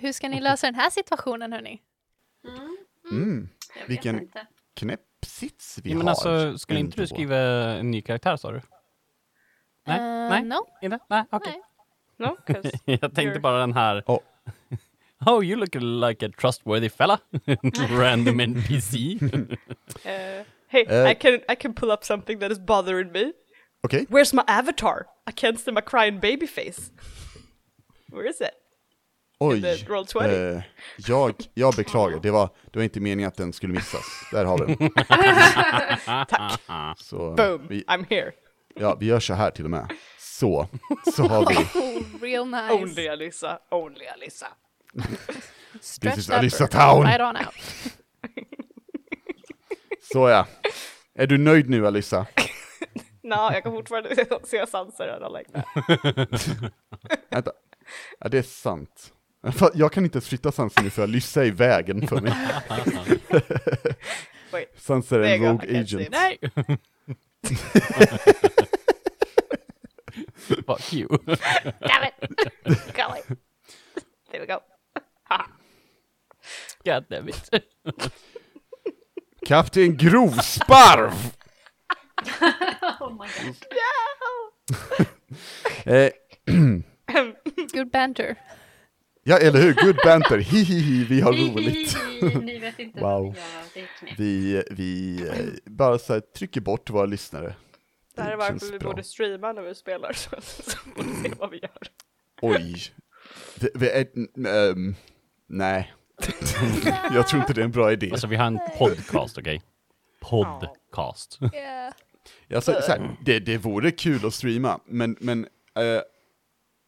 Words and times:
hur 0.00 0.12
ska 0.12 0.28
ni 0.28 0.40
lösa 0.40 0.66
den 0.66 0.74
här 0.74 0.90
situationen 0.90 1.52
hörni? 1.52 1.82
Mm. 2.48 2.76
Mm, 3.10 3.48
vet 3.74 3.90
Vilken- 3.90 4.18
inte. 4.20 4.46
knäpp 4.76 5.00
sits 5.26 5.78
vi 5.84 5.90
Ja, 5.90 5.96
men 5.96 6.06
har. 6.06 6.10
alltså, 6.10 6.58
skulle 6.58 6.80
inte 6.80 6.96
du 7.00 7.06
skriva 7.06 7.36
en 7.36 7.90
ny 7.90 8.02
karaktär 8.02 8.36
sa 8.36 8.52
du? 8.52 8.60
Nej, 9.86 9.98
Eh, 9.98 10.28
nej. 10.30 10.42
No, 10.44 10.66
Inte? 10.82 10.98
Nej, 11.08 11.24
okej. 11.30 11.52
nej. 12.16 12.28
No, 12.28 12.36
Jag 12.84 13.00
tänkte 13.00 13.22
You're- 13.22 13.40
bara 13.40 13.60
den 13.60 13.72
här. 13.74 14.02
Oh. 14.06 14.18
Oh, 15.26 15.44
you 15.44 15.56
look 15.56 15.74
like 16.08 16.26
a 16.26 16.30
trustworthy 16.40 16.88
fella. 16.88 17.18
Random 17.90 18.40
NPC. 18.40 19.18
uh, 19.22 19.56
hey, 20.68 20.86
Uh, 20.88 21.10
I 21.10 21.14
can 21.14 21.34
I 21.48 21.56
can 21.56 21.74
pull 21.74 21.90
up 21.90 22.04
something 22.04 22.40
that 22.40 22.50
is 22.52 22.58
bothering 22.58 23.12
me. 23.12 23.32
Okej, 23.82 24.06
Where's 24.08 24.32
my 24.34 24.42
avatar? 24.46 25.06
I 25.26 25.32
can't 25.32 25.58
see 25.58 25.72
my 25.72 25.80
crying 25.82 26.20
baby 26.20 26.46
face. 26.46 26.90
Where 28.08 28.28
is 28.30 28.40
it? 28.40 28.50
Oj. 29.40 29.62
the 29.62 29.84
roll 29.88 30.06
20. 30.06 30.24
Eh, 30.24 30.62
jag, 30.96 31.34
jag 31.54 31.74
beklagar, 31.74 32.20
det 32.20 32.30
var, 32.30 32.50
det 32.70 32.78
var 32.78 32.84
inte 32.84 33.00
meningen 33.00 33.28
att 33.28 33.36
den 33.36 33.52
skulle 33.52 33.72
missas. 33.72 34.04
Där 34.32 34.44
har 34.44 34.58
vi 34.58 34.74
den. 34.74 34.90
Tack. 36.26 36.60
Så, 36.98 37.34
Boom. 37.34 37.66
vi, 37.68 37.84
I'm 37.84 38.06
here. 38.10 38.32
ja, 38.74 38.96
vi 39.00 39.06
gör 39.06 39.20
så 39.20 39.34
här 39.34 39.50
till 39.50 39.64
och 39.64 39.70
med. 39.70 39.92
Så, 40.18 40.68
så 41.14 41.22
har 41.22 41.46
vi. 41.48 41.54
Oh, 41.80 42.22
real 42.22 42.46
nice. 42.46 42.72
Only 42.72 43.08
Alyssa. 43.08 43.58
Only. 43.70 44.04
Stretch 45.80 46.14
This 46.40 46.52
is 46.52 46.58
bird 46.58 46.70
Town. 46.70 47.06
Right 47.06 47.20
on 47.20 47.36
out. 47.36 47.54
Så 50.12 50.28
ja. 50.28 50.46
Är 51.14 51.26
du 51.26 51.38
nöjd 51.38 51.70
nu 51.70 51.86
Alyssa? 51.86 52.26
No, 53.22 53.52
jag 53.52 53.62
kan 53.62 53.72
fortfarande 53.72 54.26
se 54.44 54.66
Sansa 54.66 55.06
I 55.06 55.20
don't 55.20 55.38
like. 55.38 55.62
Vänta. 57.30 57.52
Ja, 58.18 58.28
det 58.28 58.38
är 58.38 58.42
sant. 58.42 59.12
Jag 59.74 59.92
kan 59.92 60.04
inte 60.04 60.16
ens 60.16 60.28
flytta 60.28 60.52
Sansa 60.52 60.82
nu 60.82 60.90
för 60.90 61.02
Alyssa 61.02 61.42
är 61.42 61.46
i 61.46 61.50
vägen 61.50 62.06
för 62.08 62.20
mig. 62.20 62.32
Sansa 64.76 65.16
är 65.16 65.20
en 65.20 65.44
rogue 65.44 65.80
agent. 65.80 66.02
it. 66.02 66.10
Nej! 66.10 66.38
Fuck 70.66 70.92
you. 70.92 71.08
Damn 71.80 72.04
it! 72.04 72.14
Golly. 72.96 73.20
There 74.30 74.40
we 74.40 74.46
go. 74.46 74.58
God 76.84 77.04
damn 77.10 77.28
it. 77.28 77.50
Kapten 79.46 79.96
Grovsparv! 79.96 81.12
Oh 83.00 83.10
my 83.10 83.28
god. 83.36 83.56
Eh, 85.86 86.10
Good 87.72 87.90
banter. 87.90 88.36
Ja, 89.22 89.38
eller 89.38 89.60
hur? 89.60 89.74
Good 89.74 89.96
banter. 90.04 90.38
Hihihi, 90.38 91.04
vi 91.04 91.20
har 91.20 91.32
roligt. 91.32 91.96
Ni 92.42 92.58
vet 92.58 92.78
inte 92.78 93.00
Wow. 93.00 93.22
vad 93.24 93.34
vi 93.74 93.80
gör. 93.80 94.14
Vi, 94.18 94.62
vi 94.70 95.20
eh, 95.28 95.70
bara 95.72 95.98
så 95.98 96.12
här, 96.12 96.20
trycker 96.20 96.60
bort 96.60 96.90
våra 96.90 97.06
lyssnare. 97.06 97.54
Det 98.16 98.22
här 98.22 98.32
är 98.32 98.38
känns 98.48 98.62
varför 98.62 98.72
vi 98.72 98.78
bra. 98.78 98.90
borde 98.90 99.02
streama 99.04 99.52
när 99.52 99.62
vi 99.62 99.74
spelar 99.74 100.12
så 100.12 100.30
får 100.96 101.02
ni 101.02 101.22
se 101.28 101.34
vad 101.38 101.50
vi 101.50 101.56
gör. 101.58 101.78
Oj. 102.42 102.82
Vi, 103.60 103.68
vi 103.74 103.90
är, 103.90 104.06
ehm, 104.70 104.94
nej. 105.48 105.92
Jag 107.14 107.28
tror 107.28 107.40
inte 107.42 107.52
det 107.52 107.60
är 107.60 107.64
en 107.64 107.70
bra 107.70 107.92
idé. 107.92 108.10
Alltså 108.12 108.26
vi 108.26 108.36
har 108.36 108.46
en 108.46 108.58
podcast, 108.78 109.38
okej? 109.38 109.62
Podcast. 110.20 111.38
Yeah. 111.54 111.92
Jag 112.48 112.62
så 112.62 112.72
här, 112.72 113.16
det, 113.24 113.38
det 113.38 113.58
vore 113.58 113.90
kul 113.90 114.26
att 114.26 114.34
streama, 114.34 114.80
men, 114.86 115.16
men 115.20 115.44
eh, 115.74 116.00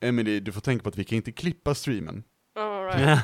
Emily, 0.03 0.41
du 0.41 0.53
får 0.53 0.61
tänka 0.61 0.83
på 0.83 0.89
att 0.89 0.98
vi 0.98 1.05
kan 1.05 1.17
inte 1.17 1.33
klippa 1.33 1.75
streamen. 1.75 2.25
All 2.58 2.84
right. 2.84 3.19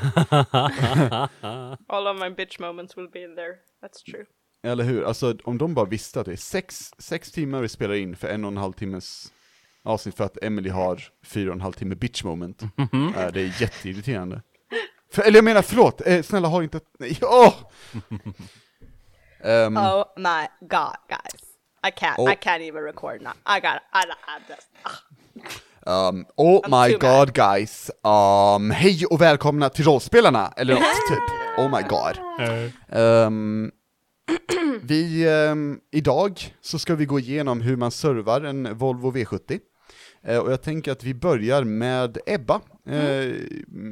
All 1.88 2.06
of 2.06 2.20
my 2.20 2.30
bitch 2.30 2.58
moments 2.58 2.96
will 2.96 3.08
be 3.12 3.22
in 3.22 3.36
there. 3.36 3.54
That's 3.82 4.10
true. 4.10 4.24
Eller 4.62 4.84
hur? 4.84 5.04
Alltså 5.04 5.36
om 5.44 5.58
de 5.58 5.74
bara 5.74 5.86
visste 5.86 6.20
att 6.20 6.26
det 6.26 6.32
är 6.32 6.36
sex, 6.36 6.90
sex 6.98 7.32
timmar 7.32 7.60
vi 7.60 7.68
spelar 7.68 7.94
in 7.94 8.16
för 8.16 8.28
en 8.28 8.44
och 8.44 8.50
en 8.50 8.56
halv 8.56 8.72
timmes 8.72 9.32
avsnitt 9.84 10.16
för 10.16 10.24
att 10.24 10.42
Emily 10.42 10.70
har 10.70 11.02
fyra 11.24 11.48
och 11.50 11.54
en 11.54 11.60
halv 11.60 11.72
timme 11.72 11.94
bitch 11.94 12.24
moment. 12.24 12.62
Eh, 12.62 13.32
det 13.32 13.40
är 13.40 13.60
jätteirriterande. 13.62 14.42
För, 15.12 15.22
eller 15.22 15.36
jag 15.36 15.44
menar, 15.44 15.62
förlåt, 15.62 16.06
eh, 16.06 16.22
snälla 16.22 16.48
ha 16.48 16.62
inte, 16.62 16.80
nej, 16.98 17.18
åh! 17.22 17.54
Ehm, 19.40 19.76
Oh 19.76 20.04
my 20.16 20.46
god, 20.60 20.96
guys. 21.08 21.42
I 21.86 21.90
can't, 21.90 22.18
Oh. 22.18 22.32
I 22.32 22.34
can't 22.36 22.60
even 22.62 22.82
record 22.82 23.22
now. 23.22 23.32
I 23.46 23.60
got, 23.60 23.80
I, 23.92 24.04
I 24.04 24.40
just, 24.48 24.68
ah. 24.82 24.90
Um, 25.86 26.26
oh 26.36 26.60
I'm 26.64 26.86
my 26.86 26.92
too 26.92 26.98
god 26.98 27.32
guys, 27.34 27.90
um, 28.04 28.70
hej 28.70 29.06
och 29.06 29.20
välkomna 29.20 29.68
till 29.68 29.84
rollspelarna, 29.84 30.52
eller 30.56 30.74
något 30.74 30.82
typ. 31.08 31.58
Oh 31.58 31.70
my 31.76 31.82
god. 31.88 32.18
Um, 32.98 33.70
vi, 34.82 35.26
um, 35.28 35.80
idag 35.92 36.54
så 36.60 36.78
ska 36.78 36.94
vi 36.94 37.04
gå 37.04 37.18
igenom 37.18 37.60
hur 37.60 37.76
man 37.76 37.90
servar 37.90 38.40
en 38.40 38.78
Volvo 38.78 39.12
V70. 39.12 39.60
Eh, 40.26 40.38
och 40.38 40.52
jag 40.52 40.62
tänker 40.62 40.92
att 40.92 41.04
vi 41.04 41.14
börjar 41.14 41.64
med 41.64 42.18
Ebba, 42.26 42.60
uh, 42.90 43.34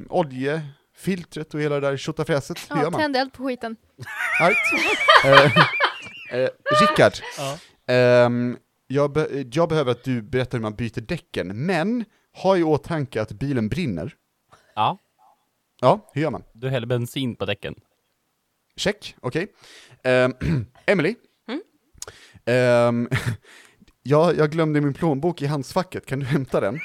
oljefiltret 0.08 1.54
och 1.54 1.60
hela 1.60 1.74
det 1.80 1.90
där 1.90 1.96
tjottafräset, 1.96 2.58
hur 2.70 2.76
Ja, 2.76 2.82
gör 2.82 2.90
man? 2.90 3.00
tänd 3.00 3.16
eld 3.16 3.32
på 3.32 3.46
skiten. 3.46 3.76
Right. 4.40 4.56
Eh, 6.32 6.40
eh, 6.40 6.48
Rickard, 6.80 7.12
Ja. 7.38 7.58
ehm, 7.94 8.56
jag, 8.86 9.12
be- 9.12 9.44
jag 9.52 9.68
behöver 9.68 9.92
att 9.92 10.04
du 10.04 10.22
berättar 10.22 10.58
hur 10.58 10.62
man 10.62 10.74
byter 10.74 11.00
däcken, 11.00 11.66
men 11.66 12.04
ha 12.42 12.56
i 12.56 12.62
åtanke 12.62 13.22
att 13.22 13.32
bilen 13.32 13.68
brinner. 13.68 14.14
Ja, 14.74 14.98
Ja, 15.80 16.10
hur 16.12 16.22
gör 16.22 16.30
man? 16.30 16.42
du 16.52 16.68
häller 16.68 16.86
bensin 16.86 17.36
på 17.36 17.44
däcken. 17.46 17.74
Check, 18.76 19.16
okej. 19.20 19.52
Ehm, 20.04 20.34
Emily? 20.86 21.14
Ehm, 22.44 23.08
ja, 24.02 24.32
jag 24.32 24.50
glömde 24.50 24.80
min 24.80 24.94
plånbok 24.94 25.42
i 25.42 25.46
handskfacket, 25.46 26.06
kan 26.06 26.20
du 26.20 26.26
hämta 26.26 26.60
den? 26.60 26.78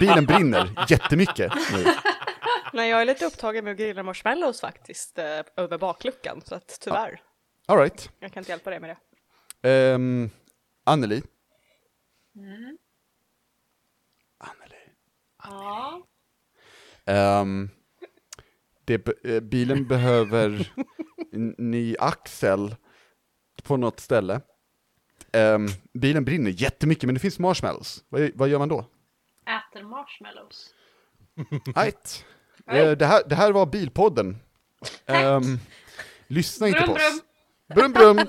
Bilen 0.00 0.26
brinner 0.26 0.84
jättemycket 0.88 1.52
nu. 1.72 1.84
Nej, 2.72 2.90
jag 2.90 3.00
är 3.00 3.04
lite 3.04 3.26
upptagen 3.26 3.64
med 3.64 3.70
att 3.72 3.78
grilla 3.78 4.02
marshmallows 4.02 4.60
faktiskt, 4.60 5.18
eh, 5.18 5.24
över 5.56 5.78
bakluckan, 5.78 6.40
så 6.44 6.54
att 6.54 6.78
tyvärr, 6.80 7.20
All 7.66 7.78
right. 7.78 8.10
jag 8.20 8.32
kan 8.32 8.40
inte 8.40 8.52
hjälpa 8.52 8.70
dig 8.70 8.80
med 8.80 8.96
det. 9.62 9.94
Um, 9.94 10.30
Anneli? 10.90 11.22
Anneli? 14.38 14.76
Ja. 15.42 16.06
Ehm, 17.04 17.70
det, 18.84 19.08
eh, 19.24 19.40
bilen 19.40 19.88
behöver 19.88 20.72
en 21.32 21.54
ny 21.58 21.96
axel 21.98 22.76
på 23.62 23.76
något 23.76 24.00
ställe. 24.00 24.40
Ehm, 25.32 25.66
bilen 25.92 26.24
brinner 26.24 26.50
jättemycket, 26.50 27.04
men 27.04 27.14
det 27.14 27.20
finns 27.20 27.38
marshmallows. 27.38 28.04
Vad, 28.08 28.30
vad 28.34 28.48
gör 28.48 28.58
man 28.58 28.68
då? 28.68 28.84
Äter 29.46 29.82
marshmallows. 29.82 30.74
Right. 31.76 32.24
Eh, 32.66 32.90
det, 32.90 33.06
här, 33.06 33.22
det 33.28 33.34
här 33.34 33.52
var 33.52 33.66
Bilpodden. 33.66 34.36
Ehm, 35.06 35.58
lyssna 36.26 36.68
inte 36.68 36.82
på 36.82 36.92
oss. 36.92 37.22
Brum 37.74 37.92
brum! 37.92 38.18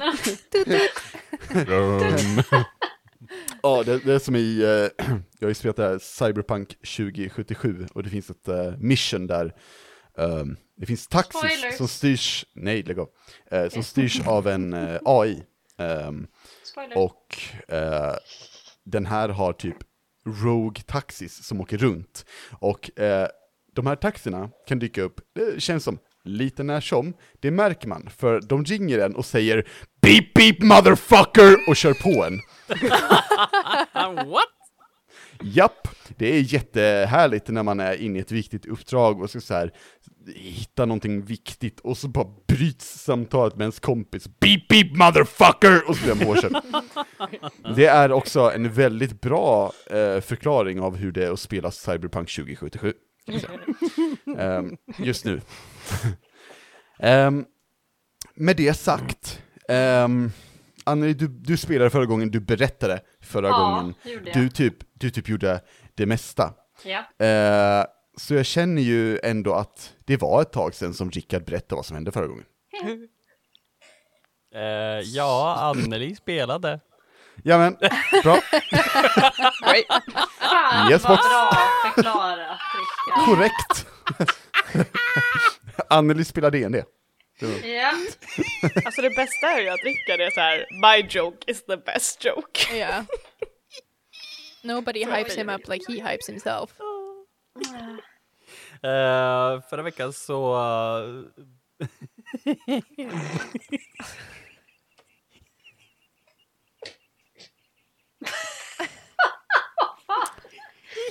Ja, 3.64 3.84
det, 3.84 4.00
det 4.00 4.14
är 4.14 4.20
som 4.20 4.36
i, 4.36 4.62
eh, 4.62 5.06
jag 5.40 5.48
har 5.48 5.48
ju 5.48 5.54
spelat 5.54 5.76
det 5.76 5.84
här 5.84 6.00
Cyberpunk 6.00 6.70
2077 6.70 7.88
och 7.94 8.04
det 8.04 8.10
finns 8.10 8.30
ett 8.30 8.48
eh, 8.48 8.74
mission 8.78 9.28
där 9.28 9.54
ehm, 10.18 10.58
det 10.78 10.86
finns 10.86 11.08
taxis 11.08 11.40
Spoilers. 11.52 11.78
som 11.78 11.88
styrs, 11.88 12.46
nej 12.54 12.84
lägg 12.84 13.00
av, 13.00 13.10
eh, 13.52 13.70
som 13.70 13.84
styrs 13.84 14.28
av 14.28 14.48
en 14.48 14.74
eh, 14.74 15.00
AI. 15.06 15.44
Ehm, 15.78 16.28
Spoiler. 16.64 16.98
och 16.98 17.38
eh, 17.68 18.16
den 18.84 19.06
här 19.06 19.30
har 19.30 19.54
typ 19.54 19.78
Rogue 20.26 20.84
taxis 20.84 21.44
som 21.44 21.62
åker 21.62 21.78
runt. 21.78 22.26
Och 22.60 23.00
eh, 23.00 23.28
de 23.74 23.88
här 23.88 23.96
taxierna 23.96 24.50
kan 24.68 24.80
dyka 24.80 25.02
upp, 25.02 25.22
det 25.34 25.62
känns 25.62 25.84
som 25.84 26.00
lite 26.24 26.64
när 26.64 26.82
som. 26.82 27.14
Det 27.40 27.52
märker 27.52 27.88
man, 27.88 28.10
för 28.18 28.42
de 28.42 28.66
ringer 28.66 29.00
en 29.00 29.16
och 29.16 29.26
säger 29.26 29.68
Beep 30.02 30.34
beep 30.34 30.62
motherfucker 30.62 31.70
och 31.70 31.76
kör 31.76 31.94
på 31.94 32.26
en. 32.26 32.40
What? 34.30 34.44
Japp, 35.44 35.88
det 36.18 36.36
är 36.36 36.54
jättehärligt 36.54 37.48
när 37.48 37.64
man 37.64 37.80
är 37.80 38.02
inne 38.02 38.18
i 38.18 38.22
ett 38.22 38.32
viktigt 38.32 38.66
uppdrag 38.66 39.22
och 39.22 39.30
ska 39.30 39.42
så 39.42 39.54
här 39.54 39.72
hitta 40.36 40.86
någonting 40.86 41.22
viktigt 41.22 41.80
och 41.80 41.98
så 41.98 42.08
bara 42.08 42.28
bryts 42.48 43.04
samtalet 43.04 43.56
med 43.56 43.62
ens 43.62 43.80
kompis. 43.80 44.28
Beep 44.40 44.68
beep 44.68 44.98
motherfucker! 44.98 45.90
Och 45.90 45.96
så 45.96 46.16
blir 46.16 46.26
man. 46.26 46.62
Det 47.76 47.86
är 47.86 48.12
också 48.12 48.52
en 48.56 48.74
väldigt 48.74 49.22
bra 49.22 49.72
eh, 49.86 50.22
förklaring 50.22 50.82
av 50.82 50.96
hur 50.96 51.12
det 51.12 51.26
är 51.26 51.32
att 51.32 51.40
spela 51.40 51.72
Cyberpunk 51.72 52.36
2077. 52.36 52.94
Ehm, 54.38 54.78
just 54.98 55.26
nu. 55.26 55.42
Ehm, 57.00 57.46
med 58.36 58.58
det 58.58 58.74
sagt, 58.74 59.42
um, 59.68 60.32
Anneli, 60.84 61.14
du, 61.14 61.28
du 61.28 61.58
spelade 61.58 61.90
förra 61.90 62.06
gången, 62.06 62.32
du 62.32 62.40
berättade 62.40 63.02
förra 63.22 63.48
Ja, 63.48 63.58
gången. 63.58 63.94
Du 64.34 64.50
typ, 64.50 64.76
du 64.94 65.10
typ 65.10 65.30
gjorde 65.30 65.62
det 65.96 66.06
mesta. 66.06 66.54
Ja. 66.84 67.26
Eh, 67.26 67.86
Så 68.18 68.34
jag 68.34 68.46
känner 68.46 68.82
ju 68.82 69.20
ändå 69.24 69.54
att 69.54 69.94
det 70.06 70.18
var 70.18 70.42
ett 70.42 70.52
tag 70.52 70.74
sedan 70.76 70.94
som 70.94 71.12
Rickard 71.12 71.46
berättade 71.46 71.76
vad 71.76 71.86
som 71.86 71.96
hände 71.96 72.12
förra 72.12 72.28
gången. 72.28 72.46
Eh, 74.56 74.62
ja, 75.04 75.56
Anneli 75.60 76.16
spelade. 76.16 76.80
Ja 77.44 77.58
men, 77.58 77.78
bra. 78.24 78.36
Fan 80.40 80.92
Yes, 80.92 81.04
vad 81.04 81.18
box. 81.18 81.30
bra 81.30 81.52
förklarat. 81.96 82.60
Korrekt. 83.26 83.86
Anneli 85.90 86.26
spelar 86.26 86.52
D&D. 86.52 86.84
Ja, 87.64 87.92
Alltså 88.86 89.02
det 89.02 89.10
bästa 89.10 89.48
är 89.48 89.62
ju 89.62 89.70
att 89.70 89.84
Rickard 89.84 90.20
är 90.20 90.30
så 90.30 90.40
här: 90.40 90.66
my 90.72 91.08
joke 91.10 91.52
is 91.52 91.66
the 91.66 91.78
best 91.78 92.26
joke. 92.26 92.76
Yeah. 92.76 93.04
Nobody 94.64 95.06
hypes 95.06 95.38
him 95.38 95.50
up 95.50 95.68
like 95.68 95.86
he 95.88 96.12
hypes 96.12 96.30
himself. 96.30 96.70
Eh, 98.84 99.62
förra 99.70 99.82
veckan 99.82 100.14
så... 100.14 100.56
eh, 102.46 102.82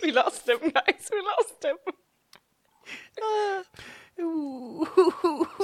We 0.07 0.13
lost 0.13 0.49
him 0.49 0.59
guys, 0.59 1.11
we 1.11 1.17
lost 1.23 1.65
him. 1.65 1.77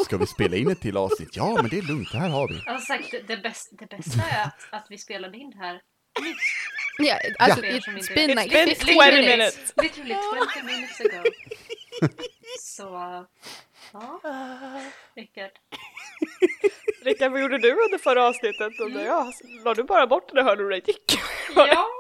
Ska 0.05 0.17
vi 0.17 0.27
spela 0.27 0.57
in 0.57 0.71
ett 0.71 0.81
till 0.81 0.97
avsnitt? 0.97 1.37
Ja, 1.37 1.55
men 1.63 1.69
det 1.69 1.79
är 1.79 1.83
lugnt, 1.83 2.13
det 2.13 2.19
här 2.19 2.29
har 2.29 2.49
vi. 2.49 2.63
jag 2.67 2.73
har 2.73 2.81
sagt 2.81 3.11
det, 3.11 3.21
det, 3.23 3.37
bäst, 3.37 3.69
det 3.79 3.87
bästa 3.87 4.23
är 4.23 4.45
att, 4.45 4.67
att 4.71 4.87
vi 4.91 4.99
spelade 4.99 5.39
in 5.39 5.51
det 5.51 5.59
här 5.59 5.81
nyss. 6.21 6.37
Yeah, 7.03 7.19
also, 7.39 7.63
Yeah. 7.65 7.77
it's 7.77 8.15
been 8.15 8.31
It's 8.31 8.43
like 8.43 8.51
been 8.51 8.69
15 8.77 8.87
20 8.87 8.97
minutes. 9.11 9.29
minutes. 9.37 9.73
Literally 9.83 10.15
20 10.55 10.63
minutes 10.67 11.01
ago. 11.01 11.23
Så, 12.61 12.83
ja. 13.93 14.21
Rickard. 15.17 15.51
Rickard, 17.03 17.33
vad 17.33 17.41
gjorde 17.41 17.59
du 17.59 17.71
under 17.71 17.99
förra 17.99 18.25
avsnittet? 18.27 18.81
Och 18.81 18.91
ja, 18.91 19.33
la 19.65 19.75
du 19.75 19.83
bara 19.83 20.07
bort 20.07 20.31
det 20.35 20.43
hörde 20.43 20.69
dig 20.69 20.83
gick? 20.87 21.19
Ja. 21.57 21.87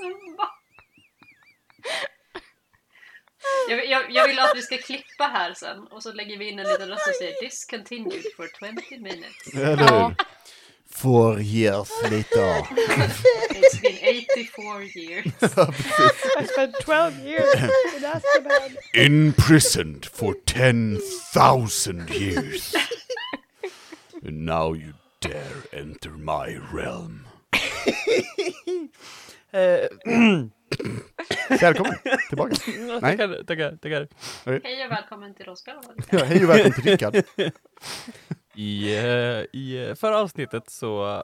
alltså? 0.00 0.56
Jag, 3.68 3.86
jag, 3.88 4.10
jag 4.10 4.28
vill 4.28 4.38
att 4.38 4.56
vi 4.56 4.62
ska 4.62 4.76
klippa 4.76 5.24
här 5.24 5.54
sen 5.54 5.86
och 5.86 6.02
så 6.02 6.12
lägger 6.12 6.38
vi 6.38 6.48
in 6.48 6.58
en 6.58 6.68
liten 6.68 6.88
röst 6.88 7.04
som 7.04 7.12
säger 7.18 7.40
discontinued 7.40 8.24
for 8.36 8.48
20 8.88 8.98
minutes. 8.98 9.54
Eller 9.54 9.76
hur? 9.76 10.14
Four 10.90 11.40
years 11.40 11.90
later. 12.02 12.62
It's 13.50 13.80
been 13.82 13.98
84 14.02 14.82
years. 14.82 15.26
I 16.40 16.46
spent 16.46 16.74
12 16.80 17.18
years 17.18 17.54
in 17.96 18.04
Azkaban. 18.04 18.76
Imprisoned 18.94 20.06
for 20.06 20.34
10,000 20.46 22.10
years. 22.10 22.74
And 24.24 24.46
now 24.46 24.72
you 24.72 24.94
dare 25.20 25.64
enter 25.72 26.10
my 26.10 26.58
realm. 26.72 27.26
Välkommen 31.60 31.94
tillbaka. 32.28 32.54
Nej, 32.78 33.00
Tackar, 33.00 33.44
tackar, 33.44 33.76
tackar. 33.76 34.08
Hej 34.64 34.84
och 34.84 34.92
välkommen 34.92 35.34
till 35.34 35.46
Rollspel. 35.46 35.74
ja, 36.10 36.24
hej 36.24 36.44
och 36.44 36.50
välkommen 36.50 36.72
till 36.72 36.84
Rickard. 36.90 37.16
I, 38.54 38.96
eh, 38.96 39.04
I 39.52 39.86
eh, 39.88 39.94
förra 39.94 40.18
avsnittet 40.18 40.70
så 40.70 41.14
eh, 41.16 41.22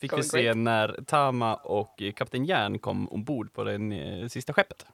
fick 0.00 0.02
vi 0.02 0.08
Going 0.08 0.22
se 0.22 0.42
great. 0.42 0.56
när 0.56 0.98
Tama 1.06 1.54
och 1.54 2.02
eh, 2.02 2.12
Kapten 2.12 2.44
Järn 2.44 2.78
kom 2.78 3.08
ombord 3.08 3.52
på 3.52 3.64
det 3.64 3.74
eh, 3.74 4.28
sista 4.28 4.52
skeppet. 4.52 4.86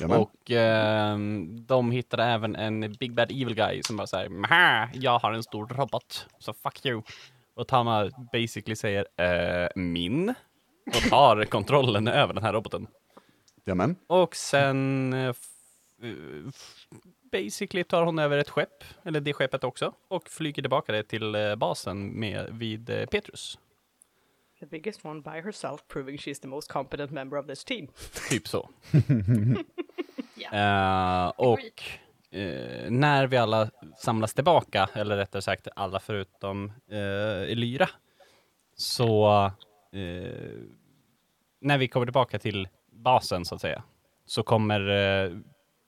Jamen. 0.00 0.16
Och 0.18 0.50
eh, 0.50 1.18
de 1.66 1.90
hittade 1.90 2.24
även 2.24 2.56
en 2.56 2.92
Big 2.92 3.14
Bad 3.14 3.30
Evil 3.30 3.54
Guy 3.54 3.82
som 3.82 3.96
bara 3.96 4.06
säger 4.06 4.28
Maha, 4.28 4.88
jag 4.94 5.18
har 5.18 5.32
en 5.32 5.42
stor 5.42 5.66
robot, 5.66 6.26
så 6.38 6.52
fuck 6.52 6.86
you. 6.86 7.02
Och 7.56 7.68
Tama 7.68 8.10
basically 8.32 8.76
säger 8.76 9.06
eh, 9.16 9.68
min 9.74 10.34
och 10.86 11.10
tar 11.10 11.44
kontrollen 11.50 12.08
över 12.08 12.34
den 12.34 12.42
här 12.42 12.52
roboten. 12.52 12.86
Jamen. 13.64 13.96
Och 14.06 14.36
sen 14.36 15.12
eh, 15.12 15.28
eh, 15.28 15.34
basically 17.32 17.84
tar 17.84 18.02
hon 18.02 18.18
över 18.18 18.38
ett 18.38 18.50
skepp, 18.50 18.84
eller 19.04 19.20
det 19.20 19.32
skeppet 19.32 19.64
också, 19.64 19.92
och 20.08 20.28
flyger 20.28 20.62
tillbaka 20.62 20.92
det 20.92 21.02
till 21.02 21.34
eh, 21.34 21.54
basen 21.54 22.20
med, 22.20 22.48
vid 22.52 22.86
Petrus. 22.86 23.58
The 24.60 24.66
biggest 24.66 25.04
one 25.04 25.20
by 25.20 25.40
herself 25.44 25.80
proving 25.88 26.16
she's 26.16 26.40
the 26.40 26.48
most 26.48 26.72
competent 26.72 27.10
member 27.10 27.38
of 27.38 27.46
this 27.46 27.64
team. 27.64 27.88
Typ 28.28 28.48
så. 28.48 28.68
Ja. 30.50 31.26
Eh, 31.26 31.32
och 31.36 31.82
eh, 32.36 32.90
när 32.90 33.26
vi 33.26 33.36
alla 33.36 33.70
samlas 33.98 34.34
tillbaka, 34.34 34.88
eller 34.92 35.16
rättare 35.16 35.42
sagt 35.42 35.68
alla 35.76 36.00
förutom 36.00 36.72
eh, 36.90 37.52
Elyra, 37.52 37.88
så 38.76 39.44
eh, 39.92 40.60
när 41.60 41.78
vi 41.78 41.88
kommer 41.88 42.06
tillbaka 42.06 42.38
till 42.38 42.68
basen 42.90 43.44
så 43.44 43.54
att 43.54 43.60
säga, 43.60 43.82
så 44.26 44.42
kommer, 44.42 44.80
eh, 44.80 45.32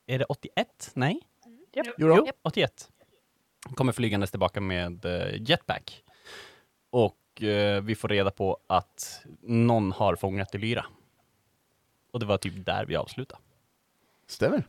är 0.07 0.19
det 0.19 0.25
81? 0.25 0.91
Nej? 0.95 1.21
Jo 1.99 2.09
då. 2.09 2.27
81. 2.43 2.89
Kommer 3.75 3.93
flygandes 3.93 4.31
tillbaka 4.31 4.61
med 4.61 5.05
eh, 5.05 5.43
jetpack. 5.43 6.05
Och 6.91 7.43
eh, 7.43 7.83
vi 7.83 7.95
får 7.95 8.09
reda 8.09 8.31
på 8.31 8.59
att 8.67 9.25
någon 9.43 9.93
har 9.93 10.17
fångat 10.17 10.55
Elyra. 10.55 10.87
Och 12.13 12.21
det 12.21 12.27
var 12.27 12.39
typ 12.39 12.67
där 12.67 12.87
vi 12.87 12.97
avslutade. 12.97 13.43
Stämmer. 14.27 14.69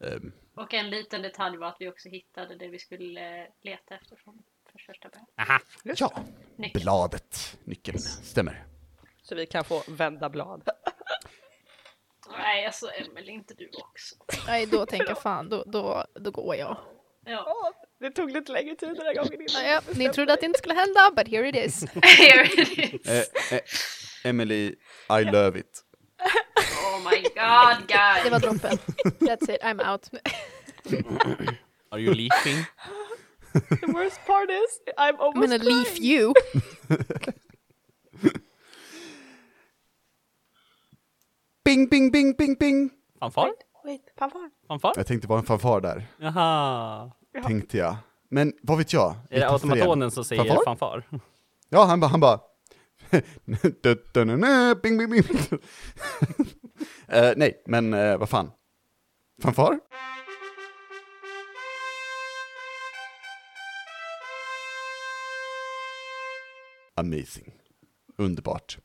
Ehm, 0.00 0.32
Och 0.54 0.74
en 0.74 0.90
liten 0.90 1.22
detalj 1.22 1.56
var 1.56 1.68
att 1.68 1.76
vi 1.80 1.88
också 1.88 2.08
hittade 2.08 2.56
det 2.56 2.68
vi 2.68 2.78
skulle 2.78 3.40
eh, 3.42 3.46
leta 3.62 3.94
efter 3.94 4.16
från 4.16 4.42
för 4.72 4.78
första 4.78 5.08
början. 5.08 5.26
Aha. 5.38 5.60
ja, 5.82 6.24
Nyckeln. 6.56 6.82
bladet. 6.82 7.58
Nyckeln. 7.64 7.98
Stämmer. 7.98 8.64
Så 9.22 9.34
vi 9.34 9.46
kan 9.46 9.64
få 9.64 9.82
vända 9.88 10.28
blad. 10.28 10.68
Nej, 12.38 12.66
alltså 12.66 12.90
Emelie, 12.90 13.32
inte 13.34 13.54
du 13.54 13.70
också. 13.78 14.14
Nej, 14.46 14.66
då 14.66 14.86
tänker 14.86 15.08
jag 15.08 15.22
fan, 15.22 15.48
då, 15.48 15.64
då, 15.66 16.04
då 16.14 16.30
går 16.30 16.56
jag. 16.56 16.76
Ja. 17.24 17.72
Det 17.98 18.10
tog 18.10 18.30
lite 18.30 18.52
längre 18.52 18.74
tid 18.74 18.88
den 18.88 19.06
här 19.06 19.14
gången 19.14 19.40
innan. 19.40 19.64
Ja, 19.64 19.80
ni 19.94 20.08
trodde 20.08 20.32
att 20.32 20.40
det 20.40 20.46
inte 20.46 20.58
skulle 20.58 20.74
hända, 20.74 21.10
but 21.16 21.28
here 21.28 21.48
it 21.48 21.56
is. 21.56 21.84
Here 22.02 22.44
it 22.44 22.78
is. 22.78 23.08
Eh, 23.08 23.56
eh, 23.56 23.60
Emily, 24.24 24.74
I 25.20 25.24
love 25.24 25.58
it. 25.58 25.84
My 27.04 27.22
god 27.22 27.86
guys. 27.88 28.24
Det 28.24 28.30
var 28.30 28.38
droppen. 28.40 28.78
That's 29.28 29.48
it, 29.54 29.62
I'm 29.62 29.80
out. 29.90 30.08
Are 31.90 32.00
you 32.00 32.14
leafing? 32.14 32.64
The 33.52 33.92
worst 33.92 34.20
part 34.26 34.50
is 34.50 34.80
I'm 34.98 35.14
I'm 35.14 35.20
almost 35.20 35.50
gonna 35.50 35.64
leave 35.64 35.86
crying. 35.86 36.04
you. 36.04 36.34
Bing, 41.64 41.88
bing, 41.88 42.10
bing, 42.12 42.34
bing, 42.38 42.54
bing. 42.58 42.90
Fanfar? 43.20 43.50
Wait, 43.84 44.00
fanfar. 44.18 44.50
Fanfar? 44.68 44.92
Jag 44.96 45.06
tänkte 45.06 45.28
vara 45.28 45.38
en 45.38 45.44
fanfar 45.46 45.80
där, 45.80 46.06
Jaha. 46.18 47.10
tänkte 47.46 47.78
jag. 47.78 47.96
Men 48.28 48.52
vad 48.62 48.78
vet 48.78 48.92
jag? 48.92 49.14
Är 49.30 49.40
det 49.40 49.48
automatonen 49.50 50.10
som 50.10 50.24
säger 50.24 50.44
Fanfar? 50.44 50.64
fanfar? 50.64 51.04
Ja, 51.68 51.84
han 51.84 52.00
bara, 52.00 52.06
han 52.10 52.20
bara... 52.20 52.40
Bing, 54.82 54.98
bing, 54.98 55.10
bing. 55.10 55.22
Eh, 57.12 57.32
nej, 57.36 57.62
men 57.66 57.94
uh, 57.94 58.18
vad 58.18 58.28
fan. 58.28 58.50
Fanfar? 59.42 59.78
Amazing. 66.96 67.52
Underbart. 68.18 68.78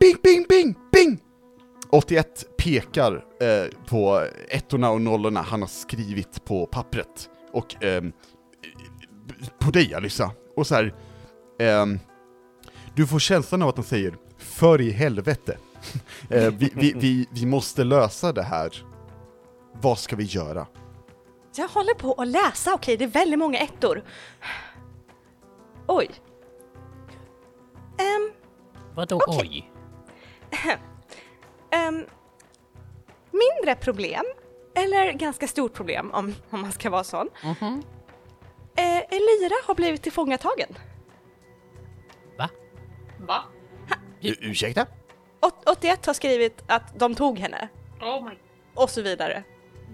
Bing, 0.00 0.16
bing, 0.22 0.46
bing, 0.48 0.74
bing! 0.92 1.20
81 1.90 2.56
pekar 2.58 3.24
eh, 3.40 3.86
på 3.86 4.26
ettorna 4.48 4.90
och 4.90 5.00
nollorna 5.00 5.42
han 5.42 5.60
har 5.60 5.68
skrivit 5.68 6.44
på 6.44 6.66
pappret. 6.66 7.30
Och 7.52 7.84
eh, 7.84 8.02
på 9.58 9.70
dig 9.70 9.94
Alissa. 9.94 10.30
Och 10.56 10.66
så 10.66 10.74
här, 10.74 10.94
eh, 11.58 11.86
du 12.94 13.06
får 13.06 13.18
känslan 13.18 13.62
av 13.62 13.68
att 13.68 13.76
han 13.76 13.84
säger 13.84 14.16
för 14.38 14.80
i 14.80 14.90
helvete. 14.90 15.58
Eh, 16.30 16.50
vi, 16.52 16.70
vi, 16.74 16.92
vi, 16.96 17.26
vi 17.30 17.46
måste 17.46 17.84
lösa 17.84 18.32
det 18.32 18.42
här. 18.42 18.84
Vad 19.72 19.98
ska 19.98 20.16
vi 20.16 20.24
göra? 20.24 20.66
Jag 21.56 21.68
håller 21.68 21.94
på 21.94 22.12
att 22.14 22.28
läsa, 22.28 22.74
okej 22.74 22.96
det 22.96 23.04
är 23.04 23.08
väldigt 23.08 23.38
många 23.38 23.58
ettor. 23.58 24.04
Oj. 25.86 26.10
Ehm, 27.98 28.30
Vadå 28.94 29.20
Okej. 29.26 29.40
oj? 29.42 29.70
ehm, 31.70 32.04
mindre 33.30 33.74
problem, 33.80 34.24
eller 34.74 35.12
ganska 35.12 35.48
stort 35.48 35.72
problem 35.74 36.10
om, 36.12 36.34
om 36.50 36.60
man 36.60 36.72
ska 36.72 36.90
vara 36.90 37.04
sån. 37.04 37.28
Eh, 38.76 38.98
Elira 38.98 39.54
har 39.66 39.74
blivit 39.74 40.02
tillfångatagen. 40.02 40.68
Va? 42.38 42.48
Va? 43.18 43.42
U- 44.20 44.36
ursäkta? 44.40 44.86
Åt- 45.40 45.68
81 45.68 46.06
har 46.06 46.14
skrivit 46.14 46.62
att 46.66 46.98
de 46.98 47.14
tog 47.14 47.38
henne. 47.38 47.68
Oh 48.00 48.24
my... 48.24 48.30
Och 48.74 48.90
så 48.90 49.02
vidare. 49.02 49.42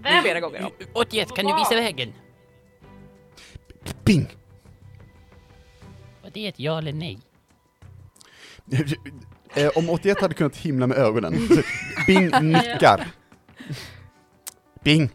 Vem? 0.03 0.21
Flera 0.23 0.39
gånger 0.39 0.65
om. 0.65 0.71
81, 0.93 1.31
kan 1.35 1.45
du 1.45 1.55
visa 1.55 1.75
vägen? 1.75 2.13
Bing! 4.03 4.27
Var 6.23 6.29
det 6.33 6.47
ett 6.47 6.59
ja 6.59 6.77
eller 6.77 6.93
nej? 6.93 7.19
Eh, 9.55 9.69
om 9.75 9.89
81 9.89 10.21
hade 10.21 10.33
kunnat 10.33 10.57
himla 10.57 10.87
med 10.87 10.97
ögonen. 10.97 11.33
Bing 12.07 12.29
nickar. 12.41 13.07
Bing! 14.83 15.09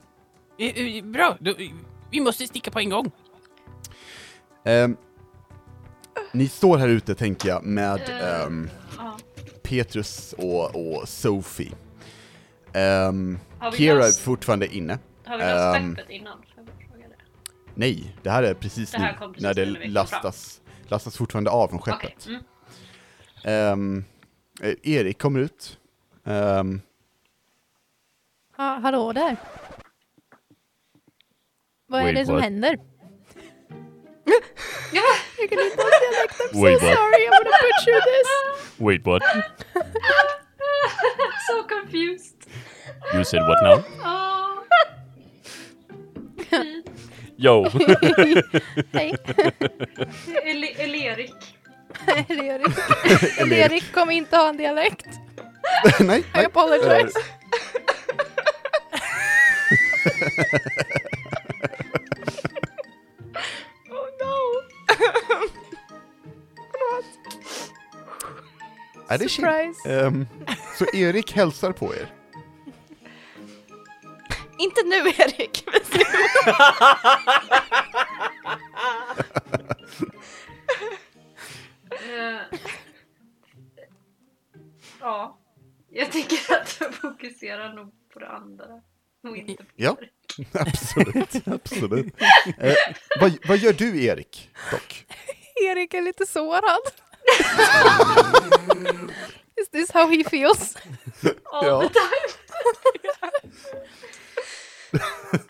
Eh, 0.58 1.04
Bra, 1.04 1.36
då, 1.40 1.54
vi 2.10 2.20
måste 2.20 2.46
sticka 2.46 2.70
på 2.70 2.78
en 2.78 2.90
gång. 2.90 3.10
Ehm, 4.64 4.96
ni 6.32 6.48
står 6.48 6.78
här 6.78 6.88
ute, 6.88 7.14
tänker 7.14 7.48
jag, 7.48 7.64
med 7.64 8.00
Eh, 8.08 8.42
ehm, 8.44 8.70
ja. 8.98 9.16
Petrus 9.68 10.32
och, 10.38 10.76
och 10.76 11.08
Sophie. 11.08 11.72
Um, 12.74 13.38
Kira 13.76 14.06
är 14.06 14.20
fortfarande 14.22 14.74
inne. 14.76 14.98
Har 15.24 15.36
vi 15.38 15.42
löst 15.44 15.76
Ehm, 15.76 15.96
skeppet 15.96 16.10
innan? 16.10 16.38
Nej, 17.74 18.16
det 18.22 18.30
här 18.30 18.42
är 18.42 18.54
precis 18.54 18.90
Det 18.90 18.98
här 18.98 19.12
nu, 19.20 19.26
precis 19.28 19.42
när 19.42 19.54
det 19.54 19.64
vi 19.64 19.74
kom 19.82 19.90
lastas, 19.92 20.60
lastas 20.88 21.16
fortfarande 21.16 21.50
av 21.50 21.68
från 21.68 21.78
skeppet. 21.80 22.26
Mm. 22.26 22.42
Ehm, 23.44 24.04
eh, 24.62 24.74
Erik 24.82 25.18
kommer 25.18 25.40
ut. 25.40 25.78
Ehm, 26.24 26.80
Ha, 28.56 28.78
hallå 28.78 29.12
där. 29.12 29.36
Vad 31.86 32.02
är 32.02 32.12
det 32.12 32.26
som 32.26 32.34
what? 32.34 32.44
händer? 32.44 32.78
Ja, 34.92 35.02
Jag 35.38 35.50
kan 35.50 35.58
inte 35.58 35.82
ha 35.82 35.88
dialekt, 36.00 36.40
I'm 36.40 36.52
so 36.52 36.62
Wait, 36.62 36.82
what? 36.82 36.96
sorry, 36.96 37.26
I'm 37.26 37.30
gonna 37.30 37.58
butcher 37.62 38.00
this. 38.00 38.28
Wait, 38.78 39.06
what? 39.06 39.22
so 41.48 41.62
confused. 41.68 42.34
You 43.14 43.24
said 43.24 43.42
what 43.42 43.62
now? 43.62 43.84
Oh. 44.04 44.64
Yo! 47.36 47.68
Hej, 48.92 49.14
Ele- 50.44 50.74
Elerik. 50.78 51.34
Erik. 52.28 52.78
Erik 53.52 53.92
kommer 53.92 54.12
inte 54.12 54.36
ha 54.36 54.48
en 54.48 54.56
dialekt. 54.56 55.06
nej, 56.00 56.18
I 56.20 56.22
nej. 56.34 56.44
apologize. 56.46 57.12
Är 69.08 69.18
det 69.18 69.28
Surprise. 69.28 69.88
Ehm, 70.06 70.26
så 70.78 70.86
Erik 70.96 71.32
hälsar 71.32 71.72
på 71.72 71.94
er. 71.94 72.12
Inte 74.58 74.82
nu 74.84 74.96
Erik! 74.96 75.64
Eh, 81.90 82.58
ja, 85.00 85.38
jag 85.90 86.12
tycker 86.12 86.54
att 86.54 86.76
jag 86.80 86.94
fokuserar 86.94 87.74
nog 87.74 87.92
på 88.12 88.18
det 88.18 88.28
andra. 88.28 88.64
Och 89.28 89.36
inte 89.36 89.64
på 89.64 89.70
Ja. 89.76 89.96
Absolut, 90.52 91.48
absolut. 91.48 92.14
Eh, 92.58 92.74
vad, 93.20 93.38
vad 93.48 93.58
gör 93.58 93.72
du 93.72 94.04
Erik, 94.04 94.50
dock? 94.70 95.06
Erik 95.64 95.94
är 95.94 96.02
lite 96.02 96.26
sårad. 96.26 96.80
Is 99.60 99.68
this 99.72 99.90
how 99.92 100.08
he 100.10 100.24
feels? 100.24 100.74
All 101.52 101.66
Ja. 101.66 101.82
the 101.82 101.88
time. 101.88 102.28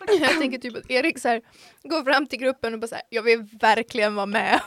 Jag 0.19 0.29
tänker 0.39 0.57
typ 0.57 0.77
att 0.77 0.91
Erik 0.91 1.19
så 1.19 1.27
här, 1.27 1.41
går 1.83 2.03
fram 2.03 2.27
till 2.27 2.39
gruppen 2.39 2.73
och 2.73 2.79
bara 2.79 2.87
så 2.87 2.95
här, 2.95 3.03
jag 3.09 3.23
vill 3.23 3.47
verkligen 3.61 4.15
vara 4.15 4.25
med. 4.25 4.61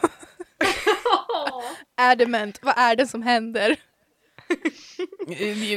Adamant, 2.00 2.58
vad 2.62 2.74
är 2.78 2.96
det 2.96 3.06
som 3.06 3.22
händer? 3.22 3.76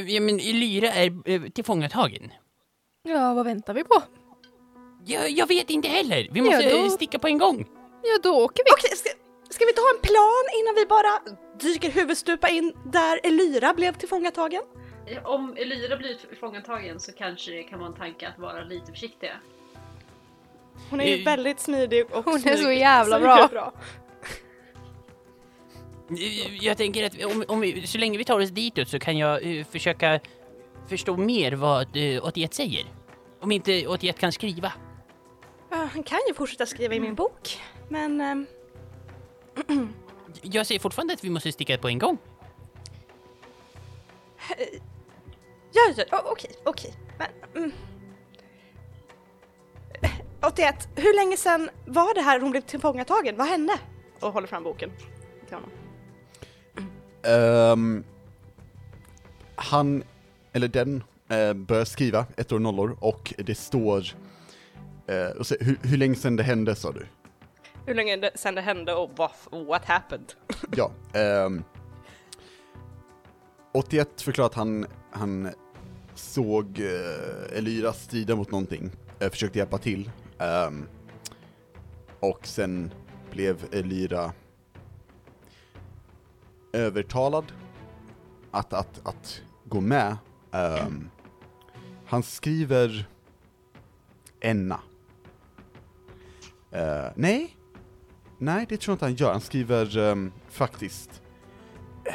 Ja, 0.06 0.20
men 0.20 0.36
Lyra 0.36 0.92
är 0.92 1.28
eh, 1.30 1.42
tillfångatagen. 1.42 2.30
Ja, 3.02 3.34
vad 3.34 3.44
väntar 3.44 3.74
vi 3.74 3.84
på? 3.84 4.02
Jag, 5.06 5.30
jag 5.30 5.46
vet 5.46 5.70
inte 5.70 5.88
heller. 5.88 6.28
Vi 6.32 6.42
måste 6.42 6.62
Ja, 6.62 6.76
då- 6.76 6.84
eh, 6.84 6.90
sticka 6.90 7.18
på 7.18 7.28
en 7.28 7.38
gång. 7.38 7.66
Ja, 8.02 8.18
då 8.22 8.44
åker 8.44 8.64
vi. 8.64 8.70
Okej, 8.70 8.90
ska, 9.50 9.64
vi 9.66 9.72
ta 9.72 9.82
en 9.94 10.00
plan 10.02 10.44
innan 10.60 10.74
vi 10.74 10.86
bara 10.86 11.12
dyker 11.60 11.90
huvudstupa 11.90 12.48
in 12.48 12.72
där 12.84 13.20
Elyra 13.22 13.74
blev 13.74 13.92
tillfångatagen? 13.92 14.62
Om 15.24 15.56
Elira 15.56 15.96
blir 15.96 16.14
tillfångatagen 16.14 17.00
så 17.00 17.12
kanske 17.12 17.50
det 17.50 17.62
kan 17.62 17.78
vara 17.78 17.88
en 17.88 17.94
tanke 17.96 18.28
att 18.28 18.38
vara 18.38 18.64
lite 18.64 18.92
försiktiga. 18.92 19.32
Hon 20.90 21.00
är 21.00 21.04
ju 21.04 21.18
Eh, 21.20 21.24
väldigt 21.24 21.60
smidig 21.60 22.06
och 22.12 22.24
Hon 22.24 22.34
är 22.48 22.56
så 22.56 22.72
jävla 22.72 23.20
bra. 23.20 23.48
bra. 23.50 23.72
Eh, 26.10 26.64
Jag 26.64 26.76
tänker 26.76 27.06
att 27.06 27.24
om, 27.24 27.44
om 27.48 27.60
vi, 27.60 27.86
så 27.86 27.98
länge 27.98 28.18
vi 28.18 28.24
tar 28.24 28.40
oss 28.40 28.50
ditåt 28.50 28.88
så 28.88 28.98
kan 28.98 29.18
jag 29.18 29.58
eh, 29.58 29.64
försöka 29.64 30.20
förstå 30.88 31.16
mer 31.16 31.52
vad 31.52 31.96
eh, 31.96 32.24
81 32.24 32.54
säger. 32.54 32.86
Om 33.40 33.52
inte 33.52 33.86
81 33.86 34.18
kan 34.18 34.32
skriva. 34.32 34.72
Ja, 35.70 35.76
han 35.92 36.02
kan 36.02 36.18
ju 36.28 36.34
fortsätta 36.34 36.66
skriva 36.66 36.94
i 36.94 37.00
min 37.00 37.14
bok, 37.14 37.60
men... 37.88 38.20
ehm, 38.20 38.46
Jag 40.42 40.66
säger 40.66 40.80
fortfarande 40.80 41.14
att 41.14 41.24
vi 41.24 41.30
måste 41.30 41.52
sticka 41.52 41.78
på 41.78 41.88
en 41.88 41.98
gång. 41.98 42.18
Ja, 45.72 45.92
ja, 45.96 46.04
ja, 46.10 46.22
okej, 46.24 46.50
okej. 46.64 46.94
Men... 47.18 47.28
Mm. 47.64 47.72
81, 50.40 50.88
hur 50.96 51.16
länge 51.16 51.36
sedan 51.36 51.70
var 51.86 52.14
det 52.14 52.20
här 52.20 52.40
hon 52.40 52.50
blev 52.50 52.60
tillfångatagen? 52.60 53.36
Vad 53.36 53.46
hände? 53.46 53.72
Och 54.20 54.32
håller 54.32 54.46
fram 54.46 54.62
boken 54.62 54.90
till 55.46 55.54
honom. 55.54 55.70
Ehm, 57.22 58.04
han, 59.54 60.02
eller 60.52 60.68
den, 60.68 61.02
eh, 61.28 61.52
börjar 61.52 61.84
skriva 61.84 62.26
ettor 62.36 62.56
och 62.56 62.62
nollor 62.62 62.96
och 63.00 63.34
det 63.38 63.54
står... 63.54 64.06
eh, 65.06 65.36
och 65.38 65.46
så, 65.46 65.56
hur, 65.60 65.78
hur 65.82 65.96
länge 65.96 66.14
sedan 66.14 66.36
det 66.36 66.42
hände 66.42 66.74
sa 66.74 66.92
du? 66.92 67.06
Hur 67.86 67.94
länge 67.94 68.30
sedan 68.34 68.54
det 68.54 68.60
hände 68.60 68.94
och 68.94 69.10
what 69.66 69.84
happened? 69.84 70.32
Ja. 70.76 70.90
ehm, 71.12 71.64
81 73.72 74.22
förklarar 74.22 74.46
att 74.46 74.54
han, 74.54 74.86
han 75.10 75.50
såg 76.14 76.78
uh, 76.78 77.58
Elyra 77.58 77.92
strida 77.92 78.36
mot 78.36 78.50
någonting, 78.50 78.90
eh, 79.18 79.30
försökte 79.30 79.58
hjälpa 79.58 79.78
till. 79.78 80.10
ehm, 80.38 80.88
och 82.20 82.46
sen 82.46 82.90
blev 83.30 83.74
Elyra 83.74 84.32
övertalad 86.72 87.44
att, 88.50 88.72
att, 88.72 89.00
att 89.06 89.42
gå 89.64 89.80
med. 89.80 90.16
Ehm, 90.52 91.10
han 92.06 92.22
skriver 92.22 93.08
Enna. 94.40 94.80
Eh, 96.70 97.06
nej, 97.14 97.56
Nej, 98.38 98.66
det 98.68 98.76
tror 98.76 98.92
jag 98.92 98.94
inte 98.94 99.04
han 99.04 99.14
gör. 99.14 99.32
Han 99.32 99.40
skriver 99.40 99.98
ehm, 99.98 100.32
faktiskt 100.48 101.22
eh, 102.04 102.14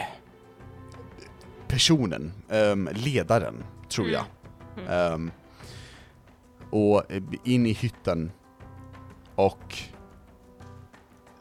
personen, 1.68 2.34
ehm, 2.50 2.90
ledaren, 2.94 3.64
tror 3.90 4.10
jag. 4.10 4.24
Ehm, 4.90 5.32
och 6.70 7.12
eh, 7.12 7.24
in 7.44 7.66
i 7.66 7.74
hytten. 7.74 8.32
Och 9.36 9.78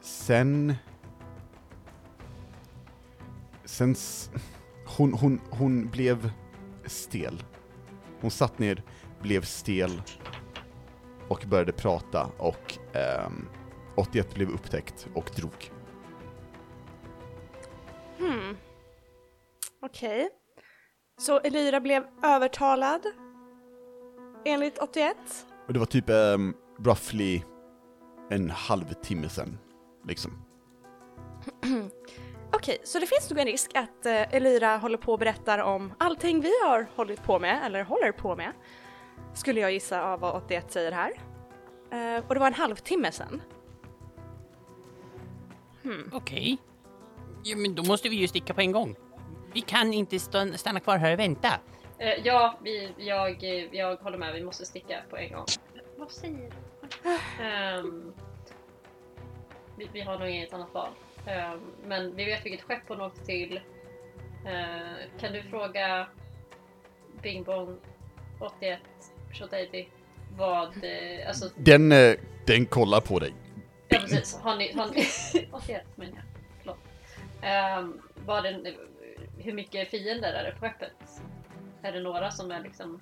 sen... 0.01 0.75
Sen... 3.65 3.95
Hon, 4.97 5.13
hon, 5.13 5.41
hon 5.49 5.87
blev 5.89 6.31
stel. 6.85 7.43
Hon 8.21 8.31
satt 8.31 8.59
ner, 8.59 8.83
blev 9.21 9.41
stel 9.41 10.01
och 11.27 11.45
började 11.47 11.71
prata 11.71 12.29
och 12.37 12.77
ehm, 12.93 13.47
81 14.01 14.35
blev 14.35 14.49
upptäckt 14.49 15.07
och 15.13 15.31
drog. 15.35 15.71
Hmm. 18.17 18.57
Okej. 19.81 20.29
Så 21.17 21.39
Elira 21.39 21.79
blev 21.79 22.03
övertalad? 22.23 23.01
Enligt 24.45 24.77
81? 24.77 25.15
Och 25.67 25.73
det 25.73 25.79
var 25.79 25.85
typ 25.85 26.09
um, 26.09 26.55
roughly 26.79 27.41
en 28.29 28.49
halvtimme 28.49 29.29
sen, 29.29 29.57
liksom. 30.07 30.45
Okej, 32.53 32.77
så 32.83 32.99
det 32.99 33.05
finns 33.05 33.29
nog 33.29 33.39
en 33.39 33.45
risk 33.45 33.71
att 33.75 34.05
uh, 34.05 34.35
Elira 34.35 34.77
håller 34.77 34.97
på 34.97 35.11
och 35.13 35.19
berättar 35.19 35.59
om 35.59 35.93
allting 35.97 36.41
vi 36.41 36.51
har 36.65 36.87
hållit 36.95 37.23
på 37.23 37.39
med, 37.39 37.65
eller 37.65 37.83
håller 37.83 38.11
på 38.11 38.35
med. 38.35 38.53
Skulle 39.33 39.59
jag 39.59 39.71
gissa 39.71 40.03
av 40.03 40.19
vad 40.19 40.35
81 40.35 40.71
säger 40.71 40.91
här. 40.91 41.11
Eh, 41.91 42.23
och 42.27 42.33
det 42.33 42.39
var 42.39 42.47
en 42.47 42.53
halvtimme 42.53 43.11
sen. 43.11 43.41
Okej. 46.11 46.57
Ja, 47.43 47.57
men 47.57 47.75
då 47.75 47.83
måste 47.83 48.09
vi 48.09 48.15
ju 48.15 48.27
sticka 48.27 48.53
på 48.53 48.61
en 48.61 48.71
gång. 48.71 48.95
Vi 49.53 49.61
kan 49.61 49.93
inte 49.93 50.19
stå, 50.19 50.53
stanna 50.55 50.79
kvar 50.79 50.97
här 50.97 51.13
och 51.13 51.19
vänta. 51.19 51.59
Eh, 51.97 52.13
ja, 52.23 52.59
vi, 52.63 52.89
jag, 52.97 53.43
jag 53.71 53.95
håller 53.95 54.17
med. 54.17 54.33
Vi 54.33 54.43
måste 54.43 54.65
sticka 54.65 55.01
på 55.09 55.17
en 55.17 55.31
gång. 55.31 55.45
Vad 55.97 56.11
säger 56.11 56.37
du? 56.37 56.49
Ehm, 57.43 58.13
vi, 59.77 59.89
vi 59.93 60.01
har 60.01 60.19
nog 60.19 60.29
inget 60.29 60.53
annat 60.53 60.73
val. 60.73 60.89
Ehm, 61.27 61.59
men 61.85 62.15
vi 62.15 62.25
vet 62.25 62.45
vilket 62.45 62.61
skepp 62.61 62.83
hon 62.87 63.01
åkte 63.01 63.25
till. 63.25 63.59
Eh, 64.45 65.19
kan 65.19 65.33
du 65.33 65.43
fråga 65.43 66.07
Bing 67.21 67.43
Bong 67.43 67.77
81 68.39 68.79
Shotaiti 69.33 69.87
vad... 70.37 70.67
Eh, 70.67 71.27
alltså, 71.27 71.49
Den, 71.55 71.91
eh, 71.91 72.13
den 72.45 72.65
kollar 72.65 73.01
på 73.01 73.19
dig. 73.19 73.33
Ja 73.91 73.99
precis. 73.99 74.35
Har 74.35 74.55
ni... 74.57 74.73
Har 74.73 74.87
ni 74.87 75.07
81 75.51 75.81
menar 75.95 76.13
jag. 76.15 76.23
Förlåt. 76.59 76.77
Um, 77.79 78.01
vad 78.25 78.43
den, 78.43 78.67
hur 79.37 79.53
mycket 79.53 79.89
fiender 79.89 80.33
är 80.33 80.43
det 80.43 80.51
på 80.51 80.59
skeppet? 80.65 81.21
Är 81.81 81.91
det 81.91 81.99
några 81.99 82.31
som 82.31 82.51
är 82.51 82.59
liksom... 82.63 83.01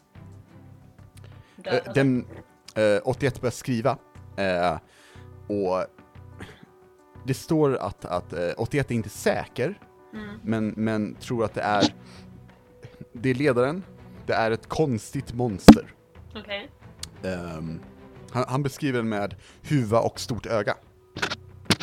Eh, 1.57 1.63
döda? 1.63 1.93
Den, 1.93 2.27
eh, 2.75 2.99
81 3.03 3.41
börjar 3.41 3.51
skriva. 3.51 3.97
Eh, 4.37 4.77
och 5.47 5.85
det 7.25 7.33
står 7.33 7.75
att, 7.77 8.05
att 8.05 8.33
eh, 8.33 8.49
81 8.57 8.91
är 8.91 8.95
inte 8.95 9.09
säker, 9.09 9.79
Mm. 10.13 10.39
men, 10.43 10.73
men 10.77 11.15
tror 11.15 11.45
att 11.45 11.53
det 11.53 11.61
är, 11.61 11.83
det 13.13 13.29
är 13.29 13.33
ledaren, 13.33 13.83
det 14.25 14.33
är 14.33 14.51
ett 14.51 14.67
konstigt 14.69 15.33
monster. 15.33 15.93
Okej. 16.35 16.69
Ehm, 17.23 17.79
han, 18.31 18.45
han 18.47 18.63
beskriver 18.63 18.99
den 18.99 19.09
med 19.09 19.35
huva 19.61 19.99
och 19.99 20.19
stort 20.19 20.45
öga. 20.45 20.75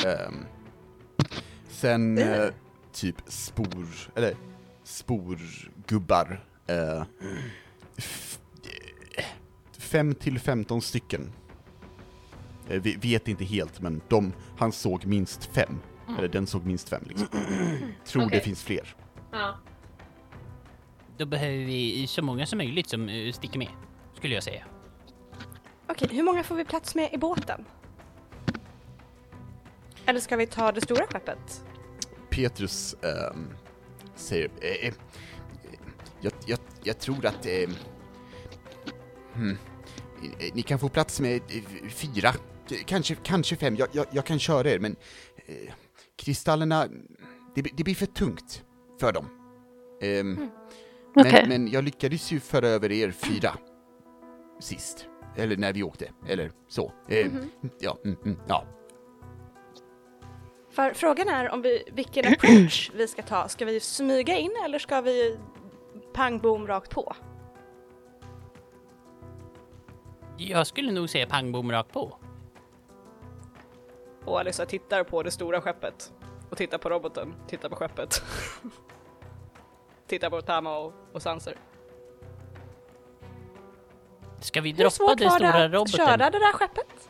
Ehm, 0.07 0.45
sen 1.69 2.19
eh, 2.19 2.49
typ 2.93 3.17
spor, 3.27 3.87
eller 4.15 4.35
sporgubbar. 4.85 6.45
Uh, 6.71 6.77
eh, 6.77 7.05
fem 9.79 10.15
till 10.15 10.39
15 10.39 10.83
stycken. 10.83 11.33
Eh, 12.69 12.83
vi 12.83 12.97
vet 12.97 13.29
inte 13.29 13.45
helt, 13.45 13.81
men 13.81 14.01
de, 14.09 14.33
han 14.59 14.73
såg 14.73 15.05
minst 15.05 15.45
fem. 15.45 15.81
Eller 16.19 16.29
den 16.29 16.47
såg 16.47 16.67
minst 16.67 16.89
fem 16.89 17.03
liksom. 17.09 17.29
Tror 18.05 18.23
det 18.23 18.27
Okej. 18.27 18.41
finns 18.41 18.65
fler. 18.65 18.95
Ja. 19.33 19.59
Då 21.19 21.27
behöver 21.27 21.65
vi 21.65 22.07
så 22.07 22.23
många 22.23 22.47
som 22.47 22.57
möjligt 22.59 22.89
som 22.89 23.09
eh, 23.09 23.33
sticker 23.33 23.59
med, 23.59 23.69
skulle 24.17 24.35
jag 24.35 24.43
säga. 24.43 24.65
Okej, 25.89 26.09
hur 26.13 26.23
många 26.23 26.43
får 26.45 26.55
vi 26.55 26.65
plats 26.65 26.95
med 26.95 27.13
i 27.13 27.19
båten? 27.19 27.65
Eller 30.07 30.21
ska 30.21 30.37
vi 30.37 30.47
ta 30.47 30.73
det 30.73 30.81
stora 30.81 31.07
skeppet? 31.07 31.65
Petrus 32.31 32.95
ehm, 32.95 33.47
säger, 34.15 34.51
eh, 34.61 34.89
eh, 34.89 34.95
jag, 36.21 36.33
jag, 36.47 36.59
jag 36.83 36.99
tror 36.99 37.27
att 37.27 37.47
eh, 37.47 37.71
hmm, 39.35 39.59
ni 40.55 40.63
kan 40.63 40.79
få 40.79 40.89
plats 40.89 41.21
med 41.21 41.41
fyra, 41.91 42.33
kanske, 42.87 43.15
kanske 43.15 43.57
fem, 43.57 43.77
jag, 43.77 43.89
jag, 43.93 44.07
jag 44.11 44.25
kan 44.27 44.39
köra 44.39 44.71
er, 44.71 44.79
men 44.79 44.97
kristallerna, 46.17 46.87
det, 47.55 47.63
blir- 47.63 47.73
det 47.77 47.85
blir 47.85 47.95
för 47.95 48.07
tungt 48.07 48.65
för 49.01 49.13
dem. 49.13 49.27
Ehm, 50.03 50.49
Okej. 51.17 51.33
men, 51.33 51.49
men 51.49 51.69
jag 51.73 51.85
lyckades 51.85 52.31
ju 52.33 52.41
föra 52.41 52.69
över 52.69 52.93
er 52.93 53.11
fyra 53.11 53.57
sist, 54.61 55.07
eller 55.37 55.57
när 55.57 55.73
vi 55.73 55.83
åkte, 55.83 56.11
eller 56.29 56.53
så. 56.69 56.93
Eh, 57.09 57.33
Ja, 57.79 57.99
mm, 58.05 58.17
mm, 58.25 58.39
ja. 58.49 58.65
För 60.71 60.95
frågan 60.95 61.29
är 61.29 61.51
om 61.51 61.63
vi, 61.63 61.83
vilken 61.93 62.33
approach 62.33 62.91
vi 62.95 63.09
ska 63.09 63.23
ta. 63.23 63.49
Ska 63.49 63.65
vi 63.65 63.81
smyga 63.81 64.37
in 64.37 64.53
eller 64.65 64.79
ska 64.79 65.01
vi 65.01 65.39
pang 66.15 66.39
bom 66.39 66.67
rakt 66.67 66.91
på? 66.91 67.17
Jag 70.37 70.67
skulle 70.67 70.93
nog 70.93 71.11
säga 71.11 71.27
pang 71.27 71.53
bom 71.53 71.73
rakt 71.73 71.93
på. 71.93 72.19
Och 74.25 74.41
Alissa 74.41 74.67
tittar 74.67 75.05
på 75.05 75.23
det 75.23 75.31
stora 75.31 75.61
skeppet. 75.61 76.13
Och 76.51 76.57
tittar 76.57 76.79
på 76.79 76.91
roboten, 76.91 77.35
tittar 77.49 77.69
på 77.69 77.77
skeppet. 77.77 78.23
tittar 80.07 80.31
på 80.31 80.43
Tama 80.43 80.79
och, 80.79 80.93
och 81.13 81.23
Sanser. 81.23 81.57
Ska 84.41 84.61
vi 84.61 84.71
Hur 84.71 84.77
droppa 84.77 84.91
svårt 84.91 85.19
den 85.19 85.29
var 85.29 85.37
stora 85.39 85.53
det 85.53 85.65
att 85.65 85.73
roboten? 85.73 86.07
köra 86.07 86.31
det 86.31 86.39
där 86.39 86.53
skeppet? 86.53 87.09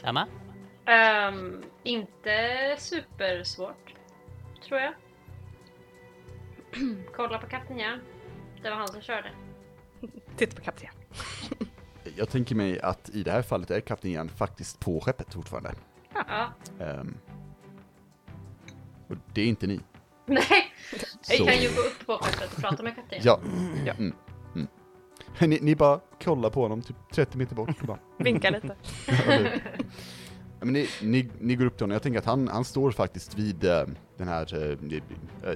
Samma? 0.00 0.26
Ehm, 0.86 1.62
inte 1.82 2.76
supersvårt, 2.78 3.94
tror 4.68 4.80
jag. 4.80 4.94
Kolla 7.16 7.38
på 7.38 7.46
katten 7.46 7.78
ja. 7.78 7.98
Det 8.62 8.70
var 8.70 8.76
han 8.76 8.88
som 8.88 9.00
körde. 9.00 9.30
Titta 10.36 10.56
på 10.56 10.62
kapten. 10.62 10.88
Jag 12.16 12.28
tänker 12.30 12.54
mig 12.54 12.80
att 12.80 13.08
i 13.08 13.22
det 13.22 13.30
här 13.30 13.42
fallet 13.42 13.70
är 13.70 13.80
kaptenen 13.80 14.28
faktiskt 14.28 14.80
på 14.80 15.00
skeppet 15.00 15.34
fortfarande. 15.34 15.74
Ja. 16.14 16.52
Ehm, 16.80 17.16
och 19.08 19.16
det 19.34 19.42
är 19.42 19.46
inte 19.46 19.66
ni. 19.66 19.80
Nej, 20.26 20.72
vi 21.30 21.36
Så, 21.36 21.44
kan 21.46 21.62
ju 21.62 21.68
gå 21.68 21.80
upp 21.80 22.06
på 22.06 22.12
skeppet 22.12 22.52
och 22.52 22.60
prata 22.62 22.82
med 22.82 22.94
kapten. 22.96 23.20
ja. 23.22 23.40
Mm, 23.98 24.14
mm. 24.54 24.68
Ni, 25.40 25.58
ni 25.62 25.76
bara 25.76 26.00
kollar 26.24 26.50
på 26.50 26.62
honom 26.62 26.82
typ 26.82 26.96
30 27.12 27.38
meter 27.38 27.54
bort. 27.54 27.80
och 27.80 27.86
Bara, 27.86 27.98
Vinka 28.18 28.50
lite. 28.50 28.76
ja, 29.06 29.48
Ja, 30.62 30.66
men 30.66 30.72
ni, 30.72 30.88
ni, 31.02 31.28
ni 31.40 31.56
går 31.56 31.66
upp 31.66 31.76
till 31.76 31.82
honom, 31.84 31.92
jag 31.92 32.02
tänker 32.02 32.18
att 32.18 32.24
han, 32.24 32.48
han 32.48 32.64
står 32.64 32.90
faktiskt 32.90 33.38
vid 33.38 33.64
eh, 33.64 33.86
den 34.16 34.28
här 34.28 34.54
uh, 34.54 34.78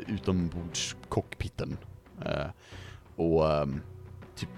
utombordscockpitten. 0.06 1.76
Eh, 2.24 2.46
och 3.16 3.52
ehm, 3.52 3.80
typ, 4.34 4.48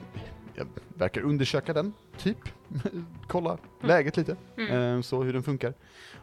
jag 0.55 0.67
verkar 0.95 1.21
undersöka 1.21 1.73
den, 1.73 1.93
typ. 2.19 2.39
Kolla 3.29 3.59
läget 3.81 4.17
lite, 4.17 4.37
eh, 4.71 5.01
så 5.01 5.23
hur 5.23 5.33
den 5.33 5.43
funkar. 5.43 5.75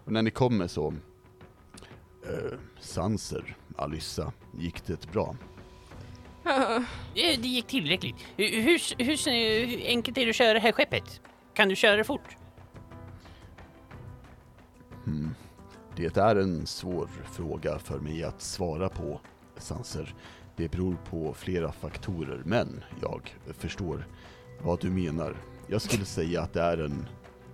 Och 0.06 0.12
när 0.12 0.22
ni 0.22 0.32
kommer 0.32 0.68
så, 0.68 0.88
uh, 0.88 2.58
Sanser, 2.80 3.56
Alyssa, 3.76 4.32
gick 4.58 4.86
det 4.86 5.12
bra? 5.12 5.36
Eh, 6.46 6.82
Det 7.14 7.48
gick 7.48 7.68
tillräckligt. 7.68 8.16
Hur, 8.38 8.62
hur, 8.62 9.04
hur, 9.04 9.88
enkelt 9.88 10.18
är 10.18 10.26
det 10.26 10.30
att 10.30 10.36
köra 10.36 10.54
det 10.54 10.60
här 10.60 10.72
skeppet? 10.72 11.22
Kan 11.54 11.70
du 11.70 11.76
köra 11.76 11.96
det 11.96 12.04
fort? 12.04 12.38
Det 15.96 16.18
är 16.18 16.36
en 16.36 16.66
svår 16.66 17.10
fråga 17.32 17.80
för 17.80 18.00
mig 18.00 18.24
att 18.24 18.42
svara 18.42 18.90
på, 18.90 19.20
Sanser. 19.58 20.16
Det 20.56 20.72
beror 20.72 20.98
på 21.10 21.34
flera 21.34 21.72
faktorer, 21.72 22.42
men 22.46 22.84
jag 23.02 23.36
förstår 23.58 24.08
vad 24.62 24.82
du 24.82 24.90
menar. 24.90 25.38
Jag 25.68 25.82
skulle 25.82 26.06
säga 26.06 26.42
att 26.42 26.54
det 26.54 26.62
är 26.62 26.78
en 26.78 27.08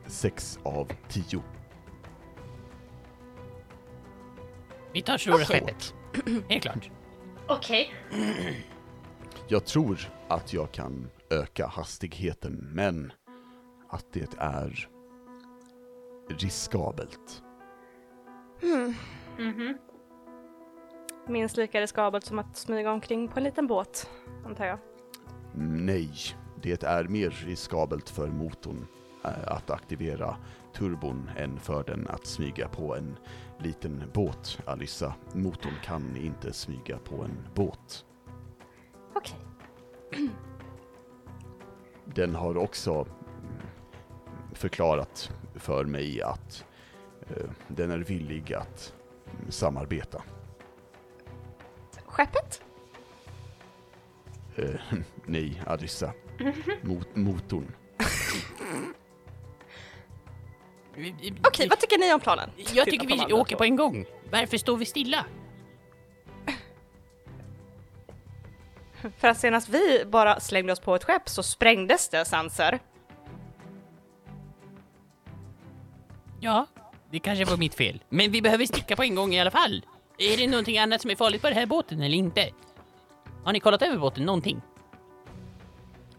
6 0.08 0.60
av 0.64 0.92
10. 1.10 1.42
Vi 4.94 5.02
tar 5.02 5.18
stora 5.18 5.46
skeppet. 5.46 5.94
Helt 6.50 6.63
klart. 6.63 6.91
Okej. 7.47 7.93
Jag 9.47 9.65
tror 9.65 10.00
att 10.28 10.54
jag 10.54 10.71
kan 10.71 11.10
öka 11.30 11.67
hastigheten, 11.67 12.69
men 12.74 13.12
att 13.89 14.06
det 14.13 14.36
är 14.38 14.88
riskabelt. 16.30 17.43
Mhm. 19.38 19.78
Minst 21.28 21.58
lika 21.58 21.82
riskabelt 21.82 22.26
som 22.26 22.39
att 22.39 22.58
smyga 22.58 22.91
omkring 22.91 23.28
på 23.28 23.39
en 23.39 23.43
liten 23.43 23.67
båt, 23.67 24.10
antar 24.45 24.65
jag. 24.65 24.78
Nej, 25.56 26.12
det 26.62 26.84
är 26.84 27.04
mer 27.04 27.30
riskabelt 27.30 28.10
för 28.10 28.28
motorn 28.28 28.88
eh, 29.26 29.32
att 29.47 29.69
aktivera 29.69 30.36
turbon 30.74 31.30
än 31.38 31.60
för 31.60 31.84
den 31.84 32.08
att 32.08 32.26
smyga 32.26 32.67
på 32.67 32.95
en 32.95 33.17
liten 33.62 34.04
båt, 34.13 34.60
Alyssa. 34.65 35.13
Motorn 35.34 35.74
kan 35.84 36.17
inte 36.17 36.54
smyga 36.54 36.97
på 36.97 37.24
en 37.24 37.47
båt. 37.56 38.06
Okej. 39.13 39.38
Den 42.06 42.36
har 42.36 42.58
också 42.58 42.91
mm, 42.93 43.08
förklarat 44.54 45.32
för 45.56 45.86
mig 45.86 46.21
att 46.21 46.65
eh, 47.30 47.50
den 47.67 47.91
är 47.91 47.97
villig 47.97 48.54
att 48.54 48.93
mm, 49.39 49.52
samarbeta. 49.52 50.21
Skeppet? 52.06 52.63
Eh, 54.56 54.82
nej, 55.26 55.62
Alyssa. 55.65 56.13
Mot 56.82 57.15
motorn. 57.15 57.71
Okej, 61.48 61.68
vad 61.70 61.80
tycker 61.80 61.98
ni 61.98 62.14
om 62.14 62.20
planen? 62.20 62.50
Jag 62.58 62.68
Tittar 62.68 62.86
tycker 62.86 63.28
vi 63.28 63.34
åker 63.34 63.56
på 63.56 63.64
en 63.64 63.76
gång. 63.76 64.06
Varför 64.32 64.58
står 64.58 64.78
vi 64.78 64.86
stilla? 64.86 65.26
För 69.18 69.28
att 69.28 69.38
senast 69.38 69.70
vi 69.70 70.04
bara 70.06 70.40
slängde 70.40 70.74
oss 70.74 70.80
på 70.80 70.96
ett 70.96 71.04
skepp 71.04 71.30
så 71.30 71.44
sprängdes 71.44 72.10
det, 72.10 72.26
Sanser. 72.26 72.80
Ja, 76.40 76.68
Det 77.12 77.20
kanske 77.20 77.46
var 77.46 77.58
mitt 77.58 77.76
fel. 77.76 78.04
Men 78.10 78.32
vi 78.32 78.42
behöver 78.42 78.66
sticka 78.66 78.96
på 78.96 79.04
en 79.04 79.16
gång 79.16 79.34
i 79.34 79.42
alla 79.42 79.52
fall. 79.52 79.86
Är 80.18 80.38
det 80.38 80.48
någonting 80.48 80.78
annat 80.80 81.02
som 81.02 81.12
är 81.12 81.16
farligt 81.16 81.42
på 81.42 81.48
den 81.48 81.58
här 81.58 81.66
båten 81.66 82.02
eller 82.02 82.18
inte? 82.18 82.50
Har 83.44 83.54
ni 83.54 83.60
kollat 83.60 83.82
över 83.82 83.98
båten 83.98 84.26
någonting? 84.26 84.62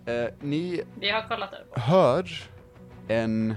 Eh, 0.07 0.25
ni 0.41 0.83
Vi 0.95 1.11
har 1.11 1.29
kollat 1.29 1.53
över. 1.53 1.81
hör 1.81 2.29
en... 3.09 3.57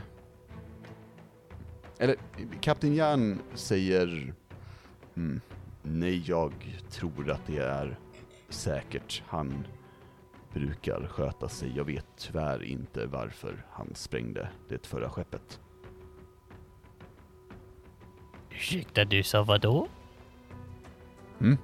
Eller, 1.98 2.16
Kapten 2.62 2.96
Jan 2.96 3.42
säger... 3.54 4.34
Hmm, 5.14 5.42
nej, 5.84 6.24
jag 6.26 6.54
tror 6.90 7.32
att 7.32 7.48
det 7.48 7.58
är 7.58 8.00
säkert. 8.50 9.24
Han 9.28 9.68
brukar 10.54 11.08
sköta 11.08 11.50
sig. 11.50 11.74
Jag 11.76 11.86
vet 11.86 12.06
tyvärr 12.18 12.64
inte 12.64 13.06
varför 13.06 13.66
han 13.72 13.96
sprängde 13.96 14.50
det 14.70 14.88
förra 14.88 15.10
skeppet. 15.10 15.60
Ursäkta, 18.50 19.06
du 19.06 19.24
sa 19.24 19.44
vad 19.44 19.62
då? 19.62 19.88
Mm. 21.40 21.58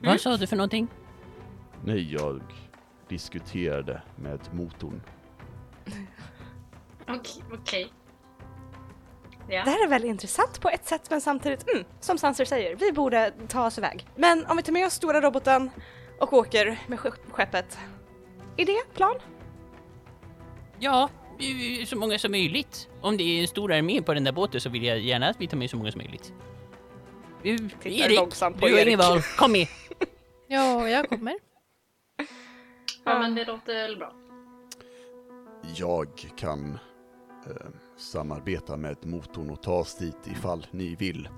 Vad 0.00 0.20
sa 0.20 0.36
du 0.36 0.46
för 0.46 0.56
någonting? 0.56 0.88
Nej, 1.84 2.12
jag 2.12 2.42
diskuterade 3.08 4.02
med 4.16 4.40
motorn. 4.52 5.00
Okej. 7.08 7.42
okej. 7.52 7.92
Ja. 9.48 9.64
Det 9.64 9.70
här 9.70 9.84
är 9.84 9.88
väldigt 9.88 10.08
intressant 10.08 10.60
på 10.60 10.68
ett 10.68 10.86
sätt 10.86 11.10
men 11.10 11.20
samtidigt, 11.20 11.70
mm, 11.72 11.84
som 12.00 12.18
Sanser 12.18 12.44
säger, 12.44 12.76
vi 12.76 12.92
borde 12.92 13.32
ta 13.48 13.66
oss 13.66 13.78
iväg. 13.78 14.06
Men 14.16 14.46
om 14.46 14.56
vi 14.56 14.62
tar 14.62 14.72
med 14.72 14.86
oss 14.86 14.92
stora 14.94 15.20
roboten 15.20 15.70
och 16.20 16.32
åker 16.32 16.78
med 16.86 17.00
ske- 17.00 17.10
skeppet. 17.30 17.78
Är 18.56 18.66
det 18.66 18.94
plan? 18.94 19.14
Ja, 20.78 21.08
så 21.86 21.96
många 21.96 22.18
som 22.18 22.30
möjligt. 22.30 22.88
Om 23.00 23.16
det 23.16 23.22
är 23.24 23.40
en 23.42 23.48
stor 23.48 23.72
armé 23.72 24.02
på 24.02 24.14
den 24.14 24.24
där 24.24 24.32
båten 24.32 24.60
så 24.60 24.68
vill 24.70 24.84
jag 24.84 24.98
gärna 24.98 25.28
att 25.28 25.40
vi 25.40 25.46
tar 25.46 25.56
med 25.56 25.70
så 25.70 25.76
många 25.76 25.92
som 25.92 25.98
möjligt. 25.98 26.32
Eh, 27.42 27.54
Erik, 27.84 28.18
långsamt 28.18 28.60
på 28.60 28.66
du 28.66 28.74
har 28.74 28.86
ingen 28.86 28.98
val. 28.98 29.20
Kom 29.38 29.52
med! 29.52 29.66
Ja, 30.48 30.88
jag 30.88 31.08
kommer. 31.08 31.34
ja, 33.04 33.18
men 33.18 33.34
det 33.34 33.44
låter 33.44 33.96
bra. 33.96 34.12
Jag 35.76 36.08
kan 36.36 36.78
eh, 37.46 37.66
samarbeta 38.04 38.76
med 38.76 39.06
motorn 39.06 39.50
och 39.50 39.62
ta 39.62 39.72
oss 39.72 39.94
dit 39.94 40.26
ifall 40.26 40.66
ni 40.70 40.94
vill. 40.94 41.28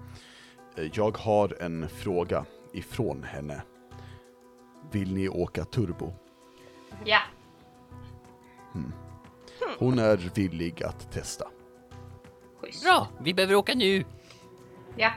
Eh, 0.76 0.90
jag 0.94 1.16
har 1.16 1.62
en 1.62 1.88
fråga 1.88 2.44
ifrån 2.72 3.22
henne. 3.22 3.62
Vill 4.90 5.14
ni 5.14 5.28
åka 5.28 5.64
turbo? 5.64 6.12
Ja. 7.04 7.20
Hon 9.78 9.98
är 9.98 10.16
villig 10.16 10.82
att 10.82 11.12
testa. 11.12 11.48
Schysst. 12.60 12.84
Bra, 12.84 13.08
vi 13.20 13.34
behöver 13.34 13.54
åka 13.54 13.74
nu. 13.74 14.04
Ja. 14.96 15.12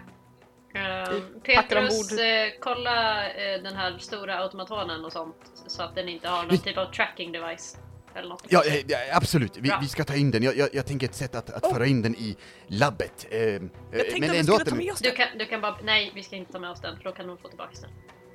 Uh, 0.76 1.20
Petrus, 1.44 2.12
eh, 2.12 2.52
kolla 2.60 3.28
eh, 3.30 3.62
den 3.64 3.76
här 3.76 3.98
stora 3.98 4.40
automatonen 4.40 5.06
och 5.06 5.12
sånt 5.12 5.36
så 5.68 5.84
att 5.84 5.96
den 5.96 6.10
inte 6.10 6.30
har 6.30 6.44
någon 6.44 6.58
typ 6.58 6.78
av 6.78 6.86
tracking 6.86 7.32
device. 7.32 7.78
Eller 8.16 8.30
något. 8.30 8.44
Ja, 8.50 8.64
eh, 8.66 8.86
ja 8.88 8.98
absolut. 9.12 9.58
Vi, 9.58 9.72
vi 9.82 9.88
ska 9.88 10.04
ta 10.04 10.16
in 10.16 10.32
den. 10.32 10.44
Jag, 10.44 10.58
jag, 10.58 10.70
jag 10.74 10.86
tänker 10.86 11.08
ett 11.08 11.16
sätt 11.16 11.36
att, 11.36 11.50
att 11.50 11.72
föra 11.74 11.86
in 11.86 12.02
den 12.02 12.16
i 12.16 12.38
labbet. 12.68 13.28
Eh, 13.32 13.40
Jag 13.40 13.62
tänkte 13.92 14.32
att 14.32 14.36
vi 14.38 14.44
skulle 14.44 14.66
ta 14.66 14.76
med 14.76 14.92
oss 14.92 15.00
Du 15.00 15.10
den. 15.10 15.18
kan, 15.18 15.28
du 15.38 15.46
kan 15.46 15.62
bara, 15.62 15.78
nej 15.84 16.12
vi 16.16 16.24
ska 16.24 16.36
inte 16.36 16.52
ta 16.52 16.60
med 16.60 16.70
oss 16.70 16.82
den 16.82 16.98
för 16.98 17.04
då 17.04 17.12
kan 17.12 17.30
hon 17.30 17.38
få 17.38 17.48
tillbaka 17.48 17.72
den. 17.82 17.92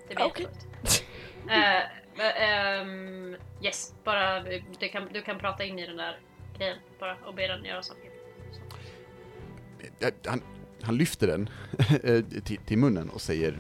Det 0.08 0.14
blir. 0.14 0.48
Eh, 1.50 1.76
eh, 2.18 2.80
ehm, 2.80 3.36
yes, 3.62 3.94
bara 4.04 4.40
du 4.80 4.88
kan, 4.92 5.08
du 5.12 5.22
kan 5.22 5.38
prata 5.38 5.64
in 5.64 5.78
i 5.78 5.86
den 5.86 5.96
där 5.96 6.18
grejen 6.58 6.76
bara 7.00 7.16
och 7.26 7.34
be 7.34 7.46
den 7.46 7.64
göra 7.64 7.82
saker. 7.82 8.10
Eh, 10.00 10.12
han, 10.26 10.42
han 10.82 10.96
lyfter 10.96 11.26
den 11.26 11.50
eh, 12.04 12.24
till, 12.44 12.56
till 12.66 12.78
munnen 12.78 13.10
och 13.10 13.20
säger 13.20 13.52
eh, 13.52 13.58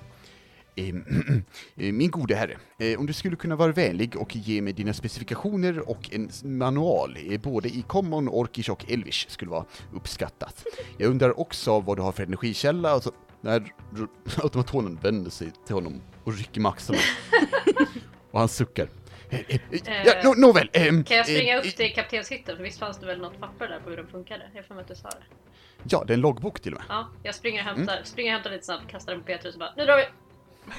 Min 1.74 2.10
gode 2.10 2.34
herre, 2.34 2.56
eh, 2.78 2.98
om 3.00 3.06
du 3.06 3.12
skulle 3.12 3.36
kunna 3.36 3.56
vara 3.56 3.72
vänlig 3.72 4.16
och 4.16 4.36
ge 4.36 4.62
mig 4.62 4.72
dina 4.72 4.92
specifikationer 4.92 5.88
och 5.90 6.08
en 6.12 6.30
manual, 6.44 7.16
eh, 7.30 7.40
både 7.40 7.68
i 7.68 7.82
common, 7.88 8.28
orkish 8.28 8.70
och 8.70 8.90
elvish, 8.90 9.26
skulle 9.28 9.50
vara 9.50 9.64
uppskattat. 9.94 10.64
Jag 10.98 11.10
undrar 11.10 11.40
också 11.40 11.80
vad 11.80 11.98
du 11.98 12.02
har 12.02 12.12
för 12.12 12.22
energikälla, 12.22 12.90
alltså, 12.90 13.12
när 13.40 13.72
automatonen 14.42 14.98
vänder 15.02 15.30
sig 15.30 15.50
till 15.66 15.74
honom 15.74 16.00
och 16.24 16.34
rycker 16.38 16.60
med 16.60 16.70
axlarna. 16.72 17.02
och 18.30 18.38
han 18.38 18.48
suckar. 18.48 18.88
Eh, 19.30 19.40
eh, 19.48 19.60
eh, 19.70 20.02
ja, 20.06 20.12
nå- 20.24 20.34
Nåväl, 20.34 20.68
Kan 20.68 21.04
jag 21.16 21.26
springa 21.26 21.54
eh, 21.54 21.58
upp 21.58 21.76
till 21.76 21.94
kaptenshytten? 21.94 22.56
För 22.56 22.62
visst 22.64 22.78
fanns 22.78 22.98
det 23.00 23.06
väl 23.06 23.18
något 23.20 23.40
papper 23.40 23.68
där 23.68 23.80
på 23.80 23.90
hur 23.90 23.96
den 23.96 24.06
funkade? 24.06 24.50
Jag 24.54 24.66
får 24.66 24.74
mig 24.74 24.82
att 24.82 24.88
du 24.88 24.94
sa 24.94 25.08
det. 25.08 25.16
Ja, 25.90 26.04
det 26.06 26.12
är 26.12 26.14
en 26.14 26.20
loggbok 26.20 26.60
till 26.60 26.72
och 26.74 26.78
med. 26.80 26.86
Ja, 26.88 27.08
jag 27.22 27.34
springer 27.34 27.60
och 27.60 27.64
hämtar, 27.66 27.92
Mm. 27.94 28.04
springer 28.04 28.30
och 28.30 28.34
hämtar 28.34 28.50
lite 28.50 28.64
snabbt, 28.64 28.90
kastar 28.90 29.12
den 29.12 29.20
på 29.20 29.26
Petrus 29.26 29.54
och 29.54 29.58
bara 29.58 29.72
nu 29.76 29.84
drar 29.84 29.96
vi! 29.96 30.04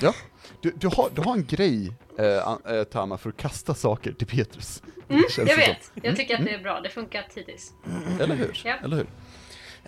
Ja, 0.01 0.13
du, 0.61 0.71
du, 0.75 0.87
har, 0.87 1.09
du 1.15 1.21
har 1.21 1.33
en 1.33 1.45
grej, 1.45 1.91
eh, 2.19 2.73
eh, 2.75 2.83
Tama, 2.83 3.17
för 3.17 3.29
att 3.29 3.37
kasta 3.37 3.73
saker 3.73 4.11
till 4.13 4.27
Petrus. 4.27 4.83
Det 5.07 5.31
känns 5.31 5.49
Jag 5.49 5.57
vet, 5.57 5.83
som. 5.83 6.01
jag 6.03 6.15
tycker 6.15 6.39
att 6.39 6.45
det 6.45 6.53
är 6.53 6.63
bra, 6.63 6.81
det 6.81 6.89
funkar 6.89 7.25
hittills. 7.35 7.73
Eller 8.19 8.35
hur? 8.35 8.61
Ja. 8.65 8.75
Eller 8.83 8.97
hur? 8.97 9.07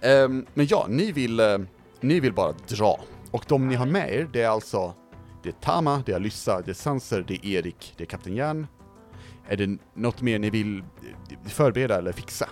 Ehm, 0.01 0.45
men 0.53 0.67
ja, 0.69 0.86
ni 0.89 1.12
vill, 1.12 1.39
eh, 1.39 1.57
ni 1.99 2.19
vill 2.19 2.33
bara 2.33 2.51
dra. 2.67 2.99
Och 3.31 3.45
de 3.47 3.67
ni 3.67 3.75
har 3.75 3.86
med 3.86 4.13
er, 4.13 4.29
det 4.33 4.41
är 4.41 4.49
alltså 4.49 4.93
det 5.43 5.49
är 5.49 5.53
Tama, 5.53 6.03
det 6.05 6.12
är 6.12 6.15
Alyssa, 6.15 6.62
det 6.62 6.71
är 6.71 6.73
Sanser, 6.73 7.25
det 7.27 7.33
är 7.33 7.45
Erik, 7.45 7.93
det 7.97 8.03
är 8.03 8.05
Kapten 8.05 8.36
Järn. 8.36 8.67
Är 9.47 9.57
det 9.57 9.79
något 9.93 10.21
mer 10.21 10.39
ni 10.39 10.49
vill 10.49 10.77
eh, 10.79 10.83
förbereda 11.49 11.97
eller 11.97 12.12
fixa? 12.12 12.49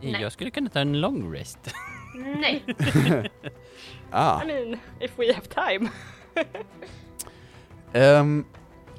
Nej. 0.00 0.22
Jag 0.22 0.32
skulle 0.32 0.50
kunna 0.50 0.70
ta 0.70 0.80
en 0.80 1.00
long 1.00 1.34
rest. 1.34 1.58
Nej, 2.14 2.64
Ah, 4.14 4.42
I 4.42 4.46
mean, 4.46 4.78
if 5.00 5.18
we 5.18 5.32
have 5.32 5.48
time. 5.48 5.90
ehm, 7.92 8.44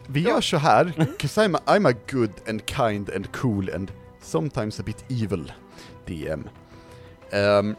vi 0.08 0.19
gör 0.21 0.41
så 0.41 0.58
här, 0.58 0.86
'cause 1.19 1.41
I'm 1.41 1.56
a, 1.58 1.62
I'm 1.78 1.89
a 1.89 1.93
good 2.12 2.32
and 2.49 2.65
kind 2.65 3.10
and 3.10 3.32
cool 3.34 3.69
and 3.76 3.91
sometimes 4.21 4.80
a 4.80 4.84
bit 4.86 5.06
evil 5.10 5.52
DM. 6.06 6.49
Ehm, 7.32 7.76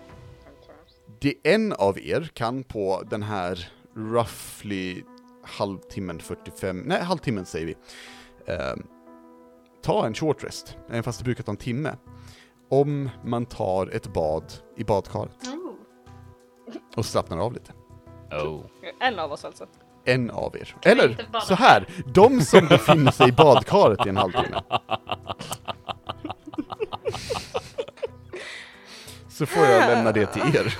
det 1.20 1.34
en 1.44 1.72
av 1.72 1.98
er 1.98 2.30
kan 2.34 2.64
på 2.64 3.02
den 3.10 3.22
här 3.22 3.68
roughly 3.96 5.02
halvtimmen, 5.44 6.20
45, 6.20 6.76
nej 6.86 7.02
halvtimmen 7.02 7.46
säger 7.46 7.66
vi, 7.66 7.76
ehm, 8.46 8.86
ta 9.82 10.06
en 10.06 10.14
short 10.14 10.44
rest, 10.44 10.76
även 10.88 11.02
fast 11.02 11.18
det 11.18 11.24
brukar 11.24 11.44
ta 11.44 11.50
en 11.52 11.56
timme. 11.56 11.96
Om 12.68 13.10
man 13.24 13.46
tar 13.46 13.86
ett 13.86 14.12
bad 14.12 14.52
i 14.76 14.84
badkaret 14.84 15.46
oh. 15.46 15.74
och 16.96 17.06
slappnar 17.06 17.38
av 17.38 17.52
lite. 17.52 17.72
Oh. 18.30 18.60
En 19.00 19.18
av 19.18 19.32
oss 19.32 19.44
alltså. 19.44 19.66
En 20.04 20.30
av 20.30 20.56
er. 20.56 20.76
Eller 20.82 21.26
så 21.42 21.54
här, 21.54 21.88
de 22.06 22.40
som 22.40 22.68
befinner 22.68 23.10
sig 23.10 23.28
i 23.28 23.32
badkaret 23.32 24.06
i 24.06 24.08
en 24.08 24.16
halvtimme. 24.16 24.62
Så 29.28 29.46
får 29.46 29.62
jag 29.62 29.94
lämna 29.94 30.12
det 30.12 30.26
till 30.26 30.56
er. 30.56 30.78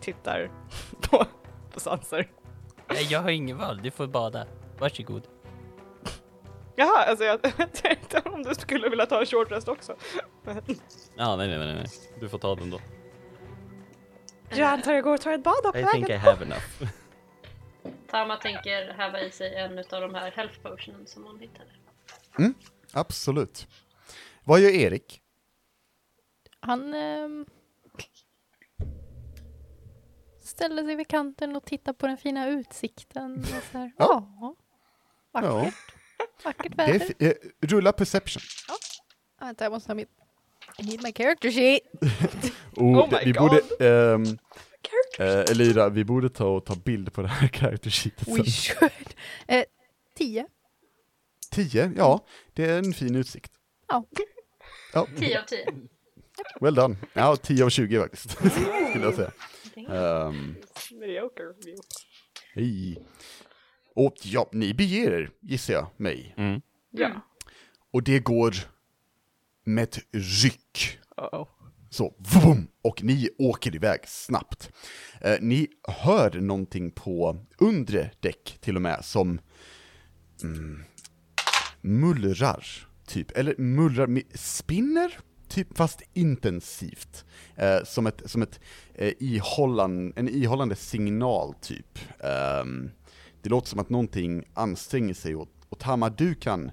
Tittar 0.00 0.50
på, 1.00 1.24
på 1.72 1.80
Sanser. 1.80 2.30
Nej, 2.88 3.06
jag 3.10 3.22
har 3.22 3.30
ingen 3.30 3.58
val. 3.58 3.80
Du 3.82 3.90
får 3.90 4.06
bada. 4.06 4.46
Varsågod. 4.78 5.22
Jaha, 6.76 7.04
alltså 7.04 7.24
jag 7.24 7.42
tänkte 7.72 8.22
om 8.24 8.42
du 8.42 8.54
skulle 8.54 8.88
vilja 8.88 9.06
ta 9.06 9.20
en 9.20 9.26
short 9.26 9.50
rest 9.50 9.68
också. 9.68 9.96
Ja, 11.16 11.36
nej, 11.36 11.48
nej, 11.48 11.58
nej, 11.58 11.74
nej. 11.74 11.86
Du 12.20 12.28
får 12.28 12.38
ta 12.38 12.54
den 12.54 12.70
då. 12.70 12.80
Jag 14.50 14.60
antar 14.68 14.92
jag 14.92 15.04
går 15.04 15.14
och 15.14 15.20
tar 15.20 15.32
ett 15.32 15.42
bad 15.44 15.62
på 15.72 15.78
I 15.78 15.84
think 15.84 15.94
I 15.96 16.00
vägen. 16.12 16.20
have 16.20 16.44
enough. 16.44 16.62
Tama 18.10 18.36
tänker 18.36 18.92
häva 18.92 19.20
i 19.20 19.30
sig 19.30 19.54
en 19.54 19.78
av 19.78 19.84
de 20.00 20.14
här 20.14 20.30
health 20.30 20.60
potionen 20.62 21.06
som 21.06 21.24
hon 21.24 21.40
hittade. 21.40 21.70
Absolut. 22.92 23.66
Vad 24.44 24.60
gör 24.60 24.70
Erik? 24.70 25.20
Han 26.60 26.94
ehm, 26.94 27.46
ställer 30.42 30.82
sig 30.84 30.96
vid 30.96 31.08
kanten 31.08 31.56
och 31.56 31.64
tittar 31.64 31.92
på 31.92 32.06
den 32.06 32.16
fina 32.16 32.48
utsikten. 32.48 33.38
Och 33.40 33.62
så 33.72 33.78
här, 33.78 33.92
Ja. 33.98 34.28
ja. 34.40 34.54
Ja, 35.42 35.70
Vackert, 36.44 36.74
vackert 36.76 36.76
det 36.76 36.82
är 36.82 36.98
väder. 36.98 37.36
eh, 37.62 37.68
rulla 37.68 37.92
perception. 37.92 38.42
Vänta, 39.40 39.64
jag 39.64 39.72
måste 39.72 39.90
ha 39.90 39.94
mitt... 39.94 40.08
I 40.78 40.82
need 40.82 41.02
my 41.02 41.12
character 41.12 41.50
sheet. 41.50 41.82
Oh, 42.76 42.98
Oh 42.98 43.10
det- 43.10 43.16
my 43.16 43.24
vi 43.24 43.32
God. 43.32 43.50
borde, 43.50 43.62
Character. 45.18 45.40
eh, 45.40 45.50
Elira, 45.50 45.88
vi 45.88 46.04
borde 46.04 46.28
ta 46.28 46.46
och 46.48 46.64
ta 46.66 46.74
bild 46.74 47.12
på 47.12 47.22
det 47.22 47.28
här 47.28 47.48
character 47.52 47.90
sheetet 47.90 48.28
We 48.28 48.34
sen. 48.34 48.44
should. 48.44 49.14
Eh, 49.46 49.64
tio. 50.14 50.46
10, 51.50 51.92
ja, 51.96 52.26
det 52.52 52.64
är 52.64 52.78
en 52.78 52.92
fin 52.92 53.14
utsikt. 53.16 53.52
Ja. 53.88 54.04
Ja, 54.94 55.06
10 55.18 55.40
av 55.40 55.44
10. 55.44 55.66
well 56.60 56.74
done. 56.74 56.96
Ja, 57.12 57.36
10 57.36 57.64
av 57.64 57.68
20 57.70 58.00
faktiskt, 58.00 58.30
skulle 58.30 59.04
jag 59.04 59.14
säga. 59.14 59.32
Ehm, 59.76 60.54
Mediocre 60.90 61.44
view. 61.64 61.82
hej. 62.54 63.02
Och 63.94 64.14
ja, 64.22 64.48
ni 64.52 64.74
beger 64.74 65.12
er, 65.12 65.30
gissar 65.40 65.74
jag 65.74 65.86
mig. 65.96 66.34
Mm. 66.36 66.60
Ja. 66.90 67.10
Och 67.92 68.02
det 68.02 68.18
går 68.18 68.54
med 69.64 69.82
ett 69.84 69.98
ryck 70.12 70.98
Uh-oh. 71.16 71.46
Så, 71.90 72.14
vroom, 72.18 72.68
och 72.82 73.02
ni 73.02 73.28
åker 73.38 73.74
iväg 73.74 74.00
snabbt. 74.06 74.70
Eh, 75.20 75.36
ni 75.40 75.68
hör 75.88 76.40
någonting 76.40 76.90
på 76.90 77.46
undre 77.58 78.10
däck 78.20 78.58
till 78.60 78.76
och 78.76 78.82
med 78.82 79.04
som 79.04 79.40
mm, 80.42 80.84
mullrar, 81.80 82.66
typ. 83.06 83.30
Eller 83.36 83.54
mullrar, 83.58 84.06
med- 84.06 84.24
spinner, 84.34 85.18
typ, 85.48 85.76
fast 85.76 86.02
intensivt. 86.12 87.24
Eh, 87.56 87.84
som 87.84 88.06
ett, 88.06 88.22
som 88.24 88.42
ett 88.42 88.60
eh, 88.94 89.12
ihållan, 89.18 90.12
en 90.16 90.28
ihållande 90.28 90.76
signal, 90.76 91.54
typ. 91.60 91.98
Ehm, 92.24 92.90
det 93.42 93.48
låter 93.48 93.68
som 93.68 93.78
att 93.78 93.90
någonting 93.90 94.44
anstränger 94.54 95.14
sig 95.14 95.34
och, 95.36 95.48
och 95.68 95.78
Tama, 95.78 96.08
du 96.10 96.34
kan 96.34 96.70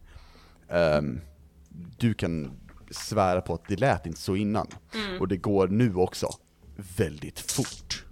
ehm, 0.70 1.22
du 1.98 2.14
kan 2.14 2.52
svära 2.92 3.42
på 3.42 3.54
att 3.54 3.68
det 3.68 3.76
lät 3.80 4.06
inte 4.06 4.20
så 4.20 4.36
innan. 4.36 4.68
Och 5.20 5.28
det 5.28 5.38
går 5.38 5.68
nu 5.68 5.96
också 5.96 6.28
väldigt 6.98 7.40
fort. 7.40 8.06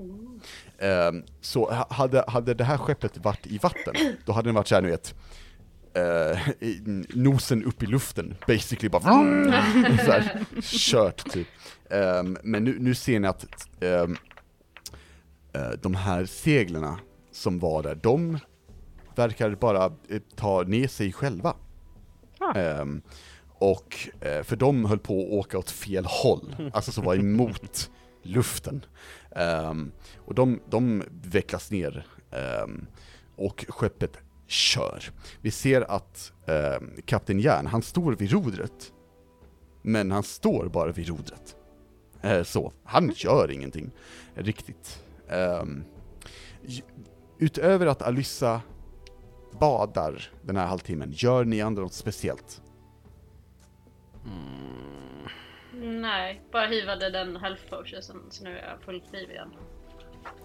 Ehm, 0.79 1.23
så 1.41 1.71
ha- 1.71 1.87
hade, 1.89 2.23
hade 2.27 2.53
det 2.53 2.63
här 2.63 2.77
skeppet 2.77 3.17
varit 3.17 3.47
i 3.47 3.57
vatten, 3.57 3.93
då 4.25 4.31
hade 4.31 4.47
den 4.47 4.55
varit 4.55 4.67
såhär, 4.67 4.81
ni 4.81 4.89
vet, 4.89 5.15
i- 6.59 6.81
nosen 7.13 7.63
upp 7.63 7.83
i 7.83 7.85
luften, 7.85 8.35
basically 8.47 8.89
bara 8.89 9.01
så 10.05 10.11
här, 10.11 10.45
kört 10.61 11.31
typ. 11.31 11.47
Ehm, 11.89 12.37
men 12.43 12.63
nu, 12.63 12.77
nu 12.79 12.95
ser 12.95 13.19
ni 13.19 13.27
att 13.27 13.45
ehm, 13.81 14.17
eh, 15.53 15.69
de 15.81 15.95
här 15.95 16.25
seglerna 16.25 16.99
som 17.31 17.59
var 17.59 17.83
där, 17.83 17.95
de 17.95 18.39
verkar 19.17 19.55
bara 19.55 19.85
eh, 20.09 20.21
ta 20.35 20.63
ner 20.63 20.87
sig 20.87 21.13
själva. 21.13 21.55
Ah. 22.39 22.53
Ehm, 22.59 23.01
och, 23.59 24.09
eh, 24.21 24.43
för 24.43 24.55
de 24.55 24.85
höll 24.85 24.99
på 24.99 25.21
att 25.21 25.31
åka 25.31 25.57
åt 25.57 25.71
fel 25.71 26.05
håll, 26.07 26.55
alltså 26.73 26.91
som 26.91 27.03
var 27.05 27.15
emot 27.15 27.91
luften. 28.23 28.85
Ehm, 29.35 29.91
och 30.17 30.35
de, 30.35 30.59
de 30.69 31.03
vecklas 31.23 31.71
ner, 31.71 32.05
ehm, 32.31 32.85
och 33.35 33.65
skeppet 33.69 34.17
kör. 34.47 35.03
Vi 35.41 35.51
ser 35.51 35.81
att 35.81 36.31
um, 36.45 36.91
Kapten 37.05 37.39
Järn, 37.39 37.67
han 37.67 37.81
står 37.81 38.15
vid 38.15 38.31
rodret. 38.31 38.93
Men 39.81 40.11
han 40.11 40.23
står 40.23 40.67
bara 40.67 40.91
vid 40.91 41.07
rodret. 41.07 41.55
Eh, 42.21 42.43
så, 42.43 42.71
han 42.83 43.11
gör 43.15 43.51
ingenting 43.51 43.91
riktigt. 44.35 45.03
Utöver 47.39 47.85
att 47.85 48.01
Alyssa 48.01 48.61
badar 49.59 50.29
den 50.41 50.55
här 50.57 50.65
halvtimmen, 50.67 51.11
gör 51.11 51.45
ni 51.45 51.61
andra 51.61 51.81
något 51.83 51.93
speciellt? 51.93 52.61
Nej, 55.73 56.41
bara 56.51 56.67
hyvade 56.67 57.09
den 57.09 57.35
health 57.37 57.61
potion 57.69 58.01
så, 58.01 58.13
nu 58.43 58.57
är 58.57 58.69
jag 58.69 58.81
fullt 58.81 59.13
liv 59.13 59.31
igen. 59.31 59.49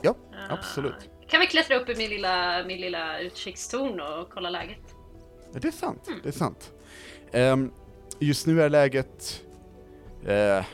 Ja, 0.03 0.15
Eh, 0.33 0.53
absolut. 0.53 1.11
Kan 1.29 1.41
vi 1.41 1.47
klättra 1.47 1.77
upp 1.77 1.89
i 1.89 1.95
min 1.95 2.11
lilla, 2.11 2.65
min 2.67 2.81
lilla 2.81 3.19
utkikstorn 3.21 4.01
och 4.01 4.31
kolla 4.31 4.51
läget? 4.51 4.95
Det 5.53 5.69
är 5.69 5.73
sant, 5.73 6.09
det 6.23 6.29
är 6.29 6.33
sant. 6.33 6.73
Ehm, 7.33 7.71
just 8.19 8.47
nu 8.47 8.63
är 8.63 8.69
läget 8.69 9.45
det- 10.25 10.65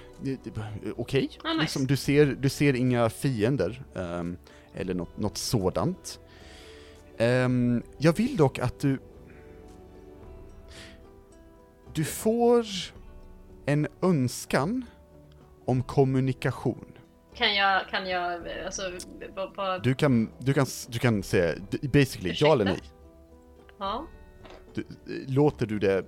okej. 0.97 1.31
Ah, 1.45 1.49
nice. 1.53 1.61
liksom, 1.63 1.87
du, 1.87 1.97
ser, 1.97 2.27
du 2.27 2.49
ser 2.49 2.75
inga 2.77 3.11
fiender, 3.11 3.83
ehm, 3.95 4.37
eller 4.75 4.95
något, 4.95 5.17
något 5.17 5.39
sådant. 5.39 6.21
Ehm, 7.19 7.83
jag 7.99 8.17
vill 8.17 8.37
dock 8.37 8.59
att 8.59 8.81
du... 8.81 8.99
Du 11.95 12.05
får 12.05 12.67
en 13.67 13.87
önskan 14.03 14.85
om 15.65 15.83
kommunikation. 15.83 16.93
Kan 17.35 17.55
jag, 17.55 17.89
kan 17.89 18.09
jag, 18.09 18.43
alltså, 18.65 18.83
vad, 19.57 19.83
Du 19.83 19.95
kan, 19.95 20.31
du 20.39 20.55
kan, 20.55 20.67
du 20.89 20.99
kan 20.99 21.23
säga 21.23 21.55
basically 21.83 22.35
ja 22.37 22.53
eller 22.53 22.65
nej. 22.65 22.75
Ursäkta? 22.75 22.95
ja, 23.79 24.07
Du, 24.75 24.85
låter 25.29 25.67
du 25.67 25.79
det, 25.79 26.05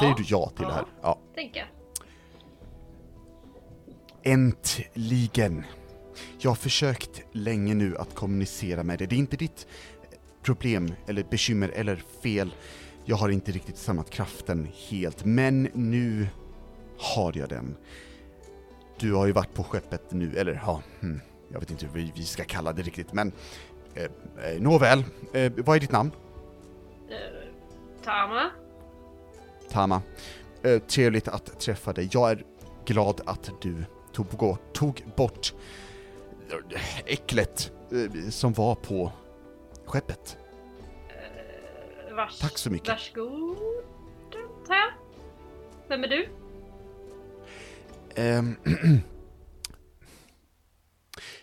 säger 0.00 0.14
du 0.14 0.24
ja 0.26 0.50
till 0.56 0.66
det 0.66 0.72
här? 0.72 0.84
Ja. 1.02 1.18
tänker 1.34 1.60
jag. 1.60 1.68
Äntligen! 4.32 5.64
Jag 6.38 6.50
har 6.50 6.56
försökt 6.56 7.22
länge 7.32 7.74
nu 7.74 7.96
att 7.96 8.14
kommunicera 8.14 8.82
med 8.82 8.98
dig. 8.98 9.06
Det 9.06 9.14
är 9.16 9.18
inte 9.18 9.36
ditt 9.36 9.66
problem, 10.42 10.94
eller 11.06 11.22
bekymmer, 11.30 11.68
eller 11.68 11.96
fel. 12.22 12.54
Jag 13.04 13.16
har 13.16 13.28
inte 13.28 13.52
riktigt 13.52 13.76
samlat 13.78 14.10
kraften 14.10 14.68
helt, 14.88 15.24
men 15.24 15.62
nu 15.72 16.26
har 16.98 17.32
jag 17.36 17.48
den. 17.48 17.76
Du 18.98 19.12
har 19.14 19.26
ju 19.26 19.32
varit 19.32 19.54
på 19.54 19.64
skeppet 19.64 20.12
nu, 20.12 20.36
eller 20.38 20.62
ja, 20.66 20.82
hmm, 21.00 21.20
jag 21.52 21.60
vet 21.60 21.70
inte 21.70 21.86
hur 21.86 22.12
vi, 22.14 22.24
ska 22.24 22.44
kalla 22.44 22.72
det 22.72 22.82
riktigt, 22.82 23.12
men 23.12 23.32
eh, 23.94 24.04
eh, 24.04 24.60
nåväl. 24.60 25.04
Eh, 25.32 25.52
vad 25.56 25.76
är 25.76 25.80
ditt 25.80 25.92
namn? 25.92 26.10
Uh, 27.10 27.14
Tama? 28.04 28.50
Tama. 29.70 30.02
Eh, 30.62 30.78
trevligt 30.78 31.28
att 31.28 31.60
träffa 31.60 31.92
dig. 31.92 32.08
Jag 32.12 32.30
är 32.30 32.44
glad 32.84 33.20
att 33.26 33.50
du 33.62 33.84
tog, 34.12 34.26
bort- 34.26 34.72
tog 34.74 35.04
bort 35.16 35.54
eh, 36.50 36.98
äcklet 37.04 37.72
eh, 37.92 38.30
som 38.30 38.52
var 38.52 38.74
på 38.74 39.12
skeppet. 39.88 40.38
Eh, 42.08 42.14
Vars, 42.14 42.38
Tack 42.38 42.58
så 42.58 42.70
mycket. 42.70 42.88
Varsågod, 42.88 43.56
tar 44.66 44.74
jag. 44.74 44.92
Vem 45.88 46.04
är 46.04 46.08
du? 46.08 46.28
Ehm, 48.14 48.56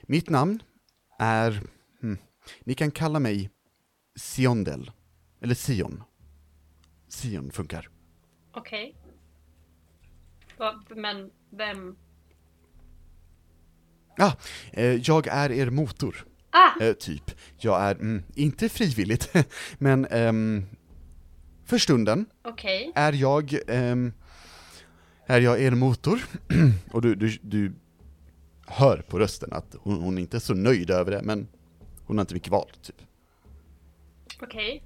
Mitt 0.02 0.30
namn 0.30 0.64
är... 1.20 1.62
Hmm, 2.02 2.18
ni 2.60 2.74
kan 2.76 2.92
kalla 2.92 3.20
mig 3.20 3.50
Siondel. 4.16 4.92
Eller 5.42 5.56
Sion. 5.56 6.04
Sion 7.10 7.52
funkar. 7.52 7.90
Okej. 8.54 8.96
Va- 10.58 10.84
Men 10.90 11.32
vem? 11.50 11.96
Ah, 14.18 14.32
eh, 14.74 14.94
jag 15.10 15.28
är 15.28 15.52
er 15.52 15.70
motor. 15.70 16.26
Ah! 16.58 16.84
Eh, 16.84 16.94
typ. 16.94 17.32
Jag 17.58 17.82
är, 17.82 17.96
mm, 17.96 18.24
inte 18.36 18.70
frivilligt, 18.70 19.34
men 19.78 20.06
ehm, 20.06 20.66
för 21.66 21.78
stunden 21.78 22.26
Okej. 22.44 22.92
är 22.96 23.14
jag, 23.14 23.56
ehm, 23.68 24.14
är 25.26 25.42
jag 25.42 25.62
er 25.62 25.72
motor. 25.72 26.20
Och 26.92 27.02
du, 27.02 27.16
du, 27.16 27.38
du 27.42 27.74
hör 28.68 28.98
på 28.98 29.20
rösten 29.20 29.54
att 29.54 29.76
hon, 29.80 30.02
hon 30.02 30.18
är 30.18 30.22
inte 30.22 30.38
är 30.38 30.40
så 30.40 30.54
nöjd 30.54 30.90
över 30.90 31.12
det, 31.12 31.22
men 31.22 31.48
hon 32.06 32.18
har 32.18 32.22
inte 32.24 32.34
mycket 32.34 32.52
val, 32.52 32.72
typ. 32.82 33.02
Okej. 34.42 34.84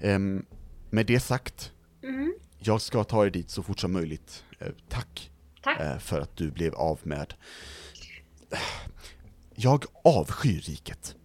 Ehm, 0.00 0.46
med 0.90 1.06
det 1.06 1.20
sagt, 1.20 1.72
Mhm. 2.02 2.34
jag 2.58 2.80
ska 2.80 3.04
ta 3.04 3.26
er 3.26 3.30
dit 3.30 3.50
så 3.50 3.62
fort 3.62 3.78
som 3.80 3.92
möjligt. 3.92 4.44
Eh, 4.58 4.68
tack 4.88 5.30
Tack. 5.62 5.80
eh, 5.80 5.98
för 5.98 6.20
att 6.20 6.36
du 6.36 6.50
blev 6.50 6.74
av 6.74 6.98
med... 7.02 7.34
Jag 9.62 9.84
avskyr 10.04 10.60
riket. 10.60 11.16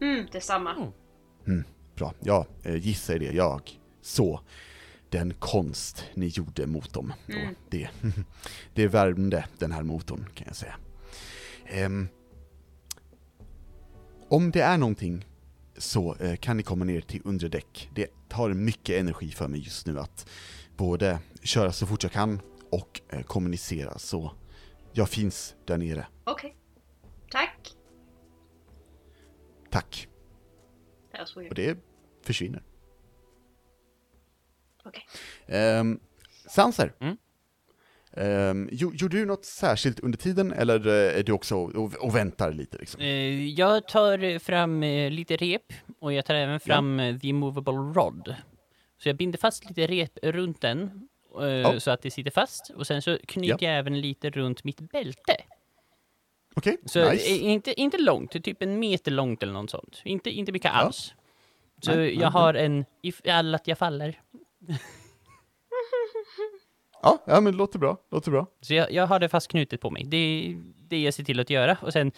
Mm, 0.00 0.26
detsamma. 0.32 0.92
Bra, 1.96 2.14
jag 2.20 2.46
eh, 2.62 2.76
gissar 2.76 3.18
det. 3.18 3.32
Jag 3.32 3.80
så 4.02 4.40
den 5.10 5.34
konst 5.34 6.04
ni 6.14 6.26
gjorde 6.26 6.66
mot 6.66 6.92
dem. 6.92 7.12
Mm. 7.28 7.48
Och 7.48 7.54
det, 7.70 7.88
det 8.74 8.86
värmde 8.88 9.44
den 9.58 9.72
här 9.72 9.82
motorn 9.82 10.28
kan 10.34 10.46
jag 10.46 10.56
säga. 10.56 10.76
Ehm, 11.66 12.08
om 14.28 14.50
det 14.50 14.60
är 14.60 14.78
någonting 14.78 15.26
så 15.76 16.14
eh, 16.14 16.36
kan 16.36 16.56
ni 16.56 16.62
komma 16.62 16.84
ner 16.84 17.00
till 17.00 17.22
undre 17.24 17.48
däck. 17.48 17.90
Det 17.94 18.28
tar 18.28 18.48
mycket 18.48 19.00
energi 19.00 19.30
för 19.30 19.48
mig 19.48 19.60
just 19.60 19.86
nu 19.86 20.00
att 20.00 20.26
både 20.76 21.18
köra 21.42 21.72
så 21.72 21.86
fort 21.86 22.02
jag 22.02 22.12
kan 22.12 22.40
och 22.70 23.00
eh, 23.08 23.22
kommunicera 23.22 23.98
så 23.98 24.32
jag 24.92 25.08
finns 25.08 25.54
där 25.64 25.78
nere. 25.78 26.06
Okej. 26.24 26.50
Tack. 26.50 26.63
Tack. 29.74 30.08
Och 31.48 31.54
det 31.54 31.78
försvinner. 32.22 32.62
Okej. 34.84 35.06
Um, 35.80 36.00
Sanser. 36.48 36.92
Mm. 37.00 37.16
Ehm, 38.16 38.68
gjo- 38.72 38.94
gjorde 38.94 39.16
du 39.16 39.26
något 39.26 39.44
särskilt 39.44 40.00
under 40.00 40.18
tiden 40.18 40.52
eller 40.52 40.86
eh, 40.86 41.18
är 41.18 41.22
du 41.22 41.32
också 41.32 41.56
och, 41.56 41.94
och 41.94 42.16
väntar 42.16 42.52
lite 42.52 42.78
liksom? 42.78 43.00
Eh, 43.00 43.48
jag 43.48 43.88
tar 43.88 44.38
fram 44.38 44.82
eh, 44.82 45.10
lite 45.10 45.36
rep 45.36 45.72
och 46.00 46.12
jag 46.12 46.24
tar 46.26 46.34
även 46.34 46.60
fram 46.60 47.00
eh, 47.00 47.18
the 47.18 47.32
movable 47.32 47.72
rod. 48.00 48.34
Så 48.98 49.08
jag 49.08 49.16
binder 49.16 49.38
fast 49.38 49.68
lite 49.68 49.86
rep 49.86 50.18
runt 50.22 50.60
den 50.60 51.08
eh, 51.40 51.46
Ja. 51.46 51.80
så 51.80 51.90
att 51.90 52.02
det 52.02 52.10
sitter 52.10 52.30
fast 52.30 52.70
och 52.76 52.86
sen 52.86 53.02
så 53.02 53.18
knyter 53.28 53.66
jag 53.66 53.78
även 53.78 54.00
lite 54.00 54.30
runt 54.30 54.64
mitt 54.64 54.80
bälte. 54.90 55.36
Okej, 56.56 56.76
Så 56.84 57.10
nice. 57.10 57.26
eh, 57.30 57.42
inte, 57.44 57.80
inte 57.80 57.98
långt, 57.98 58.44
typ 58.44 58.62
en 58.62 58.78
meter 58.78 59.10
långt 59.10 59.42
eller 59.42 59.52
något 59.52 59.70
sånt. 59.70 60.00
Inte, 60.04 60.30
inte 60.30 60.52
mycket 60.52 60.70
Ja. 60.74 60.78
alls. 60.80 61.14
Så 61.82 61.94
Nej, 61.94 62.10
jag 62.14 62.20
nej, 62.20 62.30
har 62.42 62.54
en, 62.54 62.84
ifall 63.02 63.54
att 63.54 63.66
jag 63.68 63.78
faller. 63.78 64.20
Ja, 67.02 67.18
ja 67.26 67.40
men 67.40 67.52
det 67.52 67.58
låter 67.58 67.78
bra, 67.78 67.96
låter 68.10 68.30
bra. 68.30 68.46
Så 68.60 68.74
jag, 68.74 68.92
jag 68.92 69.06
har 69.06 69.20
det 69.20 69.28
fast 69.28 69.48
knutet 69.50 69.80
på 69.80 69.90
mig. 69.90 70.04
Det 70.04 70.16
är 70.16 70.62
det 70.88 70.98
jag 71.02 71.14
ser 71.14 71.24
till 71.24 71.40
att 71.40 71.50
göra. 71.50 71.76
Och 71.82 71.92
sen... 71.92 72.12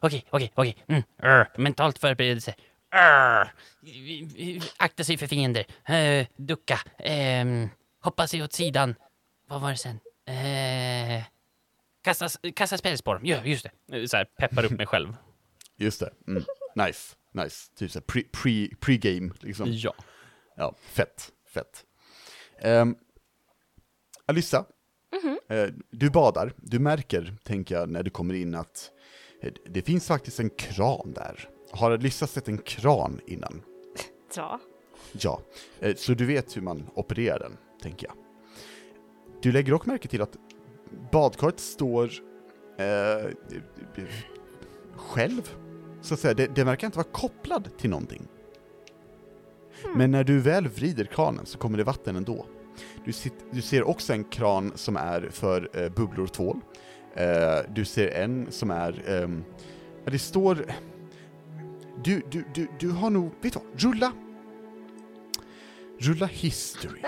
Okej, 0.00 0.24
okej, 0.30 0.52
okej. 0.54 0.76
Mm. 0.88 1.02
Arr. 1.22 1.48
Mentalt 1.56 1.98
förberedelse. 1.98 2.54
Arr. 2.90 3.52
Akta 4.76 5.04
sig 5.04 5.16
för 5.16 5.26
fiender. 5.26 5.66
Eh, 5.94 6.26
ducka. 6.36 6.78
Ehm, 6.98 7.68
hoppa 8.02 8.26
sig 8.26 8.42
åt 8.42 8.52
sidan. 8.52 8.94
Vad 9.48 9.60
var 9.60 9.70
det 9.70 9.76
sen? 9.76 10.00
Eh, 10.26 11.22
kasta, 12.02 12.28
kasta 12.54 12.78
spels 12.78 13.02
på 13.02 13.14
dem. 13.14 13.26
Ja, 13.26 13.44
just 13.44 13.66
det. 13.88 14.08
Så 14.08 14.16
här, 14.16 14.24
peppar 14.24 14.64
upp 14.64 14.70
mig 14.72 14.86
själv. 14.86 15.16
Just 15.76 16.00
det, 16.00 16.10
mm. 16.28 16.42
nice, 16.74 17.16
nice. 17.32 17.74
Typ 17.76 17.90
såhär 17.90 18.04
pre, 18.04 18.22
pre, 18.22 18.68
pre-game 18.80 19.32
liksom. 19.40 19.66
Ja. 19.68 19.94
Ja, 20.56 20.74
fett, 20.80 21.32
fett. 21.54 21.84
Um, 22.64 22.96
Alyssa, 24.26 24.64
eh, 25.48 25.68
du 25.90 26.10
badar. 26.10 26.52
Du 26.56 26.78
märker, 26.78 27.36
tänker 27.44 27.74
jag, 27.74 27.90
när 27.90 28.02
du 28.02 28.10
kommer 28.10 28.34
in 28.34 28.54
att 28.54 28.90
eh, 29.42 29.52
det 29.66 29.82
finns 29.82 30.06
faktiskt 30.06 30.40
en 30.40 30.50
kran 30.50 31.12
där. 31.14 31.48
Har 31.70 31.90
Alyssa 31.90 32.26
sett 32.26 32.48
en 32.48 32.58
kran 32.58 33.20
innan? 33.26 33.62
Ja. 34.36 34.60
Ja, 35.12 35.40
eh, 35.80 35.96
så 35.96 36.14
du 36.14 36.26
vet 36.26 36.56
hur 36.56 36.62
man 36.62 36.90
opererar 36.94 37.38
den, 37.38 37.56
tänker 37.82 38.06
jag. 38.06 38.16
Du 39.42 39.52
lägger 39.52 39.72
också 39.72 39.88
märke 39.88 40.08
till 40.08 40.22
att 40.22 40.36
badkaret 41.12 41.60
står 41.60 42.10
eh, 42.78 43.30
själv, 44.96 45.54
så 46.00 46.14
att 46.14 46.20
säga. 46.20 46.34
Det, 46.34 46.54
det 46.54 46.64
verkar 46.64 46.86
inte 46.86 46.98
vara 46.98 47.08
kopplad 47.12 47.78
till 47.78 47.90
någonting. 47.90 48.28
Men 49.96 50.10
när 50.10 50.24
du 50.24 50.40
väl 50.40 50.68
vrider 50.68 51.04
kranen 51.04 51.46
så 51.46 51.58
kommer 51.58 51.78
det 51.78 51.84
vatten 51.84 52.16
ändå. 52.16 52.46
Du, 53.04 53.12
sit, 53.12 53.34
du 53.50 53.62
ser 53.62 53.88
också 53.88 54.12
en 54.12 54.24
kran 54.24 54.72
som 54.74 54.96
är 54.96 55.28
för 55.30 55.70
eh, 55.72 55.88
bubblor 55.88 56.24
och 56.24 56.32
tvål. 56.32 56.60
Eh, 57.14 57.58
du 57.74 57.84
ser 57.84 58.08
en 58.08 58.46
som 58.50 58.70
är, 58.70 59.22
ehm, 59.22 59.44
ja 60.04 60.10
det 60.10 60.18
står, 60.18 60.66
du, 62.04 62.22
du, 62.30 62.44
du, 62.54 62.68
du 62.78 62.90
har 62.90 63.10
nog, 63.10 63.30
vet 63.40 63.52
du 63.52 63.58
vad, 63.58 63.82
rulla! 63.82 64.12
Rulla 65.98 66.26
history. 66.26 67.02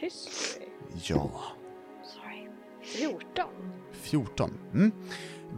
History. 0.00 0.66
Ja. 1.02 1.42
14. 2.84 3.44
14. 3.92 4.50
Mm. 4.74 4.92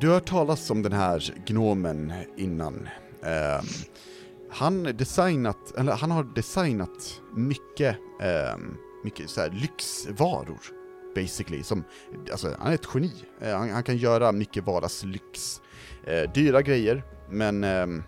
Du 0.01 0.07
har 0.07 0.15
hört 0.15 0.27
talas 0.27 0.71
om 0.71 0.83
den 0.83 0.93
här 0.93 1.35
gnomen 1.47 2.12
innan. 2.37 2.89
Eh, 3.23 3.65
han, 4.51 4.83
designat, 4.83 5.77
eller 5.79 5.93
han 5.93 6.11
har 6.11 6.25
designat 6.25 7.21
mycket, 7.35 7.97
eh, 8.23 8.59
mycket 9.05 9.31
så 9.31 9.41
här 9.41 9.51
lyxvaror, 9.51 10.61
basically. 11.15 11.62
Som, 11.62 11.85
alltså, 12.31 12.57
han 12.59 12.71
är 12.71 12.75
ett 12.75 12.89
geni. 12.95 13.12
Eh, 13.41 13.57
han, 13.57 13.71
han 13.71 13.83
kan 13.83 13.97
göra 13.97 14.33
mycket 14.33 14.67
vardagslyx. 14.67 15.61
Eh, 16.07 16.33
dyra 16.33 16.62
grejer, 16.62 17.05
men 17.31 17.65
ehm, 17.65 18.03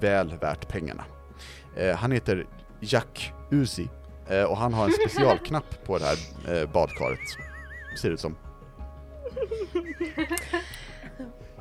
väl 0.00 0.38
värt 0.40 0.68
pengarna. 0.68 1.04
Eh, 1.76 1.96
han 1.96 2.12
heter 2.12 2.46
Jack 2.80 3.32
Uzi, 3.50 3.88
eh, 4.28 4.42
och 4.42 4.56
han 4.56 4.74
har 4.74 4.84
en 4.84 4.92
specialknapp 4.92 5.84
på 5.84 5.98
det 5.98 6.04
här 6.04 6.18
eh, 6.54 6.70
badkaret, 6.72 7.18
ser 8.00 8.08
det 8.08 8.14
ut 8.14 8.20
som. 8.20 8.36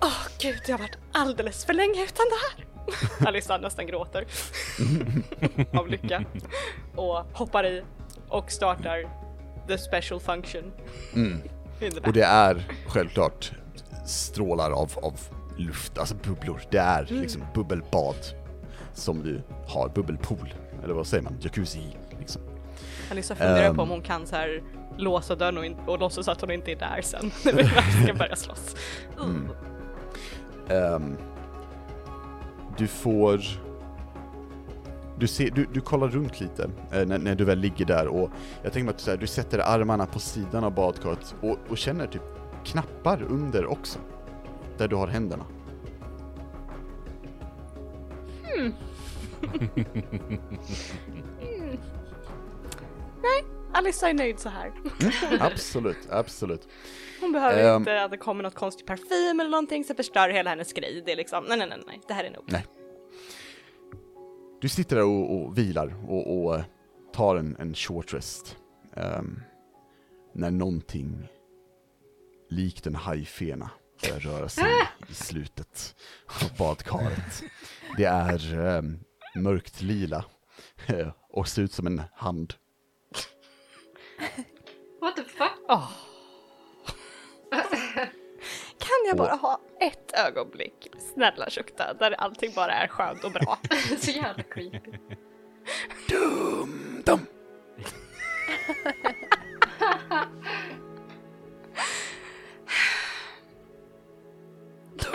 Åh 0.01 0.27
gud, 0.39 0.61
jag 0.67 0.73
har 0.73 0.79
varit 0.79 0.97
alldeles 1.11 1.65
för 1.65 1.73
länge 1.73 2.03
utan 2.03 2.25
det 2.29 2.63
här. 2.63 2.65
Alissa 3.27 3.57
nästan 3.57 3.87
gråter 3.87 4.25
av 5.79 5.87
lycka 5.87 6.23
och 6.95 7.15
hoppar 7.33 7.65
i 7.65 7.83
och 8.27 8.51
startar 8.51 9.09
the 9.67 9.77
special 9.77 10.19
function. 10.19 10.71
Mm. 11.15 11.41
Och 12.05 12.13
det 12.13 12.21
är 12.23 12.63
självklart 12.87 13.51
strålar 14.05 14.71
av, 14.71 14.91
av 15.01 15.19
luft, 15.57 15.97
alltså 15.97 16.15
bubblor. 16.15 16.61
Det 16.71 16.77
är 16.77 17.05
liksom 17.09 17.43
bubbelbad 17.53 18.15
som 18.93 19.23
du 19.23 19.41
har, 19.67 19.89
bubbelpool, 19.89 20.53
eller 20.83 20.93
vad 20.93 21.07
säger 21.07 21.23
man, 21.23 21.37
jacuzzi 21.41 21.97
liksom. 22.19 22.41
Alissa 23.11 23.35
funderar 23.35 23.63
Ehm. 23.69 23.75
på 23.75 23.81
om 23.81 23.89
hon 23.89 24.01
kan 24.01 24.27
så 24.27 24.35
här 24.35 24.63
låsa 24.97 25.35
dörren 25.35 25.57
och, 25.57 25.65
in- 25.65 25.77
och 25.85 25.99
låtsas 25.99 26.27
att 26.27 26.41
hon 26.41 26.51
inte 26.51 26.71
är 26.71 26.75
där 26.75 27.01
sen 27.01 27.31
när 27.45 27.53
vi 27.53 27.67
ska 28.03 28.13
börja 28.13 28.35
slåss. 28.35 28.75
Mm. 29.23 29.49
Ehm, 30.69 31.17
du 32.77 32.87
får... 32.87 33.41
Du, 35.19 35.27
ser, 35.27 35.51
du, 35.51 35.67
du 35.73 35.81
kollar 35.81 36.07
runt 36.07 36.39
lite 36.39 36.63
eh, 36.91 37.05
när, 37.05 37.17
när 37.17 37.35
du 37.35 37.45
väl 37.45 37.59
ligger 37.59 37.85
där 37.85 38.07
och 38.07 38.29
jag 38.63 38.73
tänker 38.73 38.85
mig 38.85 38.91
att 38.91 38.97
du, 38.97 39.03
så 39.03 39.11
här, 39.11 39.17
du 39.17 39.27
sätter 39.27 39.59
armarna 39.59 40.05
på 40.05 40.19
sidan 40.19 40.63
av 40.63 40.73
badkaret 40.73 41.35
och, 41.41 41.57
och 41.69 41.77
känner 41.77 42.07
typ 42.07 42.21
knappar 42.63 43.23
under 43.29 43.65
också. 43.65 43.99
Där 44.77 44.87
du 44.87 44.95
har 44.95 45.07
händerna. 45.07 45.45
Alissa 53.73 54.09
är 54.09 54.13
nöjd 54.13 54.39
så 54.39 54.49
här. 54.49 54.71
Absolut, 55.39 55.97
absolut. 56.09 56.67
Hon 57.21 57.31
behöver 57.31 57.69
Ehm. 57.69 57.77
inte 57.81 58.03
att 58.03 58.11
det 58.11 58.17
kommer 58.17 58.43
något 58.43 58.55
konstigt 58.55 58.85
parfym 58.87 59.39
eller 59.39 59.49
någonting 59.49 59.83
som 59.83 59.95
förstör 59.95 60.29
hela 60.29 60.49
hennes 60.49 60.73
grej. 60.73 61.03
Det 61.05 61.11
är 61.11 61.15
liksom, 61.15 61.43
nej 61.47 61.57
nej 61.57 61.67
nej, 61.69 61.79
nej. 61.87 62.01
det 62.07 62.13
här 62.13 62.23
är 62.23 62.31
nog. 62.31 62.43
Nej. 62.47 62.65
Du 64.61 64.69
sitter 64.69 64.95
där 64.95 65.03
och, 65.05 65.35
och 65.41 65.57
vilar 65.57 65.95
och, 66.07 66.43
och 66.43 66.55
eh, 66.55 66.63
tar 67.13 67.35
en, 67.35 67.55
en 67.59 67.73
short 67.75 68.13
rest. 68.13 68.57
Ehm, 68.95 69.41
när 70.33 70.51
någonting 70.51 71.27
likt 72.49 72.87
en 72.87 72.95
hajfena 72.95 73.69
börjar 74.01 74.19
röra 74.19 74.49
sig 74.49 74.65
i 75.09 75.13
slutet 75.13 75.95
av 76.41 76.57
badkaret. 76.57 77.43
Det 77.97 78.05
är 78.05 78.57
um, 78.77 78.99
mörkt 79.35 79.81
lila 79.81 80.25
eh, 80.87 81.07
och 81.29 81.47
ser 81.47 81.61
ut 81.61 81.73
som 81.73 81.87
en 81.87 82.01
hand. 82.13 82.53
What 85.01 85.15
the 85.15 85.23
fuck? 85.23 85.51
Åh. 85.69 85.91
Kan 88.77 89.07
jag 89.07 89.17
bara 89.17 89.35
ha 89.35 89.59
ett 89.79 90.11
ögonblick, 90.13 90.91
snälla 91.13 91.49
Shukta, 91.49 91.93
där 91.93 92.11
allting 92.11 92.51
bara 92.55 92.71
är 92.71 92.87
skönt 92.87 93.23
och 93.23 93.31
bra? 93.31 93.57
Så 93.99 94.11
jävla 94.11 94.43
creepy. 94.43 94.91
Dum, 96.09 97.01
dum. 97.05 97.19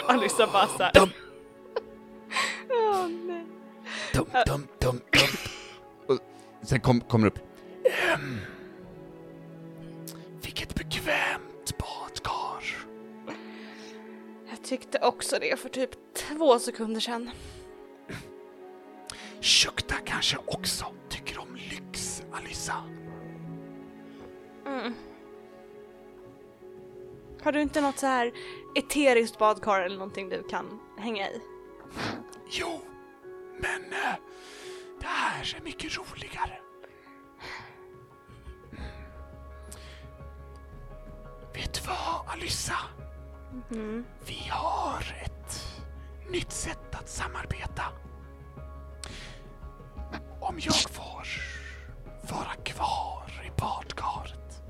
Alissa 0.07 0.47
bara 0.47 0.67
såhär. 0.67 0.93
Dum. 0.93 1.11
Åh 2.71 3.09
nej. 3.09 3.47
Dum, 4.13 4.27
dum, 4.47 4.69
dum, 4.79 5.01
dum. 5.11 5.29
Och 6.07 6.19
sen 6.63 6.81
kom, 6.81 7.01
kommer 7.01 7.31
det 7.31 7.37
upp. 7.37 7.39
Tyckte 14.69 14.99
också 14.99 15.39
det 15.39 15.61
för 15.61 15.69
typ 15.69 15.91
två 16.15 16.59
sekunder 16.59 17.01
sedan. 17.01 17.31
Shukta 19.41 19.95
kanske 20.05 20.39
också 20.47 20.87
tycker 21.09 21.39
om 21.39 21.55
lyx, 21.55 22.23
Alyssa. 22.33 22.83
Mm. 24.67 24.95
Har 27.43 27.53
du 27.53 27.63
inte 27.63 27.81
något 27.81 27.99
så 27.99 28.07
här 28.07 28.33
eteriskt 28.75 29.39
badkar 29.39 29.81
eller 29.81 29.97
någonting 29.97 30.29
du 30.29 30.43
kan 30.43 30.81
hänga 30.99 31.31
i? 31.31 31.41
Jo, 32.51 32.81
men 33.59 33.83
eh, 33.93 34.15
det 35.01 35.07
här 35.07 35.57
är 35.57 35.65
mycket 35.65 35.99
roligare. 35.99 36.61
Mm. 38.73 38.85
Vet 41.55 41.75
du 41.75 41.81
vad, 41.81 42.35
Alyssa? 42.35 42.98
Mm. 43.71 44.05
Vi 44.27 44.49
har 44.51 45.17
ett 45.25 45.83
nytt 46.31 46.53
sätt 46.53 46.95
att 46.95 47.09
samarbeta. 47.09 47.83
Om 50.41 50.59
jag 50.61 50.75
får 50.75 51.27
vara 52.31 52.55
kvar 52.65 53.43
i 53.47 53.61
badkaret 53.61 54.63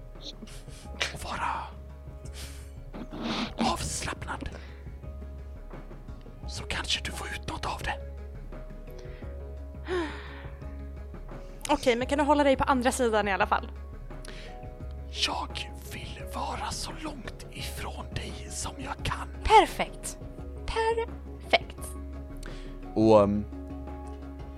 och 0.94 1.24
vara 1.24 1.66
avslappnad 3.72 4.48
så 6.48 6.64
kanske 6.64 7.04
du 7.04 7.10
får 7.10 7.26
ut 7.26 7.48
något 7.48 7.66
av 7.66 7.82
det. 7.84 7.94
Okej, 11.70 11.96
men 11.96 12.06
kan 12.06 12.18
du 12.18 12.24
hålla 12.24 12.44
dig 12.44 12.56
på 12.56 12.64
andra 12.64 12.92
sidan 12.92 13.28
i 13.28 13.32
alla 13.32 13.46
fall? 13.46 13.70
Jag 15.26 15.70
vara 16.38 16.70
så 16.70 16.90
långt 17.04 17.46
ifrån 17.52 18.06
dig 18.14 18.48
som 18.50 18.72
jag 18.78 19.04
kan. 19.04 19.28
Perfekt! 19.44 20.18
Perfekt! 20.66 21.90
Och 22.94 23.22
um, 23.22 23.44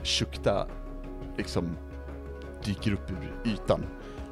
Shukta 0.05 0.69
liksom 1.37 1.77
dyker 2.65 2.93
upp 2.93 3.11
ur 3.11 3.53
ytan 3.53 3.87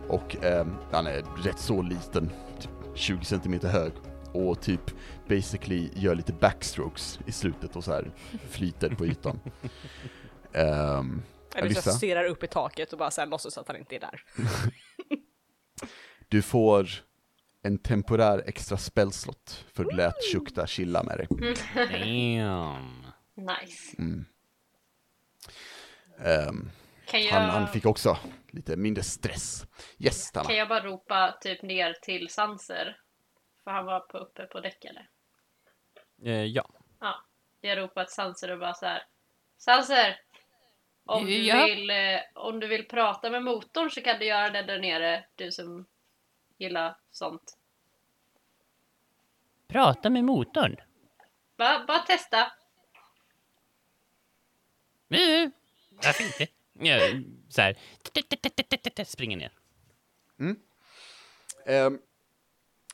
Och 0.09 0.45
ehm, 0.45 0.75
han 0.93 1.07
är 1.07 1.43
rätt 1.45 1.59
så 1.59 1.83
liten, 1.83 2.31
typ 2.61 2.71
20 2.95 3.25
centimeter 3.25 3.69
hög. 3.69 3.93
Och 4.33 4.61
typ 4.61 4.91
basically 5.29 5.91
gör 5.95 6.15
lite 6.15 6.33
backstrokes 6.33 7.21
i 7.27 7.33
slutet 7.33 7.77
och 7.77 7.85
så 7.85 7.93
här 7.93 8.11
flyter 8.51 8.91
på 8.91 9.07
ytan. 9.07 9.41
Ehm, 10.53 11.23
Eller 11.55 11.75
så 11.75 11.91
stirrar 11.91 12.25
upp 12.25 12.45
i 12.45 12.47
taket 12.47 12.93
och 12.93 12.99
bara 12.99 13.11
så 13.11 13.21
här 13.21 13.29
låtsas 13.29 13.59
att 13.59 13.69
han 13.69 13.77
inte 13.77 13.97
är 13.97 14.01
där. 14.01 14.23
du 16.29 16.43
får 16.43 17.08
en 17.69 17.79
temporär 17.79 18.43
extra 18.47 18.77
spellslott 18.77 19.65
för 19.75 19.85
att 19.85 19.95
lät 19.95 20.15
Shukta 20.33 20.67
chilla 20.67 21.03
med 21.03 21.19
dig. 21.19 21.27
Damn. 21.75 23.07
Nice. 23.35 23.97
Ehm, 26.19 26.71
Kan 27.07 27.23
jag, 27.23 27.33
han, 27.33 27.51
han 27.51 27.69
fick 27.69 27.87
också 27.87 28.19
lite 28.51 28.77
mindre 28.77 29.03
stress. 29.05 29.67
Yes, 29.99 30.31
kan 30.31 30.57
jag 30.57 30.69
bara 30.69 30.81
ropa 30.85 31.39
typ 31.41 31.63
ner 31.63 31.93
till 32.03 32.29
Sanser? 32.29 33.01
För 33.65 33.71
han 33.71 33.85
var 33.85 34.01
på, 34.01 34.19
uppe 34.19 34.47
på 34.47 34.61
däck 34.61 34.85
eller? 34.85 35.09
Eh, 36.25 36.45
ja. 36.45 36.69
Ja. 37.01 37.25
Jag 37.61 37.79
ropar 37.79 38.05
till 38.05 38.15
Sanser 38.15 38.51
och 38.51 38.59
bara 38.59 38.75
så 38.75 38.87
här. 38.87 39.03
Sanser! 39.59 40.21
Om 41.05 41.27
du, 41.27 41.47
Ja? 41.47 41.65
vill, 41.65 41.91
eh, 41.91 42.21
om 42.35 42.61
du 42.61 42.67
vill 42.67 42.89
prata 42.89 43.31
med 43.31 43.43
motorn 43.43 43.91
så 43.91 44.01
kan 44.01 44.19
du 44.19 44.25
göra 44.25 44.51
det 44.51 44.63
där 44.63 44.79
nere, 44.79 45.25
du 45.35 45.53
som 45.53 45.87
gillar 46.59 46.97
sånt. 47.11 47.58
Prata 49.69 50.11
med 50.11 50.25
motorn. 50.25 50.77
Bara, 51.59 51.85
bara 51.87 51.99
testa. 51.99 52.41
Eh, 55.11 55.51
Varför 56.05 56.25
inte? 56.25 56.47
Ja, 56.81 56.99
så 57.49 57.61
här. 57.63 59.05
Springer 59.05 59.37
ner. 59.37 59.53
Ehm, 61.67 61.99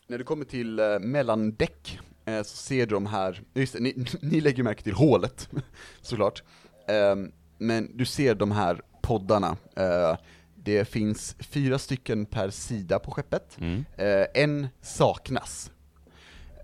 när 0.07 0.19
du 0.19 0.25
kommer 0.25 0.45
till 0.45 0.81
uh, 0.81 0.99
mellandäck 0.99 1.99
eh, 2.25 2.43
så 2.43 2.57
ser 2.57 2.87
du 2.87 2.95
de 2.95 3.07
här, 3.07 3.43
just 3.55 3.73
det, 3.73 3.81
ni, 3.81 4.07
ni 4.23 4.41
lägger 4.41 4.63
märke 4.63 4.83
till 4.83 4.93
hålet 4.95 5.49
såklart. 6.01 6.43
Ehm, 6.89 7.33
men 7.59 7.97
du 7.97 8.07
ser 8.07 8.35
de 8.35 8.51
här 8.53 8.83
poddarna. 9.03 9.57
Eh, 9.77 10.17
det 10.55 10.85
finns 10.85 11.37
fyra 11.41 11.79
stycken 11.79 12.27
per 12.27 12.51
sida 12.51 12.99
på 12.99 13.11
skeppet. 13.11 13.59
Eh, 13.97 14.27
en 14.43 14.69
saknas. 14.81 15.71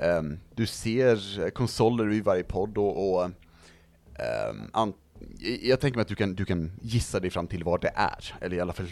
Ehm, 0.00 0.38
du 0.54 0.66
ser 0.66 1.50
konsoler 1.50 2.12
i 2.12 2.20
varje 2.20 2.42
podd 2.42 2.78
och, 2.78 3.12
och 3.14 3.24
ehm, 4.14 4.92
jag 5.62 5.80
tänker 5.80 5.96
mig 5.96 6.02
att 6.02 6.08
du 6.08 6.14
kan, 6.14 6.34
du 6.34 6.44
kan 6.44 6.72
gissa 6.82 7.20
dig 7.20 7.30
fram 7.30 7.46
till 7.46 7.64
vad 7.64 7.80
det 7.80 7.92
är, 7.94 8.34
eller 8.40 8.56
i 8.56 8.60
alla 8.60 8.72
fall 8.72 8.88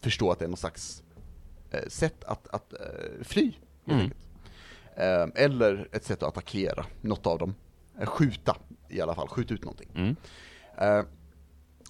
förstå 0.00 0.30
att 0.30 0.38
det 0.38 0.44
är 0.44 0.48
någon 0.48 0.56
slags 0.56 1.02
eh, 1.70 1.88
sätt 1.88 2.24
att, 2.24 2.48
att 2.48 2.72
eh, 2.72 3.22
fly, 3.22 3.52
Mm. 3.88 4.00
enkelt. 4.00 4.20
Eh, 4.96 5.44
eller 5.44 5.88
ett 5.92 6.04
sätt 6.04 6.22
att 6.22 6.28
attackera, 6.28 6.86
något 7.00 7.26
av 7.26 7.38
dem. 7.38 7.54
Eh, 8.00 8.06
skjuta, 8.06 8.56
i 8.88 9.00
alla 9.00 9.14
fall, 9.14 9.28
skjuta 9.28 9.54
ut 9.54 9.64
någonting. 9.64 9.88
Mm. 9.94 10.16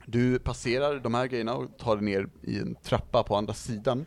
Du 0.06 0.38
passerar 0.38 1.00
de 1.00 1.14
här 1.14 1.26
grejerna 1.26 1.54
och 1.54 1.78
tar 1.78 1.96
dig 1.96 2.04
ner 2.04 2.28
i 2.42 2.58
en 2.58 2.74
trappa 2.74 3.22
på 3.22 3.36
andra 3.36 3.54
sidan. 3.54 4.06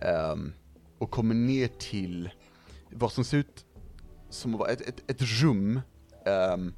ehm, 0.00 0.52
och 0.98 1.10
kommer 1.10 1.34
ner 1.34 1.68
till 1.68 2.30
vad 2.90 3.12
som 3.12 3.24
ser 3.24 3.36
ut 3.38 3.64
som 4.36 4.52
vara 4.52 4.70
ett, 4.70 4.80
ett, 4.80 5.10
ett 5.10 5.22
rum, 5.22 5.80
ehm, 6.26 6.74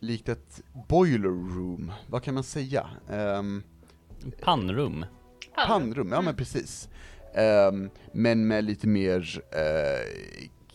likt 0.00 0.28
ett 0.28 0.62
boiler 0.88 1.54
room, 1.54 1.92
vad 2.06 2.22
kan 2.22 2.34
man 2.34 2.44
säga? 2.44 2.90
Ehm, 3.10 3.62
Pannrum. 4.40 5.04
Pannrum, 5.66 6.12
ja 6.12 6.20
men 6.20 6.36
precis. 6.36 6.88
Ehm, 7.34 7.90
men 8.12 8.46
med 8.46 8.64
lite 8.64 8.86
mer 8.88 9.42
eh, 9.50 10.18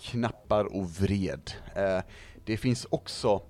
knappar 0.01 0.75
och 0.75 0.89
vred. 0.89 1.51
Eh, 1.75 1.99
det 2.45 2.57
finns 2.57 2.87
också 2.89 3.41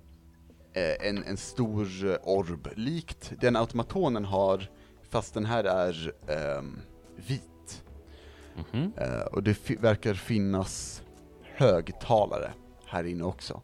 eh, 0.72 1.08
en, 1.08 1.24
en 1.24 1.36
stor 1.36 2.18
orb, 2.22 2.68
likt 2.76 3.32
den 3.40 3.56
automatonen 3.56 4.24
har, 4.24 4.70
fast 5.10 5.34
den 5.34 5.44
här 5.44 5.64
är 5.64 6.12
ehm, 6.28 6.78
vit. 7.16 7.84
Mhm. 8.72 8.92
Eh, 8.96 9.20
och 9.20 9.42
det 9.42 9.70
verkar 9.70 10.14
finnas 10.14 11.02
högtalare 11.58 12.52
här 12.86 13.04
inne 13.04 13.24
också. 13.24 13.62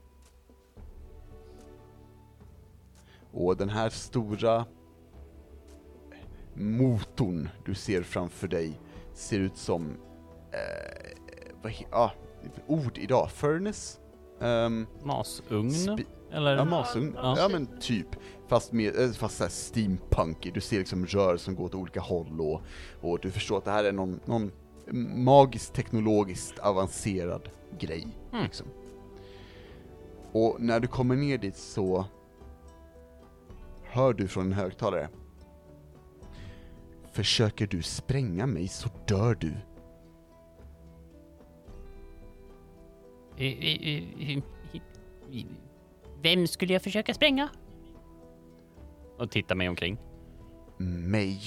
Och 3.33 3.57
den 3.57 3.69
här 3.69 3.91
stora 3.91 4.65
motorn 6.55 7.49
du 7.65 7.75
ser 7.75 8.03
framför 8.03 8.49
dig 8.49 8.81
ser 9.13 9.41
ut 9.41 9.57
som, 9.57 9.97
eh, 10.53 11.19
vad 11.63 11.73
ah, 11.91 12.11
ord 12.67 12.99
idag, 12.99 13.31
furnace? 13.31 13.99
Um, 14.39 14.87
Masugn? 15.03 15.99
Eller? 16.33 16.57
ja, 16.57 16.65
masugn. 16.65 17.13
Ja. 17.17 17.35
Ja. 17.39 17.49
men 17.49 17.81
typ. 17.81 18.07
Fast, 18.49 18.73
med, 18.73 18.97
eh, 18.97 19.11
fast 19.11 19.37
såhär 19.37 19.51
steampunky, 19.51 20.51
du 20.51 20.61
ser 20.61 20.79
liksom 20.79 21.07
rör 21.07 21.37
som 21.37 21.55
går 21.55 21.65
åt 21.65 21.75
olika 21.75 22.01
håll 22.01 22.41
och, 22.41 22.63
och 23.01 23.19
du 23.23 23.31
förstår 23.31 23.59
att 23.59 23.65
det 23.65 23.71
här 23.71 23.85
är 23.85 23.93
någon, 23.93 24.21
någon 24.25 24.53
magiskt 25.25 25.75
teknologiskt 25.75 26.59
avancerad 26.59 27.49
grej. 27.79 28.07
Mm. 28.33 28.45
Liksom. 28.45 28.67
Och 30.33 30.57
när 30.61 30.81
du 30.81 30.89
kommer 30.89 31.17
ner 31.17 31.39
dit 31.39 31.57
så 31.57 32.05
hör 33.83 34.13
du 34.13 34.29
från 34.29 34.47
en 34.47 34.53
högtalare 34.53 35.09
Försöker 37.15 37.67
du 37.67 37.83
spränga 37.83 38.47
mig 38.47 38.69
så 38.69 38.89
dör 39.07 39.35
du. 39.35 39.55
Vem 46.23 46.47
skulle 46.47 46.73
jag 46.73 46.83
försöka 46.83 47.15
spränga? 47.15 47.49
Och 49.19 49.31
titta 49.31 49.55
mig 49.55 49.69
omkring. 49.69 49.99
mig. 50.79 51.41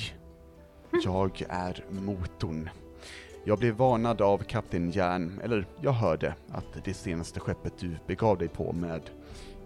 Jag 1.03 1.41
är 1.49 1.85
motorn. 1.89 2.69
Jag 3.47 3.59
blev 3.59 3.73
varnad 3.73 4.21
av 4.21 4.37
kapten 4.37 4.91
Järn, 4.91 5.41
eller 5.43 5.65
jag 5.81 5.91
hörde 5.91 6.33
att 6.49 6.85
det 6.85 6.93
senaste 6.93 7.39
skeppet 7.39 7.73
du 7.79 7.97
begav 8.07 8.37
dig 8.37 8.47
på 8.47 8.73
med 8.73 9.01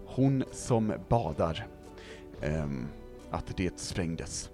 hon 0.06 0.44
som 0.52 0.92
badar, 1.08 1.66
ehm, 2.42 2.88
att 3.30 3.56
det 3.56 3.80
sprängdes. 3.80 4.50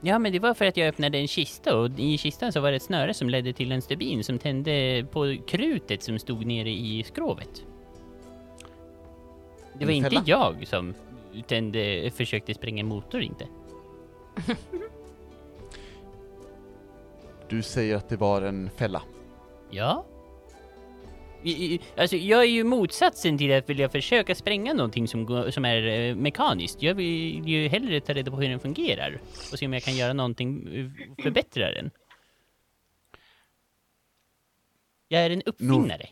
Ja, 0.00 0.18
men 0.18 0.32
det 0.32 0.38
var 0.38 0.54
för 0.54 0.64
att 0.64 0.76
jag 0.76 0.88
öppnade 0.88 1.18
en 1.18 1.28
kista 1.28 1.76
och 1.76 1.90
i 1.98 2.18
kistan 2.18 2.52
så 2.52 2.60
var 2.60 2.70
det 2.70 2.76
ett 2.76 2.82
snöre 2.82 3.14
som 3.14 3.28
ledde 3.28 3.52
till 3.52 3.72
en 3.72 3.82
stubin 3.82 4.24
som 4.24 4.38
tände 4.38 5.06
på 5.12 5.36
krutet 5.46 6.02
som 6.02 6.18
stod 6.18 6.46
nere 6.46 6.70
i 6.70 7.02
skrovet. 7.02 7.64
Det 9.78 9.84
var 9.84 9.92
inte 9.92 10.22
jag 10.26 10.66
som 10.66 10.94
tände, 11.46 12.10
försökte 12.14 12.54
spränga 12.54 12.80
en 12.80 12.86
motor 12.86 13.22
inte. 13.22 13.46
Du 17.54 17.62
säger 17.62 17.96
att 17.96 18.08
det 18.08 18.16
var 18.16 18.42
en 18.42 18.70
fälla. 18.70 19.02
Ja? 19.70 20.06
I- 21.42 21.74
i- 21.74 21.80
Alltså, 21.96 22.16
jag 22.16 22.40
är 22.42 22.46
ju 22.48 22.64
motsatsen 22.64 23.38
till 23.38 23.52
att 23.52 23.70
vilja 23.70 23.88
försöka 23.88 24.34
spränga 24.34 24.72
någonting 24.74 25.08
som, 25.08 25.26
går, 25.26 25.50
som 25.50 25.64
är 25.64 25.86
eh, 25.86 26.14
mekaniskt. 26.14 26.82
Jag 26.82 26.94
vill 26.94 27.48
ju 27.48 27.68
hellre 27.68 28.00
ta 28.00 28.12
reda 28.12 28.30
på 28.30 28.36
hur 28.36 28.48
den 28.48 28.60
fungerar 28.60 29.20
och 29.52 29.58
se 29.58 29.66
om 29.66 29.72
jag 29.72 29.82
kan 29.82 29.96
göra 29.96 30.12
någonting, 30.12 30.68
eh, 30.74 30.90
förbättra 31.22 31.70
den. 31.70 31.90
Jag 35.08 35.20
är 35.22 35.30
en 35.30 35.42
uppfinnare. 35.42 36.06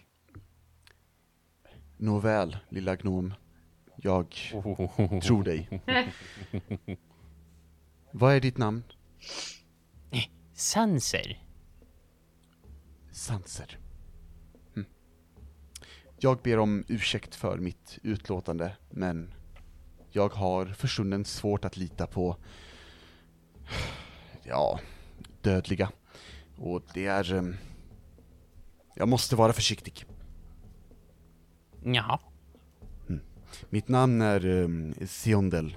Nåväl, 1.97 2.57
lilla 2.69 2.97
gnom. 2.97 3.35
Jag 3.97 4.27
tror 5.23 5.43
dig. 5.45 5.69
Vad 8.11 8.35
är 8.35 8.41
ditt 8.41 8.59
namn? 8.59 8.83
Sanser. 10.63 11.43
Sanser. 13.11 13.79
Hm. 14.75 14.85
Jag 16.19 16.39
ber 16.43 16.59
om 16.59 16.85
ursäkt 16.89 17.35
för 17.35 17.59
mitt 17.59 17.99
utlåtande, 18.03 18.77
men 18.91 19.35
jag 20.11 20.29
har 20.29 20.67
för 20.67 20.89
stunden 20.89 21.25
svårt 21.25 21.65
att 21.65 21.77
lita 21.77 22.07
på, 22.07 22.37
ja, 24.43 24.81
dödliga. 25.41 25.91
Och 26.57 26.83
det 26.95 27.07
är... 27.07 27.35
ehm, 27.35 27.57
Jag 28.95 29.09
måste 29.09 29.37
vara 29.37 29.53
försiktig. 29.53 30.05
Jaha. 31.85 32.21
Mitt 33.71 33.89
namn 33.89 34.21
är 34.21 34.47
um, 34.47 34.95
Siondel. 35.07 35.77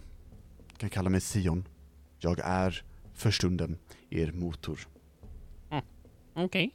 Kan 0.78 0.90
kalla 0.90 1.10
mig 1.10 1.22
Sion. 1.22 1.68
Jag 2.20 2.40
är 2.40 2.84
för 3.14 3.32
stunden 3.32 3.78
er 4.10 4.32
motor. 4.32 4.88
Okej. 6.38 6.72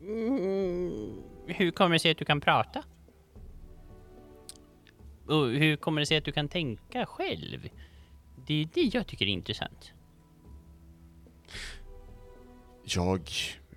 Mm, 0.00 1.22
hur 1.46 1.70
kommer 1.70 1.92
det 1.92 1.98
sig 1.98 2.10
att 2.10 2.18
du 2.18 2.24
kan 2.24 2.40
prata? 2.40 2.84
Och 5.26 5.48
hur 5.48 5.76
kommer 5.76 6.00
det 6.00 6.06
sig 6.06 6.16
att 6.16 6.24
du 6.24 6.32
kan 6.32 6.48
tänka 6.48 7.06
själv? 7.06 7.68
Det 8.46 8.62
är 8.62 8.68
det 8.74 8.80
jag 8.94 9.06
tycker 9.06 9.24
är 9.24 9.28
intressant. 9.30 9.92
Jag 12.84 13.30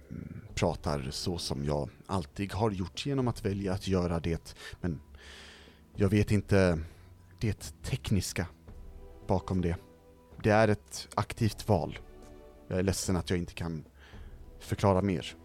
mm, 0.09 0.41
pratar 0.55 1.07
så 1.11 1.37
som 1.37 1.65
jag 1.65 1.89
alltid 2.05 2.53
har 2.53 2.71
gjort 2.71 3.05
genom 3.05 3.27
att 3.27 3.45
välja 3.45 3.73
att 3.73 3.87
göra 3.87 4.19
det, 4.19 4.55
men 4.81 5.01
jag 5.95 6.09
vet 6.09 6.31
inte 6.31 6.79
det 7.39 7.73
tekniska 7.83 8.47
bakom 9.27 9.61
det. 9.61 9.75
Det 10.43 10.49
är 10.49 10.67
ett 10.67 11.07
aktivt 11.15 11.67
val. 11.67 11.99
Jag 12.67 12.79
är 12.79 12.83
ledsen 12.83 13.15
att 13.15 13.29
jag 13.29 13.39
inte 13.39 13.53
kan 13.53 13.85
förklara 14.59 15.01
mer. 15.01 15.35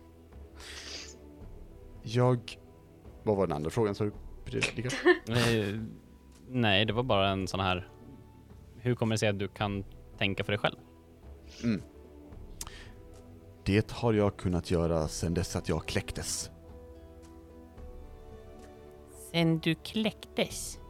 Jag... 2.02 2.58
Vad 3.22 3.36
var 3.36 3.46
den 3.46 3.56
andra 3.56 3.70
frågan 3.70 3.94
sa 3.94 4.04
du? 4.04 4.12
Nej, 6.48 6.84
det 6.84 6.92
var 6.92 7.02
bara 7.02 7.28
en 7.28 7.48
sån 7.48 7.60
här... 7.60 7.88
Hur 8.76 8.94
kommer 8.94 9.14
det 9.14 9.18
sig 9.18 9.28
att 9.28 9.38
du 9.38 9.48
kan 9.48 9.84
tänka 10.18 10.44
för 10.44 10.52
dig 10.52 10.58
själv? 10.58 10.76
Mm. 11.64 11.82
Det 13.64 13.90
har 13.90 14.12
jag 14.12 14.36
kunnat 14.36 14.70
göra 14.70 15.08
sedan 15.08 15.34
dess 15.34 15.56
att 15.56 15.68
jag 15.68 15.86
kläcktes. 15.86 16.50
Sen 19.32 19.58
du 19.58 19.74
kläcktes, 19.74 20.80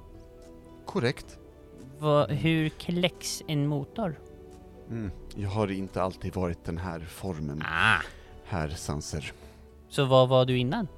Korrekt. 0.87 1.39
vad, 1.99 2.31
hur 2.31 2.69
kläcks 2.69 3.43
en 3.47 3.67
motor? 3.67 4.21
Mm. 4.91 5.11
Jag 5.37 5.49
har 5.49 5.71
inte 5.71 6.03
alltid 6.03 6.35
varit 6.35 6.65
den 6.65 6.79
här 6.79 7.01
formen, 7.01 7.63
Ah, 7.67 8.01
herr 8.45 8.69
Sanser. 8.69 9.33
så 9.89 10.05
vad 10.05 10.29
var 10.29 10.45
du 10.45 10.59
innan? 10.59 10.89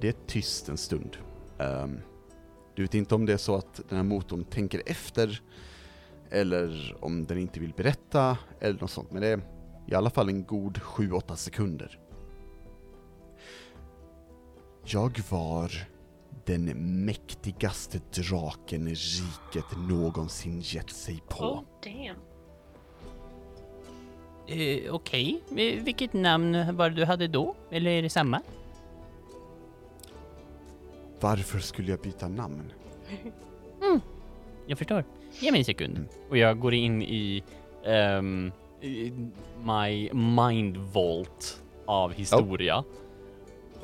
Det 0.00 0.08
är 0.08 0.14
tyst 0.26 0.68
en 0.68 0.76
stund. 0.76 1.16
Ehm, 1.58 2.00
du 2.74 2.82
vet 2.82 2.94
inte 2.94 3.14
om 3.14 3.26
det 3.26 3.32
är 3.32 3.36
så 3.36 3.56
att 3.56 3.80
den 3.88 3.96
här 3.96 4.04
motorn 4.04 4.44
tänker 4.44 4.82
efter, 4.86 5.42
eller 6.30 6.96
om 7.00 7.24
den 7.24 7.38
inte 7.38 7.60
vill 7.60 7.72
berätta, 7.76 8.38
eller 8.60 8.80
något 8.80 8.90
sånt, 8.90 9.12
men 9.12 9.22
det 9.22 9.28
är 9.28 9.40
i 9.86 9.94
alla 9.94 10.10
fall 10.10 10.28
en 10.28 10.44
god 10.44 10.78
7-8 10.78 11.34
sekunder. 11.36 11.98
Jag 14.84 15.20
var 15.30 15.72
den 16.46 16.64
mäktigaste 17.04 18.00
draken 18.16 18.88
riket 18.88 19.78
någonsin 19.88 20.60
gett 20.64 20.90
sig 20.90 21.22
på. 21.28 21.44
Oh 21.44 21.62
damn. 21.82 22.16
Eh, 24.46 24.94
Okej, 24.94 25.42
Eh, 25.50 25.82
vilket 25.84 26.12
namn 26.12 26.76
var 26.76 26.90
det 26.90 26.96
du 26.96 27.04
hade 27.04 27.28
då? 27.28 27.54
Eller 27.70 27.90
är 27.90 28.02
det 28.02 28.10
samma? 28.10 28.40
Varför 31.20 31.58
skulle 31.58 31.90
jag 31.90 32.00
byta 32.00 32.28
namn? 32.28 32.72
Jag 34.66 34.78
förstår. 34.78 35.04
Ge 35.40 35.50
mig 35.50 35.58
en 35.58 35.64
sekund. 35.64 35.96
Mm. 35.96 36.08
Och 36.30 36.36
jag 36.36 36.58
går 36.60 36.74
in 36.74 37.02
i, 37.02 37.42
i 38.80 39.12
my 39.64 40.12
mind 40.12 40.76
vault 40.76 41.62
av 41.86 42.12
historia. 42.12 42.84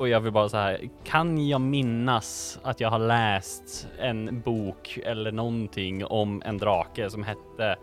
Och 0.01 0.09
jag 0.09 0.19
vill 0.19 0.31
bara 0.31 0.49
så 0.49 0.57
här, 0.57 0.89
kan 1.03 1.47
jag 1.47 1.61
minnas 1.61 2.59
att 2.63 2.79
jag 2.79 2.89
har 2.89 2.99
läst 2.99 3.87
en 3.99 4.41
bok 4.41 4.99
eller 5.03 5.31
någonting 5.31 6.05
om 6.05 6.41
en 6.45 6.57
drake 6.57 7.09
som 7.09 7.23
hette 7.23 7.77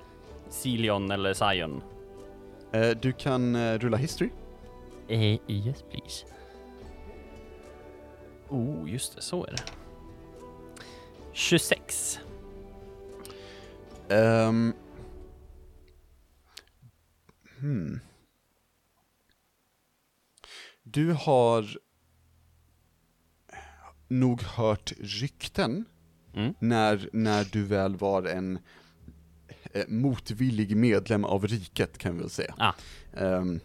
Silion 0.48 1.10
eller 1.10 1.34
Sion? 1.34 1.82
Eh, 2.72 2.90
du 2.90 3.12
kan 3.12 3.56
eh, 3.56 3.78
rulla 3.78 3.96
history. 3.96 4.30
Eh, 5.08 5.22
yes 5.50 5.84
please. 5.90 6.26
Oh, 8.48 8.90
just 8.92 9.16
det, 9.16 9.22
så 9.22 9.44
är 9.44 9.50
det. 9.50 9.62
26. 11.32 12.20
Ehm. 14.08 14.72
hmm. 17.60 18.00
Du 20.82 21.12
har 21.12 21.87
nog 24.08 24.42
hört 24.42 24.92
rykten 25.00 25.84
Mm. 26.34 26.54
när, 26.58 27.08
när 27.12 27.44
du 27.52 27.62
väl 27.62 27.96
var 27.96 28.22
en 28.22 28.58
eh, 29.72 29.84
motvillig 29.88 30.76
medlem 30.76 31.24
av 31.24 31.46
riket 31.46 31.98
kan 31.98 32.14
vi 32.14 32.20
väl 32.20 32.30
säga. 32.30 32.54
Ah. 32.58 32.72
Ehm, 33.16 33.60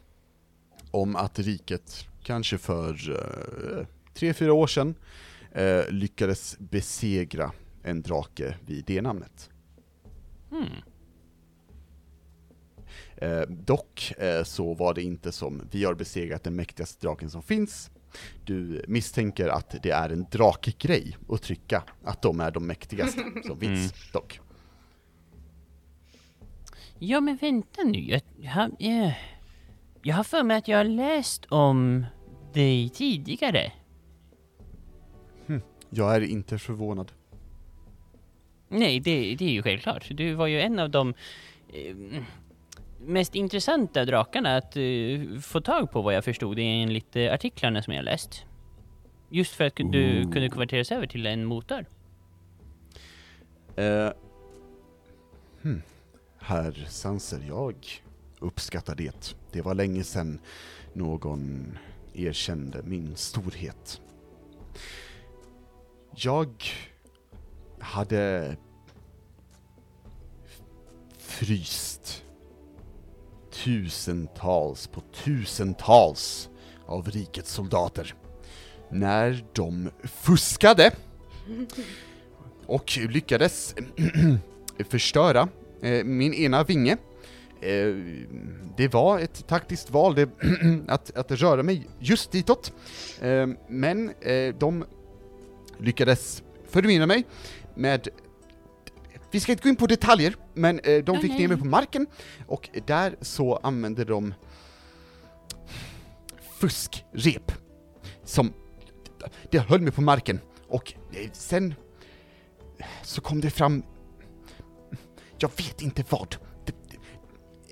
om 0.91 1.15
att 1.15 1.39
riket 1.39 2.07
kanske 2.23 2.57
för 2.57 3.09
uh, 3.09 3.85
tre, 4.13 4.33
fyra 4.33 4.53
år 4.53 4.67
sedan 4.67 4.95
eh, 5.51 5.89
lyckades 5.89 6.57
besegra 6.59 7.51
en 7.83 8.01
drake 8.01 8.57
vid 8.65 8.83
det 8.85 9.01
namnet. 9.01 9.49
Hmm. 10.49 10.65
Eh, 13.17 13.41
dock 13.49 14.13
eh, 14.17 14.43
så 14.43 14.73
var 14.73 14.93
det 14.93 15.01
inte 15.01 15.31
som 15.31 15.61
vi 15.71 15.83
har 15.83 15.93
besegrat 15.93 16.43
den 16.43 16.55
mäktigaste 16.55 17.05
draken 17.05 17.29
som 17.29 17.43
finns. 17.43 17.91
Du 18.45 18.85
misstänker 18.87 19.47
att 19.47 19.75
det 19.83 19.91
är 19.91 20.09
en 20.09 20.25
drakgrej 20.31 21.17
att 21.29 21.41
trycka 21.41 21.83
att 22.03 22.21
de 22.21 22.39
är 22.39 22.51
de 22.51 22.67
mäktigaste 22.67 23.21
som 23.45 23.59
finns, 23.59 24.11
dock. 24.11 24.39
Ja 26.99 27.21
men 27.21 27.35
vänta 27.35 27.83
nu, 27.83 27.99
jag, 27.99 28.21
jag, 28.37 28.75
jag, 28.79 29.13
jag 30.01 30.15
har 30.15 30.23
för 30.23 30.43
mig 30.43 30.57
att 30.57 30.67
jag 30.67 30.77
har 30.77 30.83
läst 30.83 31.45
om 31.45 32.05
dig 32.53 32.89
tidigare. 32.89 33.71
Jag 35.95 36.15
är 36.15 36.21
inte 36.21 36.59
förvånad. 36.59 37.11
Nej, 38.67 38.99
det, 38.99 39.35
det 39.35 39.45
är 39.45 39.49
ju 39.49 39.63
självklart. 39.63 40.07
Du 40.11 40.33
var 40.33 40.47
ju 40.47 40.61
en 40.61 40.79
av 40.79 40.89
de 40.89 41.13
eh, 41.73 42.23
mest 43.05 43.35
intressanta 43.35 44.05
drakarna 44.05 44.57
att 44.57 44.77
eh, 44.77 45.39
få 45.41 45.61
tag 45.61 45.91
på 45.91 46.01
vad 46.01 46.13
jag 46.13 46.25
förstod 46.25 46.59
enligt 46.59 47.15
eh, 47.15 47.33
artiklarna 47.33 47.81
som 47.81 47.93
jag 47.93 48.05
läst. 48.05 48.45
Just 49.29 49.53
för 49.53 49.63
att 49.63 49.75
du 49.75 50.23
kunde 50.23 50.49
konverteras 50.49 50.91
över 50.91 51.07
till 51.07 51.25
en 51.25 51.45
motor. 51.45 51.85
Eh, 53.75 54.09
hmm. 55.61 55.81
Herr 56.39 56.85
Sanser, 56.89 57.45
jag 57.47 57.75
uppskattar 58.39 58.95
det. 58.95 59.35
Det 59.51 59.61
var 59.61 59.73
länge 59.73 60.03
sedan 60.03 60.39
någon 60.93 61.77
erkände 62.13 62.81
min 62.83 63.15
storhet. 63.15 64.01
Jag 66.15 66.63
hade 67.79 68.55
fryst 71.17 71.92
tusentals 73.63 74.87
på 74.87 75.01
tusentals 75.01 76.49
av 76.85 77.11
rikets 77.11 77.51
soldater 77.51 78.15
när 78.89 79.45
de 79.53 79.89
fuskade 80.03 80.91
och 82.65 82.97
lyckades 83.09 83.75
förstöra 84.89 85.47
eh, 85.81 86.03
min 86.03 86.33
ena 86.33 86.63
vinge. 86.63 86.97
Eh, 87.61 87.95
det 88.77 88.93
var 88.93 89.19
ett 89.19 89.47
taktiskt 89.47 89.91
val 89.91 90.15
att, 90.87 91.17
att 91.17 91.31
röra 91.31 91.63
mig 91.63 91.87
just 91.99 92.31
ditåt, 92.31 92.73
eh, 93.21 93.47
men 93.67 94.13
de 94.59 94.85
lyckades 95.77 96.43
förmina 96.69 97.05
mig 97.05 97.25
med 97.75 98.07
vi 99.33 99.39
ska 99.39 99.51
inte 99.51 99.63
gå 99.63 99.69
in 99.69 99.75
på 99.75 99.87
detaljer, 99.87 100.35
men 100.53 100.79
eh, 100.79 101.03
de 101.03 101.15
Ja, 101.15 101.21
fick 101.21 101.31
nej. 101.31 101.39
ner 101.39 101.47
mig 101.47 101.57
på 101.57 101.65
marken 101.65 102.07
och 102.47 102.69
där 102.85 103.15
så 103.21 103.55
använde 103.55 104.05
de 104.05 104.33
fuskrep 106.59 107.51
som 108.23 108.53
det 109.51 109.59
höll 109.59 109.81
mig 109.81 109.91
på 109.91 110.01
marken 110.01 110.39
och 110.67 110.93
eh, 111.11 111.29
sen 111.33 111.73
så 113.03 113.21
kom 113.21 113.41
det 113.41 113.49
fram, 113.49 113.83
jag 115.37 115.49
vet 115.57 115.81
inte 115.81 116.03
vad, 116.09 116.35
det, 116.65 116.73
det, 116.89 116.97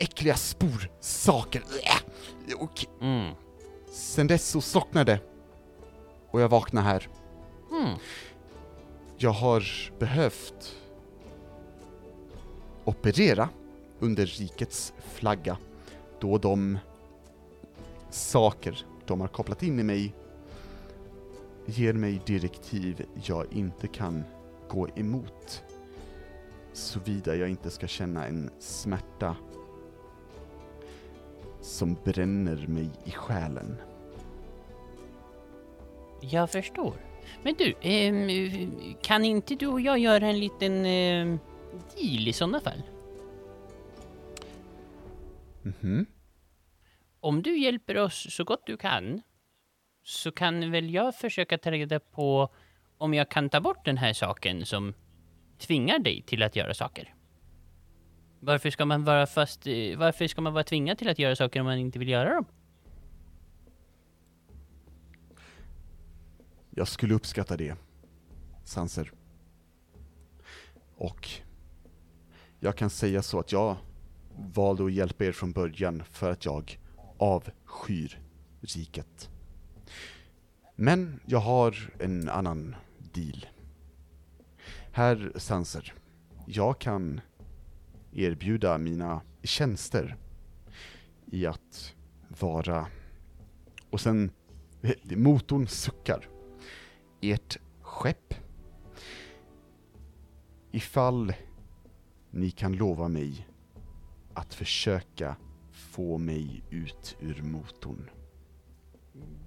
äckliga 0.04 0.36
sporsaker. 0.36 1.62
Äh, 1.84 2.56
Och 2.62 2.86
Mm. 3.02 3.34
sen 3.92 4.28
dess 4.28 4.48
så 4.50 4.62
slocknade 4.62 5.20
och 6.32 6.42
jag 6.42 6.50
vaknade 6.50 6.88
här. 6.88 7.08
Mm. 7.72 7.98
Jag 9.18 9.32
har 9.32 9.64
behövt 10.00 10.76
operera 12.86 13.50
under 14.00 14.26
rikets 14.26 14.94
flagga 15.00 15.58
då 16.20 16.38
de 16.38 16.80
saker 18.10 18.86
de 19.06 19.22
har 19.22 19.28
kopplat 19.28 19.64
in 19.64 19.80
i 19.80 19.84
mig 19.84 20.16
ger 21.66 21.94
mig 21.94 22.22
direktiv 22.26 23.06
jag 23.26 23.46
inte 23.54 23.88
kan 23.88 24.24
gå 24.70 24.88
emot 24.96 25.64
såvida 26.74 27.36
jag 27.36 27.50
inte 27.50 27.70
ska 27.70 27.88
känna 27.88 28.28
en 28.28 28.50
smärta 28.60 29.36
som 31.62 31.98
bränner 32.04 32.68
mig 32.68 32.90
i 33.04 33.12
själen. 33.12 33.78
Jag 36.22 36.50
förstår. 36.52 36.94
Men 37.44 37.56
du, 37.58 37.90
eh, 37.90 38.70
kan 39.02 39.26
inte 39.26 39.56
du 39.56 39.68
och 39.68 39.82
jag 39.82 40.00
göra 40.00 40.28
en 40.28 40.40
liten 40.40 40.86
eh 40.86 41.51
deal 41.72 42.28
i 42.28 42.34
sådana 42.34 42.60
fall? 42.60 42.82
Mhm. 45.62 46.06
Om 47.20 47.42
du 47.42 47.58
hjälper 47.58 47.98
oss 47.98 48.28
så 48.30 48.44
gott 48.44 48.66
du 48.66 48.78
kan 48.78 49.22
så 50.04 50.32
kan 50.32 50.72
väl 50.72 50.94
jag 50.94 51.16
försöka 51.16 51.58
ta 51.58 51.72
reda 51.72 52.00
på 52.00 52.50
om 52.98 53.14
jag 53.14 53.32
kan 53.32 53.50
ta 53.50 53.62
bort 53.62 53.86
den 53.86 53.98
här 53.98 54.14
saken 54.14 54.66
som 54.66 54.94
tvingar 55.58 56.00
dig 56.00 56.22
till 56.22 56.44
att 56.44 56.56
göra 56.56 56.74
saker. 56.74 57.16
Varför 58.40 58.70
ska 58.70 58.86
man 58.86 59.04
vara 59.04 59.28
fast, 59.28 59.68
varför 59.98 60.28
ska 60.28 60.42
man 60.42 60.54
vara 60.54 60.64
tvingad 60.64 60.98
till 60.98 61.10
att 61.10 61.20
göra 61.20 61.36
saker 61.36 61.60
om 61.60 61.66
man 61.66 61.78
inte 61.78 62.00
vill 62.00 62.10
göra 62.10 62.34
dem? 62.34 62.46
Jag 66.70 66.88
skulle 66.88 67.14
uppskatta 67.14 67.58
det, 67.58 67.76
Sanser. 68.64 69.12
Och 70.96 71.30
jag 72.64 72.76
kan 72.76 72.90
säga 72.90 73.22
så 73.22 73.40
att 73.40 73.52
jag 73.52 73.78
valde 74.54 74.86
att 74.86 74.94
hjälpa 74.94 75.26
er 75.26 75.32
från 75.32 75.52
början 75.52 76.04
för 76.04 76.32
att 76.32 76.46
jag 76.46 76.80
avskyr 77.18 78.20
riket. 78.62 79.30
Men 80.76 81.20
jag 81.26 81.40
har 81.40 81.92
en 82.00 82.30
annan 82.30 82.76
deal. 83.14 83.46
Herr 84.92 85.32
Sanser, 85.36 85.94
jag 86.46 86.80
kan 86.80 87.22
erbjuda 88.14 88.78
mina 88.78 89.22
tjänster 89.44 90.18
i 91.26 91.46
att 91.46 91.96
vara... 92.28 92.88
Och 93.90 94.02
sen, 94.02 94.32
motorn 95.04 95.68
suckar. 95.68 96.30
Ert 97.22 97.58
skepp. 97.82 98.34
Ifall 100.72 101.34
ni 102.32 102.52
kan 102.52 102.74
lova 102.74 103.08
mig 103.08 103.48
att 104.34 104.54
försöka 104.54 105.36
få 105.72 106.18
mig 106.18 106.64
ut 106.70 107.18
ur 107.20 107.42
motorn. 107.42 108.10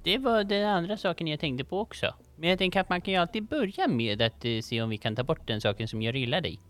Det 0.03 0.18
var 0.18 0.45
den 0.45 0.68
andra 0.68 0.97
saken 0.97 1.26
jag 1.26 1.41
tänkte 1.41 1.64
på 1.64 1.80
också. 1.80 2.14
Men 2.37 2.49
jag 2.49 2.59
tänker 2.59 2.80
att 2.80 2.89
man 2.89 3.01
kan 3.01 3.14
ju 3.14 3.20
alltid 3.20 3.45
börja 3.45 3.89
med 3.89 4.22
att 4.22 4.45
eh, 4.45 4.61
se 4.61 4.82
om 4.82 4.91
vi 4.91 4.99
kan 4.99 5.16
ta 5.16 5.24
bort 5.24 5.47
den 5.47 5.61
saken 5.61 5.89
som 5.89 6.03
gör 6.03 6.16
illa 6.16 6.41
dig. 6.41 6.61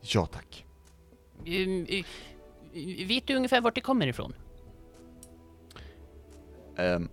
Ja 0.00 0.26
tack. 0.26 0.64
Um, 1.46 1.86
vet 3.08 3.26
du 3.26 3.36
ungefär 3.36 3.60
vart 3.60 3.74
det 3.74 3.80
kommer 3.80 4.06
ifrån? 4.06 4.34
Ehm, 6.76 7.08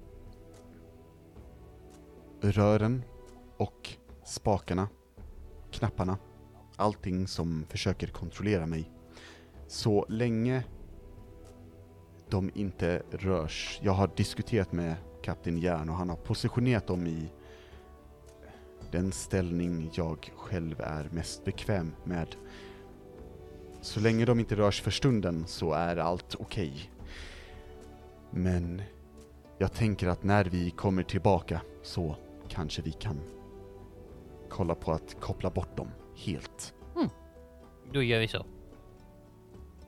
rören 2.42 3.04
och 3.58 3.90
spakarna, 4.26 4.88
knapparna, 5.72 6.18
allting 6.78 7.28
som 7.28 7.66
försöker 7.70 8.08
kontrollera 8.08 8.66
mig. 8.66 8.92
Så 9.68 10.06
länge 10.10 10.64
de 12.30 12.52
inte 12.56 13.04
rörs. 13.12 13.80
Jag 13.84 13.92
har 13.92 14.10
diskuterat 14.16 14.72
med 14.72 14.96
Kapten 15.24 15.58
Järn 15.58 15.90
och 15.90 15.96
han 15.96 16.10
har 16.10 16.16
positionerat 16.16 16.88
dem 16.88 17.08
i 17.08 17.32
den 18.92 19.12
ställning 19.12 19.90
jag 19.94 20.32
själv 20.36 20.82
är 20.82 21.10
mest 21.12 21.46
bekväm 21.46 21.96
med. 22.04 22.36
Så 23.82 24.00
länge 24.00 24.26
de 24.26 24.40
inte 24.40 24.56
rörs 24.56 24.82
för 24.82 24.92
stunden 24.92 25.48
så 25.48 25.74
är 25.74 25.98
allt 25.98 26.36
okej. 26.40 26.92
Men 28.32 28.82
jag 29.58 29.74
tänker 29.74 30.08
att 30.08 30.24
när 30.24 30.46
vi 30.46 30.72
kommer 30.72 31.04
tillbaka 31.04 31.62
så 31.84 32.16
kanske 32.48 32.82
vi 32.82 32.92
kan 32.92 33.20
kolla 34.50 34.76
på 34.76 34.92
att 34.92 35.20
koppla 35.20 35.50
bort 35.50 35.78
dem 35.78 35.88
helt. 36.16 36.74
Då 37.94 38.04
gör 38.04 38.20
vi 38.20 38.28
så. 38.28 38.46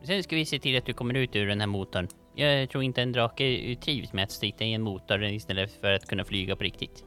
Sen 0.04 0.24
ska 0.24 0.36
vi 0.36 0.46
se 0.46 0.60
till 0.60 0.78
att 0.78 0.86
du 0.86 0.94
kommer 0.94 1.14
ut 1.14 1.36
ur 1.36 1.48
den 1.48 1.60
här 1.60 1.68
motorn. 1.68 2.08
Jag 2.36 2.70
tror 2.70 2.84
inte 2.84 3.02
en 3.02 3.12
drake 3.12 3.76
trivs 3.82 4.14
med 4.14 4.24
att 4.24 4.32
sitta 4.32 4.64
i 4.64 4.74
en 4.74 4.82
motor 4.82 5.24
istället 5.24 5.72
för 5.72 5.92
att 5.92 6.08
kunna 6.08 6.26
flyga 6.26 6.56
på 6.56 6.64
riktigt. 6.64 7.04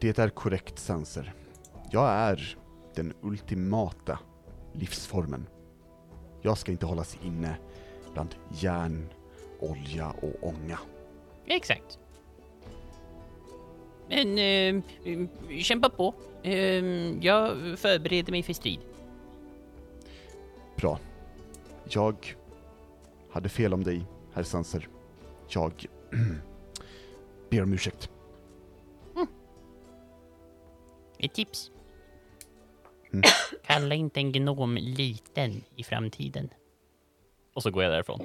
Det 0.00 0.18
är 0.18 0.28
korrekt, 0.28 0.78
Sanser. 0.78 1.32
Jag 1.90 2.10
är 2.10 2.56
den 2.94 3.14
ultimata 3.22 4.18
livsformen. 4.72 5.46
Jag 6.42 6.58
ska 6.58 6.72
inte 6.72 6.86
hållas 6.86 7.18
inne 7.24 7.56
bland 8.12 8.34
järn, 8.58 9.08
olja 9.60 10.10
och 10.10 10.48
ånga. 10.48 10.78
Exakt. 11.46 11.98
Men 14.08 14.38
eh, 14.38 14.82
kämpa 15.60 15.88
på. 15.88 16.14
Eh, 16.42 16.84
jag 17.20 17.56
förbereder 17.78 18.30
mig 18.30 18.42
för 18.42 18.52
strid. 18.52 18.80
Bra. 20.76 20.98
Jag 21.88 22.36
hade 23.30 23.48
fel 23.48 23.74
om 23.74 23.84
dig, 23.84 24.06
herr 24.34 24.42
Sanser. 24.42 24.88
Jag 25.48 25.86
ber 27.50 27.62
om 27.62 27.72
ursäkt. 27.72 28.10
Ett 31.18 31.34
tips. 31.34 31.70
Mm. 33.12 33.22
Kalla 33.66 33.94
inte 33.94 34.20
en 34.20 34.32
gnom 34.32 34.76
liten 34.76 35.64
i 35.76 35.84
framtiden. 35.84 36.50
Och 37.54 37.62
så 37.62 37.70
går 37.70 37.82
jag 37.82 37.92
därifrån. 37.92 38.20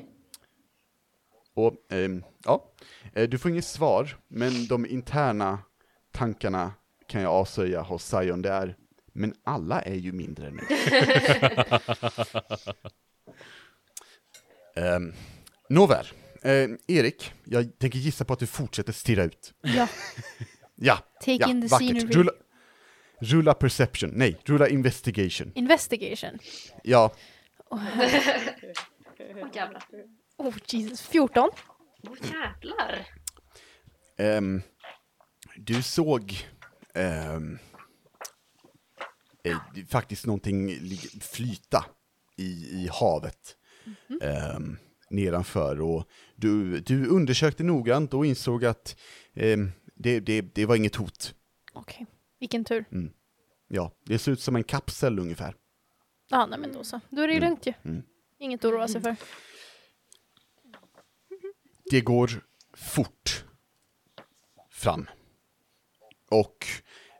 Och, 1.53 1.73
ehm, 1.89 2.23
ja, 2.43 2.71
eh, 3.13 3.29
du 3.29 3.37
får 3.37 3.51
inget 3.51 3.65
svar, 3.65 4.17
men 4.27 4.67
de 4.67 4.85
interna 4.85 5.59
tankarna 6.11 6.73
kan 7.07 7.21
jag 7.21 7.31
avslöja 7.31 7.81
hos 7.81 8.11
Sion, 8.11 8.41
det 8.41 8.49
är 8.49 8.75
men 9.13 9.33
alla 9.43 9.81
är 9.81 9.95
ju 9.95 10.11
mindre 10.11 10.47
än 10.47 10.55
mig. 10.55 10.65
um, 14.95 15.13
nåväl, 15.69 16.05
eh, 16.41 16.67
Erik, 16.87 17.33
jag 17.43 17.79
tänker 17.79 17.99
gissa 17.99 18.25
på 18.25 18.33
att 18.33 18.39
du 18.39 18.47
fortsätter 18.47 18.93
stirra 18.93 19.23
ut. 19.23 19.53
Ja, 19.61 19.87
Ja, 20.75 20.97
take 21.19 21.31
ja, 21.39 21.49
in 21.49 21.61
the 21.61 21.67
vackert. 21.67 21.87
scenery. 21.87 22.11
Rulla, 22.13 22.31
rulla 23.19 23.53
perception, 23.53 24.11
nej, 24.13 24.37
rulla 24.45 24.67
investigation. 24.69 25.51
Investigation. 25.55 26.39
Ja, 26.83 27.13
Åh 27.69 27.83
jävlar. 29.53 29.83
Oh 30.37 30.55
Jesus, 30.67 31.01
14. 31.01 31.49
Åh 32.09 32.17
jävlar. 32.33 33.07
Ehm, 34.17 34.61
du 35.65 35.83
såg 35.83 36.47
ehm, 36.93 37.59
eh, 39.43 39.57
faktiskt 39.89 40.25
någonting 40.25 40.89
flyta 41.21 41.85
i, 42.37 42.43
i 42.43 42.89
havet 42.91 43.57
ehm, 44.21 44.77
nedanför 45.09 45.81
och 45.81 46.07
du, 46.35 46.79
du 46.79 47.07
undersökte 47.07 47.63
noggrant 47.63 48.13
och 48.13 48.25
insåg 48.25 48.65
att 48.65 48.99
ehm, 49.33 49.71
det, 49.95 50.19
det, 50.19 50.41
det 50.41 50.65
var 50.65 50.75
inget 50.75 50.95
hot. 50.95 51.35
Okej, 51.73 52.05
vilken 52.39 52.65
tur. 52.65 52.85
Ja, 53.67 53.91
det 54.05 54.19
ser 54.19 54.31
ut 54.31 54.41
som 54.41 54.55
en 54.55 54.63
kapsel 54.63 55.19
ungefär. 55.19 55.55
Ja, 56.29 56.45
nej 56.45 56.59
men 56.59 56.73
då 56.73 56.83
så. 56.83 56.99
Då 57.09 57.21
är 57.21 57.27
det 57.27 57.33
ju 57.33 57.39
lugnt 57.39 57.67
ju. 57.67 57.73
Mm. 57.83 58.03
Inget 58.39 58.65
att 58.65 58.71
oroa 58.71 58.87
sig 58.87 59.01
för. 59.01 59.15
Det 61.91 62.01
går 62.01 62.43
fort 62.73 63.45
fram. 64.69 65.07
Och 66.31 66.65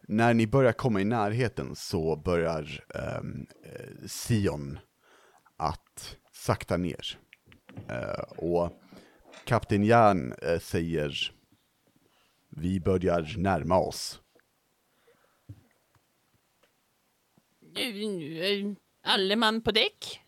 när 0.08 0.34
ni 0.34 0.48
börjar 0.48 0.72
komma 0.74 1.02
i 1.02 1.06
närheten 1.06 1.76
så 1.76 2.16
börjar 2.16 2.84
ehm, 2.96 3.48
eh, 3.66 4.08
Sion 4.08 4.80
att 5.58 6.18
sakta 6.34 6.78
ner. 6.78 7.20
Eh, 7.90 8.24
och 8.38 8.82
Kapten 9.46 9.84
Järn 9.84 10.34
eh, 10.42 10.60
säger 10.60 11.32
vi 12.50 12.80
börjar 12.80 13.36
närma 13.38 13.78
oss. 13.80 14.22
Alle 19.04 19.36
man 19.36 19.62
på 19.62 19.72
däck? 19.72 20.20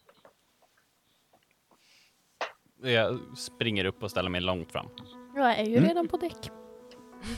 Jag 2.81 3.19
springer 3.37 3.85
upp 3.85 4.03
och 4.03 4.11
ställer 4.11 4.29
mig 4.29 4.41
långt 4.41 4.71
fram. 4.71 4.87
Jag 5.35 5.59
är 5.59 5.65
ju 5.65 5.77
Mm. 5.77 5.87
redan 5.89 6.07
på 6.07 6.17
däck. 6.17 6.51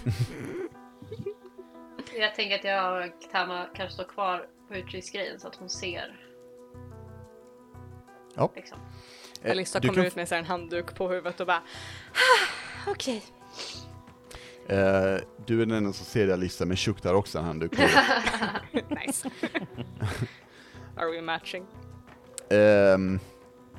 Jag 2.18 2.36
tänker 2.36 2.56
att 2.56 2.64
jag 2.64 3.12
Tama 3.32 3.66
kanske 3.76 3.94
står 3.94 4.04
kvar 4.04 4.48
på 4.68 4.76
utkiksgrejen 4.76 5.40
så 5.40 5.48
att 5.48 5.56
hon 5.56 5.70
ser. 5.70 6.20
Ja. 8.36 8.52
Liksom. 8.56 8.78
Eh, 9.42 9.52
Alissa 9.52 9.80
du 9.80 9.88
kommer 9.88 10.02
kan 10.02 10.08
ut 10.08 10.16
med 10.16 10.32
en 10.32 10.46
handduk 10.46 10.96
på 10.96 11.10
huvudet 11.10 11.40
och 11.40 11.48
bara 11.48 11.58
ah, 12.14 12.92
okej. 12.92 13.24
Eh, 14.68 15.18
du 15.46 15.62
är 15.62 15.66
den 15.66 15.72
enda 15.72 15.94
som 15.94 16.06
ser 16.06 16.28
det 16.28 16.34
Alissa, 16.34 16.66
men 16.66 16.78
Shuk 16.78 17.04
där 17.04 17.14
också 17.14 17.38
en 17.38 17.46
handduk. 17.46 17.72
Nice. 18.90 19.30
Are 20.98 21.12
we 21.12 21.22
matching? 21.22 21.66
Ehm, 22.50 23.20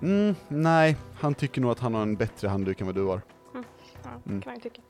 mm, 0.02 0.34
nej, 0.48 0.96
han 1.20 1.34
tycker 1.34 1.60
nog 1.60 1.70
att 1.70 1.80
han 1.80 1.94
har 1.94 2.02
en 2.02 2.16
bättre 2.16 2.48
handduk 2.48 2.80
än 2.80 2.86
vad 2.86 2.94
du 2.94 3.04
har. 3.04 3.20
Ja, 3.54 3.62
Mm. 4.26 4.42
kan 4.42 4.52
man 4.52 4.54
ju 4.54 4.60
tycka. 4.70 4.82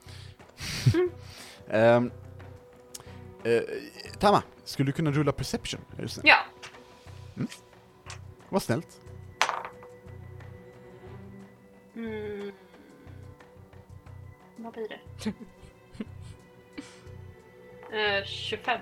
Ehm, 1.69 2.11
eh, 3.43 3.61
Tama, 4.19 4.43
skulle 4.63 4.89
du 4.89 4.91
kunna 4.91 5.11
rulla 5.11 5.31
perception? 5.31 5.81
Är 5.97 6.01
du 6.01 6.07
snäll? 6.07 6.27
Ja. 6.27 6.37
Vad 8.49 8.63
snällt. 8.63 9.01
Mm. 11.95 12.51
Vad 14.55 14.73
blir 14.73 14.87
det? 14.89 15.33
Eh, 17.91 18.25
25. 18.25 18.81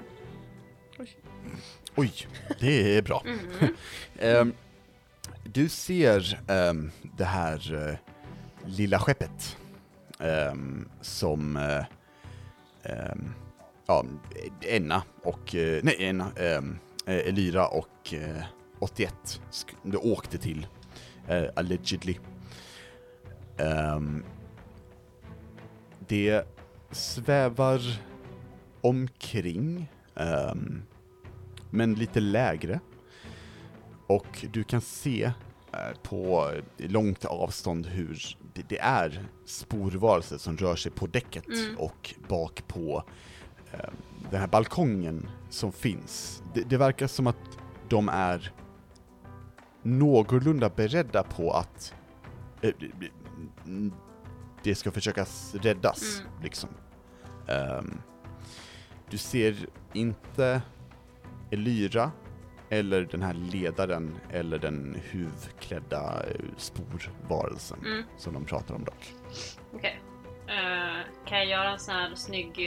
Oj, 1.95 2.27
det 2.59 2.97
är 2.97 3.01
bra. 3.01 3.23
Ehm, 4.19 4.53
du 5.43 5.69
ser 5.69 6.39
ehm, 6.47 6.91
det 7.17 7.25
här 7.25 7.89
eh, 7.89 7.95
lilla 8.69 8.99
skeppet 8.99 9.57
ehm, 10.19 10.89
som 11.01 11.57
ehm, 12.83 13.33
ja, 13.85 14.05
Enna 14.61 15.03
och, 15.23 15.55
eh, 15.55 15.79
nej 15.83 15.95
Enna, 15.99 16.31
ehm, 16.37 16.77
eh, 17.07 17.15
Elyra 17.27 17.67
och 17.67 18.13
eh, 18.13 18.43
81 18.79 19.41
sk- 19.51 19.75
du 19.83 19.97
åkte 19.97 20.37
till, 20.37 20.67
eh, 21.27 21.43
allegedly. 21.55 22.17
Ehm, 23.57 24.23
det 26.07 26.47
svävar 26.91 27.81
omkring, 28.81 29.91
ehm, 30.15 30.81
men 31.71 31.93
lite 31.93 32.19
lägre. 32.19 32.79
Och 34.07 34.45
du 34.53 34.63
kan 34.63 34.81
se 34.81 35.23
eh, 35.73 35.97
på 36.03 36.51
långt 36.77 37.25
avstånd 37.25 37.85
hur 37.85 38.37
det, 38.53 38.69
det 38.69 38.79
är 38.79 39.25
sporvarelser 39.45 40.37
som 40.37 40.57
rör 40.57 40.75
sig 40.75 40.91
på 40.91 41.07
däcket 41.07 41.47
Mm. 41.47 41.77
och 41.77 42.13
bak 42.27 42.63
på 42.67 43.03
den 44.31 44.39
här 44.39 44.47
balkongen 44.47 45.29
som 45.49 45.71
finns. 45.71 46.43
Det, 46.53 46.61
det 46.61 46.77
verkar 46.77 47.07
som 47.07 47.27
att 47.27 47.37
de 47.89 48.09
är 48.09 48.51
någorlunda 49.81 50.69
beredda 50.69 51.23
på 51.23 51.51
att 51.51 51.93
eh, 52.61 52.71
det 54.63 54.75
ska 54.75 54.91
försökas 54.91 55.55
räddas, 55.61 56.19
Mm. 56.21 56.31
liksom. 56.43 56.69
Ehm, 57.47 57.97
du 59.09 59.17
ser 59.17 59.55
inte 59.93 60.61
Elyra, 61.51 62.11
eller 62.69 63.01
den 63.01 63.21
här 63.21 63.33
ledaren, 63.33 64.15
eller 64.31 64.59
den 64.59 64.97
huvklädda 65.03 66.23
eh, 66.23 66.41
sporvarelsen 66.57 67.79
Mm. 67.85 68.03
som 68.17 68.33
de 68.33 68.45
pratar 68.45 68.75
om 68.75 68.83
dock. 68.83 69.13
Okej. 69.73 69.99
Eh, 70.47 71.25
kan 71.27 71.37
jag 71.37 71.45
göra 71.47 71.71
en 71.71 71.79
sån 71.79 71.95
här 71.95 72.15
snygg 72.15 72.59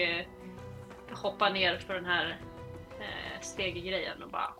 eh, 1.10 1.18
hoppa 1.18 1.48
ner 1.48 1.78
för 1.78 1.94
den 1.94 2.04
här 2.04 2.26
uh, 2.98 3.40
steggrejen 3.40 4.22
och 4.22 4.30
bara 4.30 4.50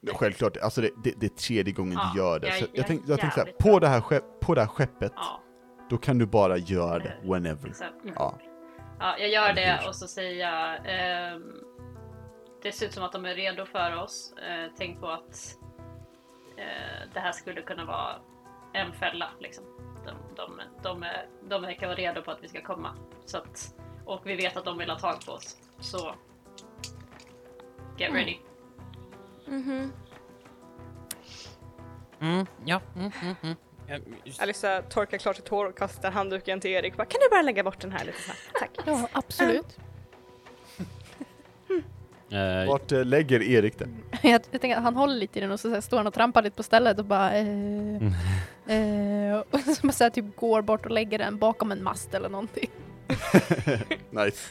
Ja, 0.00 0.12
Självklart, 0.14 0.56
alltså 0.56 0.80
det, 0.80 0.90
det, 1.04 1.14
det 1.20 1.26
är 1.26 1.36
tredje 1.36 1.72
gången 1.72 1.92
Ja, 1.92 2.10
du 2.14 2.18
gör 2.20 2.38
det. 2.40 2.46
jag- 2.46 2.56
så 2.58 2.64
jag 2.64 2.70
jag, 2.78 2.86
tänkte 2.86 3.10
jag 3.12 3.20
tänkte 3.20 3.40
såhär, 3.40 3.52
på 3.52 3.78
det, 3.78 3.88
här 3.88 4.00
skepp, 4.00 4.24
på 4.40 4.54
det 4.54 4.60
här 4.60 4.68
skeppet, 4.68 5.12
Ja, 5.16 5.40
då 5.90 5.96
kan 5.98 6.18
du 6.18 6.26
bara 6.26 6.56
göra 6.56 6.98
det 6.98 7.14
whenever. 7.22 7.68
exakt. 7.68 7.94
Ja. 8.16 8.38
Ja, 9.00 9.18
jag 9.18 9.28
gör 9.30 9.52
det 9.52 9.80
och 9.88 9.96
så 9.96 10.08
säger 10.08 10.46
jag 10.50 10.78
ehm, 10.84 11.42
Det 12.62 12.72
ser 12.72 12.86
ut 12.86 12.92
som 12.92 13.04
att 13.04 13.12
de 13.12 13.24
är 13.24 13.34
redo 13.34 13.66
för 13.66 13.96
oss. 14.02 14.32
Eh, 14.32 14.70
tänk 14.78 15.00
på 15.00 15.08
att 15.08 15.56
eh, 16.56 17.08
det 17.14 17.20
här 17.20 17.32
skulle 17.32 17.62
kunna 17.62 17.84
vara 17.84 18.14
en 18.72 18.92
fälla. 18.92 19.30
Liksom. 19.40 19.64
De, 20.06 20.34
de, 20.36 20.60
de, 20.82 21.02
är, 21.02 21.28
de 21.48 21.62
verkar 21.62 21.86
vara 21.86 21.96
redo 21.96 22.22
på 22.22 22.30
att 22.30 22.42
vi 22.42 22.48
ska 22.48 22.62
komma. 22.62 22.94
Så 23.26 23.38
att, 23.38 23.74
och 24.04 24.20
vi 24.24 24.36
vet 24.36 24.56
att 24.56 24.64
de 24.64 24.78
vill 24.78 24.90
ha 24.90 24.98
tag 24.98 25.26
på 25.26 25.32
oss. 25.32 25.56
Så 25.80 26.14
get 27.98 28.12
ready. 28.12 28.36
Mhm. 29.46 29.92
Mm, 32.20 32.46
ja, 32.64 32.80
mm, 32.96 33.10
mm, 33.22 33.34
mm. 33.42 33.56
Ja, 33.86 33.98
Alissa 34.38 34.82
torkar 34.82 35.18
klart 35.18 35.36
sitt 35.36 35.48
hår 35.48 35.66
och 35.66 35.78
kastar 35.78 36.10
handduken 36.10 36.60
till 36.60 36.70
Erik. 36.70 36.96
Bara, 36.96 37.04
kan 37.04 37.20
du 37.20 37.28
bara 37.30 37.42
lägga 37.42 37.62
bort 37.64 37.80
den 37.80 37.92
här 37.92 38.04
lite 38.04 38.18
snabbt? 38.22 38.40
Tack. 38.58 38.70
Ja, 38.86 39.08
absolut. 39.12 39.78
Eh, 42.32 42.68
Vart 42.68 42.92
eh, 42.92 43.04
lägger 43.04 43.42
Erik 43.42 43.78
det? 43.78 43.88
Jag, 44.22 44.32
jag 44.50 44.60
tänker 44.60 44.76
att 44.76 44.82
han 44.82 44.96
håller 44.96 45.14
lite 45.14 45.38
i 45.38 45.42
den 45.42 45.50
och 45.50 45.60
så, 45.60 45.68
så 45.68 45.74
här, 45.74 45.80
står 45.80 45.96
han 45.96 46.06
och 46.06 46.14
trampar 46.14 46.42
lite 46.42 46.56
på 46.56 46.62
stället 46.62 46.98
och 46.98 47.04
bara 47.04 47.32
eh, 47.36 47.96
eh, 48.66 49.38
och 49.50 49.60
så, 49.60 49.92
så 49.92 50.04
här, 50.04 50.10
typ 50.10 50.36
går 50.36 50.62
bort 50.62 50.84
och 50.86 50.90
lägger 50.90 51.18
den 51.18 51.38
bakom 51.38 51.72
en 51.72 51.82
mast 51.82 52.14
eller 52.14 52.28
någonting. 52.28 52.70
Nice. 54.10 54.50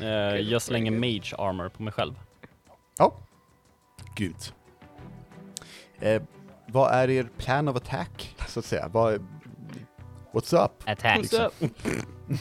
eh, 0.00 0.36
jag 0.36 0.62
slänger 0.62 0.90
mage 0.92 1.34
armor 1.38 1.68
på 1.68 1.82
mig 1.82 1.92
själv. 1.92 2.14
Ja. 2.98 3.14
Gud. 4.16 4.36
Eh, 6.00 6.22
vad 6.66 6.92
är 6.94 7.10
er 7.10 7.28
plan 7.38 7.68
of 7.68 7.76
attack, 7.76 8.36
så 8.48 8.58
att 8.58 8.64
säga? 8.64 8.88
Vad 8.88 9.26
what's 10.32 10.64
up? 10.64 10.72
Attack. 10.88 11.18
Liksom. 11.18 11.50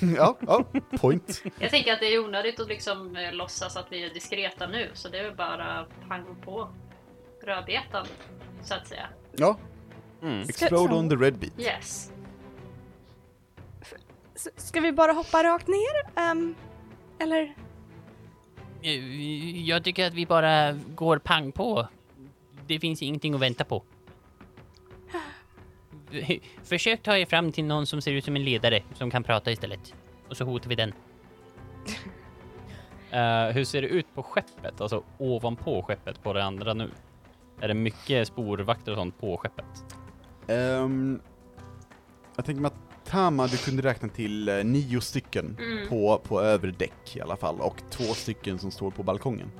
ja, 0.17 0.37
ja, 0.47 0.63
point. 0.99 1.43
Jag 1.59 1.69
tänker 1.69 1.93
att 1.93 1.99
det 1.99 2.05
är 2.13 2.25
onödigt 2.25 2.59
att 2.59 2.67
liksom 2.67 3.15
eh, 3.15 3.31
låtsas 3.33 3.77
att 3.77 3.85
vi 3.91 4.05
är 4.05 4.13
diskreta 4.13 4.67
nu. 4.67 4.89
Så 4.93 5.09
det 5.09 5.19
är 5.19 5.23
väl 5.23 5.35
bara 5.35 5.85
pang 6.07 6.35
på 6.45 6.69
rödbetan. 7.43 8.05
Så 8.63 8.73
att 8.73 8.87
säga. 8.87 9.07
Ja, 9.31 9.57
Mm. 10.23 10.41
explode 10.41 10.95
on 10.95 11.09
the 11.09 11.15
red 11.15 11.37
beat. 11.39 11.59
Yes. 11.59 12.11
S- 14.45 14.49
Ska 14.55 14.79
vi 14.79 14.91
bara 14.91 15.11
hoppa 15.11 15.43
rakt 15.43 15.67
ner? 15.67 16.21
Ehm, 16.21 16.55
eller? 17.19 17.55
Eh, 18.81 19.59
Jag 19.67 19.83
tycker 19.83 20.07
att 20.07 20.13
vi 20.13 20.25
bara 20.25 20.71
går 20.95 21.17
pang 21.17 21.51
på. 21.51 21.87
Det 22.67 22.79
finns 22.79 23.01
ingenting 23.01 23.33
att 23.33 23.41
vänta 23.41 23.63
på. 23.65 23.83
Försök 26.63 27.03
ta 27.03 27.17
er 27.17 27.25
fram 27.25 27.51
till 27.51 27.65
någon 27.65 27.85
som 27.87 28.01
ser 28.01 28.11
ut 28.11 28.25
som 28.25 28.35
en 28.35 28.43
ledare 28.43 28.83
som 28.93 29.11
kan 29.11 29.23
prata 29.23 29.51
istället. 29.51 29.93
Och 30.29 30.37
så 30.37 30.43
hotar 30.45 30.69
vi 30.69 30.75
den. 30.75 30.93
Eh, 33.13 33.45
hur 33.47 33.63
ser 33.63 33.81
det 33.81 33.87
ut 33.87 34.05
på 34.15 34.23
skeppet? 34.23 34.81
Alltså 34.81 35.03
ovanpå 35.17 35.83
skeppet 35.83 36.23
på 36.23 36.33
det 36.33 36.43
andra 36.43 36.73
nu? 36.73 36.91
Är 37.59 37.67
det 37.67 37.73
mycket 37.73 38.27
sporvakter 38.27 38.91
och 38.91 38.97
sånt 38.97 39.19
på 39.19 39.37
skeppet? 39.37 39.65
Ehm, 40.47 41.21
jag 42.35 42.45
tänker 42.45 42.61
mig 42.61 42.71
att 42.71 42.90
Tama, 43.11 43.47
du 43.47 43.57
kunde 43.57 43.81
räkna 43.83 44.09
till 44.09 44.49
eh, 44.49 44.63
nio 44.63 45.01
stycken 45.01 45.57
Mm. 45.59 45.89
på, 45.89 46.21
på 46.23 46.41
övre 46.41 46.71
däck 46.71 47.15
i 47.15 47.21
alla 47.21 47.37
fall, 47.37 47.59
och 47.61 47.75
två 47.89 48.03
stycken 48.03 48.59
som 48.59 48.71
står 48.71 48.91
på 48.91 49.03
balkongen. 49.03 49.51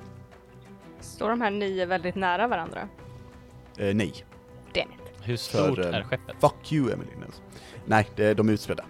Står 1.00 1.28
de 1.28 1.40
här 1.40 1.50
nio 1.50 1.86
väldigt 1.86 2.14
nära 2.14 2.48
varandra? 2.48 2.88
Eh, 3.78 3.94
nej. 3.94 4.12
Damn 4.74 4.90
it. 4.92 4.98
Hur 5.22 5.36
stort 5.36 5.74
För, 5.76 5.80
eh, 5.80 5.94
är 5.94 6.02
skeppet? 6.02 6.36
Fuck 6.40 6.72
you, 6.72 6.92
Emily. 6.92 7.10
Nej, 7.86 8.08
det, 8.16 8.34
de 8.34 8.48
är 8.48 8.52
utspridda. 8.52 8.84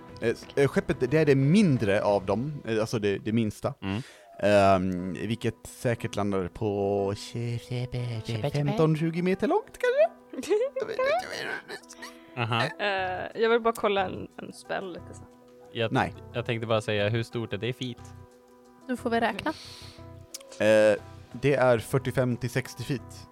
Eh, 0.56 0.68
skeppet, 0.68 0.96
det 1.10 1.18
är 1.18 1.26
det 1.26 1.34
mindre 1.34 2.02
av 2.02 2.26
dem, 2.26 2.62
alltså 2.80 2.98
det, 2.98 3.18
det 3.18 3.32
minsta. 3.32 3.74
Mm. 3.82 4.02
Ehm, 4.42 5.12
vilket 5.12 5.54
säkert 5.66 6.16
landar 6.16 6.48
på 6.48 7.12
15-20 7.14 9.22
meter 9.22 9.48
långt 9.48 9.78
kanske? 9.78 10.08
Aha. 12.36 12.62
Eh, 12.78 13.42
jag 13.42 13.50
vill 13.50 13.60
bara 13.60 13.74
kolla 13.76 14.04
en, 14.04 14.28
en 14.36 14.52
spell 14.52 14.92
lite 14.92 15.14
snabbt. 15.14 15.32
Jag, 15.72 15.92
Nej. 15.92 16.14
jag 16.32 16.46
tänkte 16.46 16.66
bara 16.66 16.80
säga, 16.80 17.08
hur 17.08 17.22
stort 17.22 17.52
är 17.52 17.56
det 17.58 17.72
feet? 17.72 18.14
Nu 18.88 18.96
får 18.96 19.10
vi 19.10 19.20
räkna. 19.20 19.50
Eh, 20.60 20.96
det 21.32 21.54
är 21.54 21.78
45 21.78 22.36
till 22.36 22.50
60 22.50 22.82
feet. 22.82 23.28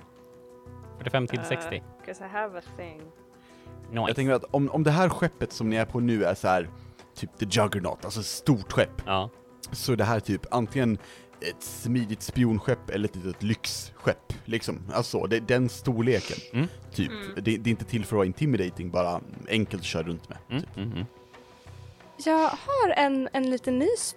45 0.99 1.27
till 1.27 1.39
Eh, 1.39 1.45
60? 1.45 1.83
Cause 2.07 2.25
I 2.25 2.29
have 2.29 2.59
a 2.59 2.63
thing. 2.77 3.03
Jag 3.93 4.03
Nice. 4.03 4.15
tänker 4.15 4.33
att 4.33 4.45
om, 4.51 4.71
om 4.71 4.83
det 4.85 4.91
här 4.91 5.09
skeppet 5.09 5.53
som 5.53 5.71
ni 5.71 5.77
är 5.77 5.85
på 5.85 6.01
nu 6.01 6.25
är 6.25 6.35
så 6.35 6.49
här 6.49 6.69
typ 7.15 7.39
the 7.39 7.45
juggernaut, 7.51 8.05
alltså 8.05 8.21
ett 8.21 8.27
stort 8.27 8.73
skepp, 8.73 9.03
Ja. 9.07 9.31
så 9.73 9.93
är 9.93 9.97
det 9.97 10.05
här 10.05 10.21
typ 10.21 10.47
antingen 10.51 10.99
ett 11.43 11.63
smidigt 11.63 12.23
spionskepp 12.23 12.91
eller 12.91 13.09
ett 13.09 13.17
litet 13.17 13.43
lyxskepp, 13.43 14.33
liksom. 14.45 14.79
Alltså, 14.93 15.27
det 15.27 15.37
är 15.37 15.41
den 15.41 15.69
storleken, 15.69 16.37
Mm. 16.53 16.69
typ. 16.95 17.11
Mm. 17.11 17.35
Det, 17.35 17.41
det 17.57 17.69
är 17.69 17.71
inte 17.71 17.85
till 17.85 18.05
för 18.05 18.17
att 18.17 18.19
vara 18.19 18.27
intimidating, 18.27 18.91
bara 18.91 19.21
enkelt 19.49 19.81
att 19.81 19.87
köra 19.87 20.03
runt 20.03 20.29
med. 20.29 20.39
Mm. 20.51 20.63
Typ. 20.63 20.77
Mm. 20.77 21.05
Jag 22.25 22.39
har 22.49 22.91
en, 22.97 23.29
en 23.33 23.51
liten 23.51 23.79
ny 23.79 23.89
s- 23.99 24.17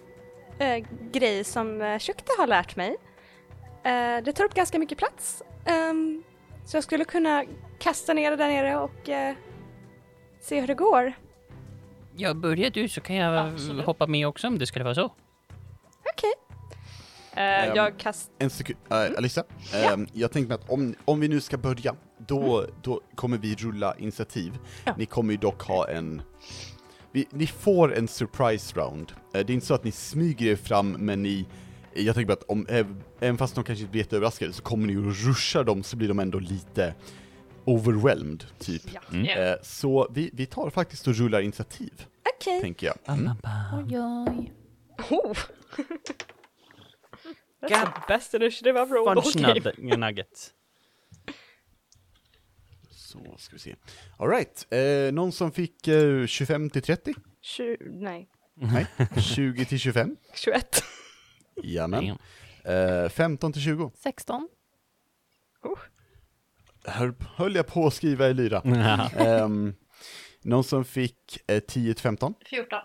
eh, 0.58 0.84
grej 1.12 1.44
som 1.44 1.80
uh, 1.80 1.98
Shukta 1.98 2.32
har 2.38 2.46
lärt 2.46 2.76
mig. 2.76 2.96
Eh, 3.84 4.24
det 4.24 4.32
tar 4.32 4.44
upp 4.44 4.54
ganska 4.54 4.78
mycket 4.78 4.98
plats. 4.98 5.42
Ehm, 5.64 6.22
så 6.66 6.76
jag 6.76 6.84
skulle 6.84 7.04
kunna 7.04 7.44
kasta 7.78 8.12
ner 8.14 8.30
det 8.30 8.36
där 8.36 8.48
nere 8.48 8.76
och 8.76 9.08
eh, 9.08 9.34
se 10.40 10.60
hur 10.60 10.66
det 10.66 10.74
går. 10.74 11.12
Ja, 12.16 12.34
börja 12.34 12.70
du 12.70 12.88
så 12.88 13.00
kan 13.00 13.16
jag 13.16 13.48
Absolut. 13.52 13.84
hoppa 13.86 14.06
med 14.06 14.26
också 14.28 14.46
om 14.46 14.58
det 14.58 14.66
skulle 14.66 14.84
vara 14.84 14.94
så. 14.94 15.14
Okej. 16.14 16.32
Eh, 17.36 17.68
Ehm, 17.68 17.76
jag 17.76 17.98
kastar... 17.98 18.34
En 18.38 18.50
sekund, 18.50 18.78
äh, 18.90 18.96
Alissa, 19.18 19.44
ehm, 19.74 20.06
jag 20.12 20.32
tänkte 20.32 20.54
att 20.54 20.70
om, 20.70 20.94
om 21.04 21.20
vi 21.20 21.28
nu 21.28 21.40
ska 21.40 21.56
börja, 21.56 21.94
då, 22.26 22.66
då 22.82 23.00
kommer 23.14 23.38
vi 23.38 23.54
rulla 23.54 23.94
initiativ. 23.98 24.58
Ja. 24.84 24.94
Ni 24.98 25.06
kommer 25.06 25.32
ju 25.32 25.36
dock 25.38 25.62
ha 25.62 25.88
en... 25.88 26.22
Vi, 27.12 27.26
ni 27.30 27.46
får 27.46 27.94
en 27.94 28.08
surprise 28.08 28.76
round. 28.80 29.12
Eh, 29.12 29.16
det 29.32 29.38
är 29.40 29.54
inte 29.54 29.66
så 29.66 29.74
att 29.74 29.84
ni 29.84 29.92
smyger 29.92 30.46
er 30.46 30.56
fram, 30.56 30.90
men 30.90 31.22
ni 31.22 31.46
jag 31.96 32.14
tänker 32.14 32.28
bara 32.28 32.32
att 32.32 32.42
om, 32.48 32.66
äv- 32.66 33.00
även 33.20 33.38
fast 33.38 33.54
de 33.54 33.64
kanske 33.64 33.82
inte 33.82 33.90
blir 33.92 34.02
jätteöverraskade 34.02 34.52
så 34.52 34.62
kommer 34.62 34.86
ni 34.86 34.96
att 35.08 35.16
ruscha 35.26 35.62
dem 35.62 35.82
så 35.82 35.96
blir 35.96 36.08
de 36.08 36.18
ändå 36.18 36.38
lite 36.38 36.94
overwhelmed, 37.64 38.44
typ. 38.58 38.82
Ja. 38.94 39.00
Mm. 39.12 39.26
Eh, 39.48 39.54
så 39.62 40.08
vi, 40.10 40.30
vi 40.32 40.46
tar 40.46 40.70
faktiskt 40.70 41.06
och 41.08 41.14
rullar 41.14 41.40
initiativ, 41.40 42.06
Okej. 42.36 42.60
tänker 42.60 42.86
jag. 42.86 42.96
Mm. 43.18 43.30
bam. 43.42 43.84
Oj, 43.88 43.98
oj. 44.00 44.52
Oh. 45.10 45.36
That's 47.68 47.94
the 47.94 48.00
best 48.08 48.34
initiative 48.34 48.80
I've 48.80 48.90
rolled 48.92 49.34
game. 49.34 49.46
nugget- 49.54 49.98
nugget. 49.98 50.54
Så 52.90 53.36
ska 53.38 53.52
vi 53.56 53.58
se. 53.58 53.76
Alright, 54.18 54.66
eh, 54.72 55.12
någon 55.12 55.32
som 55.32 55.52
fick 55.52 55.88
eh, 55.88 56.26
25 56.26 56.70
till 56.70 56.82
30? 56.82 57.14
Tju- 57.42 57.76
nej, 58.00 58.28
Nej, 58.54 58.86
20 59.22 59.64
till 59.64 59.78
25? 59.78 60.16
21. 60.34 60.82
Jajamän. 61.64 62.18
Eh, 62.64 63.08
15 63.08 63.52
till 63.52 63.62
20? 63.62 63.92
16. 63.94 64.48
Här 66.86 67.14
höll 67.36 67.54
jag 67.54 67.66
på 67.66 67.86
att 67.86 67.94
skriva 67.94 68.28
i 68.28 68.34
lyra. 68.34 68.60
Ehm, 69.16 69.74
någon 70.42 70.64
som 70.64 70.84
fick 70.84 71.38
eh, 71.46 71.60
10 71.60 71.94
till 71.94 72.02
15? 72.02 72.34
14. 72.50 72.78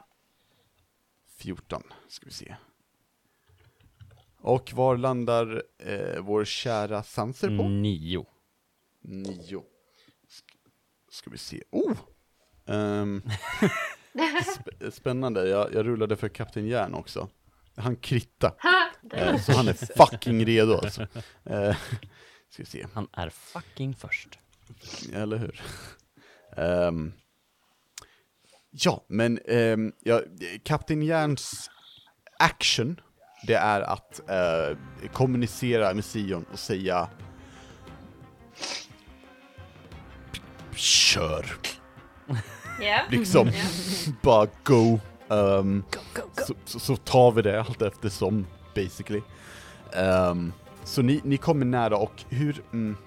14, 1.38 1.84
ska 2.08 2.26
vi 2.26 2.32
se. 2.32 2.56
Och 4.42 4.74
var 4.74 4.98
landar 4.98 5.64
eh, 5.78 6.22
vår 6.22 6.46
kära 6.46 7.04
Sanser 7.04 7.48
på? 7.58 7.64
Nio. 7.70 8.26
9. 9.02 9.58
Sk- 10.28 10.60
ska 11.12 11.30
vi 11.30 11.38
se. 11.38 11.64
Oh! 11.72 11.98
Ehm, 12.68 13.22
sp- 14.14 14.92
spännande, 14.92 15.48
jag, 15.50 15.74
jag 15.74 15.86
rullade 15.86 16.16
för 16.16 16.30
Kapten 16.30 16.68
Järn 16.68 16.94
också. 16.94 17.30
Han 17.76 17.96
kritta, 17.96 18.56
eh, 19.14 19.38
så 19.42 19.52
han 19.52 19.68
är 19.68 19.74
fucking 19.96 20.46
redo 20.46 20.74
alltså. 20.74 21.02
Eh, 21.44 21.76
ska 22.50 22.64
vi 22.64 22.66
se. 22.66 22.88
Han 22.94 23.08
är 23.14 23.30
fucking 23.30 23.96
först. 23.96 24.40
Eller 25.14 25.38
hur? 25.38 25.62
Ehm, 26.58 27.14
ja, 28.72 29.06
men 29.08 29.40
um, 29.40 29.94
ja, 30.00 30.22
Kapten 30.64 31.02
Järns 31.02 31.70
action, 32.40 33.02
det 33.48 33.54
är 33.56 33.82
att 33.82 34.22
eh, 34.30 34.78
kommunicera 35.14 35.94
med 35.94 36.06
Sion 36.06 36.46
och 36.54 36.60
säga 36.60 37.08
Kör! 40.76 41.46
Ja. 42.82 43.00
Liksom, 43.10 43.48
Ja. 43.48 43.54
bara 44.22 44.48
go. 44.64 45.00
Ehm, 45.30 45.84
Så, 46.48 46.54
så, 46.66 46.80
så 46.80 46.96
tar 46.96 47.32
vi 47.32 47.42
det 47.42 47.62
allt 47.62 47.82
eftersom, 47.82 48.48
basically. 48.76 49.22
Ehm, 49.94 50.54
så 50.84 51.02
ni, 51.02 51.22
ni 51.24 51.38
kommer 51.38 51.66
nära 51.66 51.98
och 51.98 52.24
hur, 52.30 52.62
mm, 52.74 52.98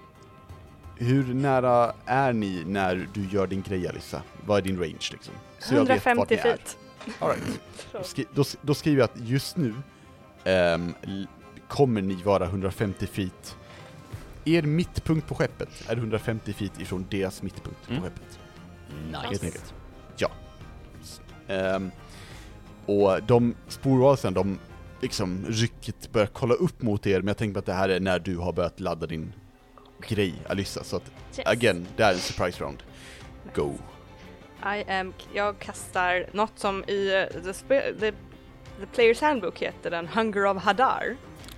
hur 0.97 1.33
nära 1.33 1.93
är 2.05 2.33
ni 2.33 2.63
när 2.65 3.07
du 3.13 3.27
gör 3.27 3.47
din 3.47 3.61
grej 3.61 3.87
Alissa? 3.87 4.21
Vad 4.45 4.57
är 4.57 4.61
din 4.61 4.77
range 4.79 5.09
liksom? 5.11 5.33
Så 5.59 5.75
jag 5.75 5.85
vet 5.85 6.05
vart 6.05 6.17
150 6.17 6.25
ni 6.29 6.35
är. 6.35 6.41
feet. 6.43 6.77
All 7.19 7.29
right. 7.29 7.59
Då, 7.91 8.03
skri, 8.03 8.25
då, 8.33 8.43
då 8.61 8.73
skriver 8.73 8.97
jag 9.01 9.05
att 9.09 9.27
just 9.29 9.57
nu 9.57 9.73
l- 10.45 11.27
kommer 11.67 12.01
ni 12.01 12.13
vara 12.15 12.45
150 12.45 13.07
feet. 13.07 13.57
Er 14.45 14.61
mittpunkt 14.63 15.27
på 15.27 15.35
skeppet 15.35 15.69
är 15.89 15.95
150 15.97 16.53
feet 16.53 16.79
ifrån 16.81 17.05
deras 17.11 17.41
mittpunkt 17.41 17.89
Mm. 17.89 18.01
på 18.01 18.07
skeppet. 18.07 18.39
Nice. 19.07 19.17
Helt 19.27 19.43
enkelt. 19.43 19.73
Ja. 20.17 20.29
Ehm, 21.47 21.91
och 22.85 23.23
de 23.23 23.55
sporvarelserna, 23.67 24.31
de 24.35 24.59
liksom 25.01 25.45
rycket 25.49 26.11
börjar 26.11 26.27
kolla 26.27 26.53
upp 26.53 26.81
mot 26.81 27.07
er, 27.07 27.19
men 27.19 27.27
jag 27.27 27.37
tänker 27.37 27.59
att 27.59 27.65
det 27.65 27.73
här 27.73 27.89
är 27.89 27.99
när 27.99 28.19
du 28.19 28.37
har 28.37 28.53
börjat 28.53 28.79
ladda 28.79 29.07
din 29.07 29.33
grej, 30.07 30.33
Alyssa. 30.49 30.83
Så 30.83 30.95
att, 30.95 31.11
Yes. 31.37 31.47
again, 31.47 31.87
det 31.97 32.03
är 32.03 32.13
en 32.13 32.19
surprise 32.19 32.63
round. 32.63 32.83
Go. 33.55 33.73
I 34.77 34.91
am, 34.91 35.13
jag 35.33 35.59
kastar 35.59 36.25
något 36.33 36.59
som 36.59 36.83
i 36.87 37.27
eh, 37.33 37.41
the, 38.85 38.95
Players 38.95 39.21
Handbook 39.21 39.57
heter 39.57 39.89
den 39.89 40.07
Hunger 40.07 40.45
of 40.45 40.57
Hadar. 40.63 41.15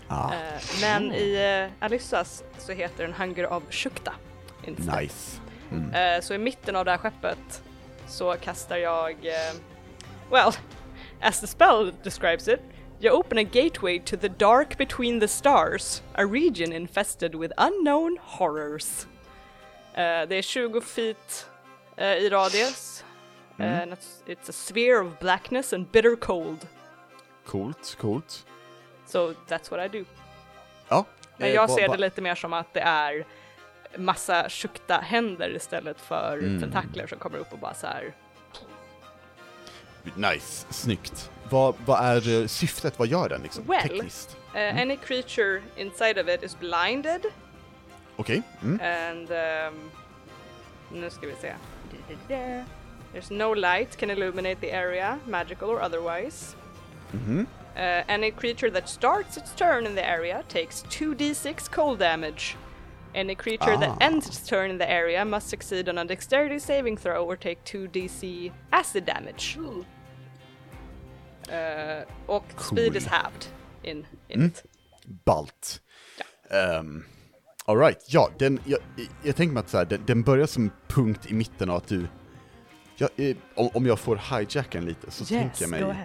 Ah, 0.08 0.34
Eh, 0.34 0.62
men 0.82 1.12
i 1.14 1.36
uh, 1.66 1.72
Alyssas 1.86 2.44
så 2.58 2.74
heter 2.74 3.04
den 3.04 3.14
Hunger 3.14 3.54
of 3.54 3.64
Shukta. 3.70 4.14
instead. 4.68 5.02
nice. 5.02 5.40
Mm. 5.72 5.94
Eh, 5.94 6.22
så 6.22 6.34
i 6.34 6.38
mitten 6.38 6.76
av 6.76 6.86
det 6.86 6.92
här 6.92 6.98
skeppet 6.98 7.62
så 8.08 8.34
kastar 8.34 8.78
jag, 8.78 9.12
eh, 9.26 9.54
well, 10.32 10.54
as 11.22 11.40
the 11.42 11.48
spell 11.48 11.92
describes 12.04 12.48
it, 12.48 12.60
you 13.00 13.12
open 13.20 13.38
a 13.38 13.44
gateway 13.44 14.00
to 14.00 14.18
the 14.18 14.30
dark 14.30 14.78
between 14.78 15.20
the 15.20 15.28
stars, 15.28 16.02
a 16.16 16.26
region 16.26 16.74
infested 16.74 17.36
with 17.36 17.54
unknown 17.58 18.18
horrors. 18.22 19.08
Eh, 19.94 20.28
det 20.28 20.36
är 20.36 20.42
20 20.42 20.82
feet 20.82 21.48
eh, 21.98 22.08
i 22.08 22.30
radius. 22.30 23.04
Eh, 23.60 23.82
and 23.82 23.94
it's, 23.94 24.24
it's 24.26 24.50
a 24.50 24.54
sphere 24.54 25.02
of 25.02 25.20
blackness 25.20 25.74
and 25.74 25.92
bitter 25.92 26.16
cold. 26.16 26.68
Coolt, 27.46 27.98
coolt. 28.02 28.46
So 29.06 29.34
that's 29.48 29.72
what 29.72 29.86
I 29.86 29.98
do. 30.00 30.06
Ja. 30.90 31.06
Men 31.38 31.48
eh, 31.50 31.54
jag 31.56 31.70
ser 31.70 31.88
det 31.88 31.98
lite 31.98 32.22
mer 32.22 32.36
som 32.36 32.54
att 32.54 32.74
det 32.74 32.80
är 32.80 33.26
massa 33.98 34.50
tjukta 34.50 34.98
händer 34.98 35.56
istället 35.56 36.02
för 36.02 36.38
Mm. 36.38 36.62
tentakler 36.62 37.08
som 37.08 37.20
kommer 37.20 37.38
upp 37.38 37.54
och 37.54 37.60
bara 37.60 37.74
så 37.74 37.88
här. 37.88 38.14
Nice, 40.16 40.66
snyggt. 40.70 41.32
Vad, 41.50 41.76
vad 41.86 42.06
är 42.06 42.42
eh, 42.42 42.48
syftet? 42.48 43.00
Vad 43.00 43.08
gör 43.08 43.30
den 43.30 43.42
liksom? 43.42 43.64
Well. 43.68 43.82
Tekniskt? 43.82 44.38
Uh, 44.56 44.82
Any 44.82 44.98
creature 44.98 45.62
inside 45.76 46.18
of 46.20 46.28
it 46.30 46.44
is 46.44 46.60
blinded 46.60 47.26
Okej. 48.16 48.42
Mm. 48.64 48.80
and 48.82 49.30
um, 49.32 49.92
nu 51.02 51.10
ska 51.10 51.28
vi 51.28 51.36
se. 51.42 51.54
There's 53.14 53.34
no 53.34 53.54
light 53.54 53.98
can 53.98 54.10
illuminate 54.10 54.56
the 54.62 54.72
area, 54.72 55.20
magical 55.28 55.70
or 55.70 55.82
otherwise. 55.82 56.56
Mhm. 57.16 57.48
Uh, 57.76 58.04
any 58.08 58.32
creature 58.32 58.72
that 58.72 58.90
starts 58.90 59.38
its 59.38 59.52
turn 59.56 59.86
in 59.86 59.96
the 59.96 60.02
area 60.10 60.44
takes 60.48 60.84
2d6 60.90 61.68
cold 61.72 62.00
damage. 62.00 62.56
Any 63.14 63.36
creature 63.36 63.74
Ah. 63.74 63.80
that 63.80 63.98
ends 64.02 64.28
its 64.28 64.50
turn 64.50 64.70
in 64.72 64.78
the 64.78 64.86
area 64.92 65.26
must 65.26 65.50
succeed 65.50 65.90
on 65.90 65.98
a 65.98 66.04
dexterity 66.06 66.60
saving 66.60 66.98
throw 66.98 67.26
or 67.32 67.36
take 67.38 67.58
2dc 67.66 68.52
acid 68.72 69.06
damage. 69.06 69.58
Uh, 71.50 72.04
och 72.26 72.46
speed 72.58 72.88
Cool. 72.88 72.98
is 72.98 73.06
halved 73.08 73.46
in, 73.84 74.06
in 74.28 74.40
Mm. 74.42 74.52
Balt. 75.26 75.82
Um, 76.80 77.06
Alright, 77.68 78.06
ja, 78.08 78.30
den, 78.40 78.60
jag, 78.66 78.80
jag 79.24 79.36
tänker 79.36 79.54
mig 79.54 79.60
att 79.62 79.70
så 79.70 79.78
här, 79.78 79.86
den, 79.86 80.02
den 80.06 80.24
börjar 80.24 80.46
som 80.46 80.72
punkt 80.88 81.26
i 81.32 81.34
mitten 81.34 81.70
av 81.70 81.76
att 81.76 81.88
du... 81.88 82.08
Ja, 82.98 83.10
eh, 83.16 83.36
om, 83.56 83.70
om 83.74 83.86
jag 83.86 84.00
får 84.00 84.16
hijacka 84.38 84.82
lite 84.82 85.12
så 85.12 85.26
tänker 85.26 85.62
jag 85.64 85.70
mig 85.70 85.96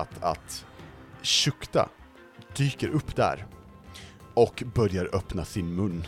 att, 0.00 0.22
att 0.22 0.66
Shukta 1.22 1.88
dyker 2.56 2.88
upp 2.88 3.16
där 3.16 3.46
och 4.34 4.62
börjar 4.74 5.08
öppna 5.12 5.44
sin 5.44 5.74
mun. 5.74 6.04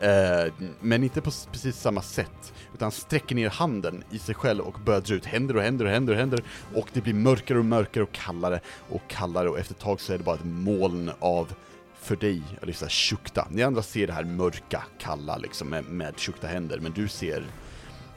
Eh, 0.00 0.52
men 0.80 1.02
inte 1.02 1.20
på 1.20 1.30
precis 1.52 1.76
samma 1.76 2.02
sätt, 2.02 2.52
utan 2.74 2.90
sträcker 2.90 3.34
ner 3.34 3.50
handen 3.50 4.04
i 4.10 4.18
sig 4.18 4.34
själv 4.34 4.60
och 4.60 4.80
börjar 4.84 5.00
dra 5.00 5.14
ut 5.14 5.26
händer 5.26 5.56
och 5.56 5.62
händer 5.62 5.84
och 5.84 5.90
händer 5.90 6.12
och 6.12 6.18
händer 6.18 6.42
och 6.74 6.88
det 6.92 7.00
blir 7.00 7.14
mörkare 7.14 7.58
och 7.58 7.64
mörkare 7.64 8.04
och 8.04 8.12
kallare 8.12 8.60
och 8.88 9.02
kallare 9.08 9.48
och 9.48 9.58
efter 9.58 9.74
ett 9.74 9.80
tag 9.80 10.00
så 10.00 10.12
är 10.12 10.18
det 10.18 10.24
bara 10.24 10.36
ett 10.36 10.44
moln 10.44 11.10
av 11.20 11.54
för 11.94 12.16
dig, 12.16 12.42
så 12.74 12.84
här 12.84 12.90
Shukta. 12.90 13.48
Ni 13.50 13.62
andra 13.62 13.82
ser 13.82 14.06
det 14.06 14.12
här 14.12 14.24
mörka, 14.24 14.82
kalla 14.98 15.36
liksom 15.36 15.68
med, 15.68 15.84
med 15.84 16.14
Shukta 16.20 16.46
händer, 16.46 16.78
men 16.78 16.92
du 16.92 17.08
ser 17.08 17.44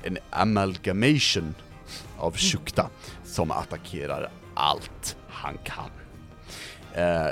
en 0.03 0.17
amalgamation 0.29 1.55
av 2.17 2.37
Shukta 2.37 2.89
som 3.23 3.51
attackerar 3.51 4.31
allt 4.55 5.17
han 5.29 5.57
kan. 5.63 5.89
Eh, 6.93 7.27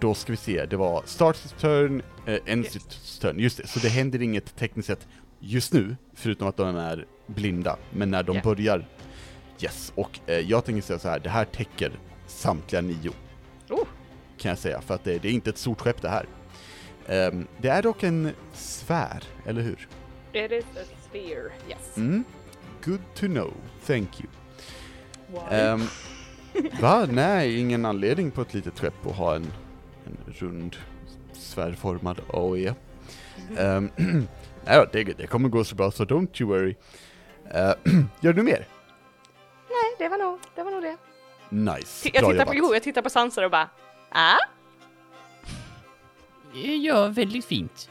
då 0.00 0.14
ska 0.14 0.32
vi 0.32 0.36
se, 0.36 0.66
det 0.66 0.76
var 0.76 1.02
starts 1.06 1.54
turn, 1.60 2.02
eh, 2.26 2.38
ends 2.46 2.76
its 2.76 3.18
turn, 3.18 3.38
just 3.38 3.56
det, 3.56 3.66
så 3.66 3.78
det 3.78 3.88
händer 3.88 4.22
inget 4.22 4.56
tekniskt 4.56 4.86
sett 4.86 5.06
just 5.40 5.72
nu, 5.72 5.96
förutom 6.14 6.48
att 6.48 6.56
de 6.56 6.76
är 6.76 7.06
blinda, 7.26 7.76
men 7.90 8.10
när 8.10 8.22
de 8.22 8.36
Ja. 8.36 8.42
börjar, 8.42 8.86
yes, 9.60 9.92
och 9.94 10.20
eh, 10.26 10.38
jag 10.38 10.64
tänker 10.64 10.82
säga 10.82 10.98
så 10.98 11.08
här, 11.08 11.18
det 11.18 11.30
här 11.30 11.44
täcker 11.44 11.92
samtliga 12.26 12.80
nio, 12.82 13.12
Oh. 13.70 13.84
kan 14.38 14.48
jag 14.48 14.58
säga, 14.58 14.80
för 14.80 14.94
att 14.94 15.04
det, 15.04 15.18
det 15.18 15.28
är 15.28 15.32
inte 15.32 15.50
ett 15.50 15.58
stort 15.58 15.80
skepp 15.80 16.02
det 16.02 16.08
här. 16.08 16.26
Ehm, 17.06 17.46
det 17.58 17.68
är 17.68 17.82
dock 17.82 18.02
en 18.02 18.32
sfär, 18.52 19.22
eller 19.46 19.62
hur? 19.62 19.88
It 20.32 20.52
is 20.52 20.64
a 20.76 20.84
sphere, 21.08 21.50
yes. 21.68 21.96
Mm. 21.96 22.24
Good 22.84 23.00
to 23.14 23.26
know, 23.26 23.52
thank 23.86 24.20
you. 24.20 24.28
Why? 25.32 25.56
Ehm, 25.56 25.86
va? 26.80 27.06
Nej, 27.10 27.60
ingen 27.60 27.84
anledning 27.84 28.30
på 28.30 28.42
ett 28.42 28.54
litet 28.54 28.78
skepp 28.78 29.06
att 29.06 29.16
ha 29.16 29.34
en, 29.34 29.52
en 30.06 30.32
rund 30.32 30.76
sfärformad 31.32 32.20
AOE. 32.32 32.74
Um, 33.58 33.90
nej 34.64 34.76
då, 34.78 34.86
det, 34.92 35.04
det 35.04 35.26
kommer 35.26 35.48
gå 35.48 35.64
så 35.64 35.74
bra 35.74 35.90
så 35.90 36.04
don't 36.04 36.42
you 36.42 36.50
worry. 36.50 36.74
Uh, 37.54 37.94
gör 38.20 38.32
du 38.32 38.42
mer? 38.42 38.66
Nej, 39.68 39.94
det 39.98 40.08
var 40.08 40.18
nog 40.18 40.38
det. 40.54 40.62
Var 40.62 40.70
nog 40.70 40.82
det. 40.82 40.96
Nice, 41.48 42.10
Jag 42.12 42.22
bra 42.22 42.32
tittar, 42.32 42.46
på, 42.46 42.54
jobbat. 42.54 42.68
jo, 42.68 42.74
jag 42.74 42.82
tittar 42.82 43.02
på 43.02 43.10
Sanser 43.10 43.44
och 43.44 43.50
bara 43.50 43.68
Ah? 44.10 44.38
Ja, 46.82 47.08
väldigt 47.08 47.44
fint. 47.44 47.90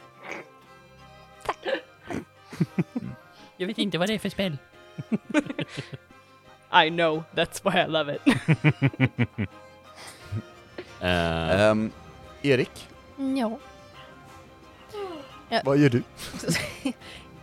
Jag 3.56 3.66
vet 3.66 3.78
inte 3.78 3.98
vad 3.98 4.08
det 4.08 4.14
är 4.14 4.18
för 4.18 4.28
spel. 4.28 4.58
I 6.72 6.90
know, 6.90 7.22
that's 7.34 7.60
why 7.64 7.80
I 7.80 7.86
love 7.86 8.14
it. 8.14 8.20
Eh, 11.00 11.60
Ehm, 11.60 11.90
Erik, 12.42 12.88
Ja. 13.36 13.58
vad 15.64 15.78
gör 15.78 15.88
du? 15.88 16.02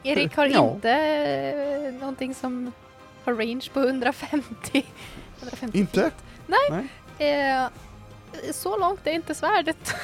Erik 0.03 0.36
har 0.36 0.45
Ja. 0.45 0.73
inte 0.75 0.91
eh, 0.91 1.93
någonting 1.93 2.36
som 2.36 2.71
har 3.25 3.34
range 3.34 3.69
på 3.73 3.80
150. 3.80 4.86
150 5.39 5.78
Inte? 5.80 6.01
feet. 6.01 6.13
Nej. 6.47 6.59
Nej. 7.17 7.30
Eh, 7.30 7.67
så 8.51 8.78
långt 8.78 9.07
är 9.07 9.11
inte 9.11 9.36
svärdet. 9.36 9.88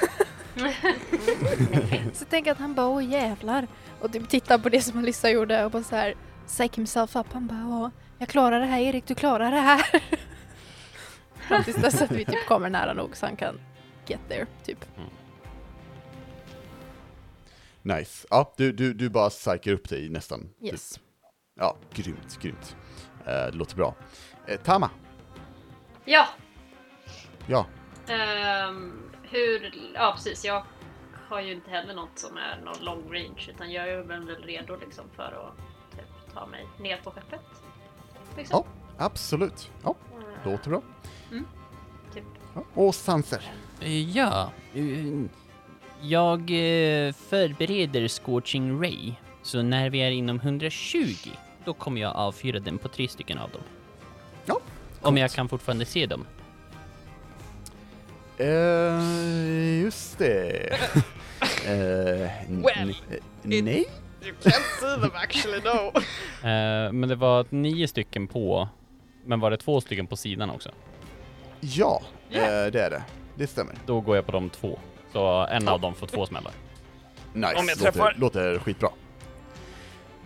så 2.14 2.22
jag 2.24 2.30
tänker 2.30 2.52
att 2.52 2.58
han 2.60 2.74
bara 2.74 2.88
åh 2.88 3.06
jävlar. 3.06 3.68
Och 4.00 4.12
typ 4.14 4.30
tittar 4.30 4.58
på 4.58 4.70
det 4.70 4.82
som 4.82 5.00
Alyssa 5.00 5.30
gjorde 5.30 5.66
och 5.66 5.72
bara 5.72 5.84
så 5.84 5.96
här 5.96 6.14
psych 6.48 6.76
himself 6.76 7.16
up. 7.16 7.28
Han 7.34 7.48
bara 7.48 7.68
åh, 7.84 7.90
jag 8.24 8.30
klarar 8.30 8.60
det 8.60 8.66
här 8.66 8.80
Erik, 8.80 9.08
du 9.08 9.16
klarar 9.16 9.52
det 9.52 9.58
här. 9.60 9.84
Fram 11.48 11.64
tills 11.64 11.78
dess 11.78 12.02
att 12.02 12.12
vi 12.12 12.26
typ 12.26 12.46
kommer 12.48 12.70
nära 12.70 12.94
nog 12.94 13.16
så 13.18 13.26
han 13.26 13.36
kan 13.36 13.60
get 14.08 14.20
there, 14.30 14.46
typ. 14.66 14.86
Nice. 17.82 18.28
Ja, 18.30 18.54
du, 18.58 18.72
du, 18.72 18.94
du 18.94 19.10
bara 19.10 19.30
psykar 19.30 19.72
upp 19.72 19.90
dig 19.90 20.10
nästan. 20.10 20.50
Yes. 20.62 20.94
Typ. 20.94 21.04
Ja, 21.60 21.76
grymt, 21.94 22.40
grymt. 22.42 22.76
Eh, 23.26 23.26
det 23.26 23.52
låter 23.52 23.76
bra. 23.76 23.96
Eh, 24.48 24.60
Tama, 24.60 24.90
Ja, 26.06 26.28
ja. 27.48 27.66
ehm, 28.08 29.12
hur... 29.24 29.74
Ja, 29.94 30.12
precis. 30.16 30.46
Jag 30.46 30.64
har 31.30 31.42
ju 31.42 31.52
inte 31.54 31.70
heller 31.72 31.94
något 31.94 32.20
som 32.20 32.38
är 32.38 32.62
någon 32.66 32.84
long 32.86 33.14
range 33.14 33.50
utan 33.50 33.72
jag 33.72 33.90
är 33.90 33.98
väl 33.98 34.26
väl 34.26 34.44
redo 34.44 34.76
liksom 34.76 35.06
för 35.16 35.24
att 35.24 35.58
typ, 35.98 36.34
ta 36.34 36.46
mig 36.46 36.68
ner 36.80 36.98
på 37.04 37.12
skeppet. 37.12 37.63
Liksom. 38.38 38.64
Ja, 38.98 39.06
absolut. 39.06 39.70
Ja, 39.84 39.96
låter 40.46 40.70
bra. 40.70 40.82
typ. 42.14 42.24
Ja. 42.56 42.62
Och 42.74 42.96
Sanser. 42.96 43.42
Eh, 43.82 44.10
Ja, 44.18 44.52
eh, 44.74 44.84
jag 46.02 46.40
eh, 46.40 47.14
förbereder 47.14 48.08
Scorching 48.08 48.82
Ray. 48.84 49.14
Så 49.44 49.62
när 49.62 49.90
vi 49.90 50.00
är 50.00 50.12
inom 50.12 50.40
120, 50.40 51.08
då 51.66 51.74
kommer 51.74 52.02
jag 52.02 52.16
avfyra 52.16 52.60
den 52.60 52.78
på 52.78 52.88
tre 52.88 53.08
stycken 53.08 53.38
av 53.38 53.50
dem. 53.50 53.62
Ja, 54.46 54.60
Om 55.02 55.18
jag 55.18 55.32
kan 55.32 55.50
fortfarande 55.50 55.86
se 55.86 56.06
dem. 56.06 56.26
Eh, 58.38 59.82
just 59.82 60.18
det. 60.18 60.78
N- 61.68 62.64
Well, 62.64 62.96
nej? 63.44 63.86
You 64.26 64.34
can't 64.44 64.80
see 64.80 65.02
them 65.02 65.12
actually, 65.16 65.62
no. 65.64 65.92
eh, 66.50 66.92
men 66.92 67.10
det 67.10 67.16
var 67.16 67.46
nio 67.50 67.88
stycken 67.88 68.28
på, 68.28 68.68
men 69.26 69.40
var 69.40 69.52
det 69.52 69.58
två 69.58 69.82
stycken 69.82 70.08
på 70.08 70.18
sidan 70.18 70.50
också? 70.50 70.70
Ja, 71.60 72.02
eh, 72.32 72.42
det 72.42 72.82
är 72.82 72.90
det. 72.90 73.04
Det 73.36 73.48
stämmer. 73.48 73.76
Då 73.86 74.02
går 74.02 74.16
jag 74.16 74.26
på 74.26 74.32
de 74.32 74.50
två. 74.50 74.80
Så 75.14 75.48
en 75.52 75.68
av 75.68 75.82
dem 75.82 75.96
får 75.96 76.08
två 76.08 76.26
smällar. 76.26 76.52
Nice, 77.34 77.56
Om 77.56 77.68
jag 77.68 77.78
träffar. 77.78 78.16
låter, 78.18 78.20
låter 78.52 78.60
skitbra. 78.60 78.90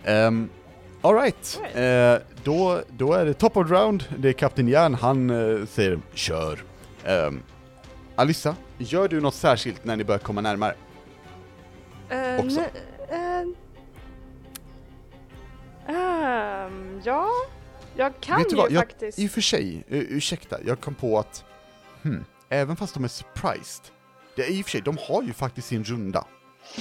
Um, 0.06 0.50
Alright, 1.02 1.60
eh, 1.74 2.14
då, 2.44 2.82
då 2.88 3.12
är 3.12 3.24
det 3.24 3.34
top 3.34 3.56
of 3.56 3.68
the 3.68 3.74
round, 3.74 4.04
det 4.18 4.28
är 4.28 4.32
Kapten 4.32 4.68
Järn, 4.68 4.94
han 4.94 5.30
eh, 5.30 5.66
säger 5.66 5.98
kör. 6.14 6.58
Um, 7.06 7.42
Alissa, 8.16 8.56
gör 8.78 9.08
du 9.08 9.20
något 9.20 9.34
särskilt 9.34 9.84
när 9.84 9.96
ni 9.96 10.04
börjar 10.04 10.18
komma 10.18 10.40
närmare? 10.40 10.74
Eh, 12.08 12.44
Också. 12.44 12.60
nej, 12.60 12.70
ehm, 15.88 17.00
ja, 17.04 17.30
jag 17.96 18.20
kan 18.20 18.38
Vet 18.38 18.48
du 18.48 18.56
ju 18.56 18.62
vad, 18.62 18.72
jag, 18.72 18.80
faktiskt... 18.82 19.18
i 19.18 19.26
och 19.26 19.30
för 19.30 19.40
sig, 19.40 19.84
ursäkta, 19.88 20.58
jag 20.66 20.80
kom 20.80 20.94
på 20.94 21.18
att, 21.18 21.44
hmm, 22.02 22.24
även 22.48 22.76
fast 22.76 22.94
de 22.94 23.04
är 23.04 23.08
surprised, 23.08 23.84
det 24.36 24.42
är 24.42 24.50
i 24.50 24.60
och 24.60 24.64
för 24.64 24.70
sig, 24.70 24.80
de 24.80 24.98
har 25.08 25.22
ju 25.22 25.32
faktiskt 25.32 25.68
sin 25.68 25.84
runda. 25.84 26.24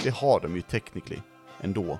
Det 0.04 0.10
har 0.10 0.40
de 0.40 0.56
ju 0.56 0.62
technically, 0.62 1.20
ändå. 1.62 2.00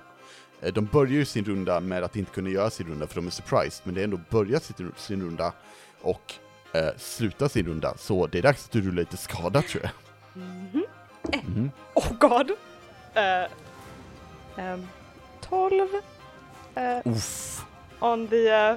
Eh, 0.60 0.72
De 0.72 0.84
börjar 0.86 1.12
ju 1.12 1.24
sin 1.24 1.44
runda 1.44 1.80
med 1.80 2.04
att 2.04 2.16
inte 2.16 2.30
kunna 2.32 2.50
göra 2.50 2.70
sin 2.70 2.86
runda 2.86 3.06
för 3.06 3.14
de 3.14 3.26
är 3.26 3.30
surprised, 3.30 3.80
men 3.84 3.94
det 3.94 4.00
är 4.00 4.04
ändå 4.04 4.20
börjat 4.30 4.64
sin, 4.64 4.92
sin 4.96 5.22
runda 5.22 5.52
och 6.00 6.34
eh, 6.72 6.88
sluta 6.96 7.48
sin 7.48 7.66
runda, 7.66 7.96
så 7.96 8.26
det 8.26 8.38
är 8.38 8.42
dags 8.42 8.64
att 8.64 8.70
du 8.70 8.80
rullar 8.80 9.00
lite 9.02 9.16
skada 9.16 9.62
tror 9.62 9.82
jag. 9.82 9.92
Mhm. 10.42 10.84
Mhm. 11.46 11.70
Oh 11.94 12.12
god! 12.20 12.50
Uh, 12.50 13.50
um, 14.64 14.86
12 15.40 15.88
eh, 16.78 17.12
Uff. 17.12 17.64
on 18.00 18.28
the 18.28 18.48
eh, 18.48 18.76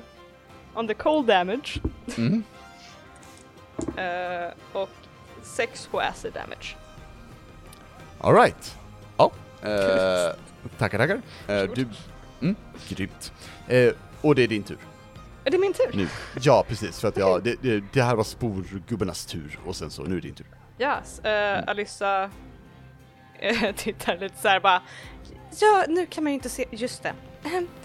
on 0.73 0.87
the 0.87 0.93
cold 0.93 1.25
damage 1.27 1.81
Mm. 2.17 2.43
eh, 3.97 4.53
och 4.73 4.89
6 5.43 5.87
på 5.87 5.99
acid 5.99 6.33
damage. 6.33 6.75
Alright. 8.19 8.77
Ja, 9.17 9.31
eh, 9.61 10.35
tackar 10.77 10.97
tackar. 10.97 11.21
Eh, 11.47 11.63
du, 11.75 11.87
mm, 12.41 12.55
grymt. 12.89 13.33
Eh, 13.67 13.93
och 14.21 14.35
det 14.35 14.43
är 14.43 14.47
din 14.47 14.63
tur. 14.63 14.77
Är 15.45 15.51
det 15.51 15.57
min 15.57 15.73
tur? 15.73 15.91
Nu. 15.93 16.07
Ja, 16.41 16.65
precis. 16.67 16.99
För 16.99 17.07
att 17.07 17.17
ja, 17.17 17.39
det, 17.43 17.55
det, 17.61 17.83
det 17.93 18.01
här 18.03 18.15
var 18.15 18.23
sporgubbarnas 18.23 19.25
tur 19.25 19.59
och 19.65 19.75
sen 19.75 19.89
så, 19.89 20.03
nu 20.03 20.17
är 20.17 20.21
det 20.21 20.27
din 20.27 20.35
tur. 20.35 20.47
Yes, 20.79 21.21
uh, 21.25 21.69
Alyssa 21.69 22.29
eh, 23.39 23.71
tittar 23.75 24.17
lite 24.17 24.37
såhär 24.37 24.59
bara 24.59 24.81
Ja, 25.59 25.85
nu 25.87 26.05
kan 26.05 26.23
man 26.23 26.31
ju 26.31 26.35
inte 26.35 26.49
se, 26.49 26.65
just 26.71 27.03
det. 27.03 27.13
Ahem. 27.45 27.67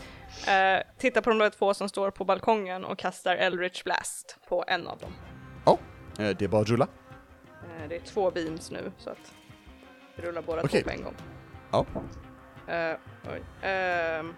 Eh, 0.48 0.82
tittar 0.98 1.20
på 1.20 1.30
de 1.30 1.38
där 1.38 1.50
två 1.50 1.74
som 1.74 1.88
står 1.88 2.10
på 2.10 2.24
balkongen 2.24 2.84
och 2.84 2.98
kastar 2.98 3.36
Eldritch 3.36 3.84
Blast 3.84 4.38
på 4.48 4.64
en 4.68 4.86
av 4.86 4.98
dem. 4.98 5.12
Ja, 5.64 5.78
eh, 6.18 6.36
det 6.36 6.42
är 6.42 6.48
bara 6.48 6.62
att 6.62 6.68
rulla. 6.68 6.88
Eh, 7.48 7.88
det 7.88 7.96
är 7.96 8.00
två 8.00 8.30
beams 8.30 8.70
nu 8.70 8.92
så 8.98 9.10
att 9.10 9.34
vi 10.16 10.22
rullar 10.22 10.42
båda 10.42 10.62
Okej. 10.62 10.82
två 10.82 10.90
på 10.90 10.96
en 10.96 11.02
gång. 11.02 11.14
Ja. 11.70 11.86
Oj. 13.32 13.42
Ehm, 13.62 14.34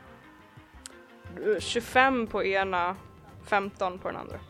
25 1.59 2.27
på 2.27 2.45
ena, 2.45 2.97
15 3.45 3.99
på 3.99 4.09
den 4.09 4.17
andra. 4.17 4.41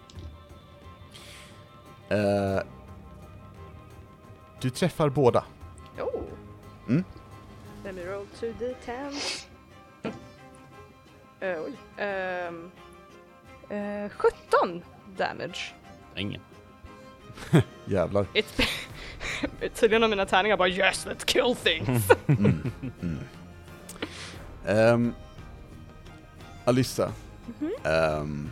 Du 4.60 4.70
träffar 4.70 5.08
båda. 5.08 5.44
Oh. 5.98 6.22
Mm. 6.88 7.04
Let 7.88 7.94
me 7.94 8.04
roll 8.04 8.26
2d10. 8.40 9.46
Eh, 11.40 11.60
oj. 11.64 11.72
Ehm, 11.96 12.70
eh, 13.70 14.10
17 14.10 14.82
damage. 15.16 15.74
Ingen. 16.16 16.40
Jävlar. 17.84 18.26
It's 18.34 18.62
Tydligen 19.74 20.02
har 20.02 20.08
mina 20.08 20.26
tärningar 20.26 20.56
bara 20.56 20.68
yes 20.68 21.06
let's 21.06 21.24
kill 21.24 21.54
things. 21.54 22.10
Mm. 22.26 22.70
Mm. 23.00 23.18
Ehm, 24.66 25.14
Alyssa. 26.64 27.12
Ehm, 27.84 28.50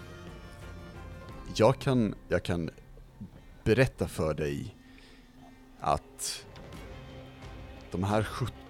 jag, 1.55 1.79
kan, 1.79 2.15
jag 2.29 2.43
kan 2.43 2.71
berätta 3.65 4.09
för 4.09 4.35
dig 4.35 4.77
att 5.81 6.47
de 7.91 8.05
här 8.05 8.23
17 8.23 8.66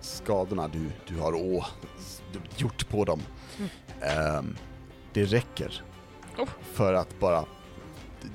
skadorna 0.00 0.68
du, 0.68 0.90
du 1.14 1.20
har 1.20 1.32
å, 1.34 1.64
gjort 2.56 2.88
på 2.88 3.04
dem, 3.04 3.22
ehm, 4.02 4.56
det 5.12 5.24
räcker 5.24 5.82
Oh. 6.38 6.48
för 6.72 6.94
att 6.94 7.20
bara 7.20 7.44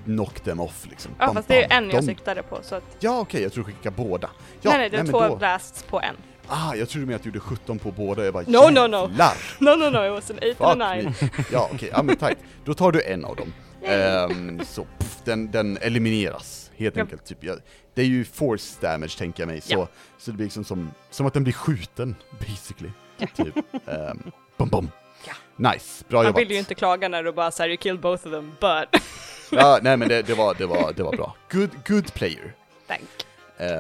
knock 0.06 0.40
them 0.40 0.60
off 0.60 0.86
liksom. 0.90 1.12
ja 1.20 1.26
Bam, 1.26 1.36
fast 1.36 1.48
det 1.48 1.64
är 1.64 1.70
bam. 1.70 1.78
en 1.84 1.90
jag 1.90 2.02
De- 2.02 2.06
siktade 2.06 2.44
på 2.44 2.60
så 2.62 2.76
att 2.76 2.84
Ja 3.00 3.20
okej, 3.20 3.42
jag 3.44 3.54
tror 3.54 3.64
du 3.64 3.72
skickar 3.74 3.92
båda. 3.92 4.30
Ja, 4.62 4.70
nej 4.72 4.80
nej 4.80 4.90
det 4.90 4.98
är 4.98 5.06
två 5.06 5.22
då- 5.28 5.36
blasts 5.36 5.84
på 5.84 6.02
en. 6.02 6.16
Ah, 6.48 6.76
jag 6.76 6.90
trodde 6.90 7.08
med 7.08 7.16
att 7.16 7.24
du 7.24 7.30
gjorde 7.30 7.40
17 7.40 7.80
på 7.80 7.92
båda, 7.92 8.26
jag 8.26 8.34
bara 8.34 8.44
No, 8.48 8.70
no, 8.72 8.88
no. 8.88 8.98
jävlar! 9.10 9.34
No 9.60 9.70
no 9.70 9.90
no 9.90 10.06
it 10.06 10.12
was 10.12 10.32
an 10.32 10.38
8 10.38 10.56
Fuck 10.58 10.68
and 10.68 10.82
a 10.84 10.96
9. 10.96 11.04
me. 11.04 11.14
Ja 11.52 11.70
okej, 11.74 11.90
ja 11.92 12.04
men 12.04 12.16
tight. 12.16 12.38
Då 12.66 12.74
tar 12.74 12.92
du 12.92 13.02
en 13.04 13.26
av 13.26 13.36
dem. 13.36 13.54
Ehm, 13.86 14.62
så 14.66 14.84
pff, 15.00 15.18
den, 15.24 15.52
den 15.52 15.78
elimineras 15.78 16.72
helt 16.78 16.96
Ja. 16.96 17.02
enkelt. 17.02 17.26
Typ. 17.26 17.44
Ja, 17.44 17.56
det 17.94 18.02
är 18.02 18.06
ju 18.06 18.26
force 18.26 18.82
damage 18.82 19.18
tänker 19.18 19.44
jag 19.44 19.48
mig, 19.48 19.62
så, 19.62 19.74
Ja. 19.74 19.88
så 20.18 20.32
det 20.32 20.38
blir 20.38 20.46
liksom 20.46 20.64
som, 20.64 20.92
som 21.10 21.26
att 21.26 21.34
den 21.34 21.44
blir 21.44 21.54
skjuten 21.54 22.16
basically. 22.40 22.90
Typ. 23.36 23.56
Um, 23.86 24.32
bom, 24.58 24.70
bom. 24.70 24.92
Ja. 25.28 25.34
Nice, 25.72 26.06
bra 26.08 26.18
Man 26.20 26.26
jobbat. 26.26 26.42
vill 26.42 26.52
ju 26.52 26.58
inte 26.60 26.76
klaga 26.76 27.08
när 27.08 27.24
du 27.24 27.32
bara 27.32 27.52
säger 27.52 27.70
you 27.70 27.78
killed 27.78 28.00
both 28.02 28.28
of 28.28 28.32
them 28.34 28.52
but 28.60 29.02
Ja, 29.52 29.80
nej 29.82 29.98
men 29.98 30.08
det, 30.10 30.22
det, 30.22 30.34
var, 30.34 30.54
det, 30.54 30.66
var, 30.66 30.94
det 30.94 31.04
var 31.04 31.12
bra. 31.12 31.36
Good, 31.52 31.70
good 31.88 32.14
player. 32.14 32.56
thank. 32.88 33.26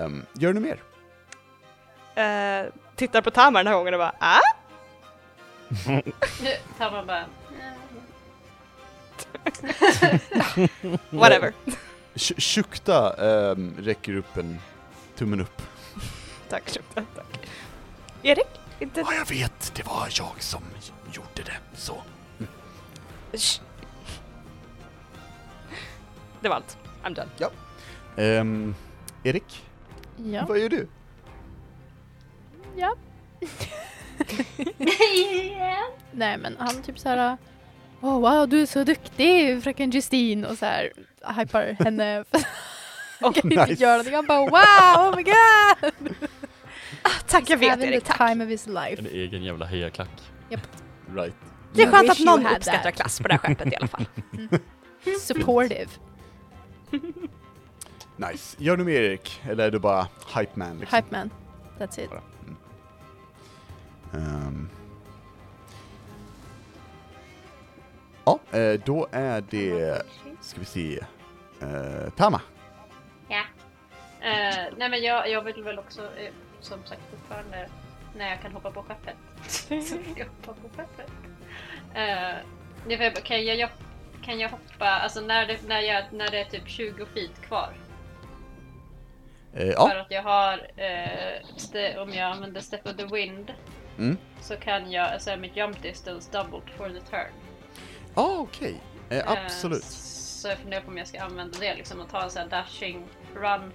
Um, 0.05 0.25
gör 0.33 0.53
du 0.53 0.59
mer? 0.59 0.79
Eh, 2.15 2.65
tittar 2.95 3.21
på 3.21 3.31
Tamar 3.31 3.59
den 3.63 3.67
här 3.67 3.77
gången 3.77 3.93
och 3.93 3.97
bara 3.99 4.15
ah? 4.19 4.39
Tar 6.77 6.91
man 6.91 7.07
bara... 7.07 7.25
Whatever. 11.09 11.53
Sh- 12.15 12.39
Shukta 12.41 13.13
ehm, 13.51 13.75
räcker 13.79 14.15
upp 14.15 14.37
en 14.37 14.59
tummen 15.15 15.39
upp. 15.41 15.61
Tack, 16.49 16.69
Shukta, 16.69 17.03
tack. 17.15 17.49
Erik? 18.23 18.47
Inte... 18.79 18.99
Ja, 18.99 19.13
jag 19.13 19.25
vet, 19.29 19.71
det 19.75 19.85
var 19.85 20.07
jag 20.17 20.43
som 20.43 20.61
gjorde 21.13 21.43
det. 21.45 21.57
Så. 21.77 22.01
Shh. 23.33 23.61
Det 26.41 26.49
var 26.49 26.55
allt. 26.55 26.77
I'm 27.03 27.15
done. 27.15 27.51
Ehm, 28.17 28.75
Erik, 29.23 29.63
Ja. 30.17 30.45
vad 30.47 30.59
gör 30.59 30.69
du? 30.69 30.87
ja. 32.75 32.95
yeah. 34.79 35.83
Nej 36.11 36.37
men 36.37 36.55
han 36.59 36.81
typ 36.81 36.99
såhär 36.99 37.37
Åh 38.01 38.19
wow 38.19 38.49
du 38.49 38.61
är 38.61 38.65
så 38.65 38.83
duktig 38.83 39.63
fröken 39.63 39.91
Justine 39.91 40.47
och 40.47 40.57
så 40.57 40.65
här 40.65 40.91
hypar 41.31 41.75
henne 41.83 42.23
han 43.19 43.33
kan 43.33 43.51
inte 43.51 43.65
nice. 43.65 43.83
göra 43.83 43.91
någonting. 43.91 44.15
Han 44.15 44.25
bara 44.25 44.39
wow 44.39 45.09
oh 45.09 45.15
my 45.15 45.23
god! 45.23 46.13
Ah, 47.01 47.09
tack, 47.27 47.49
jag 47.49 47.57
vet 47.57 47.69
Having 47.69 47.87
Erik. 47.87 48.03
the 48.03 48.13
Tack. 48.13 48.29
time 48.29 48.43
of 48.43 48.49
his 48.49 48.67
life. 48.67 48.95
En 48.99 49.05
egen 49.07 49.43
jävla 49.43 49.65
hejaklack. 49.65 50.09
Right. 51.15 51.35
Det 51.73 51.81
är 51.83 51.91
skönt 51.91 52.09
att 52.09 52.19
någon 52.19 52.45
uppskattar 52.45 52.83
that. 52.83 52.95
klass 52.95 53.19
på 53.19 53.27
det 53.27 53.33
här 53.33 53.39
skeppet 53.39 53.73
i 53.73 53.75
alla 53.75 53.87
fall. 53.87 54.05
Supportive. 55.21 55.89
Nice. 58.17 58.55
Gör 58.59 58.77
du 58.77 58.83
mer 58.83 59.01
Erik? 59.01 59.41
Eller 59.49 59.67
är 59.67 59.71
du 59.71 59.79
bara 59.79 60.07
hype 60.35 60.51
man 60.53 60.79
liksom? 60.79 60.95
Hype 60.97 61.07
man. 61.17 61.29
That's 61.79 61.99
it. 62.03 62.09
Ehm. 64.13 64.69
Ja, 68.25 68.39
eh, 68.51 68.79
då 68.85 69.07
är 69.11 69.43
det, 69.49 70.01
ska 70.41 70.59
vi 70.59 70.65
se, 70.65 70.99
eh, 71.63 72.09
Tama. 72.09 72.41
Ja. 73.27 73.43
Eh, 74.21 74.73
nej 74.77 74.89
men 74.89 75.03
jag, 75.03 75.29
jag 75.29 75.41
vill 75.41 75.63
väl 75.63 75.79
också, 75.79 76.01
eh, 76.01 76.33
som 76.59 76.85
sagt 76.85 77.01
fortfarande, 77.11 77.69
när 78.15 78.29
jag 78.29 78.41
kan 78.41 78.51
hoppa 78.51 78.71
på 78.71 78.83
skeppet. 78.83 79.15
så 79.67 79.73
vill 79.97 80.17
jag 80.17 80.25
hoppa 80.25 80.53
på 80.53 80.69
skeppet. 80.77 81.11
Uh, 81.95 82.97
var, 82.99 83.21
kan, 83.21 83.45
jag, 83.45 83.69
kan 84.23 84.39
jag 84.39 84.49
hoppa, 84.49 84.85
alltså 84.89 85.21
när 85.21 85.47
det, 85.47 85.67
när, 85.67 85.81
jag, 85.81 86.03
när 86.11 86.31
det 86.31 86.39
är 86.39 86.45
typ 86.45 86.69
20 86.69 87.05
feet 87.05 87.41
kvar? 87.41 87.73
Eh, 89.53 89.59
För 89.59 89.71
ja, 89.71 90.01
att 90.01 90.11
jag 90.11 90.23
har, 90.23 90.53
eh, 90.75 91.45
ste, 91.57 91.97
om 91.97 92.13
jag 92.13 92.31
använder 92.31 92.61
Step 92.61 92.87
of 92.87 92.95
the 92.95 93.05
Wind 93.05 93.53
mm. 93.97 94.17
så 94.41 94.55
kan 94.55 94.91
jag, 94.91 95.13
alltså 95.13 95.29
är 95.29 95.37
mitt 95.37 95.57
jump 95.57 95.81
distance 95.81 96.31
doubled 96.31 96.69
for 96.77 96.89
the 96.89 96.99
turn. 96.99 97.31
ah, 98.13 98.37
okej. 98.37 98.81
Eh, 99.09 99.17
Eh, 99.17 99.31
absolut. 99.31 99.83
Så 100.43 100.49
jag 100.49 100.57
funderar 100.57 100.81
på 100.81 100.91
om 100.91 100.97
jag 100.97 101.07
ska 101.07 101.21
använda 101.21 101.59
det 101.59 101.75
liksom 101.75 101.99
och 101.99 102.09
ta 102.09 102.23
en 102.23 102.31
sån 102.31 102.41
här 102.41 102.49
dashing 102.49 103.03
run 103.35 103.71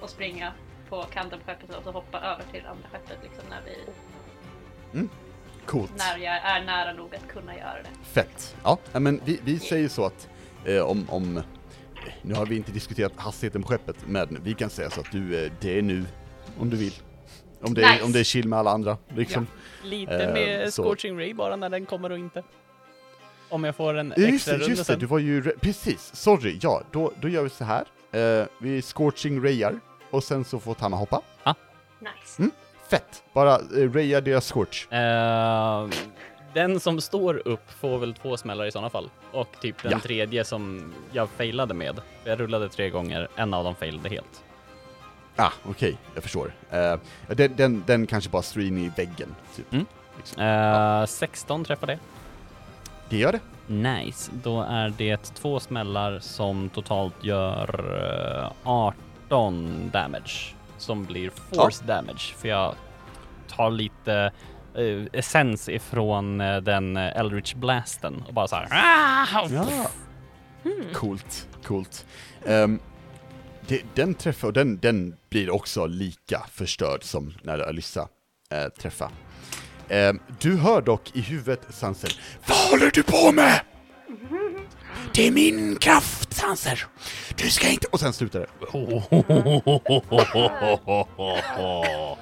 och 0.00 0.10
springa 0.10 0.52
på 0.88 1.02
kanten 1.02 1.38
på 1.38 1.44
skeppet 1.46 1.76
och 1.76 1.84
så 1.84 1.90
hoppa 1.90 2.18
över 2.18 2.44
till 2.52 2.66
andra 2.66 2.88
skeppet 2.92 3.18
liksom 3.22 3.44
när, 3.50 3.60
vi, 3.66 5.08
Coolt. 5.66 5.92
när 5.96 6.18
jag 6.18 6.34
är 6.34 6.64
nära 6.64 6.92
nog 6.92 7.14
att 7.14 7.28
kunna 7.28 7.56
göra 7.56 7.82
det. 7.82 8.04
Fett. 8.12 8.56
Ja, 8.64 8.78
ja, 8.92 9.00
men 9.00 9.20
vi, 9.24 9.40
vi 9.44 9.58
säger 9.58 9.88
så 9.88 10.04
att 10.06 10.28
eh, 10.64 10.82
om, 10.82 11.06
om, 11.10 11.42
nu 12.22 12.34
har 12.34 12.46
vi 12.46 12.56
inte 12.56 12.72
diskuterat 12.72 13.12
hastigheten 13.16 13.62
på 13.62 13.68
skeppet, 13.68 13.96
men 14.06 14.40
vi 14.42 14.54
kan 14.54 14.70
säga 14.70 14.90
så 14.90 15.00
att 15.00 15.12
du, 15.12 15.44
eh, 15.44 15.52
det 15.60 15.78
är 15.78 15.82
nu, 15.82 16.04
om 16.58 16.70
du 16.70 16.76
vill. 16.76 16.94
Om 17.60 17.74
det, 17.74 17.82
är, 17.82 17.92
Nice. 17.92 18.04
om 18.04 18.12
det 18.12 18.20
är 18.20 18.24
chill 18.24 18.48
med 18.48 18.58
alla 18.58 18.70
andra, 18.70 18.96
liksom. 19.08 19.46
Lite 19.84 20.24
Eh, 20.24 20.32
med 20.32 20.74
så. 20.74 20.82
Scorching 20.82 21.18
Ray 21.18 21.34
bara 21.34 21.56
när 21.56 21.68
den 21.68 21.86
kommer 21.86 22.12
och 22.12 22.18
inte. 22.18 22.42
Om 23.48 23.64
jag 23.64 23.76
får 23.76 23.94
en 23.98 24.14
Just 24.16 24.28
extra 24.34 24.52
det, 24.52 24.58
runda 24.58 24.68
just 24.70 24.80
det, 24.80 24.84
sen. 24.92 24.98
du 24.98 25.06
var 25.06 25.18
ju, 25.18 25.42
re- 25.42 25.58
precis, 25.60 26.10
sorry, 26.14 26.58
ja, 26.62 26.82
då, 26.90 27.12
då 27.20 27.28
gör 27.28 27.42
vi 27.42 27.50
så 27.50 27.64
här. 27.64 27.84
Eh, 28.12 28.46
vi 28.60 28.82
scorching 28.82 29.44
rayar, 29.44 29.80
och 30.10 30.24
sen 30.24 30.44
så 30.44 30.58
får 30.60 30.74
Tama 30.74 30.96
hoppa. 30.96 31.22
Nice. 32.00 32.38
Mm. 32.42 32.50
Fett! 32.90 33.22
Bara 33.32 33.54
eh, 33.54 33.92
raya 33.92 34.20
deras 34.20 34.52
scorch. 34.52 34.92
Eh, 34.92 35.88
den 36.54 36.80
som 36.80 37.00
står 37.00 37.48
upp 37.48 37.70
får 37.80 37.98
väl 37.98 38.14
två 38.14 38.36
smällar 38.36 38.66
i 38.66 38.72
sådana 38.72 38.90
fall. 38.90 39.10
Och 39.32 39.48
typ 39.60 39.82
den 39.82 39.92
Ja. 39.92 40.00
tredje 40.00 40.44
som 40.44 40.92
jag 41.12 41.28
failade 41.30 41.74
med. 41.74 42.00
Jag 42.24 42.40
rullade 42.40 42.68
tre 42.68 42.90
gånger, 42.90 43.28
en 43.36 43.54
av 43.54 43.64
dem 43.64 43.74
failade 43.74 44.08
helt. 44.08 44.44
Ah, 45.36 45.50
okej, 45.64 45.96
jag 46.14 46.22
förstår. 46.22 46.52
Eh, 46.70 46.96
den, 47.28 47.56
den, 47.56 47.84
den 47.86 48.06
kanske 48.06 48.30
bara 48.30 48.42
står 48.42 48.62
in 48.62 48.78
i 48.78 48.90
väggen, 48.96 49.34
typ. 49.56 49.72
Mm. 49.72 49.86
Liksom. 50.16 50.42
Eh, 50.42 51.06
16 51.06 51.64
träffar 51.64 51.86
det. 51.86 51.98
Det 53.08 53.16
gör 53.18 53.32
det. 53.32 53.40
Nice, 53.74 54.32
då 54.42 54.62
är 54.62 54.94
det 54.98 55.16
två 55.34 55.60
smällar 55.60 56.18
som 56.18 56.68
totalt 56.68 57.24
gör 57.24 57.70
eh, 58.42 58.52
18 58.62 59.90
damage. 59.92 60.54
Som 60.78 61.04
blir 61.04 61.30
force 61.30 61.84
damage, 61.84 62.34
för 62.38 62.48
jag 62.48 62.74
tar 63.48 63.70
lite 63.70 64.32
eh, 64.74 65.06
essens 65.12 65.68
ifrån 65.68 66.40
eh, 66.40 66.56
den 66.56 66.96
eh, 66.96 67.16
Eldritch 67.16 67.54
Blasten 67.54 68.24
och 68.28 68.34
bara 68.34 68.48
så 68.48 68.56
här. 68.56 68.68
"Ah!" 68.70 69.48
Ja. 69.50 69.66
Coolt, 70.94 71.48
coolt. 71.64 72.06
Ehm, 72.46 72.80
det, 73.66 73.82
den 73.94 74.14
träffar, 74.14 74.48
och 74.48 74.54
den, 74.54 74.78
den 74.78 75.16
blir 75.28 75.50
också 75.50 75.86
lika 75.86 76.46
förstörd 76.52 77.02
som 77.04 77.34
när 77.42 77.58
Alyssa 77.58 78.02
uh, 78.02 78.68
träffar. 78.80 79.10
Ehm, 79.88 80.18
du 80.40 80.56
hör 80.56 80.82
dock 80.82 81.10
i 81.14 81.20
huvudet 81.20 81.60
Sanser, 81.70 82.20
Vad 82.46 82.58
håller 82.58 82.90
du 82.90 83.02
på 83.02 83.32
med? 83.32 83.60
Det 85.14 85.26
är 85.26 85.30
min 85.30 85.76
kraft 85.76 86.34
Sanser! 86.34 86.86
Du 87.36 87.50
ska 87.50 87.68
inte... 87.68 87.86
Och 87.86 88.00
sen 88.00 88.12
slutar 88.12 88.40
det. 88.40 88.46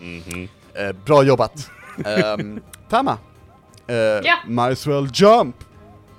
Mhm. 0.00 0.48
Eh, 0.74 0.92
bra 0.92 1.22
jobbat. 1.22 1.70
Ehm, 2.04 2.60
Tama. 2.88 3.18
Uh, 3.90 3.94
Ja. 3.96 4.36
Might 4.46 4.72
as 4.72 4.86
well 4.86 5.08
jump. 5.14 5.56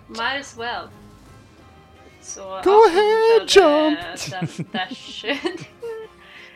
Might 0.07 0.39
as 0.41 0.57
well. 0.57 0.87
Så, 2.21 2.61
Go 2.63 2.85
ahead, 2.85 3.41
eh, 3.41 3.47
jump. 3.47 3.99
dash, 4.71 5.25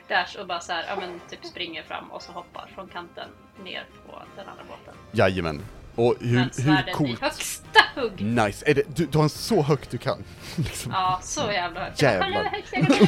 dash 0.07 0.37
och 0.39 0.47
bara 0.47 0.59
så 0.59 0.71
här, 0.73 0.85
ja 0.87 0.95
men 0.95 1.19
typ 1.29 1.45
springer 1.45 1.83
fram 1.83 2.11
och 2.11 2.21
så 2.21 2.31
hoppar 2.31 2.69
från 2.75 2.87
kanten 2.87 3.29
ner 3.63 3.85
på 4.05 4.21
den 4.35 4.47
andra 4.47 4.63
båten. 4.63 4.93
Jajamän. 5.11 5.61
Och 5.95 6.15
hur, 6.19 6.35
Med 6.35 6.43
hur 6.43 6.49
svärdet 6.63 6.87
i 6.87 6.91
coolt? 6.91 7.21
högsta 7.21 7.79
hugg. 7.95 8.21
Nice. 8.21 8.65
Är 8.69 8.73
det, 8.73 8.95
du, 8.95 9.05
du 9.05 9.17
har 9.17 9.23
en 9.23 9.29
så 9.29 9.61
högt 9.61 9.89
du 9.91 9.97
kan. 9.97 10.23
liksom. 10.55 10.91
Ja, 10.91 11.19
så 11.23 11.51
jävla 11.51 11.83
högt. 11.83 12.01
Jävlar. 12.01 12.51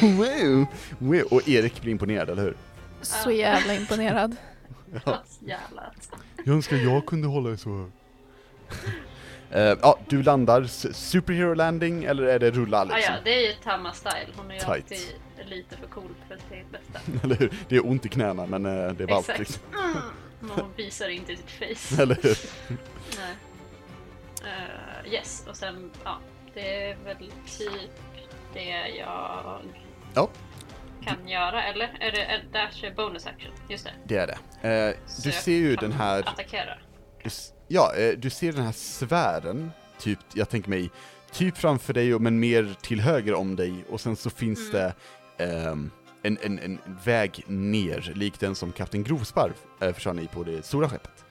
Wow, 0.00 0.66
wow. 0.98 1.22
Och 1.30 1.48
Erik 1.48 1.80
blir 1.82 1.92
imponerad, 1.92 2.30
eller 2.30 2.42
hur? 2.42 2.56
Så 3.00 3.30
jävla 3.30 3.74
imponerad. 3.74 4.36
Jävlar. 5.40 5.92
Jag 6.44 6.54
önskar 6.54 6.76
jag 6.76 7.06
kunde 7.06 7.28
hålla 7.28 7.50
det 7.50 7.58
så 7.58 7.70
högt. 7.78 7.92
Eh, 9.50 9.78
ja, 9.82 9.98
du 10.08 10.22
landar. 10.22 10.64
Superhero 10.92 11.54
landing, 11.54 12.04
eller 12.04 12.22
är 12.22 12.38
det 12.38 12.50
rulla 12.50 12.84
liksom? 12.84 13.14
ja, 13.14 13.20
det 13.24 13.34
är 13.34 13.48
ju 13.48 13.52
Tama 13.52 13.92
style. 13.92 14.26
Hon 14.36 14.50
är 14.50 14.54
ju 14.54 14.60
Tight. 14.60 14.68
alltid 14.70 14.98
lite 15.48 15.76
för 15.76 15.86
cool 15.86 16.14
för 16.28 16.36
sitt 16.36 16.70
bästa. 16.72 17.00
Eller 17.22 17.36
hur? 17.36 17.52
Det 17.68 17.76
är 17.76 17.86
ont 17.86 18.06
i 18.06 18.08
knäna, 18.08 18.46
men 18.46 18.66
eh, 18.66 18.92
det 18.92 19.04
är 19.04 19.08
ballt 19.08 19.28
Exakt. 19.28 19.38
liksom. 19.38 19.62
Mm. 19.74 19.96
Men 20.40 20.50
hon 20.50 20.72
visar 20.76 21.08
inte 21.08 21.36
sitt 21.36 21.50
face. 21.50 22.02
Eller 22.02 22.14
hur? 22.22 22.38
Nej. 23.18 23.36
Eh, 24.44 25.12
yes, 25.12 25.44
och 25.48 25.56
sen, 25.56 25.90
ja, 26.04 26.18
det 26.54 26.90
är 26.90 26.96
väl 27.04 27.16
typ 27.58 27.90
det 28.54 28.64
jag 28.64 28.96
Ja. 30.14 30.28
kan 31.04 31.28
göra, 31.28 31.62
eller? 31.64 31.96
Är 32.00 32.12
det 32.12 32.24
är 32.24 32.44
dash 32.52 32.84
är 32.84 32.94
bonus 32.94 33.26
action? 33.26 33.52
Just 33.68 33.84
det. 33.84 33.92
Det 34.04 34.16
är 34.16 34.26
det. 34.26 34.96
Så 35.06 35.22
du 35.22 35.32
ser 35.32 35.52
ju 35.52 35.76
den 35.76 35.92
här... 35.92 36.20
Attackera. 36.20 36.78
Du 37.22 37.30
Ja, 37.68 37.94
eh, 37.94 38.18
du 38.18 38.30
ser 38.30 38.52
den 38.52 38.64
här 38.64 38.72
sfären, 38.72 39.70
typ, 39.98 40.18
jag 40.34 40.48
tänker 40.48 40.70
mig, 40.70 40.90
typ 41.32 41.58
framför 41.58 41.92
dig, 41.92 42.18
men 42.18 42.40
mer 42.40 42.74
till 42.82 43.00
höger 43.00 43.34
om 43.34 43.56
dig, 43.56 43.84
och 43.90 44.00
sen 44.00 44.16
så 44.16 44.30
finns 44.30 44.58
Mm. 44.58 44.72
det 44.72 44.94
ehm, 45.44 45.90
en, 46.22 46.38
en, 46.42 46.58
en 46.58 46.78
väg 47.04 47.44
ner, 47.46 48.12
lik 48.14 48.40
den 48.40 48.54
som 48.54 48.72
Kapten 48.72 49.04
Grovsparv 49.04 49.52
eh, 49.80 49.92
försvann 49.92 50.18
i 50.18 50.26
på 50.26 50.44
det 50.44 50.66
stora 50.66 50.88
skeppet. 50.88 51.24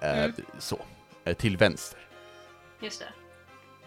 Eh, 0.00 0.18
Mm. 0.24 0.32
Så, 0.58 0.78
eh, 1.24 1.34
till 1.36 1.56
vänster. 1.56 1.98
Just 2.80 3.00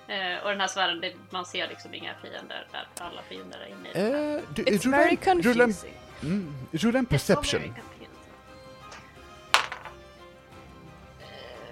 det. 0.08 0.14
Eh, 0.14 0.44
och 0.44 0.50
den 0.50 0.60
här 0.60 0.68
sfären, 0.68 1.02
det, 1.02 1.14
man 1.30 1.46
ser 1.46 1.68
liksom 1.68 1.94
inga 1.94 2.14
fiender 2.22 2.68
där, 2.72 2.88
alla 3.00 3.22
fiender 3.30 3.60
är 3.60 3.68
inne 3.68 3.90
i 3.90 4.12
den. 4.12 4.36
Eh, 4.36 4.42
du, 4.56 4.64
It's 4.64 4.86
rulla, 4.86 4.98
very 4.98 5.18
en, 5.26 5.42
rulla, 5.42 5.64
en, 5.64 5.70
confusing. 5.74 5.94
mm, 6.22 6.54
rulla 6.72 7.00
en 7.00 7.06
perception. 7.06 7.62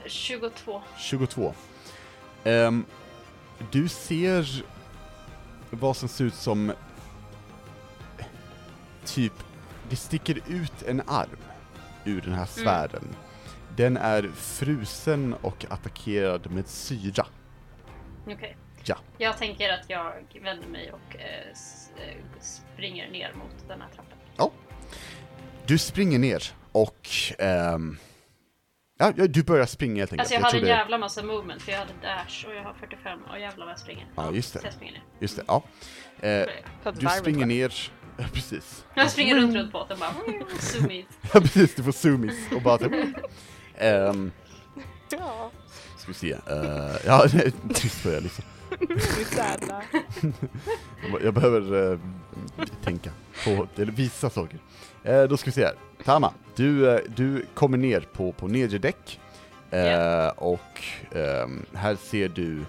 22. 0.09 0.81
22. 0.97 1.53
Ehm, 2.43 2.85
du 3.71 3.87
ser 3.87 4.63
vad 5.69 5.97
som 5.97 6.09
ser 6.09 6.23
ut 6.25 6.33
som 6.33 6.73
typ, 9.05 9.33
det 9.89 9.95
sticker 9.95 10.39
ut 10.47 10.83
en 10.87 11.01
arm 11.07 11.37
ur 12.05 12.21
den 12.21 12.33
här 12.33 12.45
sfären. 12.45 13.15
Den 13.75 13.97
är 13.97 14.29
frusen 14.35 15.33
och 15.41 15.65
attackerad 15.69 16.51
med 16.51 16.67
syra. 16.67 17.25
Okej. 18.27 18.57
Ja. 18.83 18.97
Jag 19.17 19.37
tänker 19.37 19.73
att 19.73 19.89
jag 19.89 20.13
vänder 20.41 20.67
mig 20.67 20.91
och 20.91 21.15
eh, 21.15 21.47
eh, 22.07 22.15
springer 22.39 23.11
ner 23.11 23.33
mot 23.33 23.67
den 23.67 23.81
här 23.81 23.89
trappan. 23.89 24.51
Du 25.65 25.77
springer 25.77 26.19
ner 26.19 26.43
och... 26.71 27.09
ehm, 27.39 27.97
ja, 28.99 29.13
ja, 29.17 29.27
du 29.27 29.43
börjar 29.43 29.65
springa 29.65 30.01
helt 30.01 30.11
enkelt. 30.13 30.19
Alltså 30.21 30.33
jag, 30.33 30.41
hade 30.41 30.47
en 30.57 30.59
tror 30.61 30.61
det- 30.69 30.75
jävla 30.77 30.97
massa 30.97 31.23
movement 31.23 31.61
för 31.61 31.71
jag 31.71 31.79
hade 31.79 31.93
dash 32.01 32.45
och 32.47 32.55
jag 32.55 32.63
har 32.63 32.73
45 32.73 33.19
och 33.31 33.39
jävlar 33.39 33.65
vad 33.65 33.71
jag 33.73 33.79
springer. 33.79 34.07
Ja, 34.15 34.31
just 34.31 34.53
det. 34.53 34.59
Så 34.59 34.65
jag 34.67 34.73
springer 34.73 34.93
ner. 34.93 35.03
Just 35.19 35.35
det, 35.35 35.43
ja. 35.47 35.63
Eh, 36.19 36.45
du 36.99 37.07
springer 37.19 37.45
ner... 37.45 37.73
Ja, 38.21 38.25
precis. 38.33 38.85
Jag 38.95 39.11
springer 39.11 39.35
runt 39.35 39.55
runt 39.55 39.71
båten 39.71 39.97
bara 39.99 40.13
zoom 40.59 40.91
in. 40.91 41.05
Ja, 41.33 41.39
precis. 41.41 41.75
Du 41.75 41.83
får 41.83 41.91
zoomis 41.91 42.35
och 42.55 42.61
bara... 42.61 42.77
typ- 42.77 43.15
Ehm, 43.77 44.31
Ja, 45.11 45.51
ska 45.97 46.07
vi 46.07 46.13
se. 46.13 46.31
eh, 46.31 46.95
ja, 47.05 47.25
tyst 47.73 48.03
på 48.03 48.09
er 48.09 48.21
liksom. 48.21 48.43
Jag 51.23 51.33
behöver 51.33 51.91
eh, 51.93 51.99
tänka 52.83 53.11
på, 53.45 53.67
eller 53.81 53.91
visa 53.91 54.29
saker. 54.29 54.59
Eh, 55.03 55.23
då 55.23 55.37
ska 55.37 55.45
vi 55.45 55.51
se 55.51 55.65
här. 55.65 55.73
Tama, 56.05 56.33
du, 56.55 56.89
eh, 56.91 56.99
du 57.15 57.45
kommer 57.53 57.77
ner 57.77 57.99
på, 58.13 58.31
på 58.31 58.47
nedre 58.47 58.77
däck. 58.77 59.19
Eh, 59.71 59.79
Ja. 59.79 60.31
Och 60.31 60.83
ehm, 61.15 61.65
här 61.73 61.95
ser 61.95 62.29
du 62.29 62.65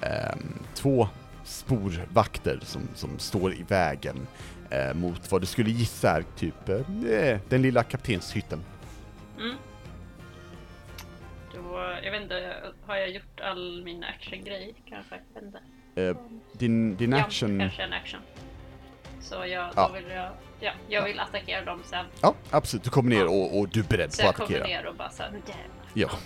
ehm, 0.00 0.52
två 0.74 1.08
sporvakter 1.44 2.60
som, 2.62 2.82
som 2.94 3.18
står 3.18 3.54
i 3.54 3.62
vägen 3.68 4.26
eh, 4.70 4.94
mot 4.94 5.32
vad 5.32 5.40
du 5.40 5.46
skulle 5.46 5.70
gissa 5.70 6.10
är 6.10 6.24
typ 6.36 6.68
eh, 6.68 7.38
den 7.48 7.62
lilla 7.62 7.82
kaptenshytten. 7.82 8.60
Mm. 9.40 9.54
Då, 11.80 11.96
jag 12.02 12.12
vet 12.12 12.22
inte, 12.22 12.54
har 12.86 12.96
jag 12.96 13.10
gjort 13.10 13.40
all 13.40 13.82
min 13.84 14.04
action-grej 14.04 14.74
kanske? 14.88 15.14
Jag 15.34 15.40
vet 15.42 15.44
inte. 15.44 15.60
Eh, 16.02 16.16
din, 16.58 16.96
din 16.96 17.12
Ja, 17.12 17.18
action... 17.20 17.58
kanske 17.58 17.82
en 17.82 17.92
action. 17.92 18.20
Så 19.20 19.34
jag, 19.34 19.48
Ja. 19.76 19.88
då 19.88 19.94
vill 19.94 20.10
jag, 20.10 20.32
ja, 20.60 20.72
jag 20.88 21.04
vill 21.04 21.20
attackera 21.20 21.64
dem 21.64 21.80
sen. 21.84 22.06
Ja, 22.22 22.34
absolut. 22.50 22.84
Du 22.84 22.90
kommer 22.90 23.10
ner 23.10 23.20
Ja. 23.24 23.28
och, 23.30 23.58
och 23.58 23.68
du 23.68 23.80
är 23.80 23.84
beredd 23.84 24.12
Så 24.12 24.22
på 24.22 24.28
att 24.28 24.38
jag 24.38 24.46
kommer 24.46 24.60
attackera. 24.60 24.80
ner 24.82 24.88
och 24.88 24.94
bara 24.96 25.10
såhär, 25.10 25.30
nu 25.30 25.40
jävlar. 25.46 26.18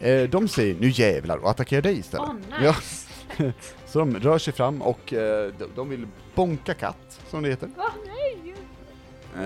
Ja. 0.00 0.06
Eh, 0.08 0.28
de 0.30 0.48
säger 0.48 0.74
nu 0.74 0.88
jävlar 0.88 1.36
och 1.38 1.50
attackerar 1.50 1.82
dig 1.82 1.98
istället. 1.98 2.28
Ja. 2.50 2.58
nice! 2.68 3.08
Så 3.86 3.98
de 3.98 4.16
rör 4.20 4.38
sig 4.38 4.52
fram 4.52 4.82
och 4.82 5.12
eh, 5.12 5.52
de, 5.58 5.64
de 5.76 5.88
vill 5.88 6.06
bonka 6.34 6.74
katt, 6.74 7.20
som 7.28 7.42
det 7.42 7.48
heter. 7.48 7.66
Va? 7.76 7.92
Nej! 8.06 8.54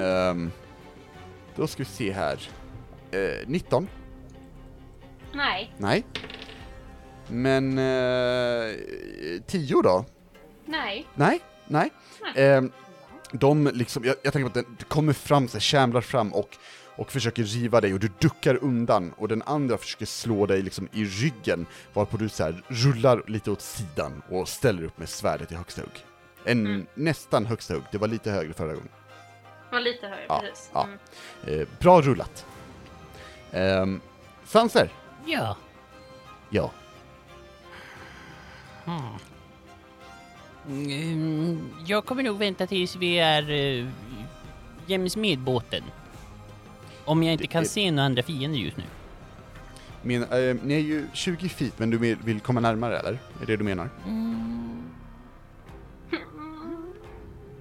Ehm, 0.00 0.50
då 1.56 1.66
ska 1.66 1.78
vi 1.82 1.84
se 1.88 2.12
här. 2.12 2.38
Eh, 3.10 3.46
19? 3.46 3.88
Nej, 5.32 5.72
Nej. 5.78 6.04
Men 7.28 7.78
eh, 7.78 8.74
10 9.46 9.82
då? 9.82 10.04
nej. 10.66 11.06
Nej, 11.14 11.40
nej. 11.66 11.90
Ehm, 12.36 12.72
de 13.32 13.70
liksom, 13.74 14.04
jag, 14.04 14.16
jag 14.22 14.32
tänker 14.32 14.50
på 14.50 14.58
att 14.58 14.66
den 14.66 14.76
kommer 14.88 15.12
fram, 15.12 15.48
så 15.48 15.58
kämlar 15.58 16.00
fram 16.00 16.32
och, 16.34 16.56
och 16.96 17.12
försöker 17.12 17.42
riva 17.42 17.80
dig 17.80 17.94
och 17.94 18.00
du 18.00 18.10
duckar 18.18 18.64
undan 18.64 19.12
och 19.16 19.28
den 19.28 19.42
andra 19.46 19.78
försöker 19.78 20.06
slå 20.06 20.46
dig 20.46 20.62
liksom 20.62 20.88
i 20.92 21.04
ryggen 21.04 21.66
varpå 21.94 22.16
du 22.16 22.28
så 22.28 22.42
här 22.44 22.62
rullar 22.68 23.22
lite 23.26 23.50
åt 23.50 23.60
sidan 23.60 24.22
och 24.30 24.48
ställer 24.48 24.82
upp 24.84 24.98
med 24.98 25.08
svärdet 25.08 25.52
i 25.52 25.54
högsta 25.54 25.80
hugg. 25.82 26.04
En 26.44 26.66
Mm. 26.66 26.86
nästan 26.94 27.46
högsta 27.46 27.74
hugg, 27.74 27.82
det 27.92 27.98
var 27.98 28.08
lite 28.08 28.30
högre 28.30 28.52
förra 28.52 28.72
gången. 28.74 28.88
Var 29.72 29.80
lite 29.80 30.06
högre, 30.06 30.24
Ja, 30.28 30.40
precis. 30.40 30.70
ja. 30.74 30.88
Mm. 31.44 31.60
Eh, 31.60 31.66
bra 31.80 32.00
rullat. 32.00 32.46
Um, 33.52 34.00
Sanser? 34.44 34.88
Ja. 35.28 35.56
Ja. 36.50 36.70
Hmm. 38.84 39.18
Mm, 40.68 41.70
jag 41.86 42.04
kommer 42.06 42.22
nog 42.22 42.38
vänta 42.38 42.66
tills 42.66 42.96
vi 42.96 43.18
är 43.18 43.50
uh, 43.50 43.88
jäms 44.86 45.16
med 45.16 45.38
båten. 45.38 45.82
Om 47.04 47.22
jag 47.22 47.32
inte 47.32 47.46
kan 47.46 47.62
Det- 47.62 47.68
se 47.68 47.90
några 47.90 48.06
andra 48.06 48.22
fiender 48.22 48.58
just 48.58 48.76
nu. 48.76 48.82
Men, 50.02 50.22
eh, 50.22 50.56
ni 50.62 50.74
är 50.74 50.78
ju 50.78 51.06
20 51.12 51.48
feet, 51.48 51.78
men 51.78 51.90
du 51.90 51.98
vill- 51.98 52.40
komma 52.40 52.60
närmare 52.60 52.98
eller? 52.98 53.18
Är 53.42 53.46
det 53.46 53.56
du 53.56 53.64
menar? 53.64 53.88
Mm. 54.06 54.82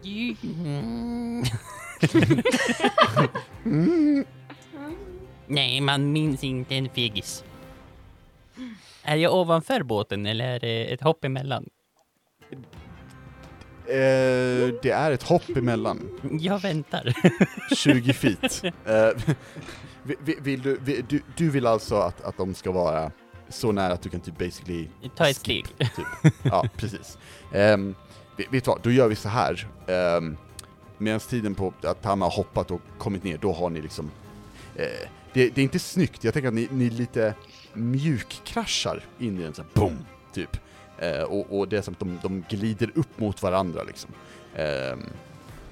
Mm. 3.65 4.25
Nej, 5.47 5.81
man 5.81 6.11
minns 6.11 6.43
inte 6.43 6.75
en 6.75 6.89
fegis. 6.89 7.43
Är 9.07 9.15
jag 9.15 9.33
ovanför 9.35 9.83
båten 9.83 10.25
eller 10.25 10.45
är 10.47 10.59
det 10.59 10.93
ett 10.93 11.01
hopp 11.01 11.25
emellan? 11.25 11.65
Eh, 13.87 14.73
det 14.81 14.89
är 14.91 15.11
ett 15.11 15.23
hopp 15.23 15.49
emellan. 15.57 16.09
Jag 16.41 16.59
väntar. 16.61 17.13
20 17.75 18.13
feet. 18.13 18.63
Eh, 18.63 19.09
vi- 20.03 20.15
vi- 20.25 20.37
vill 20.41 20.61
du, 20.61 20.79
vi- 20.81 21.01
du, 21.09 21.21
du 21.37 21.49
vill 21.49 21.67
alltså 21.67 21.95
att, 21.95 22.21
att 22.21 22.37
de 22.37 22.53
ska 22.53 22.71
vara 22.71 23.11
så 23.49 23.71
nära 23.71 23.93
att 23.93 24.01
du 24.01 24.09
kan 24.09 24.19
typ 24.19 24.37
basically... 24.37 24.87
Ta 25.15 25.29
ett 25.29 25.35
steg. 25.37 25.65
Typ. 25.77 26.33
Ja, 26.43 26.65
precis. 26.75 27.17
Um, 27.53 27.95
vet 28.37 28.51
du 28.51 28.59
vad, 28.71 28.81
då 28.81 28.91
gör 28.91 29.07
vi 29.07 29.15
så 29.15 29.29
här. 29.29 29.67
Um, 30.17 30.37
Medan 30.97 31.19
tiden 31.19 31.55
på 31.55 31.73
att 31.83 32.01
Tama 32.01 32.25
har 32.25 32.31
hoppat 32.31 32.71
och 32.71 32.81
kommit 32.97 33.23
ner, 33.23 33.37
då 33.37 33.51
har 33.53 33.69
ni 33.69 33.81
liksom... 33.81 34.11
eh, 34.75 34.83
det, 35.33 35.49
det 35.49 35.61
är 35.61 35.63
inte 35.63 35.79
snyggt, 35.79 36.23
jag 36.23 36.33
tänker 36.33 36.47
att 36.47 36.53
ni, 36.53 36.67
ni 36.71 36.89
lite 36.89 37.33
mjukkraschar 37.77 39.03
in 39.19 39.41
i 39.41 39.43
en 39.43 39.53
sån 39.53 39.65
här 39.65 39.81
boom, 39.81 40.05
typ. 40.33 40.57
Eh, 40.99 41.21
och, 41.23 41.59
och 41.59 41.67
det 41.67 41.77
är 41.77 41.81
som 41.81 41.93
att 41.93 41.99
de, 41.99 42.19
de 42.23 42.43
glider 42.49 42.91
upp 42.95 43.19
mot 43.19 43.43
varandra 43.43 43.83
liksom. 43.83 44.11
Ehm, 44.55 45.03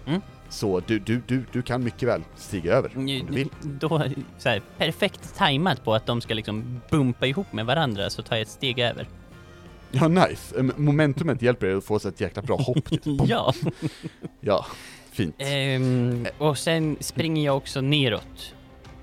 Mm. 0.08 0.22
Så 0.50 0.80
du, 0.80 1.00
du, 1.00 1.22
du, 1.28 1.44
du 1.52 1.62
kan 1.62 1.84
mycket 1.84 2.10
väl 2.10 2.22
stiga 2.36 2.74
över 2.74 2.92
om 2.96 3.06
du 3.06 3.24
vill. 3.30 3.50
Då, 3.62 4.04
så 4.38 4.50
här, 4.50 4.62
perfekt 4.78 5.36
tajmat 5.36 5.84
på 5.84 5.94
att 5.94 6.06
de 6.06 6.22
ska 6.22 6.34
liksom 6.34 6.82
bumpa 6.90 7.28
ihop 7.28 7.54
med 7.54 7.66
varandra 7.66 8.10
så 8.10 8.22
tar 8.22 8.36
jag 8.36 8.42
ett 8.42 8.50
steg 8.50 8.80
över. 8.80 9.08
Ja, 9.92 10.08
nice. 10.08 10.64
Momentumet 10.76 11.42
hjälper 11.42 11.68
er 11.68 11.76
att 11.76 11.86
få 11.86 11.96
ett 11.96 12.22
jäkla 12.22 12.42
bra 12.42 12.56
hopp. 12.56 12.90
Typ. 12.90 13.02
Ja. 13.26 13.54
ja, 14.40 14.66
fint. 15.12 15.36
Ehm, 15.38 16.28
och 16.38 16.58
sen 16.58 16.98
springer 17.00 17.46
jag 17.46 17.58
också 17.58 17.82
neråt. 17.82 18.56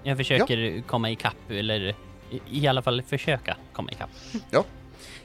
Jag 0.02 0.16
försöker 0.16 0.82
komma 0.86 1.10
ikapp, 1.10 1.50
eller 1.50 1.94
i, 2.50 2.66
alla 2.66 2.82
fall 2.82 3.02
försöka 3.02 3.56
komma 3.72 3.90
ikapp. 3.90 4.10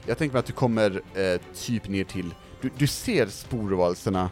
Jag 0.06 0.18
tänker 0.18 0.32
mig 0.32 0.40
att 0.40 0.46
du 0.46 0.52
kommer 0.52 1.02
eh, 1.14 1.40
typ 1.54 1.88
ner 1.88 2.04
till, 2.04 2.34
du, 2.60 2.70
du 2.78 2.86
ser 2.86 3.26
sporvalserna, 3.26 4.30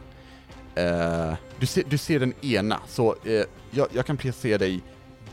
eh, 0.74 1.35
du, 1.59 1.66
ser, 1.66 1.85
du 1.89 1.98
ser 1.98 2.20
den 2.20 2.35
ena, 2.44 2.81
så 2.86 3.16
eh, 3.24 3.44
jag, 3.70 3.89
jag 3.93 4.07
kan 4.07 4.16
placera 4.16 4.59
dig 4.59 4.82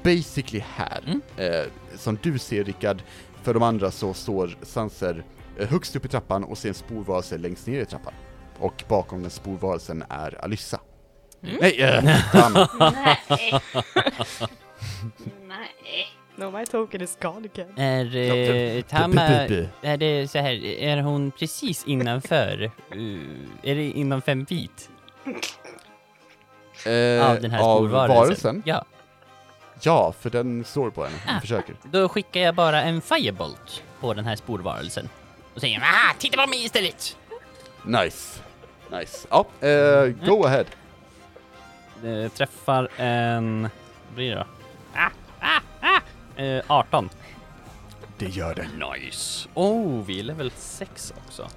basically 0.04 0.64
här. 0.76 1.04
Mm. 1.06 1.22
Eh, 1.38 1.66
som 1.98 2.18
du 2.22 2.40
ser 2.40 2.64
Rickard, 2.64 3.02
för 3.44 3.54
de 3.54 3.64
andra 3.64 3.92
så 3.92 4.14
står 4.14 4.58
Sanser 4.62 5.24
eh, 5.60 5.68
högst 5.68 5.96
upp 5.96 6.06
i 6.06 6.08
trappan 6.08 6.44
och 6.44 6.58
ser 6.58 6.70
en 6.70 6.76
sporvalse 6.76 7.38
längst 7.38 7.68
ner 7.68 7.82
i 7.82 7.86
trappan. 7.86 8.14
Och 8.60 8.84
bakom 8.88 9.22
den 9.22 9.32
sporvalsen 9.32 10.04
är 10.10 10.44
Alyssa. 10.44 10.80
Mm. 11.44 11.56
Nej, 11.62 11.82
eh, 11.82 12.32
Tama. 12.32 12.70
Nej. 15.48 16.08
No, 16.36 16.52
my 16.52 16.66
token 16.66 17.02
is 17.02 17.18
gone 17.22 17.50
again. 17.54 17.78
Är 17.78 18.16
eh, 18.16 18.82
Tama, 18.82 19.46
bu. 19.48 19.68
är 19.82 19.98
det 19.98 20.28
så 20.32 20.38
här, 20.40 20.66
är 20.66 20.98
hon 21.02 21.32
precis 21.32 21.84
innanför? 21.88 22.72
Uh, 22.96 23.48
är 23.64 23.76
det 23.76 23.84
inom 23.92 24.22
fem 24.22 24.46
feet 24.46 24.90
Eh, 26.86 27.30
av 27.32 27.42
den 27.42 27.52
här 27.52 27.62
av 27.64 27.90
varelsen? 27.90 28.64
Ja, 28.66 28.86
Ja, 29.82 30.14
för 30.20 30.30
den 30.30 30.64
står 30.64 30.90
på 30.90 31.04
henne. 31.04 31.16
Hon 31.28 31.36
Ah. 31.36 31.40
försöker. 31.42 31.76
då 31.84 32.10
skickar 32.10 32.42
jag 32.42 32.56
bara 32.56 32.82
en 32.82 33.02
firebolt 33.02 33.84
på 34.00 34.14
den 34.14 34.26
här 34.26 34.36
sporvarelsen. 34.36 35.10
Och 35.56 35.62
säger 35.62 35.80
ah, 35.80 36.14
titta 36.20 36.42
på 36.44 36.50
mig 36.50 36.66
istället! 36.66 37.18
Nice. 37.86 38.40
Nice. 38.92 39.28
Ja, 39.30 39.46
eh, 39.68 40.06
go 40.28 40.46
ahead. 40.46 40.66
Eh, 42.06 42.32
träffar 42.32 42.90
en... 42.98 43.62
Vad 44.08 44.16
blir 44.16 44.30
det 44.30 44.36
då? 44.36 44.46
Eh, 46.38 46.62
18. 46.68 47.10
Det 48.18 48.26
gör 48.30 48.56
det. 48.56 48.68
Nice! 48.94 49.50
Oh, 49.54 50.04
vi 50.06 50.20
är 50.20 50.24
level 50.24 50.52
6 50.52 51.14
också. 51.26 51.48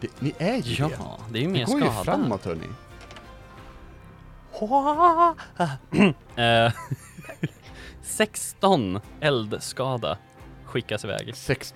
det 0.00 0.20
ni 0.20 0.34
är 0.38 0.56
ju 0.56 0.84
det. 0.88 0.96
Ja, 0.98 1.18
det 1.30 1.38
är 1.38 1.42
ju 1.42 1.46
Det 1.46 1.52
mer 1.52 1.66
går 1.66 1.80
ju 1.80 1.86
skada. 1.86 2.04
framåt 2.04 2.44
hörni. 2.44 2.66
Eh, 6.36 6.72
16 8.02 9.00
eldskada 9.20 10.18
skickas 10.64 11.04
iväg. 11.04 11.36
Sex... 11.36 11.74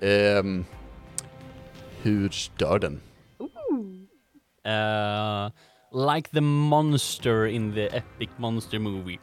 Ehm, 0.00 0.64
hur 2.02 2.32
dör 2.58 2.78
den? 2.78 3.00
Eh, 4.64 5.50
like 6.16 6.30
the 6.30 6.40
monster 6.40 7.46
in 7.46 7.74
the 7.74 7.86
epic 7.96 8.28
monster 8.36 8.78
movie. 8.78 9.18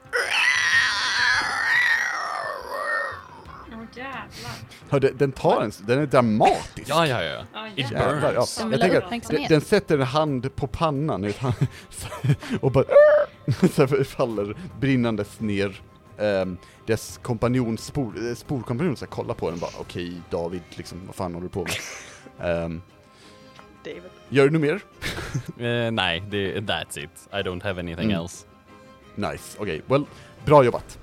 Jävlar. 3.98 4.54
Ja, 4.90 5.00
den, 5.00 5.18
den 5.18 5.32
tar 5.32 5.62
en, 5.62 5.72
den 5.86 6.00
är 6.00 6.06
dramatisk. 6.06 6.90
Ja, 6.90 7.08
ja, 7.08 7.24
ja. 7.24 7.42
Ja, 7.54 7.68
It 7.76 7.92
jävlar. 7.92 8.34
Ja. 8.34 8.40
burns. 8.40 8.58
Den 8.58 8.72
Jag 8.72 8.78
vill 8.80 8.82
ha 8.82 8.88
tänker 8.90 8.98
att 8.98 9.02
den, 9.02 9.06
uppmärksamhet. 9.20 9.50
den 9.50 9.62
sätter 9.62 9.98
en 9.98 10.06
hand 10.08 10.56
på 10.56 10.68
pannan 10.68 11.26
och 12.62 12.72
bara 12.72 12.86
så 13.74 13.88
faller 14.04 14.56
brinnandes 14.80 15.40
ner. 15.40 15.82
Um, 16.18 16.58
dess 16.86 17.20
kompanjon, 17.24 17.78
spor, 17.78 18.28
eh, 18.30 18.36
sporkompanjon, 18.36 18.96
så 18.98 19.06
här, 19.06 19.12
kollar 19.12 19.34
på 19.34 19.46
den 19.46 19.54
och 19.54 19.60
bara 19.60 19.72
okej 19.80 20.14
David, 20.30 20.62
liksom, 20.70 21.02
vad 21.06 21.16
fan 21.16 21.34
håller 21.34 21.48
du 21.48 21.54
på 21.54 21.60
med? 21.64 21.72
Ehm, 22.66 22.82
David. 23.84 24.04
gör 24.30 24.46
du 24.46 24.52
något 24.52 24.62
mer? 24.62 24.82
Eh, 25.68 25.92
nej, 25.92 26.24
det, 26.30 26.60
that's 26.60 27.00
it. 27.00 27.10
I 27.32 27.36
don't 27.36 27.64
have 27.64 27.80
anything 27.80 28.06
Mm. 28.12 28.22
else. 28.22 28.46
Nice, 29.16 29.58
okej, 29.60 29.82
well, 29.88 30.06
bra 30.46 30.64
jobbat. 30.64 31.00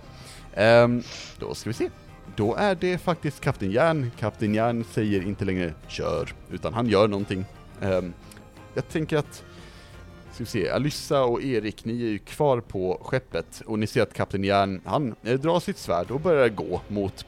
Ehm, 0.54 1.02
då 1.38 1.54
ska 1.54 1.70
vi 1.70 1.74
se. 1.74 1.90
Då 2.36 2.54
är 2.54 2.74
det 2.74 2.98
faktiskt 2.98 3.40
Kapten 3.40 3.70
Järn. 3.70 4.10
Kapten 4.18 4.54
Järn 4.54 4.84
säger 4.84 5.22
inte 5.22 5.44
längre 5.44 5.74
kör, 5.88 6.34
utan 6.50 6.74
han 6.74 6.86
gör 6.86 7.08
någonting. 7.08 7.44
Ehm, 7.80 8.12
jag 8.74 8.88
tänker 8.88 9.16
att, 9.16 9.44
ska 10.32 10.44
vi 10.44 10.46
se, 10.46 10.70
Alyssa 10.70 11.22
och 11.22 11.42
Erik, 11.42 11.84
ni 11.84 11.92
är 11.92 12.08
ju 12.08 12.18
kvar 12.18 12.60
på 12.60 13.00
skeppet 13.04 13.62
och 13.66 13.78
ni 13.78 13.86
ser 13.86 14.02
att 14.02 14.14
Kapten 14.14 14.44
Järn, 14.44 14.80
han 14.84 15.14
eh, 15.22 15.40
drar 15.40 15.60
sitt 15.60 15.78
svärd 15.78 16.10
och 16.10 16.20
börjar 16.20 16.48
gå 16.48 16.80
mot 16.88 17.26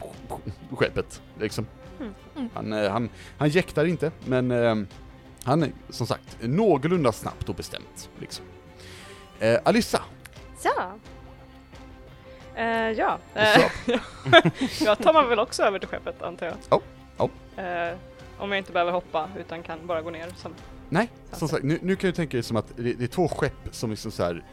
skeppet, 0.71 1.23
liksom. 1.41 1.67
Mm. 2.01 2.13
Mm. 2.37 2.49
Han, 2.55 2.73
eh, 2.73 2.91
han, 2.91 3.09
han 3.39 3.49
jäktar 3.49 3.85
inte, 3.85 4.13
men 4.27 4.51
ehm, 4.51 4.87
han 5.45 5.63
är 5.63 5.73
som 5.91 6.07
sagt 6.07 6.37
någorlunda 6.41 7.13
snabbt 7.13 7.49
och 7.49 7.55
bestämt, 7.55 8.11
liksom. 8.19 8.45
Eh, 9.39 9.59
Alyssa, 9.65 10.03
Ja. 10.65 10.99
Eh, 12.57 12.91
ja. 12.91 13.19
Eh, 13.35 13.61
jag 14.85 14.99
tar 14.99 15.13
man 15.13 15.29
väl 15.29 15.39
också 15.39 15.63
över 15.63 15.79
till 15.79 15.89
skeppet 15.89 16.23
antar 16.23 16.47
jag. 16.47 16.55
Ja, 16.71 16.81
ja. 17.17 17.29
Eh, 17.63 17.97
om 18.39 18.51
jag 18.53 18.59
inte 18.59 18.73
behöver 18.73 18.93
hoppa 18.93 19.29
utan 19.39 19.63
kan 19.63 19.87
bara 19.87 20.03
gå 20.03 20.11
ner 20.11 20.29
som... 20.37 20.55
Nej, 20.89 21.09
som 21.33 21.49
sagt, 21.49 21.63
nu, 21.65 21.79
nu 21.83 21.97
kan 21.97 22.11
du 22.11 22.13
tänka 22.17 22.37
dig 22.37 22.43
som 22.43 22.57
att 22.57 22.77
det, 22.77 22.93
det 22.93 23.05
är 23.05 23.09
två 23.09 23.29
skepp 23.29 23.53
som 23.71 23.91
liksom 23.91 24.11
så 24.11 24.23
här 24.25 24.45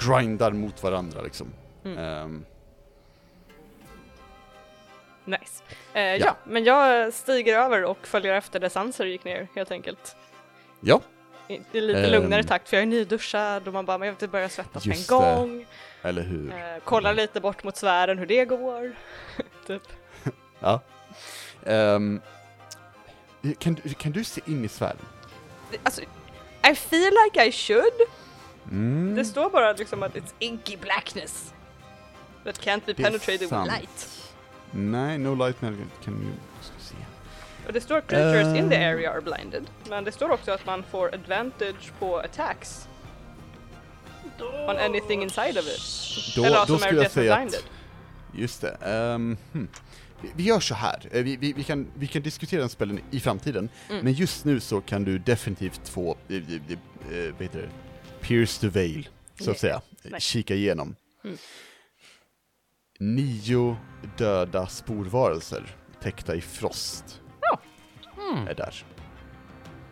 grindar 0.00 0.50
mot 0.52 0.82
varandra 0.82 1.22
liksom. 1.22 1.46
Mm. 1.84 1.98
Ehm, 1.98 2.44
Nice. 5.24 5.62
Eh, 5.92 6.02
ja. 6.02 6.36
men 6.44 6.64
jag 6.64 7.12
stiger 7.14 7.58
över 7.58 7.84
och 7.84 8.06
följer 8.06 8.34
efter 8.34 8.60
där 8.60 8.68
Sanser 8.68 9.06
gick 9.06 9.24
ner 9.24 9.48
helt 9.54 9.70
enkelt. 9.70 10.16
ja, 10.80 11.00
I, 11.48 11.60
i 11.72 11.80
lite 11.80 12.04
Ehm. 12.04 12.10
lugnare 12.12 12.44
takt 12.44 12.68
för 12.68 12.76
jag 12.76 12.82
är 12.82 12.86
nyduschad 12.86 13.66
och 13.68 13.74
man 13.74 13.86
bara, 13.86 13.98
men 13.98 14.06
jag 14.06 14.12
vill 14.12 14.16
inte 14.16 14.28
börja 14.28 14.48
svettas 14.48 14.86
med 14.86 14.92
en 14.94 14.98
Just 14.98 15.08
det. 15.08 15.14
Eller 16.02 16.22
hur? 16.22 16.50
Eh, 16.52 16.56
kollar 16.84 17.14
lite 17.14 17.40
bort 17.40 17.64
mot 17.64 17.76
sfären 17.76 18.18
hur 18.18 18.26
det 18.26 18.44
går. 18.44 18.92
typ. 19.66 19.82
Ja. 20.60 20.80
Ehm, 21.66 22.20
kan, 23.58 23.74
du- 23.74 23.94
kan 23.94 24.12
du 24.12 24.24
se 24.24 24.40
in 24.46 24.64
i 24.64 24.68
sfären? 24.68 24.96
Alltså, 25.82 26.02
I 26.70 26.74
feel 26.74 27.12
like 27.24 27.46
I 27.46 27.52
should. 27.52 27.92
Mm. 28.70 29.14
Det 29.16 29.24
står 29.24 29.50
bara 29.50 29.72
liksom 29.72 30.02
att 30.02 30.14
it's 30.14 30.32
inky 30.38 30.76
blackness. 30.76 31.54
That 32.44 32.60
can't 32.60 32.80
be 32.86 32.94
penetrated 32.94 33.40
with 33.40 33.64
light. 33.66 34.28
Nej, 34.70 35.18
no 35.18 35.34
light 35.34 35.62
ju... 36.22 36.32
Ska 36.60 36.72
se. 36.78 36.94
Och 37.66 37.72
det 37.72 37.80
står 37.80 38.00
creatures 38.00 38.56
in 38.56 38.70
the 38.70 38.76
Ehm. 38.76 38.94
area 38.96 39.10
are 39.12 39.20
blinded. 39.20 39.70
Men 39.88 40.04
det 40.04 40.12
står 40.12 40.30
också 40.30 40.52
att 40.52 40.66
man 40.66 40.82
får 40.90 41.14
advantage 41.14 41.92
på 41.98 42.18
attacks 42.18 42.88
on 44.42 44.76
anything 44.78 45.22
inside 45.22 45.58
of 45.58 45.66
it. 45.66 45.80
Då, 46.36 46.44
Eller 46.44 46.66
då 46.66 46.78
skulle 46.78 47.02
jag 47.02 47.10
säga 47.10 47.36
blinded. 47.36 47.58
att... 47.60 48.38
Just 48.40 48.60
det. 48.60 48.78
ehm, 48.82 49.36
hmm. 49.52 49.68
vi, 50.34 50.42
gör 50.44 50.60
så 50.60 50.74
här. 50.74 51.08
Eh, 51.12 51.22
vi, 51.22 51.36
vi, 51.36 51.52
vi, 51.52 51.64
kan, 51.64 51.86
vi 51.94 52.06
kan 52.06 52.22
diskutera 52.22 52.60
den 52.60 52.68
spelen 52.68 53.00
i 53.10 53.20
framtiden, 53.20 53.68
Mm. 53.90 54.04
men 54.04 54.12
just 54.12 54.44
nu 54.44 54.60
så 54.60 54.80
kan 54.80 55.04
du 55.04 55.18
definitivt 55.18 55.88
få, 55.88 56.10
eh, 56.28 56.40
vad 57.32 57.42
heter 57.42 57.58
det, 57.62 57.68
pierce 58.26 58.60
the 58.60 58.68
veil, 58.68 59.08
så 59.40 59.50
att 59.50 59.64
Yeah. 59.64 59.80
säga. 59.80 59.80
Nice. 60.02 60.20
Kika 60.20 60.54
igenom. 60.54 60.96
Mm. 61.24 61.36
Nio 63.00 63.76
döda 64.16 64.66
sporvarelser 64.66 65.76
täckta 66.02 66.34
i 66.34 66.40
frost 66.40 67.20
Mm. 68.30 68.48
är 68.48 68.54
där. 68.54 68.84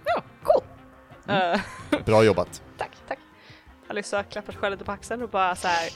Ja, 0.05 0.23
cool! 0.43 0.63
Mm. 1.29 1.61
Bra 2.05 2.25
jobbat. 2.25 2.63
Alyssa 3.89 4.23
klappar 4.23 4.53
sig 4.53 4.61
själv 4.61 4.73
lite 4.73 4.85
på 4.85 4.93
axeln 4.93 5.23
och 5.23 5.29
bara 5.29 5.57
så 5.57 5.69
här 5.69 5.91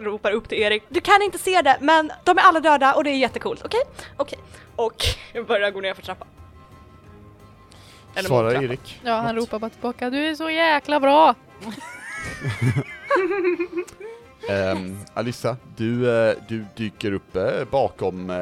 ropar 0.00 0.30
upp 0.32 0.48
till 0.48 0.58
Erik. 0.58 0.82
Du 0.88 1.00
kan 1.00 1.22
inte 1.22 1.38
se 1.38 1.62
det, 1.62 1.78
men 1.80 2.12
de 2.24 2.38
är 2.38 2.42
alla 2.42 2.60
döda 2.60 2.94
och 2.94 3.04
det 3.04 3.10
är 3.10 3.16
jättecoolt, 3.16 3.64
okej? 3.64 3.80
Okej. 4.16 4.38
Och 4.76 4.94
jag 5.32 5.46
börjar 5.46 5.70
gå 5.70 5.80
ner 5.80 5.94
för 5.94 6.02
trappan. 6.02 6.28
Eller 8.14 8.28
Svarar. 8.28 8.62
Erik. 8.64 9.00
Ja, 9.04 9.14
han 9.16 9.34
något? 9.34 9.44
ropar 9.44 9.58
bara 9.58 9.70
tillbaka. 9.70 10.10
Du 10.10 10.18
är 10.26 10.34
så 10.34 10.50
jäkla 10.50 11.00
bra! 11.00 11.34
Ehm, 14.50 14.98
Alyssa, 15.14 15.56
du, 15.76 16.10
eh, 16.30 16.36
du 16.48 16.64
dyker 16.76 17.12
upp 17.12 17.36
eh, 17.36 17.64
bakom 17.70 18.30
eh, 18.30 18.36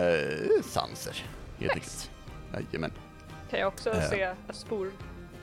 Sanser, 0.65 1.25
helt 1.59 1.73
enkelt. 1.73 2.11
Jajamän. 2.55 2.93
Kan 3.51 3.59
jag 3.61 3.69
också 3.69 3.91
Eh. 3.91 4.09
se 4.11 4.23
a 4.25 4.35
spor 4.53 4.91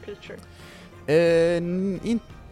creature? 0.06 0.38
Eh, 1.08 1.58
n- 1.58 2.00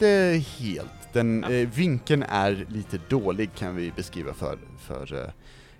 inte 0.03 0.43
helt. 0.63 1.13
Den, 1.13 1.45
Ja. 1.49 1.55
eh, 1.55 1.69
vinkeln 1.69 2.23
är 2.23 2.65
lite 2.69 2.99
dålig 3.09 3.49
kan 3.55 3.75
vi 3.75 3.91
beskriva 3.91 4.33
för, 4.33 4.57
för 4.79 5.23
eh, 5.23 5.29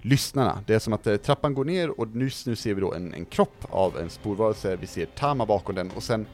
lyssnarna. 0.01 0.63
Det 0.67 0.73
är 0.73 0.79
som 0.79 0.93
att 0.93 1.07
eh, 1.07 1.15
trappan 1.15 1.53
går 1.53 1.65
ner 1.65 1.99
och 1.99 2.07
just 2.15 2.47
nu 2.47 2.55
ser 2.55 2.73
vi 2.73 2.81
då 2.81 2.93
en, 2.93 3.13
en 3.13 3.25
kropp 3.25 3.65
av 3.69 3.97
en 3.99 4.09
sporvarelse, 4.09 4.75
vi 4.75 4.87
ser 4.87 5.05
Tama 5.05 5.45
bakom 5.45 5.75
den 5.75 5.91
och 5.91 6.03
sen 6.03 6.25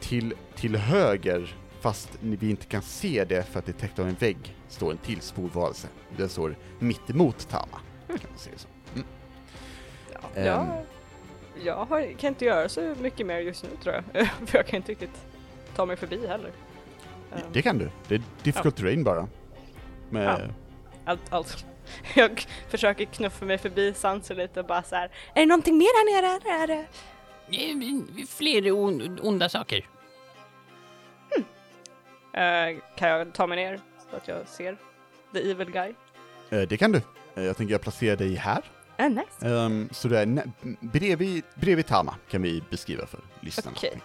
till, 0.00 0.34
till 0.54 0.76
höger, 0.76 1.56
fast 1.80 2.08
vi 2.20 2.50
inte 2.50 2.66
kan 2.66 2.82
se 2.82 3.24
det 3.24 3.42
för 3.42 3.58
att 3.58 3.66
det 3.66 3.72
är 3.72 3.80
täckt 3.80 3.98
av 3.98 4.08
en 4.08 4.14
vägg, 4.14 4.56
står 4.68 4.90
en 4.90 4.98
till 4.98 5.20
sporvarelse. 5.20 5.88
Den 6.16 6.28
står 6.28 6.56
mitt 6.78 7.10
emot 7.10 7.48
Tama, 7.48 7.78
kan 8.06 8.18
man 8.30 8.38
säga 8.38 8.56
så. 8.58 8.68
Ja, 10.12 10.20
Ehm. 10.34 10.46
jag, 10.46 10.84
jag 11.64 11.84
har, 11.84 12.12
kan 12.18 12.28
inte 12.28 12.44
göra 12.44 12.68
så 12.68 12.94
mycket 13.00 13.26
mer 13.26 13.38
just 13.38 13.62
nu 13.62 13.68
tror 13.82 13.94
jag. 13.94 14.26
För 14.46 14.58
jag 14.58 14.66
kan 14.66 14.76
inte 14.76 14.92
riktigt 14.92 15.24
ta 15.76 15.86
mig 15.86 15.96
förbi 15.96 16.26
heller. 16.26 16.50
Det 17.52 17.62
kan 17.62 17.78
du, 17.78 17.90
det 18.08 18.14
är 18.14 18.22
difficult 18.42 18.76
terrain 18.76 19.04
bara. 19.04 19.28
Med, 20.10 20.24
Ja. 20.24 20.38
allt, 21.04 21.32
allt. 21.32 21.66
Jag 22.14 22.46
försöker 22.68 23.04
knuffa 23.04 23.44
mig 23.44 23.58
förbi 23.58 23.94
Sanser 23.94 24.34
lite 24.34 24.60
och 24.60 24.66
bara 24.66 24.82
så 24.82 24.94
här. 24.96 25.04
Är 25.34 25.40
det 25.40 25.46
någonting 25.46 25.78
mer 25.78 25.84
här 25.84 26.22
nere 26.22 26.36
eller 26.36 26.62
är 26.62 26.66
det? 26.66 26.86
Fler 28.28 28.72
on, 28.72 29.18
onda 29.22 29.48
saker. 29.48 29.86
Eh, 32.32 32.76
kan 32.96 33.08
jag 33.08 33.34
ta 33.34 33.46
mig 33.46 33.56
ner 33.56 33.80
så 34.10 34.16
att 34.16 34.28
jag 34.28 34.48
ser 34.48 34.76
the 35.32 35.50
evil 35.50 35.70
guy? 35.70 35.94
eh, 36.50 36.60
det 36.68 36.76
kan 36.76 36.92
du. 36.92 37.00
Eh, 37.34 37.44
jag 37.44 37.56
tänker 37.56 37.74
jag 37.74 37.80
placerar 37.80 38.16
dig 38.16 38.34
här. 38.34 38.62
Ah, 38.98 39.08
nice. 39.08 39.46
Um, 39.48 39.88
så 39.92 40.08
det 40.08 40.18
är 40.20 40.42
bredvid, 40.80 41.44
bredvid 41.54 41.86
Tama 41.86 42.14
kan 42.30 42.42
vi 42.42 42.62
beskriva 42.70 43.06
för 43.06 43.20
lyssnarna. 43.40 43.76
Okej. 43.76 44.00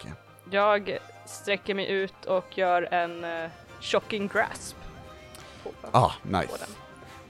Jag. 0.53 0.97
Sträcker 1.25 1.73
mig 1.75 1.87
ut 1.91 2.25
och 2.25 2.57
gör 2.57 2.93
en 2.93 3.23
uh, 3.25 3.49
shocking 3.81 4.27
grasp. 4.27 4.75
På, 5.63 5.69
Ah, 5.91 6.11
på 6.31 6.37
nice. 6.37 6.57
den. 6.59 6.67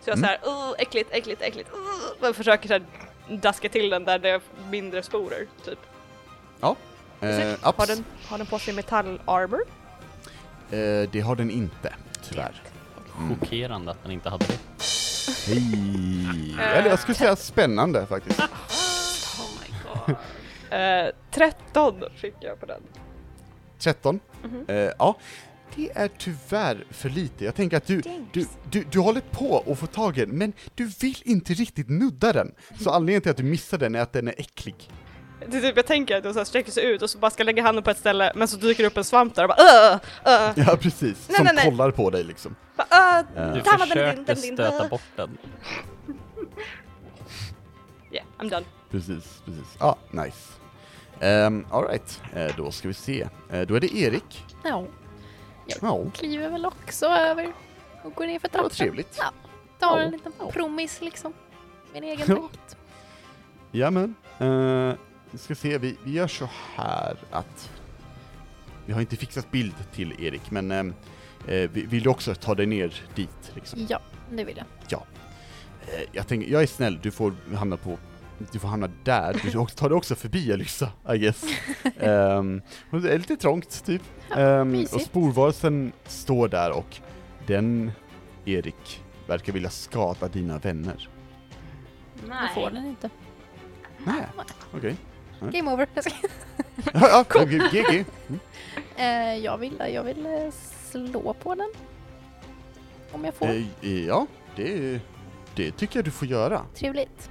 Så 0.03 0.09
jag 0.09 0.17
Mm. 0.17 0.29
såhär, 0.43 0.69
uh, 0.69 0.73
äckligt, 0.77 1.09
äckligt, 1.11 1.41
äckligt. 1.41 1.69
Uh, 1.73 1.77
jag 2.27 2.35
försöker 2.35 2.67
så 2.67 2.73
här, 2.73 2.83
daska 3.29 3.69
till 3.69 3.89
den 3.89 4.05
där 4.05 4.19
det 4.19 4.29
är 4.29 4.41
mindre 4.69 5.03
sporer, 5.03 5.47
typ. 5.65 5.79
Eh, 7.23 7.29
har, 7.61 7.73
abs- 7.73 7.87
den, 7.87 8.05
har 8.27 8.37
den 8.37 8.47
på 8.47 8.59
sig 8.59 8.73
metallarmor? 8.73 9.61
eh, 10.71 11.09
det 11.11 11.21
har 11.25 11.35
den 11.35 11.51
inte, 11.51 11.93
tyvärr. 12.29 12.61
Mm. 13.17 13.29
Chockerande 13.39 13.91
att 13.91 14.03
man 14.03 14.11
inte 14.11 14.29
hade 14.29 14.45
det. 14.45 14.57
Hej. 15.47 16.55
Eller 16.61 16.89
jag 16.89 16.99
skulle 16.99 17.15
säga 17.15 17.35
spännande 17.35 18.05
faktiskt. 18.05 18.39
Oh 19.39 19.47
my 19.61 19.75
god. 20.07 20.15
Eh, 20.79 21.11
13 21.31 22.03
fick 22.15 22.35
jag 22.39 22.59
på 22.59 22.65
den. 22.65 22.81
13. 23.81 24.19
Mhm. 24.43 24.65
Eh, 24.67 24.91
ja, 24.99 25.17
det 25.75 25.89
är 25.95 26.09
tyvärr 26.17 26.83
för 26.89 27.09
lite. 27.09 27.45
Jag 27.45 27.55
tänker 27.55 27.77
att 27.77 27.87
du, 27.87 28.01
du, 28.33 28.45
du, 28.71 28.83
du 28.91 28.99
håller 28.99 29.21
på 29.21 29.63
att 29.67 29.79
få 29.79 29.87
tag 29.87 30.17
i 30.17 30.25
den, 30.25 30.37
men 30.37 30.53
du 30.75 30.85
vill 30.85 31.21
inte 31.25 31.53
riktigt 31.53 31.89
nudda 31.89 32.33
den. 32.33 32.51
Så 32.79 32.89
anledningen 32.91 33.21
till 33.21 33.31
att 33.31 33.37
du 33.37 33.43
missar 33.43 33.77
den 33.77 33.95
är 33.95 33.99
att 34.01 34.13
den 34.13 34.27
är 34.27 34.35
äcklig. 34.37 34.89
Det 35.47 35.57
är 35.57 35.61
typ, 35.61 35.75
jag 35.75 35.85
tänker 35.85 36.17
att 36.17 36.23
så 36.33 36.39
här 36.39 36.43
sträcker 36.45 36.71
sig 36.71 36.85
ut 36.85 37.01
och 37.01 37.09
så 37.09 37.17
bara 37.17 37.31
ska 37.31 37.43
lägga 37.43 37.63
handen 37.63 37.83
på 37.83 37.89
ett 37.91 37.97
ställe 37.97 38.31
men 38.35 38.47
så 38.47 38.57
dyker 38.57 38.83
det 38.83 38.87
upp 38.87 38.97
en 38.97 39.03
svamp 39.03 39.35
där 39.35 39.43
och 39.43 39.49
bara 39.49 39.93
uh, 39.93 39.99
uh, 40.49 40.65
Ja, 40.67 40.77
precis. 40.77 41.27
Nej, 41.29 41.35
Som 41.37 41.45
nej, 41.45 41.53
nej. 41.55 41.65
kollar 41.65 41.91
på 41.91 42.09
dig 42.09 42.23
liksom. 42.23 42.55
bara, 42.77 43.19
uh, 43.21 43.25
Eh, 43.35 43.53
Du 43.53 43.61
den 43.61 43.81
är 43.97 44.15
din, 44.15 44.25
den 44.25 44.35
stöta 44.35 44.87
bort 44.87 45.01
den. 45.15 45.37
Yeah, 48.11 48.25
I'm 48.39 48.49
done. 48.49 48.65
Precis, 48.91 49.41
precis. 49.45 49.77
Ja, 49.79 49.97
nice. 50.11 50.37
Um, 51.21 51.65
Alright, 51.71 52.21
eh, 52.35 52.51
då 52.57 52.71
ska 52.71 52.87
vi 52.87 52.93
se. 52.93 53.27
Eh, 53.49 53.61
då 53.61 53.75
är 53.75 53.79
det 53.79 53.95
Erik. 53.97 54.45
Ja, 54.63 54.85
Ja, 55.81 56.05
kliver 56.13 56.49
väl 56.49 56.65
också 56.65 57.05
över 57.05 57.53
och 58.03 58.13
går 58.15 58.27
ner 58.27 58.39
för 58.39 58.47
trappan. 58.47 58.69
trevligt. 58.69 59.15
Ja, 59.19 59.31
tar 59.79 59.97
Ja. 59.99 60.03
en 60.05 60.11
liten 60.11 60.31
Ja. 60.39 60.51
promis 60.51 61.01
liksom. 61.01 61.33
Min 61.93 62.03
egen 62.03 62.25
Ja. 62.29 62.35
takt. 62.35 62.77
Jamen, 63.71 64.15
uh, 64.41 64.93
vi 65.31 65.37
ska 65.37 65.55
se, 65.55 65.77
vi, 65.77 65.97
vi 66.03 66.11
gör 66.11 66.27
så 66.27 66.49
här 66.75 67.17
att 67.31 67.71
vi 68.85 68.93
har 68.93 69.01
inte 69.01 69.15
fixat 69.15 69.51
bild 69.51 69.73
till 69.93 70.25
Erik, 70.25 70.51
men 70.51 70.71
ehm, 70.71 70.93
eh, 71.47 71.69
vi 71.73 71.85
vill 71.85 72.03
du 72.03 72.09
också 72.09 72.35
ta 72.35 72.55
dig 72.55 72.65
ner 72.65 73.01
dit 73.15 73.51
liksom? 73.55 73.85
Ja, 73.89 73.99
det 74.31 74.43
vill 74.43 74.57
jag. 74.89 75.01
Eh, 75.87 76.03
jag 76.11 76.27
tänker, 76.27 76.51
jag 76.51 76.63
är 76.63 76.67
snäll, 76.67 76.99
du 77.01 77.11
får 77.11 77.33
hamna 77.55 77.77
på 77.77 77.97
du 78.51 78.59
får 78.59 78.67
hamna 78.67 78.89
där, 79.03 79.33
du 79.43 79.51
tar 79.75 79.89
dig 79.89 79.97
också 79.97 80.15
förbi 80.15 80.53
Alyssa, 80.53 80.91
I 81.13 81.17
guess. 81.17 81.43
Ehm, 81.99 82.61
och 82.89 83.01
det 83.01 83.13
är 83.13 83.17
lite 83.17 83.37
trångt, 83.37 83.85
typ. 83.85 84.01
Ehm, 84.37 84.85
och 84.93 85.01
sporvarelsen 85.01 85.91
står 86.05 86.47
där 86.47 86.71
och 86.71 86.97
den, 87.47 87.91
Erik, 88.45 89.03
verkar 89.27 89.53
vilja 89.53 89.69
skada 89.69 90.27
dina 90.27 90.57
vänner. 90.57 91.09
Jag 92.29 92.53
får 92.53 92.71
den 92.71 92.85
inte. 92.85 93.09
Nej, 93.97 94.25
okej. 94.73 94.95
Game 95.51 95.71
over. 95.71 95.87
Ja, 96.93 97.25
ja, 97.33 97.43
GG. 97.45 98.05
Mm. 98.27 98.39
Eh, 98.95 99.43
jag 99.43 99.57
vill, 99.57 99.83
jag 99.93 100.03
vill 100.03 100.25
eh, 100.25 100.51
slå 100.91 101.33
på 101.33 101.55
den. 101.55 101.69
Om 103.11 103.25
jag 103.25 103.33
får. 103.33 103.47
Eh, 103.47 104.05
ja, 104.05 104.27
det, 104.55 104.99
det 105.55 105.71
tycker 105.71 105.99
jag 105.99 106.05
du 106.05 106.11
får 106.11 106.27
göra. 106.27 106.65
Trevligt. 106.75 107.29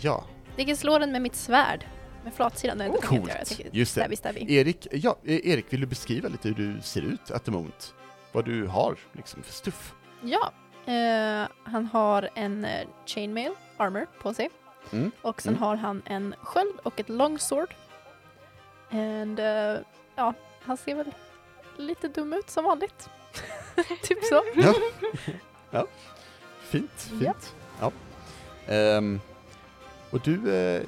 Ja, 0.00 0.24
Jag 0.56 0.66
kan 0.66 0.76
slå 0.76 0.98
den 0.98 1.12
med 1.12 1.22
mitt 1.22 1.34
svärd. 1.36 1.86
Med 2.24 2.34
flatsidan. 2.34 2.82
Oh, 2.82 3.00
coolt. 3.00 3.60
Just 3.72 3.94
det. 3.94 4.00
Stabby, 4.00 4.16
stabby. 4.16 4.54
Erik, 4.54 4.86
ja, 4.92 5.16
eh, 5.24 5.46
Erik, 5.48 5.72
vill 5.72 5.80
du 5.80 5.86
beskriva 5.86 6.28
lite 6.28 6.48
hur 6.48 6.54
du 6.54 6.80
ser 6.82 7.02
ut 7.02 7.30
at 7.30 7.44
the 7.44 7.50
moment? 7.50 7.94
Vad 8.32 8.44
du 8.44 8.66
har 8.66 8.96
liksom 9.12 9.42
för 9.42 9.52
stuff? 9.52 9.94
Ja. 10.22 10.52
Eh, 10.92 11.48
han 11.64 11.86
har 11.86 12.28
en 12.34 12.64
eh, 12.64 12.86
chainmail 13.06 13.52
armor 13.76 14.06
på 14.22 14.34
sig. 14.34 14.50
Mm. 14.92 15.10
Och 15.22 15.42
sen 15.42 15.52
Mm. 15.52 15.62
har 15.62 15.76
han 15.76 16.02
en 16.06 16.34
sköld 16.42 16.74
och 16.82 17.00
ett 17.00 17.08
longsword. 17.08 17.74
And 18.90 19.38
eh, 19.40 19.76
ja, 20.16 20.34
han 20.62 20.76
ser 20.76 20.94
väl 20.94 21.14
lite 21.76 22.08
dum 22.08 22.32
ut 22.32 22.50
som 22.50 22.64
vanligt. 22.64 23.08
typ 24.02 24.24
så. 24.24 24.42
Ja. 24.54 24.74
ja. 25.70 25.86
Fint, 26.62 26.90
fint. 27.00 27.22
Ja. 27.24 27.34
Ja. 27.80 27.92
Ehm, 28.74 29.20
och 30.14 30.20
du, 30.20 30.34
eh, 30.34 30.82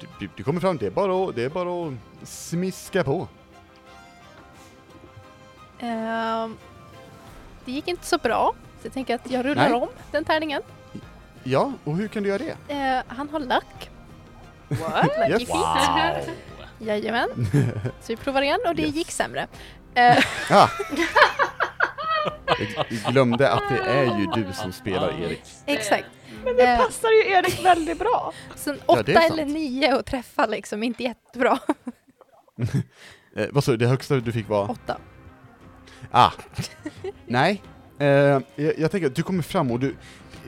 du, 0.00 0.06
du, 0.18 0.28
du 0.36 0.42
kommer 0.42 0.60
fram, 0.60 0.76
det 0.76 0.86
är 0.86 0.90
bara 0.90 1.28
att, 1.28 1.34
det 1.36 1.42
är 1.44 1.48
bara 1.48 1.88
att 1.88 1.94
smiska 2.28 3.04
på. 3.04 3.28
Ehm, 5.78 6.56
det 7.64 7.72
gick 7.72 7.88
inte 7.88 8.06
så 8.06 8.18
bra. 8.18 8.52
Så 8.80 8.86
jag 8.86 8.92
tänker 8.92 9.14
att 9.14 9.30
jag 9.30 9.44
rullar 9.44 9.68
Nej. 9.68 9.72
om 9.80 9.88
den 10.10 10.24
tärningen. 10.24 10.62
Ja, 11.42 11.72
och 11.84 11.96
hur 11.96 12.08
kan 12.08 12.22
du 12.22 12.28
göra 12.28 12.42
det? 12.42 12.74
Eh, 12.74 13.02
han 13.08 13.28
har 13.28 13.40
luck. 13.40 13.90
What? 14.68 15.10
Yes. 15.30 15.48
Wow! 15.48 16.34
Jajamän. 16.78 17.28
Så 18.00 18.06
vi 18.08 18.16
provar 18.16 18.42
igen 18.42 18.58
och 18.68 18.74
det 18.74 18.82
Yes. 18.82 18.94
gick 18.94 19.10
sämre. 19.10 19.46
Eh, 19.94 20.24
Ah. 20.50 20.68
Jag 23.04 23.12
glömde 23.12 23.52
att 23.52 23.62
det 23.68 23.78
är 23.78 24.04
ju 24.18 24.26
du 24.26 24.52
som 24.52 24.72
spelar 24.72 25.20
Erik. 25.22 25.42
exakt. 25.66 26.06
Men 26.44 26.56
det 26.56 26.62
Eh, 26.62 26.78
passar 26.78 27.08
ju 27.10 27.30
Erik 27.32 27.64
väldigt 27.64 27.98
bra. 27.98 28.32
Sen 28.56 28.78
Ja, 28.86 28.92
åtta 29.00 29.12
sant. 29.12 29.30
eller 29.32 29.44
nio 29.44 29.94
och 29.94 30.06
träffa 30.06 30.46
liksom, 30.46 30.82
inte 30.82 31.02
jättebra. 31.02 31.58
Eh, 33.36 33.48
vad 33.52 33.64
sa 33.64 33.70
du, 33.70 33.76
det 33.76 33.86
högsta 33.86 34.16
du 34.16 34.32
fick 34.32 34.48
var? 34.48 34.70
Åtta. 34.70 34.96
Ah. 36.10 36.30
Nej. 37.26 37.62
Eh, 37.98 38.06
jag, 38.06 38.42
jag 38.78 38.90
tänker 38.90 39.06
att 39.06 39.14
du 39.14 39.22
kommer 39.22 39.42
fram 39.42 39.70
och 39.70 39.80
du, 39.80 39.96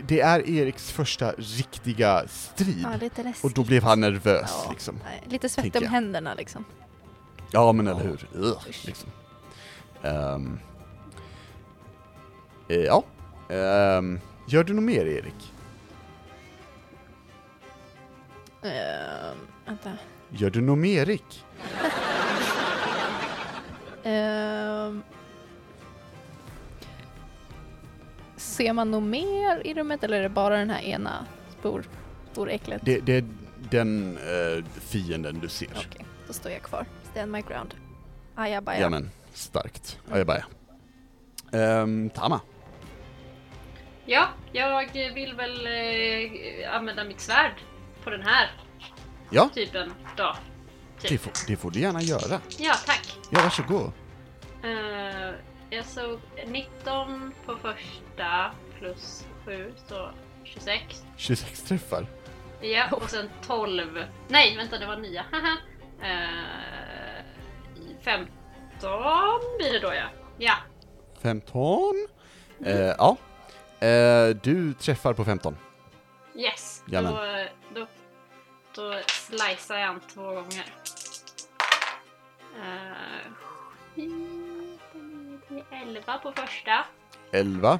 det 0.08 0.20
är 0.20 0.48
Eriks 0.50 0.92
första 0.92 1.32
riktiga 1.38 2.28
strid. 2.28 2.80
Ja, 2.92 2.96
lite 3.00 3.22
läskigt. 3.22 3.44
Och 3.44 3.50
då 3.52 3.64
blev 3.64 3.82
han 3.82 4.00
nervös 4.00 4.50
Ja. 4.64 4.70
liksom. 4.70 5.00
Lite 5.24 5.48
svett 5.48 5.76
om 5.76 5.82
jag. 5.82 5.90
händerna 5.90 6.34
liksom. 6.34 6.64
Ja 7.52 7.72
men 7.72 7.86
eller 7.88 8.00
hur. 8.04 8.28
Ugh, 8.34 8.60
liksom. 8.84 9.10
Eh, 12.68 12.76
ja. 12.76 13.04
Ehm, 13.48 14.20
gör 14.48 14.64
du 14.64 14.72
något 14.74 14.84
mer 14.84 15.06
Erik? 15.06 15.52
Uh, 18.66 19.36
vänta. 19.66 19.90
Gör 20.30 20.50
du 20.50 20.60
något 20.60 20.78
mer 20.78 21.02
Erik? 21.02 21.44
Ehm. 24.08 25.02
ser 28.36 28.72
man 28.72 28.90
något 28.90 29.02
mer 29.02 29.66
i 29.66 29.74
rummet 29.74 30.04
eller 30.04 30.18
är 30.18 30.22
det 30.22 30.28
bara 30.28 30.56
den 30.56 30.70
här 30.70 30.82
ena 30.82 31.26
spor, 31.58 31.84
sporäcklet? 32.32 32.82
Det, 32.84 33.00
det 33.00 33.12
är 33.12 33.24
den 33.70 34.16
eh, 34.16 34.64
fienden 34.80 35.40
du 35.40 35.48
ser. 35.48 35.68
Okej, 35.70 36.06
då 36.26 36.32
står 36.32 36.52
jag 36.52 36.62
kvar. 36.62 36.86
Stand 37.10 37.32
my 37.32 37.40
ground. 37.40 37.74
Ajabaja. 38.34 38.80
Jamen, 38.80 39.10
starkt. 39.32 39.98
Ajabaja. 40.10 40.44
Um, 41.52 42.10
Tama. 42.10 42.40
Ja, 44.04 44.28
jag 44.52 44.92
vill 45.14 45.34
väl 45.34 45.66
eh, 45.66 46.76
använda 46.76 47.04
mitt 47.04 47.20
svärd 47.20 47.54
på 48.06 48.10
den 48.10 48.22
här 48.22 48.50
Ja, 49.30 49.48
typen 49.54 49.92
då. 50.16 50.36
det 51.00 51.08
Typ. 51.08 51.20
får, 51.20 51.32
det 51.46 51.56
får 51.56 51.70
du 51.70 51.80
gärna 51.80 52.02
göra. 52.02 52.40
Ja, 52.58 52.74
tack. 52.86 53.18
Ja, 53.30 53.40
varsågod. 53.42 53.92
Uh, 54.64 55.34
jag 55.70 55.84
såg 55.84 56.20
19 56.46 57.32
på 57.46 57.56
första 57.56 58.50
plus 58.78 59.26
7, 59.44 59.72
så 59.88 60.10
26. 60.44 61.04
26 61.16 61.62
träffar. 61.62 62.06
Ja, 62.60 62.88
och 62.92 63.10
sen 63.10 63.30
12. 63.46 64.04
Nej, 64.28 64.56
vänta, 64.56 64.78
det 64.78 64.86
var 64.86 64.96
9. 64.96 65.22
Haha. 65.32 65.56
Eh, 66.02 67.24
15 68.02 68.30
blir 69.58 69.72
det 69.72 69.78
då 69.78 69.94
ja. 69.94 70.04
Ja, 70.38 70.54
15. 71.22 72.06
Eh, 72.64 72.76
ja. 72.76 73.16
Eh, 73.86 74.28
du 74.42 74.72
träffar 74.74 75.12
på 75.14 75.24
15. 75.24 75.56
yes. 76.36 76.82
Jamen. 76.86 77.12
Då, 77.12 77.18
då, 78.76 79.00
slicear 79.06 79.78
jag 79.80 79.86
han 79.86 80.00
två 80.00 80.22
gånger. 80.22 80.72
Uh, 82.56 83.26
11 85.70 86.18
på 86.18 86.32
första. 86.32 86.84
11. 87.32 87.72
eh, 87.72 87.78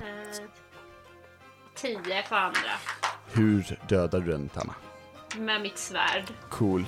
10 1.74 2.22
på 2.28 2.34
andra. 2.34 2.70
Hur 3.32 3.78
dödar 3.88 4.20
du 4.20 4.30
den 4.32 4.48
Tama? 4.48 4.74
Med 5.36 5.60
mitt 5.60 5.78
svärd. 5.78 6.24
Cool. 6.50 6.84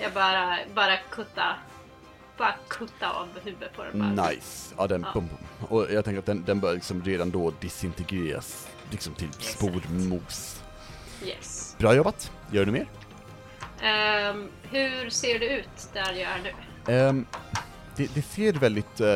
Jag 0.00 0.12
bara, 0.12 0.58
bara 0.74 0.96
kutta, 0.96 1.56
bara 2.38 2.54
kutta 2.68 3.10
av 3.10 3.28
huvudet 3.44 3.72
på 3.76 3.84
den 3.84 4.14
bara. 4.16 4.28
Nice. 4.28 4.74
Ja, 4.78 4.86
den, 4.86 5.02
Ja. 5.02 5.12
bum, 5.14 5.28
bum. 5.28 5.68
Och 5.68 5.92
jag 5.92 6.04
tänker 6.04 6.18
att 6.18 6.26
den, 6.26 6.44
den 6.44 6.60
bör 6.60 6.74
liksom 6.74 7.02
redan 7.04 7.30
då 7.30 7.50
disintegreras 7.60 8.68
liksom 8.90 9.14
till 9.14 9.32
spormos. 9.32 10.62
Yes. 11.24 11.76
Bra 11.78 11.94
jobbat. 11.94 12.32
Gör 12.52 12.64
du 12.64 12.72
mer? 12.72 12.86
Ehm, 13.82 14.48
hur 14.70 15.10
ser 15.10 15.38
det 15.38 15.58
ut 15.58 15.88
där 15.92 16.12
jag 16.12 16.30
är 16.30 16.42
nu? 16.42 16.52
Ehm, 16.94 17.26
det, 17.96 18.14
det 18.14 18.22
ser 18.22 18.52
väldigt, 18.52 19.00
eh, 19.00 19.08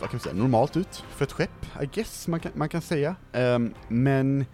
vad 0.00 0.10
kan 0.10 0.12
man 0.12 0.20
säga, 0.20 0.34
normalt 0.34 0.76
ut 0.76 1.04
för 1.16 1.24
ett 1.24 1.32
skepp, 1.32 1.66
I 1.82 1.86
guess 1.86 2.28
man 2.28 2.40
kan, 2.40 2.52
man 2.54 2.68
kan 2.68 2.82
säga. 2.82 3.16
Ehm, 3.32 3.74
men 3.88 4.44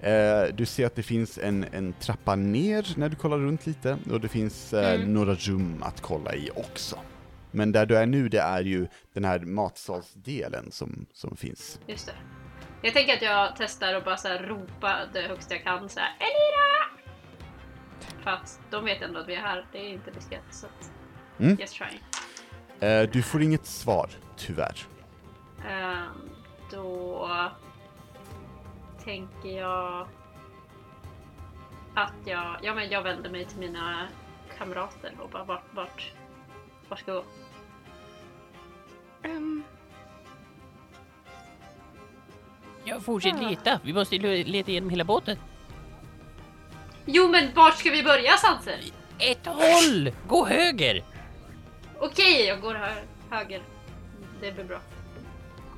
eh, 0.00 0.42
du 0.54 0.66
ser 0.66 0.86
att 0.86 0.94
det 0.94 1.02
finns 1.02 1.38
en, 1.38 1.64
en 1.72 1.92
trappa 1.92 2.36
ner 2.36 2.86
när 2.96 3.08
du 3.08 3.16
kollar 3.16 3.38
runt 3.38 3.66
lite, 3.66 3.98
och 4.10 4.20
det 4.20 4.28
finns 4.28 4.72
eh, 4.72 4.94
Mm. 4.94 5.14
några 5.14 5.34
rum 5.34 5.82
att 5.82 6.00
kolla 6.00 6.34
i 6.34 6.50
också. 6.54 6.98
Men 7.50 7.72
där 7.72 7.86
du 7.86 7.96
är 7.96 8.06
nu, 8.06 8.28
det 8.28 8.40
är 8.40 8.62
ju 8.62 8.86
den 9.12 9.24
här 9.24 9.38
matsalsdelen 9.38 10.70
som, 10.70 11.06
som 11.12 11.36
finns. 11.36 11.78
Just 11.86 12.06
det. 12.06 12.12
Jag 12.84 12.94
tänker 12.94 13.14
att 13.14 13.22
jag 13.22 13.52
testar 13.56 13.94
att 13.94 14.04
bara 14.04 14.16
så 14.16 14.28
här 14.28 14.38
ropa 14.38 15.00
det 15.12 15.20
högsta 15.22 15.54
jag 15.54 15.64
kan 15.64 15.88
så 15.88 16.00
här 16.00 16.12
Elira! 16.18 17.04
För 18.22 18.30
att 18.30 18.60
de 18.70 18.84
vet 18.84 19.02
ändå 19.02 19.20
att 19.20 19.28
vi 19.28 19.34
är 19.34 19.40
här. 19.40 19.66
Det 19.72 19.78
är 19.78 19.88
inte 19.88 20.10
diskret 20.10 20.42
så 20.50 20.66
att 20.66 20.90
Mm. 21.38 21.56
just 21.60 21.74
trying. 21.74 22.02
Eh, 22.80 23.10
du 23.10 23.22
får 23.22 23.42
inget 23.42 23.66
svar, 23.66 24.10
tyvärr. 24.36 24.86
Ehm, 25.68 26.30
då 26.70 27.50
tänker 29.04 29.48
jag 29.48 30.08
att 31.94 32.12
jag, 32.24 32.56
ja 32.62 32.74
men 32.74 32.90
jag 32.90 33.02
vänder 33.02 33.30
mig 33.30 33.44
till 33.44 33.58
mina 33.58 34.08
kamrater 34.58 35.12
och 35.20 35.30
bara 35.30 35.44
vart, 35.44 35.64
vart, 35.74 36.12
vart 36.88 36.98
ska 36.98 37.12
jag 37.12 37.24
gå? 37.24 37.30
Ehm, 39.28 39.64
Ja, 42.84 43.00
fortsätt 43.00 43.40
leta. 43.50 43.80
Vi 43.84 43.92
måste 43.92 44.18
le- 44.18 44.44
leta 44.44 44.70
igenom 44.70 44.90
hela 44.90 45.04
båten. 45.04 45.36
Jo 47.06 47.28
men 47.28 47.48
vart 47.54 47.78
ska 47.78 47.90
vi 47.90 48.02
börja 48.02 48.32
Sanser? 48.36 48.78
Ett 49.18 49.46
håll! 49.46 50.10
Gå 50.28 50.46
höger! 50.46 51.02
Okej, 52.00 52.46
jag 52.46 52.60
går 52.60 52.74
här, 52.74 53.02
höger. 53.30 53.62
Det 54.40 54.52
blir 54.52 54.64
bra. 54.64 54.78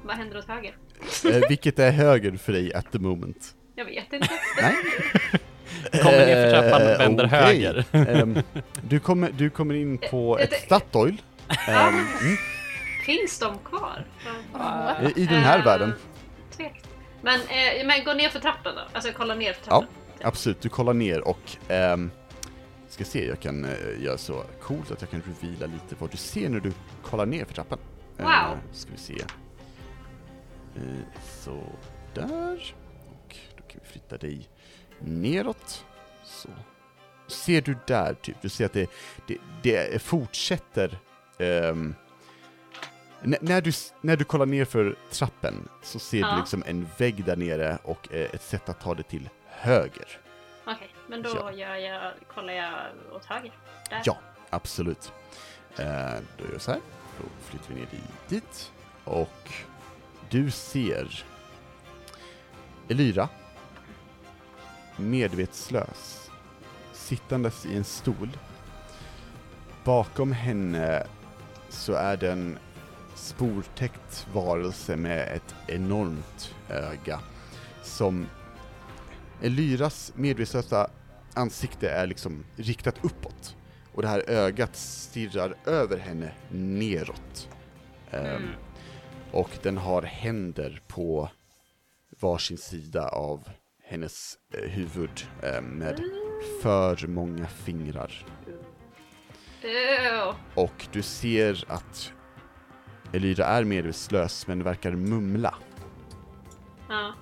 Vad 0.05 0.16
händer 0.16 0.39
åt 0.39 0.49
höger? 0.49 0.77
Eh, 1.24 1.49
vilket 1.49 1.78
är 1.78 1.91
höger 1.91 2.37
för 2.37 2.53
dig 2.53 2.74
at 2.74 2.93
the 2.93 2.99
moment? 2.99 3.55
Jag 3.74 3.85
vet 3.85 4.12
inte. 4.12 4.28
Nej? 4.62 4.74
Kommer 6.03 6.27
ner 6.27 6.51
för 6.51 6.51
trappan 6.51 6.83
och 6.83 6.91
Eh, 6.93 6.99
vänder 6.99 7.27
okej. 7.27 7.39
höger. 7.39 7.85
Ehm, 7.93 8.39
du, 8.83 9.01
kommer, 9.01 9.31
du 9.33 9.51
kommer 9.51 9.74
in 9.74 9.99
på 10.11 10.39
Eh, 10.39 10.45
ett 10.45 10.62
Statoil. 10.62 11.23
Ehm, 11.69 11.89
mm, 11.95 12.05
Finns 13.07 13.39
de 13.39 13.59
kvar? 13.59 14.05
Ja. 14.55 14.95
i- 15.16 15.27
den 15.27 15.43
här 15.43 15.59
Eh, 15.59 15.65
världen. 15.65 15.93
Tvekt. 16.57 16.86
Men, 17.27 17.40
eh, 17.40 17.86
men 17.86 18.05
gå 18.05 18.12
ner 18.15 18.28
för 18.28 18.40
trappan 18.40 18.74
då. 18.74 18.81
Alltså 18.93 19.11
kolla 19.16 19.35
ner 19.35 19.53
för 19.53 19.65
trappan. 19.65 19.89
Absolut, 20.23 20.61
du 20.61 20.69
kollar 20.69 20.94
ner 20.94 21.28
och 21.28 21.57
ehm, 21.69 22.11
ska 22.89 23.05
se, 23.05 23.27
jag 23.27 23.40
kan 23.40 23.65
uh, 23.65 24.05
göra 24.05 24.19
så 24.19 24.44
coolt 24.61 24.90
att 24.90 25.01
jag 25.01 25.11
kan 25.11 25.23
reveala 25.23 25.66
lite 25.66 25.94
vad 25.98 26.11
du 26.11 26.16
ser 26.16 26.48
när 26.48 26.61
du 26.61 26.73
kollar 27.03 27.27
ner 27.27 27.44
för 27.44 27.55
trappan. 27.55 27.78
Eh, 28.19 28.24
Wow. 28.24 28.59
ska 28.73 28.90
vi 28.93 28.98
se. 28.98 29.15
Eh, 30.77 31.23
så 31.44 31.62
där. 32.15 32.74
Och 33.09 33.36
då 33.57 33.62
kan 33.69 33.81
vi 33.85 33.90
flytta 33.93 34.16
dig 34.16 34.48
neråt. 34.98 35.85
Så. 36.24 36.48
Ser 37.28 37.61
du 37.61 37.77
där, 37.86 38.15
typ, 38.15 38.36
du 38.43 38.48
ser 38.48 38.66
att 38.66 38.73
det, 38.73 38.90
det, 39.27 39.39
det 39.62 40.03
fortsätter 40.03 40.98
ehm, 41.39 41.94
N- 43.24 43.36
när, 43.40 43.60
du, 43.60 43.72
när 44.01 44.16
du 44.16 44.24
kollar 44.24 44.47
ner 44.47 44.64
för 44.64 44.97
trappen 45.10 45.68
så 45.82 45.98
ser 45.98 46.16
du 46.22 46.28
Ja. 46.28 46.36
liksom 46.36 46.62
en 46.66 46.88
vägg 46.98 47.24
där 47.24 47.36
nere 47.36 47.78
och 47.82 48.09
eh, 48.12 48.20
ett 48.34 48.43
sätt 48.43 48.68
att 48.68 48.80
ta 48.80 48.94
det 48.94 49.02
till 49.02 49.28
höger. 49.47 50.20
Okej, 50.66 50.94
men 51.09 51.22
då 51.22 51.30
Ja. 51.34 51.52
gör 51.52 51.74
jag, 51.76 52.12
kollar 52.34 52.52
jag 52.52 52.72
åt 53.12 53.24
höger. 53.24 53.52
Där. 53.90 54.02
Ja, 54.05 54.18
absolut. 54.51 55.12
Eh, 55.78 55.84
då 56.38 56.44
gör 56.44 56.52
jag 56.52 56.60
så 56.60 56.70
här. 56.70 56.80
Då 57.18 57.24
flyttar 57.51 57.68
vi 57.68 57.74
ner 57.74 57.86
dig 57.90 58.01
dit. 58.28 58.72
Och 59.05 59.52
du 60.30 60.51
ser 60.51 61.24
Elyra 62.88 63.28
medvetslös 64.97 66.30
sittandes 66.93 67.66
i 67.66 67.76
en 67.76 67.84
stol. 67.84 68.28
Bakom 69.84 70.32
henne 70.32 71.06
så 71.68 71.93
är 71.93 72.16
det 72.16 72.32
en 72.32 72.59
sportäckt 73.16 74.26
varelse 74.32 74.97
med 74.97 75.36
ett 75.36 75.55
enormt 75.66 76.55
öga 76.68 77.20
som 77.82 78.26
Elyras 79.43 80.12
medvetslösa 80.14 80.90
ansikte 81.34 81.90
är 81.90 82.06
liksom 82.06 82.44
riktat 82.56 83.05
uppåt. 83.05 83.56
Och 83.93 84.02
det 84.02 84.09
här 84.09 84.30
ögat 84.30 84.76
stirrar 84.76 85.55
över 85.66 85.98
henne 85.98 86.32
neråt. 86.51 87.48
Ehm, 88.10 88.26
Mm. 88.26 88.51
och 89.32 89.51
den 89.62 89.76
har 89.76 90.02
händer 90.02 90.82
på 90.88 91.30
varsin 92.20 92.59
sida 92.59 93.09
av 93.09 93.48
hennes 93.84 94.38
eh, 94.55 94.70
huvud 94.70 95.26
eh, 95.43 95.60
med 95.60 96.01
för 96.62 97.06
många 97.06 97.47
fingrar. 97.47 98.26
Ew. 99.62 100.32
Och 100.55 100.86
du 100.93 101.02
ser 101.02 101.64
att 101.68 102.12
Elyra 103.12 103.45
är 103.47 103.65
medvetslös 103.65 104.47
men 104.47 104.62
verkar 104.62 104.91
mumla. 104.93 105.55
Ja. 106.89 107.12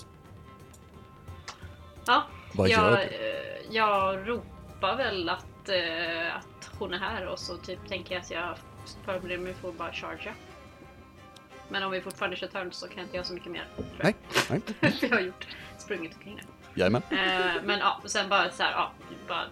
Ja, 2.06 2.24
Vad 2.54 2.68
jag, 2.68 2.80
gör 2.90 2.96
du? 2.96 3.02
eh, 3.02 3.74
jag 3.76 4.28
ropar 4.28 4.96
väl 4.96 5.28
att, 5.28 5.68
eh, 5.68 6.36
att 6.36 6.70
hon 6.78 6.94
är 6.94 6.98
här 6.98 7.26
och 7.26 7.38
så 7.38 7.56
typ 7.56 7.88
tänker 7.88 8.14
jag 8.14 8.20
att 8.22 8.30
jag 8.30 8.54
förbereder 9.04 9.42
mig 9.42 9.54
för 9.54 9.68
att 9.68 9.78
bara 9.78 9.92
chargea. 9.92 10.34
Men 11.68 11.82
om 11.82 11.90
vi 11.90 12.00
fortfarande 12.00 12.36
kör 12.36 12.46
turn 12.46 12.72
så 12.72 12.86
kan 12.88 12.96
jag 12.96 13.04
inte 13.04 13.16
göra 13.16 13.26
så 13.26 13.34
mycket 13.34 13.52
mer. 13.52 13.64
tror 13.76 13.86
jag. 13.98 14.04
Nej, 14.50 14.62
nej. 14.80 14.92
För 14.98 15.06
jag 15.08 15.14
har 15.16 15.20
gjort 15.22 15.46
sprungit 15.78 16.14
omkring 16.14 16.36
det. 16.36 16.80
Jajamän. 16.80 17.02
Eh, 17.10 17.62
men 17.64 17.78
ja, 17.78 18.00
och 18.04 18.10
sen 18.10 18.28
bara 18.28 18.50
så 18.50 18.62
här, 18.62 18.72
ja, 18.72 18.90
bara 19.28 19.44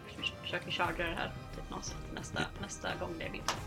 försöker 0.43 0.71
chargea 0.71 1.07
det 1.09 1.15
här 1.17 1.31
typ 1.57 1.71
någonstans 1.71 2.03
nästa, 2.15 2.41
nästa 2.61 2.89
gång 3.01 3.15
det 3.19 3.25
är 3.25 3.31
min 3.31 3.43
tur. 3.43 3.59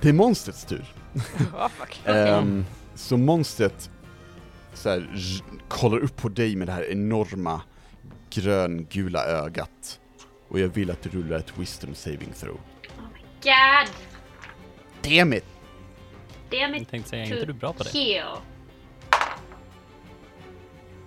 Det 0.00 0.08
är 0.08 0.12
monstrets 0.12 0.64
tur. 0.64 0.84
Oh. 1.54 1.70
Ehm, 2.16 2.64
så 2.94 3.16
monstret 3.16 3.90
så 4.74 4.88
här, 4.88 5.08
kollar 5.68 5.98
upp 5.98 6.16
på 6.16 6.28
dig 6.28 6.56
med 6.56 6.68
det 6.68 6.72
här 6.72 6.90
enorma 6.90 7.60
gröngula 8.30 9.24
ögat. 9.24 10.00
Och 10.48 10.60
jag 10.60 10.68
vill 10.68 10.90
att 10.90 11.02
du 11.02 11.08
rullar 11.08 11.36
ett 11.38 11.58
wisdom 11.58 11.94
saving 11.94 12.32
throw. 12.40 12.54
Oh 12.54 13.02
my 13.12 13.20
god! 13.42 13.92
Damn 15.02 15.32
it! 15.32 15.44
Damn 16.50 16.72
Jag 16.72 16.82
it 16.82 16.88
tänkte 16.90 17.10
säga, 17.10 17.22
är 17.24 17.32
inte 17.32 17.44
du 17.46 17.52
bra 17.52 17.72
på 17.72 17.82
det? 17.84 17.90
heal. 17.90 18.38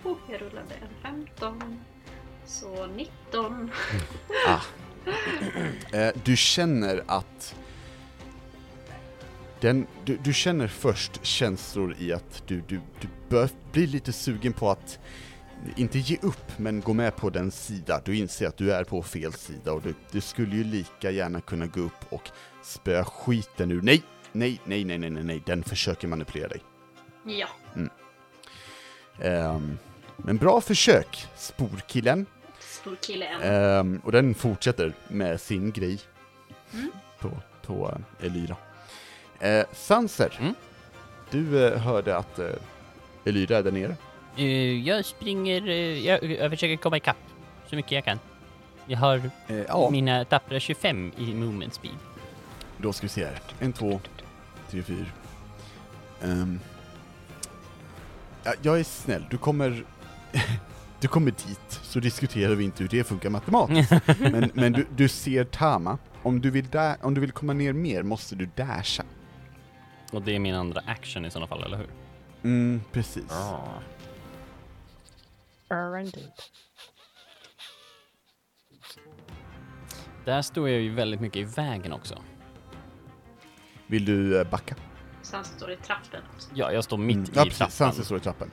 Oh, 0.04 0.16
jag 0.30 0.40
rullade 0.40 0.74
en 0.74 1.02
15. 1.02 1.80
Så 2.46 2.86
19. 2.86 3.70
Ah. 4.48 4.60
Eh, 5.96 6.12
du 6.24 6.36
känner 6.36 7.02
att 7.06 7.54
den, 9.60 9.86
du, 10.04 10.16
du 10.16 10.32
känner 10.32 10.68
först 10.68 11.24
känslor 11.24 11.96
i 11.98 12.12
att 12.12 12.42
du, 12.46 12.62
du, 12.68 12.80
du 13.00 13.08
bör 13.28 13.48
bli 13.72 13.86
lite 13.86 14.12
sugen 14.12 14.52
på 14.52 14.70
att 14.70 14.98
inte 15.76 15.98
ge 15.98 16.16
upp, 16.22 16.58
men 16.58 16.80
gå 16.80 16.92
med 16.92 17.16
på 17.16 17.30
den 17.30 17.50
sida. 17.50 18.00
Du 18.04 18.16
inser 18.16 18.46
att 18.46 18.56
du 18.56 18.72
är 18.72 18.84
på 18.84 19.02
fel 19.02 19.32
sida 19.32 19.72
och 19.72 19.82
du, 19.82 19.94
du 20.10 20.20
skulle 20.20 20.56
ju 20.56 20.64
lika 20.64 21.10
gärna 21.10 21.40
kunna 21.40 21.66
gå 21.66 21.80
upp 21.80 22.12
och 22.12 22.30
spöa 22.62 23.04
skiten 23.04 23.70
ur... 23.70 23.82
Nej! 23.82 24.02
Nej, 24.32 24.60
nej, 24.64 24.84
nej, 24.84 24.98
nej, 24.98 25.10
nej, 25.10 25.24
nej, 25.24 25.42
den 25.46 25.62
försöker 25.64 26.08
manipulera 26.08 26.48
dig. 26.48 26.60
Ja. 27.24 27.48
Ehm, 29.24 29.78
men 30.16 30.36
bra 30.36 30.60
försök, 30.60 31.26
sporkillen. 31.36 32.26
Stor 32.58 32.96
kille 32.96 33.26
än. 33.26 33.42
Ehm, 33.42 34.00
och 34.04 34.12
den 34.12 34.34
fortsätter 34.34 34.92
med 35.08 35.40
sin 35.40 35.72
grej 35.72 35.98
Mm. 36.72 36.90
på, 37.20 37.30
på 37.62 37.88
uh, 38.22 38.54
Uh, 39.44 39.62
Sanser, 39.72 40.36
Mm. 40.40 40.54
du 41.30 41.66
eh, 41.66 41.78
hörde 41.80 42.16
att 42.16 42.38
uh, 42.38 42.46
Elyra 43.24 43.58
är 43.58 43.62
där 43.62 43.72
nere. 43.72 43.96
Eh, 44.36 44.78
jag 44.88 45.04
springer, 45.04 45.68
eh, 45.68 46.06
jag, 46.06 46.24
jag 46.24 46.50
försöker 46.50 46.76
komma 46.76 46.96
ikapp 46.96 47.16
så 47.70 47.76
mycket 47.76 47.92
jag 47.92 48.04
kan. 48.04 48.18
Jag 48.86 48.98
har 48.98 49.16
Eh, 49.48 49.56
ja, 49.68 49.88
mina 49.90 50.24
tappra 50.24 50.60
25 50.60 51.12
i 51.18 51.34
movement 51.34 51.74
speed. 51.74 51.94
då 52.78 52.92
ska 52.92 53.02
vi 53.04 53.08
se 53.08 53.24
här. 53.24 53.40
En, 53.60 53.72
två, 53.72 54.00
tre, 54.70 54.82
fyra. 54.82 55.06
Ehm, 56.22 56.60
ja, 58.44 58.52
jag 58.62 58.80
är 58.80 58.84
snäll, 58.84 59.24
du 59.30 59.38
kommer... 59.38 59.84
du 61.00 61.08
kommer 61.08 61.30
dit, 61.30 61.80
så 61.82 62.00
diskuterar 62.00 62.54
vi 62.54 62.64
inte 62.64 62.82
hur 62.82 62.88
det 62.90 63.04
funkar 63.04 63.30
matematiskt. 63.30 63.92
men 64.18 64.50
men 64.54 64.72
du, 64.72 64.86
du 64.96 65.08
ser 65.08 65.44
Tama. 65.44 65.98
Om 66.22 66.40
du, 66.40 66.50
vill 66.50 66.66
da- 66.68 66.96
om 67.02 67.14
du 67.14 67.20
vill 67.20 67.32
komma 67.32 67.52
ner 67.52 67.72
mer 67.72 68.02
måste 68.02 68.34
du 68.34 68.48
dasha. 68.56 69.02
Och 70.10 70.22
det 70.22 70.34
är 70.34 70.38
min 70.38 70.54
andra 70.54 70.82
action 70.86 71.24
i 71.24 71.30
sådana 71.30 71.46
fall, 71.46 71.62
eller 71.62 71.76
hur? 71.76 71.88
Mm, 72.42 72.82
precis. 72.92 73.32
Där 80.24 80.42
står 80.42 80.68
jag 80.68 80.80
ju 80.80 80.94
väldigt 80.94 81.20
mycket 81.20 81.36
i 81.40 81.44
vägen 81.44 81.92
också. 81.92 82.22
Vill 83.86 84.04
du 84.04 84.40
eh, 84.40 84.50
backa? 84.50 84.74
Sen 85.22 85.44
står 85.44 85.70
i 85.72 85.76
trappen 85.76 86.22
också. 86.34 86.48
Ja, 86.54 86.72
jag 86.72 86.84
står 86.84 86.98
mitt 86.98 87.16
Mm. 87.16 87.28
i 87.30 87.32
Ja, 87.34 87.42
precis. 87.44 87.58
trappan. 87.58 87.70
Sanser 87.70 88.02
står 88.02 88.16
i 88.18 88.20
trappen. 88.20 88.50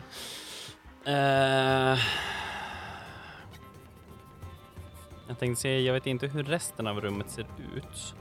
Eh, 1.06 2.00
jag 5.28 5.40
tänkte 5.40 5.62
säga, 5.62 5.80
jag 5.80 5.94
vet 5.94 6.08
inte 6.08 6.28
hur 6.28 6.44
resten 6.44 6.88
av 6.88 7.02
rummet 7.02 7.30
ser 7.30 7.46
ut. 7.76 8.16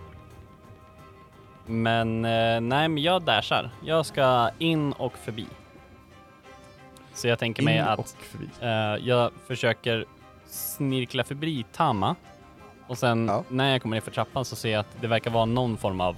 Men 1.67 2.25
eh, 2.25 2.61
nej, 2.61 2.89
men 2.89 2.99
jag 2.99 3.23
dashar. 3.23 3.71
Jag 3.85 4.07
ska 4.07 4.51
in 4.59 4.93
och 4.93 5.19
förbi. 5.19 5.47
Så 7.15 7.29
jag 7.29 7.39
tänker 7.39 7.63
mig 7.63 7.77
In 7.77 7.83
att 7.85 7.99
och 7.99 8.09
förbi. 8.09 8.49
eh, 8.61 9.07
jag 9.09 9.31
försöker 9.47 10.05
snirkla 10.47 11.25
förbi 11.25 11.65
Tama. 11.73 12.17
Och 12.87 12.99
sen 12.99 13.27
Ja. 13.29 13.45
när 13.49 13.73
jag 13.73 13.83
kommer 13.83 13.97
ner 13.97 14.01
för 14.01 14.11
trappan 14.11 14.45
så 14.45 14.57
ser 14.57 14.71
jag 14.73 14.81
att 14.81 14.97
det 15.01 15.07
verkar 15.07 15.31
vara 15.31 15.45
någon 15.45 15.77
form 15.77 16.01
av 16.01 16.17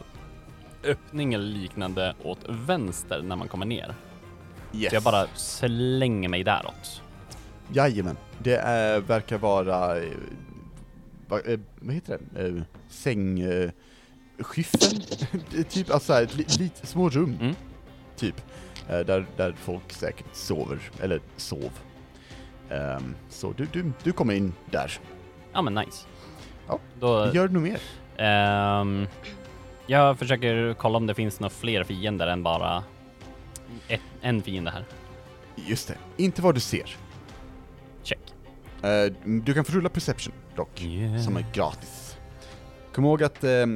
öppning 0.84 1.34
eller 1.34 1.44
liknande 1.44 2.14
åt 2.24 2.38
vänster 2.48 3.22
när 3.22 3.36
man 3.36 3.48
kommer 3.48 3.66
ner. 3.66 3.94
Yes. 4.74 4.90
Så 4.90 4.96
jag 4.96 5.02
bara 5.02 5.26
slänger 5.34 6.28
mig 6.28 6.44
däråt. 6.44 7.02
Jajamän. 7.72 8.16
Det 8.38 8.56
är, 8.56 9.00
verkar 9.00 9.38
vara... 9.38 9.96
Eh, 9.98 10.12
va, 11.28 11.40
eh, 11.46 11.58
vad 11.80 11.94
heter 11.94 12.18
det? 12.34 12.46
Eh, 12.48 12.62
säng... 12.88 13.40
Skyffen? 14.38 15.00
Typ, 15.68 15.90
alltså 15.90 16.12
här, 16.12 16.28
li, 16.36 16.44
lite 16.58 16.86
små 16.86 17.08
rum. 17.08 17.38
Mm. 17.40 17.54
Typ. 18.16 18.34
Eh, 18.88 18.98
där, 18.98 19.26
där 19.36 19.52
folk 19.58 19.92
säkert 19.92 20.26
sover, 20.34 20.78
eller 21.02 21.20
sov. 21.36 21.70
Ehm, 22.70 23.14
så 23.28 23.52
du, 23.56 23.66
du, 23.72 23.92
du 24.02 24.12
kommer 24.12 24.34
in 24.34 24.52
där. 24.70 24.92
Ja 25.52 25.62
men 25.62 25.74
nice. 25.74 26.06
Ja, 26.68 26.78
Då, 27.00 27.30
Gör 27.34 27.48
du 27.48 27.54
nog 27.54 27.62
mer? 27.62 27.80
ehm, 28.16 29.06
jag 29.86 30.18
försöker 30.18 30.74
kolla 30.74 30.96
om 30.96 31.06
det 31.06 31.14
finns 31.14 31.40
några 31.40 31.50
fler 31.50 31.84
fiender 31.84 32.26
än 32.26 32.42
bara 32.42 32.84
ett, 33.88 34.00
en 34.20 34.42
fiende 34.42 34.70
här. 34.70 34.84
Just 35.56 35.88
det. 35.88 35.96
Inte 36.16 36.42
vad 36.42 36.54
du 36.54 36.60
ser. 36.60 36.96
Check. 38.02 38.34
Eh, 38.82 39.12
du 39.24 39.54
kan 39.54 39.64
få 39.64 39.72
rulla 39.72 39.88
perception 39.88 40.34
dock, 40.56 40.82
Yeah. 40.82 41.20
som 41.22 41.36
är 41.36 41.44
gratis. 41.52 42.07
Kom 42.98 43.04
ihåg 43.04 43.22
att 43.22 43.44
eh, 43.44 43.50
eh, 43.52 43.66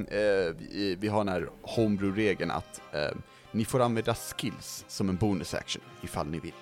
vi, 0.58 0.96
vi 1.00 1.08
har 1.08 1.24
den 1.24 1.28
här 1.34 1.48
homebrew-regeln 1.62 2.50
att 2.50 2.80
eh, 2.92 3.10
ni 3.50 3.64
får 3.64 3.80
använda 3.80 4.14
skills 4.14 4.84
som 4.88 5.08
en 5.08 5.16
bonus 5.16 5.54
action 5.54 5.82
ifall 6.02 6.26
ni 6.26 6.38
vill. 6.40 6.52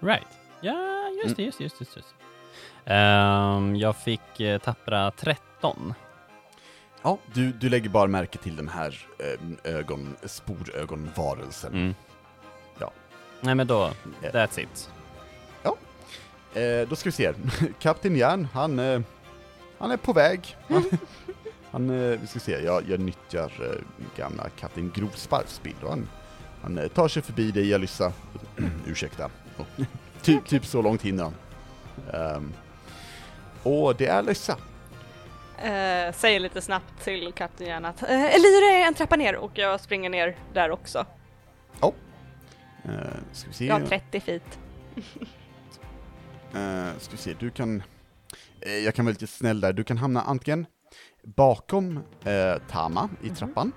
Right. 0.00 0.26
Ja, 0.60 1.08
just 1.08 1.24
Mm. 1.24 1.34
det, 1.36 1.42
just 1.42 1.58
det, 1.58 1.64
just 1.64 1.78
det. 1.78 1.84
Just 1.96 2.14
det. 2.84 2.92
Ehm, 2.94 3.76
jag 3.76 3.96
fick 3.96 4.40
eh, 4.40 4.58
tappra 4.58 5.10
13. 5.10 5.94
Ja, 7.02 7.18
du, 7.32 7.52
du 7.52 7.68
lägger 7.68 7.88
bara 7.90 8.06
märke 8.08 8.38
till 8.38 8.56
den 8.56 8.68
här 8.68 9.06
eh, 9.18 9.74
ögon, 9.74 10.16
sporögonvarelsen. 10.24 11.72
Mm. 11.72 11.94
Ja. 12.78 12.90
Nej 13.40 13.54
men 13.54 13.66
då, 13.66 13.84
Eh. 14.22 14.32
that's 14.32 14.60
it. 14.60 14.90
Eh, 16.56 16.88
då 16.88 16.96
ska 16.96 17.08
vi 17.08 17.12
se. 17.12 17.32
Kapten 17.80 18.16
Järn, 18.16 18.48
han, 18.52 18.78
eh, 18.78 19.00
han 19.78 19.90
är 19.90 19.96
på 19.96 20.12
väg. 20.12 20.56
Han, 20.68 20.84
han 21.70 21.90
eh, 21.90 22.18
vi 22.20 22.26
ska 22.26 22.40
se, 22.40 22.52
jag, 22.64 22.88
jag 22.88 23.00
nyttjar 23.00 23.52
eh, 23.60 24.06
gamla 24.16 24.48
Kapten 24.48 24.92
Grovsparvs 24.94 25.62
bild 25.62 25.82
och 25.82 25.90
han, 25.90 26.08
han 26.62 26.78
eh, 26.78 26.88
tar 26.88 27.08
sig 27.08 27.22
förbi 27.22 27.50
dig 27.50 27.74
Alyssa. 27.74 28.12
Ursäkta. 28.86 29.30
Och, 29.56 29.66
typ, 30.22 30.46
typ 30.46 30.66
så 30.66 30.82
långt 30.82 31.02
hinner 31.02 31.22
han. 31.24 31.34
Ehm, 32.12 32.52
och 33.62 33.96
det 33.96 34.06
är 34.06 34.18
Alyssa. 34.18 34.56
Eh, 35.58 36.12
säger 36.12 36.40
lite 36.40 36.60
snabbt 36.60 37.04
till 37.04 37.32
kapten 37.32 37.66
Järn 37.66 37.84
att 37.84 38.02
eh, 38.02 38.34
Elira 38.34 38.66
är 38.72 38.86
en 38.86 38.94
trappa 38.94 39.16
ner 39.16 39.36
och 39.36 39.50
jag 39.54 39.80
springer 39.80 40.10
ner 40.10 40.36
där 40.52 40.70
också. 40.70 41.06
Eh, 42.84 42.90
ska 43.32 43.48
vi 43.48 43.54
se. 43.54 43.66
Jag 43.66 43.74
har 43.74 43.86
30 43.86 44.20
feet. 44.20 44.58
Eh, 46.54 46.98
ska 46.98 47.10
vi 47.10 47.16
se, 47.16 47.34
du 47.38 47.50
kan... 47.50 47.82
Eh, 48.60 48.72
jag 48.78 48.94
kan 48.94 49.04
vara 49.04 49.12
lite 49.12 49.26
snäll 49.26 49.60
där, 49.60 49.72
du 49.72 49.84
kan 49.84 49.98
hamna 49.98 50.22
antingen 50.22 50.66
bakom 51.22 51.96
eh, 52.24 52.56
Tama 52.70 53.08
i 53.22 53.26
Mhm. 53.26 53.34
trappan, 53.34 53.72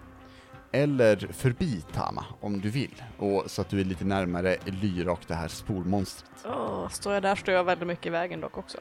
eller 0.71 1.17
förbi 1.17 1.81
Tama 1.93 2.25
om 2.41 2.61
du 2.61 2.69
vill, 2.69 3.03
och, 3.17 3.43
så 3.51 3.61
att 3.61 3.69
du 3.69 3.79
är 3.79 3.83
lite 3.85 4.05
närmare 4.05 4.57
Lyra 4.65 5.11
och 5.11 5.21
det 5.27 5.33
här 5.35 5.47
spormonstret. 5.47 6.29
Åh, 6.45 6.89
står 6.89 7.13
jag 7.13 7.23
där 7.23 7.35
står 7.35 7.53
jag 7.53 7.63
väldigt 7.63 7.87
mycket 7.87 8.05
i 8.05 8.09
vägen 8.09 8.41
dock 8.41 8.57
också. 8.57 8.77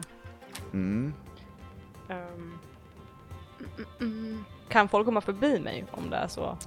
Mm. 0.73 1.13
Ehm, 2.09 2.59
mm, 3.59 3.87
mm, 4.01 4.23
mm. 4.25 4.45
Kan 4.69 4.89
folk 4.89 5.05
komma 5.07 5.21
förbi 5.21 5.61
mig 5.61 5.85
om 5.91 6.11
det 6.11 6.17
är 6.17 6.29
så? 6.29 6.59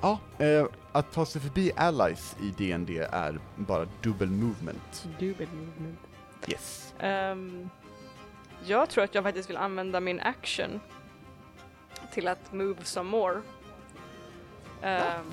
Ja, 0.00 0.18
eh, 0.38 0.66
att 0.92 1.12
ta 1.12 1.26
sig 1.26 1.40
förbi 1.40 1.72
allies 1.76 2.36
i 2.42 2.50
DND 2.58 2.90
är 3.10 3.38
bara 3.56 3.86
dubbel 4.02 4.30
movement. 4.30 5.08
Yes. 6.48 6.94
Ehm, 6.98 7.70
jag 8.66 8.90
tror 8.90 9.04
att 9.04 9.14
jag 9.14 9.24
faktiskt 9.24 9.50
vill 9.50 9.56
använda 9.56 10.00
min 10.00 10.20
action 10.20 10.80
till 12.12 12.28
att 12.28 12.52
move 12.52 12.84
some 12.84 13.10
more. 13.10 13.40
Ehm, 14.82 15.24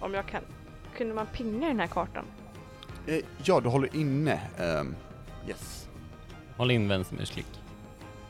Om 0.00 0.14
jag 0.14 0.26
kan. 0.26 0.42
Kunde 0.96 1.14
man 1.14 1.26
pinga 1.26 1.68
den 1.68 1.80
här 1.80 1.86
kartan? 1.86 2.24
Eh, 3.06 3.20
ja, 3.44 3.60
du 3.60 3.68
håller 3.68 3.96
inne. 3.96 4.40
ehm, 4.58 4.94
yes. 5.48 5.88
Håll 6.56 6.70
in 6.70 6.88
vänstermusklick. 6.88 7.60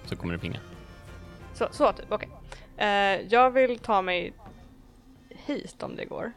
Så 0.05 0.17
kommer 0.17 0.33
det 0.33 0.39
pinga. 0.39 0.61
Så, 1.55 1.69
så 1.71 1.93
typ, 1.93 2.07
okej. 2.13 2.29
Eh, 2.77 3.21
jag 3.29 3.51
vill 3.51 3.79
ta 3.79 4.03
mig 4.03 4.33
hit 5.29 5.83
om 5.83 5.97
det 5.97 6.05
går. 6.05 6.33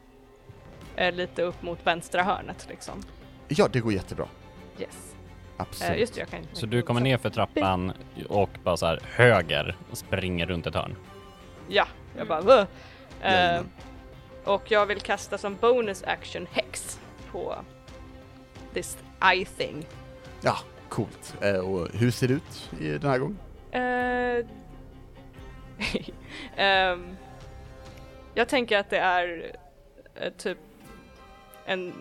Eh, 0.95 1.13
lite 1.15 1.41
upp 1.43 1.61
mot 1.61 1.87
vänstra 1.87 2.23
hörnet 2.23 2.65
liksom. 2.69 3.03
Ja, 3.47 3.67
det 3.71 3.79
går 3.79 3.93
jättebra. 3.93 4.27
Yes. 4.79 5.12
Absolut. 5.69 5.93
Eh, 5.93 5.99
just 5.99 6.13
det, 6.13 6.19
jag 6.19 6.29
kan 6.29 6.39
Så 6.53 6.65
du 6.65 6.81
kommer 6.81 7.01
ner 7.01 7.17
för 7.17 7.29
trappan 7.29 7.93
och 8.29 8.49
bara 8.63 8.77
så 8.77 8.85
här 8.85 8.99
höger 9.15 9.75
och 9.91 9.97
springer 9.97 10.45
runt 10.45 10.67
ett 10.67 10.75
hörn. 10.75 10.95
Ja, 11.67 11.87
jag 12.17 12.27
bara 12.27 12.41
"Vuh." 12.41 12.65
eh. 13.21 13.61
Och 14.43 14.71
jag 14.71 14.85
vill 14.85 14.99
kasta 14.99 15.37
som 15.37 15.55
bonus 15.61 16.03
action 16.03 16.47
Hex 16.51 16.99
på 17.31 17.55
this 18.73 18.97
eye 19.33 19.45
thing. 19.45 19.85
Ja, 20.41 20.57
coolt. 20.89 21.35
Eh, 21.41 21.55
och 21.55 21.87
hur 21.93 22.11
ser 22.11 22.27
det 22.27 22.33
ut 22.33 22.71
i 22.79 22.89
den 22.89 23.09
här 23.09 23.17
gången? 23.17 23.37
Eh, 23.71 24.45
ehm, 26.65 27.15
jag 28.33 28.49
tänker 28.49 28.77
att 28.77 28.89
det 28.89 28.97
är 28.99 29.51
eh, 30.15 30.31
typ 30.37 30.57
en 31.65 31.93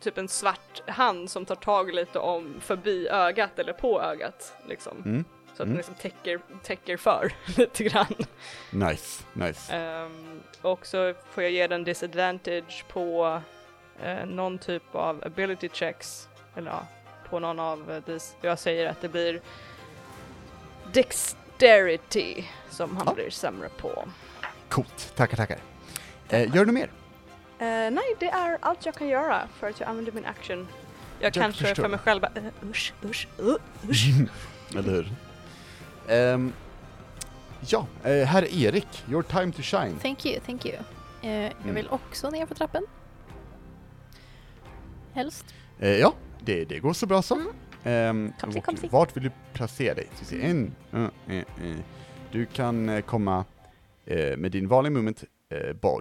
typ 0.00 0.18
en 0.18 0.28
svart 0.28 0.82
hand 0.88 1.30
som 1.30 1.44
tar 1.44 1.54
tag 1.54 1.94
lite 1.94 2.18
om 2.18 2.54
förbi 2.60 3.08
ögat 3.08 3.58
eller 3.58 3.72
på 3.72 4.02
ögat 4.02 4.52
liksom. 4.66 4.96
Mm. 5.04 5.24
Så 5.46 5.52
att 5.62 5.66
Mm. 5.66 5.68
den 5.68 5.76
liksom 5.76 5.94
täcker, 5.94 6.40
täcker 6.62 6.96
för 6.96 7.32
lite 7.58 7.84
grann. 7.84 8.14
Nice, 8.70 9.24
nice. 9.32 9.72
Ehm, 9.74 10.40
och 10.62 10.86
så 10.86 11.14
får 11.30 11.42
jag 11.42 11.52
ge 11.52 11.66
den 11.66 11.84
disadvantage 11.84 12.84
på 12.88 13.40
eh, 14.02 14.26
någon 14.26 14.58
typ 14.58 14.94
av 14.94 15.22
ability 15.26 15.68
checks. 15.72 16.28
Eller 16.56 16.70
ja, 16.70 16.86
på 17.30 17.38
någon 17.38 17.60
av 17.60 18.02
dis- 18.06 18.34
Jag 18.40 18.58
säger 18.58 18.86
att 18.90 19.00
det 19.00 19.08
blir 19.08 19.40
dexterity 20.92 22.44
som 22.70 22.96
han 22.96 23.04
Ja. 23.06 23.14
blir 23.14 23.30
sämre 23.30 23.68
på. 23.68 24.08
Coolt, 24.68 25.12
tackar, 25.16 25.36
tackar. 25.36 25.58
Eh, 26.28 26.54
gör 26.56 26.64
du 26.64 26.72
mer? 26.72 26.90
Eh, 27.60 27.90
nej, 27.90 28.16
det 28.18 28.26
är 28.28 28.58
allt 28.60 28.86
jag 28.86 28.94
kan 28.94 29.08
göra 29.08 29.48
för 29.58 29.68
att 29.68 29.80
jag 29.80 29.88
använder 29.88 30.12
min 30.12 30.24
action. 30.24 30.58
Jag, 31.18 31.26
Jag 31.26 31.32
kanske 31.34 31.64
förstår. 31.64 31.82
för 31.82 31.88
mig 31.90 31.98
själv 31.98 32.20
bara, 32.20 32.32
uh, 32.40 32.70
usch, 32.70 32.92
usch, 33.04 33.28
uh, 33.40 33.54
usch. 33.90 34.06
Eller 34.76 34.92
hur? 34.92 35.08
Ehm, 36.08 36.52
ja, 37.60 37.86
eh, 38.04 38.26
herr 38.26 38.64
Erik, 38.64 39.04
your 39.10 39.22
time 39.22 39.52
to 39.52 39.62
shine. 39.62 39.98
Thank 40.02 40.26
you, 40.26 40.40
thank 40.46 40.66
you. 40.66 40.76
Jag 41.22 41.52
Mm. 41.62 41.74
vill 41.74 41.88
också 41.88 42.30
ner 42.30 42.46
för 42.46 42.54
trappen. 42.54 42.82
Helst. 45.12 45.54
Eh, 45.78 45.90
ja, 45.90 46.14
det, 46.40 46.64
det 46.64 46.78
går 46.78 46.92
så 46.92 47.06
bra 47.06 47.22
så. 47.22 47.38
Ehm, 47.84 48.32
Kom 48.40 48.52
si, 48.52 48.58
och 48.58 48.64
kom. 48.64 48.76
Vart 48.90 49.16
vill 49.16 49.22
du 49.24 49.30
placera 49.52 49.94
dig? 49.94 50.08
En, 50.42 50.74
eh. 50.92 51.42
Du 52.32 52.46
kan 52.46 53.02
komma 53.02 53.44
med 54.36 54.50
din 54.52 54.68
vanliga 54.68 54.90
movement 54.90 55.20
ba, 55.20 55.26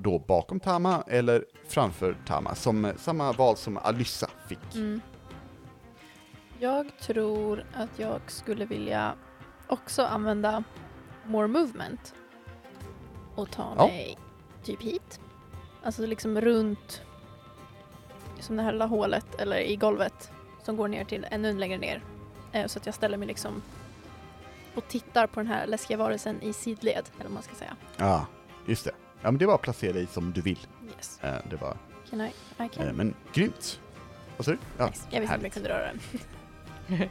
då 0.01 0.19
bakom 0.19 0.59
Tama 0.59 1.03
eller 1.07 1.45
framför 1.67 2.17
Tama, 2.27 2.55
som 2.55 2.85
eh, 2.85 2.95
samma 2.95 3.31
val 3.31 3.57
som 3.57 3.77
Alyssa 3.77 4.29
fick. 4.47 4.75
Mm. 4.75 5.01
Jag 6.59 6.97
tror 6.99 7.63
att 7.75 7.99
jag 7.99 8.21
skulle 8.27 8.65
vilja 8.65 9.13
också 9.67 10.03
använda 10.03 10.63
more 11.25 11.47
movement 11.47 12.13
och 13.35 13.51
ta 13.51 13.73
Ja. 13.77 13.87
mig 13.87 14.17
typ 14.63 14.81
hit. 14.81 15.19
Alltså 15.83 16.05
liksom 16.05 16.41
runt 16.41 17.01
som 18.39 18.57
det 18.57 18.63
här 18.63 18.71
lilla 18.71 18.85
hålet 18.85 19.35
eller 19.41 19.57
i 19.59 19.75
golvet 19.75 20.31
som 20.63 20.77
går 20.77 20.87
ner 20.87 21.03
till 21.05 21.27
ännu 21.31 21.53
längre 21.57 21.77
ner. 21.77 22.03
Eh, 22.51 22.67
så 22.67 22.79
att 22.79 22.85
jag 22.85 22.95
ställer 22.95 23.17
mig 23.17 23.27
liksom 23.27 23.61
och 24.75 24.87
tittar 24.87 25.27
på 25.27 25.39
den 25.39 25.47
här 25.47 25.67
läskiga 25.67 25.97
varelsen 25.97 26.41
i 26.41 26.53
sidled, 26.53 27.03
eller 27.15 27.23
vad 27.23 27.31
man 27.33 27.43
ska 27.43 27.55
säga. 27.55 27.75
Ja, 27.97 28.25
just 28.65 28.85
det. 28.85 28.91
Ja, 29.21 29.31
men 29.31 29.37
det 29.37 29.45
var 29.45 29.55
att 29.55 29.61
placera 29.61 29.93
dig 29.93 30.07
som 30.07 30.31
du 30.33 30.41
vill. 30.41 30.59
Yes. 30.97 31.19
Eh, 31.23 31.35
det 31.49 31.55
var, 31.55 31.77
Can 32.09 32.21
I? 32.21 32.31
I 32.65 32.69
can. 32.69 32.87
eh, 32.87 32.93
men 32.93 33.13
grymt. 33.33 33.79
Vad 34.37 34.45
sa 34.45 34.51
du? 34.51 34.57
Ja, 34.77 34.85
nice. 34.87 35.07
Jag 35.09 35.19
visste 35.21 35.35
inte 35.35 35.35
om 35.35 35.43
jag 35.43 35.53
kunde 35.53 35.69
röra 35.69 35.85
den. 35.85 35.99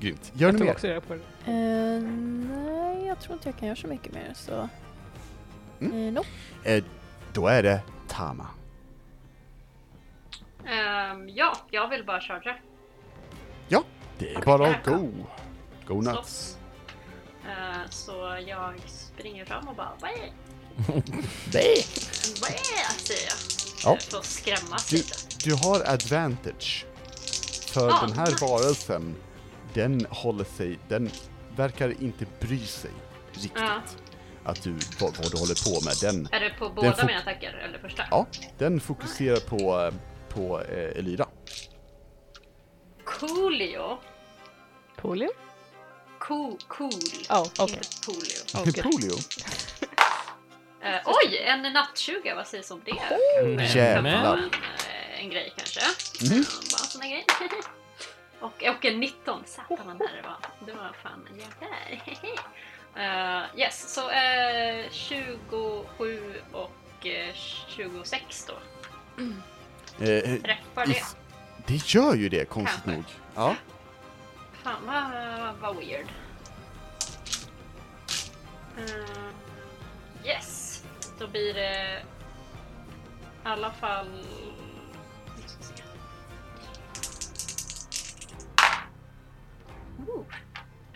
Grymt. 0.00 0.32
Gör 0.34 0.48
Jag 0.48 0.58
du 0.60 0.64
mer? 0.64 0.72
också 0.72 0.86
reda 0.86 1.00
på 1.00 1.14
det. 1.14 1.20
Eh, 1.52 2.02
nej, 2.02 3.06
jag 3.06 3.20
tror 3.20 3.34
inte 3.34 3.48
jag 3.48 3.58
kan 3.58 3.68
göra 3.68 3.76
så 3.76 3.86
mycket 3.86 4.12
mer 4.14 4.32
så... 4.34 4.68
Mm. 5.80 6.06
Eh, 6.06 6.12
nope. 6.12 6.28
Eh, 6.64 6.84
då 7.32 7.46
är 7.48 7.62
det 7.62 7.80
Tama. 8.08 8.46
Ehm, 10.66 11.28
ja, 11.28 11.56
jag 11.70 11.88
vill 11.88 12.04
bara 12.04 12.20
chargea. 12.20 12.56
Det 14.18 14.28
är 14.30 14.38
Okej, 14.38 14.42
bara 14.46 14.70
att 14.70 14.84
go. 14.84 15.08
Go 15.86 16.00
nuts. 16.00 16.58
Eh, 17.48 17.88
så 17.90 18.38
jag 18.46 18.80
springer 18.86 19.44
fram 19.44 19.68
och 19.68 19.76
bara 19.76 19.92
Wah! 20.00 20.10
Nej. 21.52 21.86
Wah! 22.40 22.96
säger 22.98 23.28
jag. 23.28 23.38
Ja. 23.84 23.98
För 24.10 24.18
att 24.18 24.24
skrämmas 24.24 24.86
Du, 24.88 24.96
lite. 24.96 25.14
du 25.44 25.54
har 25.54 25.80
advantage. 25.90 26.86
För 27.66 27.88
Ah, 27.90 28.06
den 28.06 28.12
här 28.18 28.26
nice. 28.30 28.44
varelsen, 28.46 29.14
den 29.74 30.06
håller 30.10 30.44
sig, 30.44 30.78
den 30.88 31.10
verkar 31.56 32.02
inte 32.02 32.26
bry 32.40 32.66
sig 32.66 32.90
riktigt. 33.32 33.52
Ja. 33.56 33.80
Att 34.44 34.62
du, 34.62 34.70
vad, 35.00 35.16
vad 35.16 35.30
du 35.32 35.38
håller 35.38 35.64
på 35.78 35.84
med. 35.84 35.94
Den, 36.00 36.28
Är 36.32 36.40
det 36.40 36.50
på 36.58 36.68
båda 36.68 37.06
mina 37.06 37.18
attacker 37.18 37.52
eller 37.68 37.78
första? 37.78 38.02
ja, 38.10 38.26
den 38.58 38.80
fokuserar 38.80 39.36
på, 39.40 39.80
eh, 39.80 39.94
på 40.28 40.60
eh, 40.62 40.98
Elira. 40.98 41.26
Coolio. 43.04 43.98
Polio? 44.96 45.28
Cool, 46.18 46.56
cool. 46.68 46.90
Oh, 47.30 47.46
okej. 47.58 47.76
Inte 47.76 47.88
polio. 48.06 48.68
Okej. 48.70 48.82
Polio. 48.82 49.16
Eh, 50.84 51.00
oj, 51.04 51.36
en 51.36 51.62
nattsuga, 51.72 52.34
vad 52.34 52.46
sägs 52.46 52.70
om 52.70 52.80
det? 52.84 52.90
Mm. 53.40 53.58
Kan 53.58 53.66
Jävlar. 53.66 54.36
En, 54.38 54.44
eh, 54.44 55.20
en 55.24 55.30
grej 55.30 55.52
kanske. 55.56 55.80
Mhm. 56.24 56.32
Eh, 56.40 56.46
Bara 56.46 56.80
en 56.82 56.86
sån 56.90 57.00
grej. 57.00 57.26
och, 58.40 58.62
och 58.76 58.84
en 58.84 59.00
19. 59.00 59.42
Satan 59.46 59.86
vad 59.86 59.98
nära 59.98 60.16
det 60.16 60.22
var. 60.28 60.36
Det 60.66 60.72
var 60.72 60.92
fan 61.02 61.28
jävlar. 61.38 62.02
uh, 62.96 63.44
yes, 63.60 63.94
så 63.94 64.10
eh, 64.10 64.90
27 64.90 66.34
och 66.52 67.06
eh, 67.06 67.34
26 67.68 68.46
då. 68.46 68.54
Eh, 70.04 70.40
Träffar 70.42 70.86
det. 70.86 71.02
det 71.66 71.94
gör 71.94 72.14
ju 72.14 72.28
det, 72.28 72.44
konstigt 72.44 72.84
Kanske. 72.84 72.90
nog. 73.00 73.04
Ja. 73.34 73.54
Fan 74.62 74.86
vad, 74.86 75.54
vad 75.60 75.76
weird. 75.76 76.06
Eh, 78.78 79.24
yes, 80.24 80.73
då 81.18 81.26
blir 81.26 81.54
det 81.54 82.02
i 83.44 83.48
alla 83.48 83.70
fall... 83.70 84.26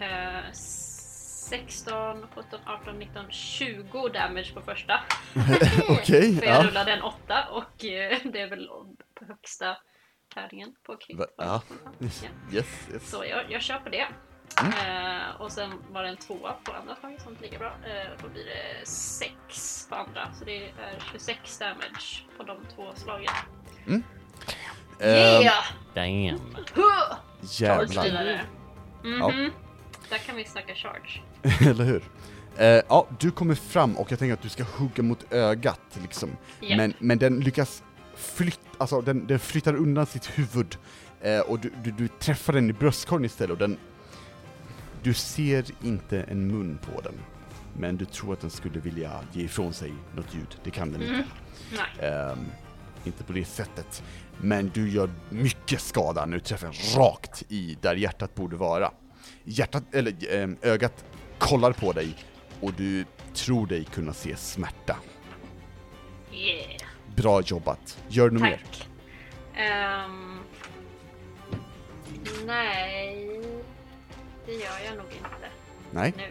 Eh, 0.01 0.53
16, 0.53 2.27
17, 2.35 2.61
18, 2.67 2.99
19, 2.99 3.31
20 3.31 4.09
damage 4.09 4.55
på 4.55 4.61
första. 4.61 5.01
Okej, 5.89 6.37
För 6.37 6.47
jag 6.47 6.65
ja. 6.65 6.69
rullade 6.69 6.93
en 6.93 7.03
8 7.03 7.49
och 7.51 7.85
eh, 7.85 8.19
det 8.25 8.41
är 8.41 8.51
väl 8.51 8.69
på 9.15 9.25
högsta 9.25 9.77
tärningen 10.35 10.75
på 10.83 10.97
ja. 11.09 11.27
Ja. 11.37 11.63
Yes, 12.53 12.89
yes. 12.93 13.11
Så 13.11 13.25
jag, 13.25 13.51
jag 13.51 13.63
kör 13.63 13.79
på 13.79 13.89
det. 13.89 14.07
Mm. 14.61 14.73
Eh, 14.73 15.41
och 15.41 15.53
sen 15.53 15.73
var 15.93 16.03
det 16.03 16.09
en 16.09 16.17
tvåa 16.17 16.53
på 16.65 16.73
andra 16.73 16.97
slaget 16.97 17.23
som 17.23 17.33
inte 17.33 17.43
lika 17.45 17.59
bra. 17.59 17.67
Eh, 17.69 18.11
då 18.23 18.29
blir 18.29 18.45
det 18.45 18.87
6 18.87 19.87
på 19.89 19.95
andra. 19.95 20.29
Så 20.39 20.45
det 20.45 20.57
är 20.69 20.73
26 21.13 21.59
damage 21.59 22.25
på 22.37 22.43
de 22.43 22.57
två 22.75 22.93
slagen. 22.95 23.33
Ehm, 23.87 24.03
Yeah! 25.43 25.65
Damn. 25.95 26.57
Huh! 26.75 27.17
jävlar. 27.41 28.05
Vidare. 28.05 28.41
Mhm. 29.05 29.19
Ja. 29.19 29.51
Där 30.11 30.19
kan 30.19 30.37
vi 30.37 30.45
snacka 30.45 30.75
charge. 30.75 31.23
Eller 31.71 31.85
hur? 31.85 32.03
Eh, 32.57 32.83
ja, 32.89 33.07
du 33.19 33.31
kommer 33.31 33.55
fram 33.55 33.97
och 33.97 34.13
jag 34.13 34.19
tänker 34.19 34.35
att 34.35 34.43
du 34.43 34.49
ska 34.49 34.65
hugga 34.65 35.03
mot 35.03 35.33
ögat 35.33 35.81
liksom. 36.03 36.37
Japp. 36.61 36.77
Men, 36.77 36.95
men 36.99 37.19
den 37.19 37.41
lyckas 37.41 37.83
flytta, 38.17 38.61
alltså 38.79 39.01
den, 39.01 39.27
den 39.27 39.39
flyttar 39.39 39.75
undan 39.77 40.07
sitt 40.07 40.39
huvud 40.39 40.77
eh, 41.21 41.41
och 41.41 41.59
du, 41.59 41.73
du, 41.85 41.91
du 41.91 42.09
träffar 42.09 42.53
den 42.53 42.71
i 42.71 42.73
bröstkorgen 42.73 43.25
istället 43.25 43.51
och 43.51 43.59
den... 43.59 43.79
Du 45.03 45.15
ser 45.15 45.65
inte 45.83 46.23
en 46.23 46.47
mun 46.47 46.79
på 46.79 47.01
den. 47.01 47.15
Men 47.79 47.97
du 47.97 48.05
tror 48.05 48.33
att 48.33 48.41
den 48.41 48.51
skulle 48.51 48.81
vilja 48.81 49.21
ge 49.33 49.43
ifrån 49.43 49.73
sig 49.73 49.93
något 50.17 50.35
ljud. 50.35 50.57
Det 50.65 50.71
kan 50.71 50.93
den 50.93 51.03
inte. 51.03 51.25
Nej. 51.77 52.11
Ehm, 52.11 52.39
inte 53.05 53.25
på 53.25 53.33
det 53.33 53.45
sättet. 53.45 54.03
Men 54.41 54.71
du 54.75 54.91
gör 54.91 55.11
mycket 55.31 55.81
skada 55.81 56.27
du 56.27 56.41
träffar 56.41 56.99
rakt 56.99 57.45
i 57.49 57.79
där 57.81 57.95
hjärtat 57.95 58.35
borde 58.35 58.57
vara. 58.57 58.93
Hjärtat, 59.45 59.85
eller 59.93 60.35
ehm, 60.35 60.57
ögat 60.63 61.05
kollar 61.39 61.73
på 61.73 61.93
dig 61.93 62.15
och 62.61 62.73
du 62.73 63.05
tror 63.35 63.67
dig 63.67 63.85
kunna 63.85 64.13
se 64.13 64.37
smärta. 64.37 64.97
Yeah. 66.33 66.83
Bra 67.17 67.43
jobbat. 67.43 67.99
Gör 68.09 68.31
du 68.31 68.39
mer? 68.39 68.61
Ehm, 69.55 70.39
nej, 72.47 73.41
det 74.49 74.55
gör 74.55 74.79
jag 74.87 74.97
nog 74.97 75.07
inte 75.13 75.49
Nej? 75.91 76.15
nu. 76.17 76.25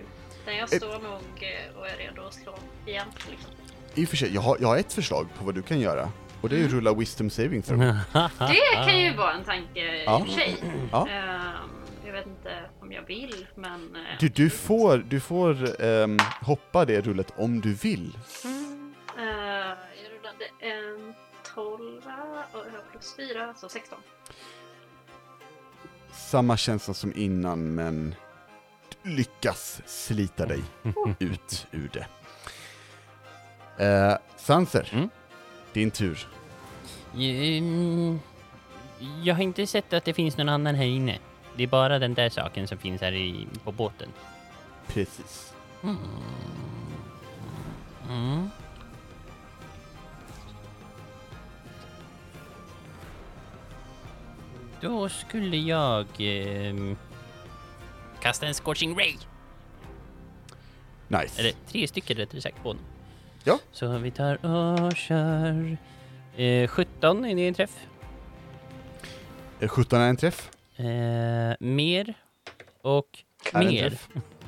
Utan 0.44 0.56
jag 0.58 0.70
står 0.70 1.00
nog 1.00 1.22
eh, 1.42 1.78
och 1.80 1.88
är 1.88 1.98
redo 1.98 2.22
att 2.22 2.34
slå 2.34 2.56
igen. 2.86 3.08
Liksom. 3.30 3.52
I 3.96 4.06
och 4.06 4.10
för 4.10 4.18
sig, 4.18 4.34
jag 4.34 4.42
har, 4.42 4.58
jag 4.62 4.68
har 4.68 4.78
ett 4.78 4.94
förslag 4.94 5.28
på 5.40 5.46
vad 5.46 5.56
du 5.56 5.62
kan 5.62 5.80
göra. 5.80 6.10
Och 6.42 6.50
det 6.50 6.56
är 6.56 6.60
ju 6.60 6.68
rulla 6.68 6.94
wisdom 6.94 7.30
saving 7.30 7.62
throw. 7.62 7.80
Det 8.40 8.76
kan 8.86 9.00
ju 9.00 9.14
vara 9.14 9.34
en 9.34 9.44
tanke 9.44 10.04
Ja. 10.06 10.20
i 10.20 10.24
och 10.24 10.26
för 10.28 10.34
sig. 10.34 10.56
Ja. 10.92 11.08
Ehm, 11.10 11.70
jag 12.06 12.14
vet 12.14 12.26
inte 12.28 12.70
om 12.82 12.92
jag 12.92 13.02
vill, 13.02 13.48
men... 13.56 13.96
eh, 13.96 14.02
Du, 14.20 14.28
du 14.30 14.50
får, 14.50 14.98
du 14.98 15.20
får 15.20 15.82
ehm, 15.86 16.18
hoppa 16.42 16.86
det 16.86 17.02
rullet 17.02 17.34
om 17.38 17.62
du 17.62 17.74
vill. 17.74 18.18
Mm, 18.46 18.94
eh, 19.18 19.24
jag 19.26 20.12
rullade 20.12 20.46
en 20.60 21.14
12 21.56 22.02
och 22.54 22.60
jag 22.66 22.72
har 22.72 22.92
plus 22.92 23.16
4, 23.16 23.54
så 23.58 23.70
16. 23.70 23.98
Samma 26.28 26.58
känsla 26.58 26.94
som 26.94 27.14
innan, 27.16 27.76
men 27.76 28.16
lyckas 29.04 29.82
slita 29.86 30.46
dig 30.46 30.64
ut 31.20 31.68
ur 31.72 31.90
det. 31.94 32.08
Eh, 33.86 34.18
Sanser, 34.38 34.90
Mm. 34.94 35.10
din 35.74 35.92
tur. 35.92 36.28
Mm, 37.14 38.20
Jag 39.24 39.36
har 39.36 39.44
inte 39.44 39.68
sett 39.68 39.94
att 39.94 40.06
det 40.06 40.14
finns 40.14 40.38
någon 40.38 40.50
annan 40.50 40.76
här 40.76 40.86
inne. 40.86 41.20
Det 41.58 41.64
är 41.64 41.68
bara 41.68 42.00
den 42.00 42.14
där 42.14 42.30
saken 42.30 42.68
som 42.68 42.78
finns 42.78 43.02
här 43.02 43.12
i, 43.14 43.48
på 43.64 43.72
båten. 43.72 44.10
Precis. 44.88 45.54
Mm. 45.84 45.98
Då 54.82 55.10
skulle 55.10 55.58
jag 55.58 56.06
ehm, 56.20 56.98
kasta 58.22 58.48
en 58.48 58.54
scorching 58.54 58.98
ray. 58.98 59.14
Nice. 61.08 61.42
Eller 61.42 61.54
tre 61.68 61.88
stycken 61.88 62.18
rättare 62.18 62.42
sagt 62.42 62.64
på 62.64 62.70
honom. 62.70 62.84
Ja. 63.44 63.60
Så 63.72 63.98
vi 63.98 64.12
tar 64.12 64.46
och 64.46 64.96
kör 64.96 65.78
eh, 66.36 66.68
17, 66.68 67.26
är 67.26 67.36
det 67.36 67.48
en 67.48 67.54
träff? 67.54 67.88
Eh, 69.60 69.68
17 69.68 70.02
är 70.02 70.10
en 70.10 70.18
träff. 70.18 70.50
Eh, 70.76 70.86
mer 71.60 72.14
och 72.82 73.20
Är 73.54 73.64
mer. 73.64 73.98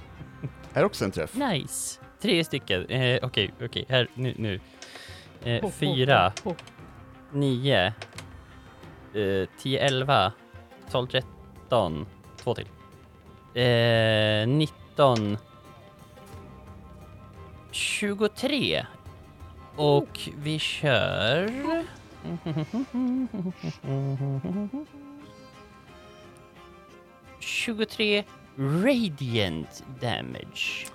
Är 0.74 0.84
också 0.84 1.06
en 1.06 1.12
träff. 1.12 1.36
Nice! 1.36 2.00
Tre 2.22 2.44
stycken. 2.44 2.86
Eh, 2.86 3.20
Okej, 3.24 3.52
okej. 3.62 3.86
Här, 3.90 4.08
nu, 4.14 4.34
nu. 4.38 4.60
Eh, 5.44 5.70
fyra, 5.70 6.34
nio, 7.32 7.94
eh, 9.16 9.50
tio, 9.58 9.80
elva, 9.80 10.32
tolv, 10.92 11.08
tretton, 11.08 12.06
två 12.38 12.56
till. 12.56 12.68
Eh, 13.54 14.48
nitton, 14.48 15.38
tjugotre. 17.72 18.88
Och 19.76 20.20
vi 20.38 20.60
kör... 20.60 21.52
Tjugotre 27.40 28.24
radiant 28.58 29.84
damage. 30.02 30.88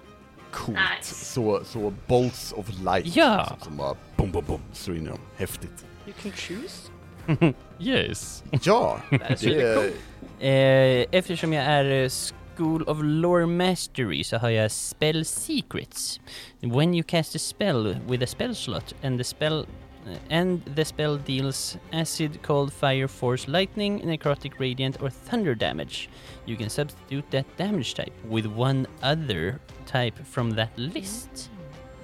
Coolt. 0.51 0.79
Nice. 0.99 1.15
Så, 1.25 1.65
så 1.65 1.93
bolts 2.07 2.53
of 2.53 2.69
light. 2.69 3.17
Ja. 3.17 3.39
Liksom, 3.39 3.59
som 3.61 3.77
bara 3.77 3.95
bom, 4.17 4.31
bom, 4.31 4.45
bom, 4.47 4.61
slår 4.73 4.97
in 4.97 5.07
i 5.07 5.09
dem. 5.09 5.19
Häftigt. 5.37 5.87
You 6.07 6.15
can 6.23 6.33
choose. 6.33 6.91
Yes. 7.79 8.45
Ja, 8.63 9.01
is 9.31 9.41
det 9.41 9.47
really 9.47 9.93
är... 10.41 11.01
Eh, 11.01 11.07
eftersom 11.11 11.53
jag 11.53 11.65
är 11.65 12.05
eh, 12.05 12.09
School 12.57 12.83
of 12.83 12.99
Lore 13.03 13.47
Mastery 13.47 14.25
så 14.25 14.37
har 14.37 14.49
jag 14.51 14.71
Spell 14.71 15.25
Secrets. 15.25 16.21
When 16.61 16.95
you 16.95 17.03
cast 17.03 17.37
a 17.37 17.39
spell 17.39 17.97
with 18.09 18.23
a 18.23 18.27
spell 18.27 18.55
slot 18.55 18.95
and 19.03 19.19
the 19.19 19.25
spell 19.25 19.67
eh, 20.07 20.39
and 20.39 20.77
the 20.77 20.85
spell 20.85 21.19
deals 21.27 21.79
acid, 21.93 22.43
cold, 22.43 22.73
fire, 22.73 23.09
force, 23.09 23.49
lightning, 23.49 24.03
necrotic, 24.05 24.53
radiant 24.59 25.03
or 25.03 25.11
thunder 25.11 25.55
damage, 25.55 26.09
you 26.47 26.57
can 26.57 26.71
substitute 26.71 27.31
that 27.31 27.47
damage 27.57 27.95
type 27.95 28.13
with 28.29 28.47
one 28.47 28.87
other 29.03 29.61
type 29.87 30.15
from 30.25 30.51
that 30.51 30.71
list. 30.77 31.51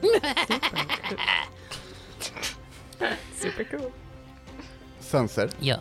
Super 3.35 3.65
cool. 3.65 3.93
Sanser, 5.11 5.51
Ja. 5.61 5.77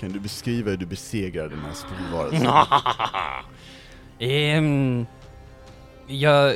kan 0.00 0.12
du 0.12 0.20
beskriva 0.20 0.70
hur 0.70 0.76
du 0.76 0.86
besegrar 0.86 1.48
den 1.48 1.58
här 1.58 1.72
spolvarelsen? 1.74 2.48
Ehm, 4.18 5.06
jag 6.06 6.54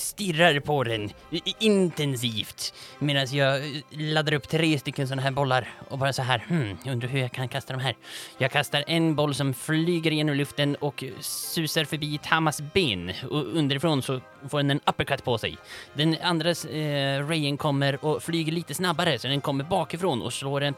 stirrar 0.00 0.60
på 0.60 0.84
den 0.84 1.10
intensivt 1.58 2.74
medan 2.98 3.26
jag 3.30 3.56
eh, 3.56 3.82
laddar 3.90 4.32
upp 4.32 4.48
tre 4.48 4.78
stycken 4.78 5.08
sådana 5.08 5.22
här 5.22 5.30
bollar 5.30 5.68
och 5.88 5.98
bara 5.98 6.12
så 6.12 6.22
här, 6.22 6.44
hmm, 6.48 6.78
undrar 6.86 7.08
hur 7.08 7.20
jag 7.20 7.32
kan 7.32 7.48
kasta 7.48 7.72
de 7.72 7.82
här. 7.82 7.96
Jag 8.38 8.50
kastar 8.50 8.84
en 8.86 9.14
boll 9.14 9.34
som 9.34 9.54
flyger 9.54 10.10
genom 10.10 10.34
luften 10.34 10.76
och 10.76 11.04
susar 11.20 11.84
förbi 11.84 12.18
Tamas 12.22 12.60
ben 12.74 13.12
och 13.30 13.56
underifrån 13.56 14.02
så 14.02 14.20
får 14.48 14.58
den 14.58 14.70
en 14.70 14.80
uppercut 14.86 15.24
på 15.24 15.38
sig. 15.38 15.58
Den 15.94 16.16
andra 16.22 16.50
eh, 16.50 17.28
rayen 17.28 17.56
kommer 17.56 18.04
och 18.04 18.22
flyger 18.22 18.52
lite 18.52 18.74
snabbare 18.74 19.18
så 19.18 19.28
den 19.28 19.40
kommer 19.40 19.64
bakifrån 19.64 20.22
och 20.22 20.32
slår 20.32 20.60
den 20.60 20.74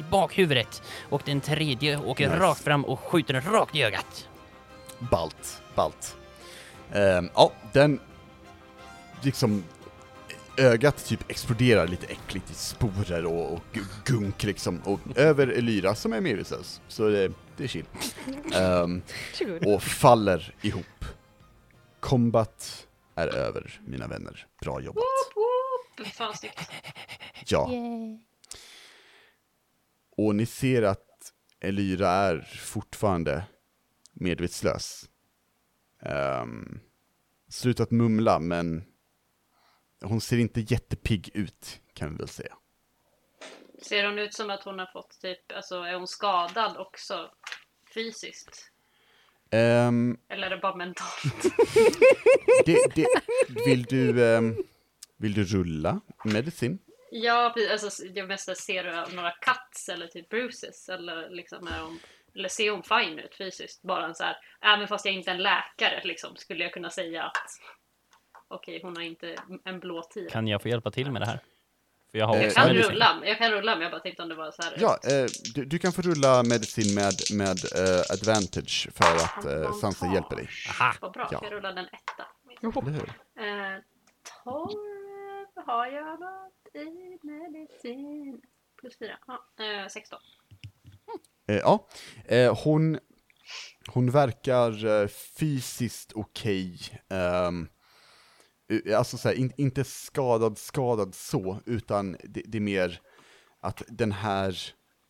i 0.00 0.02
bakhuvudet 0.10 0.82
och 1.08 1.22
den 1.24 1.40
tredje 1.40 1.96
åker 1.98 2.28
Nice. 2.28 2.40
rakt 2.40 2.60
fram 2.60 2.84
och 2.84 3.00
skjuter 3.00 3.34
den 3.34 3.42
rakt 3.52 3.76
i 3.76 3.82
ögat. 3.82 4.28
Balt, 4.98 5.62
balt. 5.74 6.16
Ehm, 6.92 7.30
ja, 7.34 7.52
den 7.72 8.00
liksom 9.24 9.64
ögat 10.56 11.04
typ 11.06 11.30
exploderar 11.30 11.86
lite 11.88 12.06
äckligt 12.06 12.50
i 12.50 12.54
sporer 12.54 13.24
och, 13.26 13.52
och 13.52 13.60
gu- 13.72 13.86
gunk 14.04 14.42
liksom, 14.42 14.80
och 14.84 15.00
över 15.16 15.46
Elyra 15.46 15.94
som 15.94 16.12
är 16.12 16.20
medvetslös. 16.20 16.80
Så 16.88 17.08
det, 17.08 17.32
det 17.56 17.64
är 17.64 17.68
chill. 17.68 17.84
Varsågod. 19.32 19.66
och 19.74 19.82
faller 19.82 20.54
ihop. 20.62 21.04
Combat 22.00 22.86
är 23.14 23.26
över, 23.28 23.80
mina 23.86 24.06
vänner. 24.06 24.46
Bra 24.60 24.80
jobbat. 24.80 25.02
Ja, 27.46 27.70
och 30.16 30.34
ni 30.34 30.46
ser 30.46 30.82
att 30.82 31.06
Elyra 31.60 32.08
är 32.08 32.40
fortfarande 32.60 33.42
medvetslös. 34.12 35.04
Um, 36.42 36.80
slutat 37.48 37.90
mumla, 37.90 38.38
men 38.38 38.84
hon 40.00 40.20
ser 40.20 40.38
inte 40.38 40.60
jättepigg 40.60 41.30
ut, 41.34 41.80
kan 41.94 42.10
vi 42.10 42.16
väl 42.16 42.28
säga. 42.28 42.56
Ser 43.82 44.04
hon 44.04 44.18
ut 44.18 44.34
som 44.34 44.50
att 44.50 44.62
hon 44.62 44.78
har 44.78 44.86
fått 44.86 45.20
typ, 45.20 45.52
alltså 45.52 45.82
är 45.82 45.94
hon 45.94 46.06
skadad 46.06 46.76
också 46.76 47.30
fysiskt? 47.94 48.70
Ehm, 49.50 50.18
Eller 50.28 50.46
är 50.46 50.50
det 50.50 50.56
bara 50.56 50.76
mentalt? 50.76 51.42
det, 52.64 52.94
det, 52.94 53.06
vill 53.66 53.82
du, 53.82 54.34
ehm, 54.34 54.56
vill 55.16 55.34
du 55.34 55.44
rulla 55.44 56.00
medicin? 56.24 56.78
Ja. 57.10 57.54
Alltså, 57.70 58.04
jag 58.06 58.28
mest 58.28 58.56
ser 58.56 58.84
du 58.84 59.16
några 59.16 59.30
cuts 59.30 59.88
eller 59.88 60.06
typ 60.06 60.28
bruises? 60.28 60.88
Eller, 60.88 61.30
liksom 61.30 61.66
är 61.66 61.80
hon, 61.80 61.98
eller 62.34 62.48
ser 62.48 62.70
hon 62.70 62.82
fine 62.82 63.18
ut 63.18 63.34
fysiskt? 63.34 63.82
Bara 63.82 64.06
en 64.06 64.14
så 64.14 64.24
här, 64.24 64.36
även 64.60 64.88
fast 64.88 65.04
jag 65.04 65.14
inte 65.14 65.30
är 65.30 65.34
en 65.34 65.42
läkare 65.42 66.00
liksom, 66.04 66.36
skulle 66.36 66.64
jag 66.64 66.72
kunna 66.72 66.90
säga 66.90 67.24
att 67.24 67.60
okej, 68.50 68.80
hon 68.82 68.96
har 68.96 69.02
inte 69.02 69.36
en 69.64 69.80
blå 69.80 70.02
tir. 70.02 70.28
Kan 70.28 70.48
jag 70.48 70.62
få 70.62 70.68
hjälpa 70.68 70.90
till 70.90 71.10
med 71.12 71.22
det 71.22 71.26
här? 71.26 71.40
För 72.10 72.18
jag 72.18 72.26
har 72.26 72.36
Eh, 72.36 72.42
Jag 72.42 72.54
kan 72.54 72.66
medicin. 72.68 72.92
rulla, 72.92 73.22
jag 73.24 73.38
kan 73.38 73.50
rulla 73.50 73.74
men 73.74 73.82
jag 73.82 73.90
bara 73.92 74.00
tänkte 74.00 74.22
om 74.22 74.28
det 74.28 74.34
var 74.34 74.50
så 74.50 74.62
här. 74.62 74.74
Ja, 74.78 74.98
eh, 75.04 75.26
du, 75.54 75.64
du 75.64 75.78
kan 75.78 75.92
få 75.92 76.02
rulla 76.02 76.42
medicin 76.42 76.94
med, 76.94 77.14
med 77.32 77.58
eh, 77.76 78.00
advantage 78.12 78.88
för 78.94 79.16
att 79.16 79.44
eh, 79.44 79.72
Sansa 79.72 80.06
hjälper 80.14 80.36
dig. 80.36 80.48
Aha! 80.70 80.94
Vad 81.00 81.12
bra, 81.12 81.28
Ja. 81.32 81.40
jag 81.42 81.52
rullade 81.52 81.80
en 81.80 81.86
etta. 81.86 82.26
Hur? 82.90 83.08
Eh, 83.44 83.78
12 84.44 84.70
har 85.66 85.86
jag 85.86 86.20
något 86.20 86.74
i 86.74 87.18
medicin. 87.26 88.40
Plus 88.80 88.98
4, 88.98 89.18
ja, 89.26 89.64
eh, 89.64 89.88
16. 89.88 90.18
Eh, 91.48 91.56
ja, 91.56 91.88
eh, 92.24 92.58
hon, 92.64 92.98
hon 93.88 94.10
verkar 94.10 95.06
fysiskt 95.38 96.12
okej. 96.14 96.78
ehm, 97.10 97.62
eh, 97.62 97.68
alltså 98.96 99.18
så 99.18 99.28
här, 99.28 99.36
in, 99.36 99.52
inte 99.56 99.84
skadad, 99.84 100.58
skadad 100.58 101.14
så, 101.14 101.60
utan 101.66 102.16
det, 102.24 102.42
det 102.46 102.58
är 102.58 102.62
mer 102.62 103.00
att 103.60 103.82
den 103.88 104.12
här, 104.12 104.58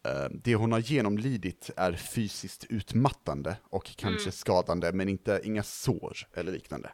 eh, 0.04 0.28
det 0.30 0.54
hon 0.54 0.72
har 0.72 0.78
genomlidit 0.78 1.70
är 1.76 1.92
fysiskt 1.92 2.64
utmattande 2.64 3.56
och 3.62 3.96
kanske 3.96 4.32
skadande, 4.32 4.92
men 4.92 5.08
inte, 5.08 5.40
inga 5.44 5.62
sår 5.62 6.16
eller 6.34 6.52
liknande. 6.52 6.92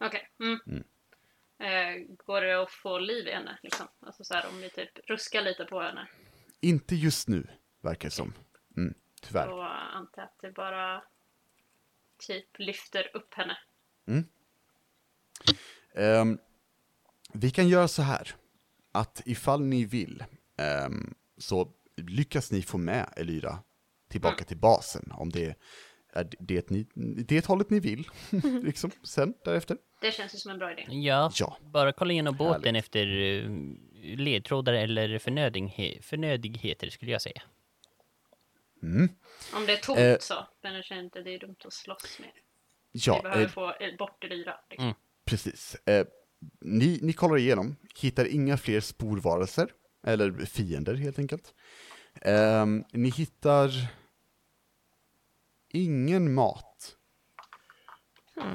Okej. 0.00 0.30
Mm. 0.40 0.84
Eh, 1.58 2.16
går 2.26 2.40
det 2.40 2.62
att 2.62 2.70
få 2.70 2.98
liv 2.98 3.26
i 3.28 3.32
henne? 3.32 3.58
Liksom? 3.62 3.86
Alltså 4.00 4.24
så 4.24 4.34
här, 4.34 4.48
om 4.48 4.60
vi 4.60 4.70
typ 4.70 5.10
ruskar 5.10 5.42
lite 5.42 5.64
på 5.64 5.80
henne. 5.80 6.08
Inte 6.60 6.94
just 6.94 7.28
nu, 7.28 7.46
verkar 7.80 8.08
det 8.08 8.14
som. 8.14 8.32
Mm, 8.76 8.94
tyvärr. 9.20 9.48
Då 9.48 9.62
antar 9.62 10.22
att 10.22 10.38
det 10.40 10.50
bara 10.50 11.02
typ 12.18 12.58
lyfter 12.58 13.16
upp 13.16 13.34
henne. 13.34 13.58
Ehm, 15.94 16.38
vi 17.32 17.50
kan 17.50 17.68
göra 17.68 17.88
så 17.88 18.02
här, 18.02 18.34
att 18.92 19.22
ifall 19.24 19.60
ni 19.62 19.84
vill, 19.84 20.24
ehm, 20.58 21.14
så 21.38 21.68
lyckas 21.96 22.52
ni 22.52 22.62
få 22.62 22.78
med 22.78 23.12
Elyra 23.16 23.58
tillbaka 24.10 24.44
till 24.44 24.56
basen, 24.56 25.12
om 25.12 25.30
det 25.30 25.44
är 25.46 25.54
det, 26.38 26.70
ni, 26.70 26.86
det 27.28 27.46
hållet 27.46 27.70
ni 27.70 27.80
vill, 27.80 28.08
liksom, 28.62 28.90
sen 29.02 29.34
därefter. 29.44 29.76
Det 30.00 30.12
känns 30.12 30.34
ju 30.34 30.38
som 30.38 30.50
en 30.50 30.58
bra 30.58 30.72
idé. 30.72 30.84
Ja, 30.88 31.32
Ja. 31.34 31.56
bara 31.60 31.92
kolla 31.92 32.12
igenom 32.12 32.36
båten 32.36 32.64
Härligt. 32.74 32.84
efter 32.84 33.06
eh, 33.06 33.50
ledtrådar 34.16 34.72
eller 34.72 35.18
förnödigheter 36.02 36.90
skulle 36.90 37.12
jag 37.12 37.22
säga. 37.22 37.42
Om 39.54 39.66
det 39.66 39.72
är 39.72 39.76
tomt 39.76 39.98
Eh. 39.98 40.16
så. 40.20 40.46
Men 40.62 40.74
jag 40.74 40.84
känner 40.84 41.02
inte 41.02 41.20
det 41.22 41.34
är 41.34 41.38
dumt 41.38 41.56
att 41.64 41.72
slåss 41.72 42.18
med. 42.20 42.30
Ja, 42.92 43.16
vi 43.16 43.22
behöver 43.22 43.42
eh, 43.44 43.48
få 43.50 43.72
bort 43.98 44.24
Elyra. 44.24 44.54
Liksom. 44.70 44.94
Precis. 45.24 45.76
Eh, 45.86 46.06
ni, 46.60 46.98
ni 47.02 47.12
kollar 47.12 47.36
igenom, 47.36 47.76
hittar 47.96 48.24
inga 48.24 48.56
fler 48.56 48.80
sporvarelser, 48.80 49.72
eller 50.06 50.44
fiender 50.44 50.94
helt 50.94 51.18
enkelt. 51.18 51.54
Ehm, 52.22 52.84
ni 52.92 53.10
hittar 53.10 53.70
ingen 55.68 56.34
mat. 56.34 56.96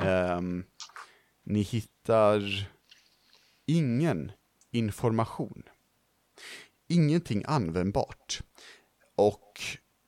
Ehm, 0.04 0.64
ni 1.44 1.62
hittar 1.62 2.70
ingen 3.66 4.32
information. 4.72 5.64
Ingenting 6.88 7.44
användbart. 7.48 8.42
Och, 9.16 9.62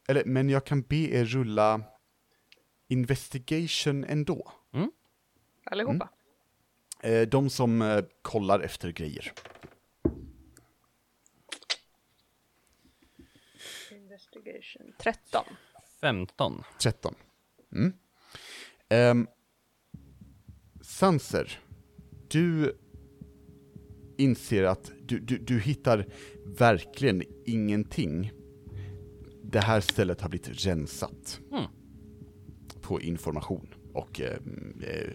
eller, 0.07 0.25
men 0.25 0.49
jag 0.49 0.65
kan 0.65 0.81
be 0.81 0.95
er 0.95 1.25
rulla 1.25 1.83
investigation 2.87 4.03
ändå. 4.03 4.51
Allihopa. 5.63 6.05
Eh, 6.05 6.20
de 7.27 7.49
som 7.49 7.81
eh, 7.81 8.03
kollar 8.21 8.59
efter 8.59 8.91
grejer. 8.91 9.33
Investigation. 13.91 14.93
13. 14.99 15.43
15. 16.01 16.63
13. 16.79 17.15
Mm. 17.75 17.93
Um, 18.89 19.27
Sanser, 20.81 21.59
du 22.29 22.77
inser 24.17 24.63
att 24.63 24.91
du, 25.01 25.19
du, 25.19 25.37
du 25.37 25.59
hittar 25.59 26.07
verkligen 26.45 27.23
ingenting. 27.45 28.31
Det 29.43 29.59
här 29.59 29.81
stället 29.81 30.21
har 30.21 30.29
blivit 30.29 30.65
rensat 30.65 31.39
Mm. 31.51 31.63
på 32.81 33.01
information 33.01 33.73
och 33.93 34.21
eh, 34.21 34.37
eh, 34.83 35.11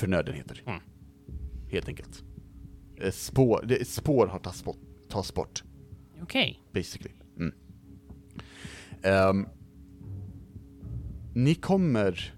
förnödenheter. 0.00 0.62
Mm. 0.66 0.80
Helt 1.70 1.88
enkelt. 1.88 2.24
Eh, 3.00 3.10
spår, 3.10 3.64
det, 3.68 3.88
spår 3.88 4.26
har 4.26 4.38
tagits 4.38 4.64
bort, 4.64 4.78
tas 5.08 5.34
bort 5.34 5.62
Okej. 6.22 6.60
basically. 6.72 7.14
Mm. 7.36 7.54
Ehm, 9.02 9.46
ni 11.34 11.54
kommer 11.54 12.34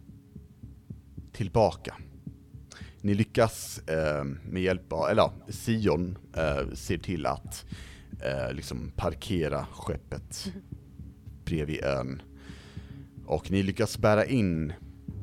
tillbaka. 1.32 1.97
Ni 3.01 3.14
lyckas 3.14 3.80
ehm, 3.89 4.39
med 4.44 4.62
hjälp 4.62 4.93
av, 4.93 5.09
eller 5.10 5.22
ja, 5.22 5.32
Sion 5.48 6.18
eh, 6.36 6.74
ser 6.74 6.98
till 6.98 7.26
att 7.26 7.64
eh, 8.24 8.55
liksom 8.55 8.93
parkera 8.97 9.66
skeppet 9.72 10.52
bredvid 11.44 11.84
ön. 11.84 12.22
Och 13.26 13.51
ni 13.51 13.62
lyckas 13.62 13.98
bära 13.98 14.24
in 14.24 14.72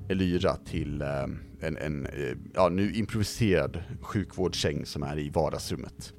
Elyra 0.09 0.55
till 0.55 1.01
eh, 1.01 1.23
en, 1.59 1.77
en 1.77 2.05
eh, 2.05 2.37
ja, 2.53 2.69
nu 2.69 2.93
improviserad 2.93 3.83
sjukvårdssäng 4.01 4.85
som 4.85 5.03
är 5.03 5.19
i 5.19 5.29
vardagsrummet. 5.29 6.13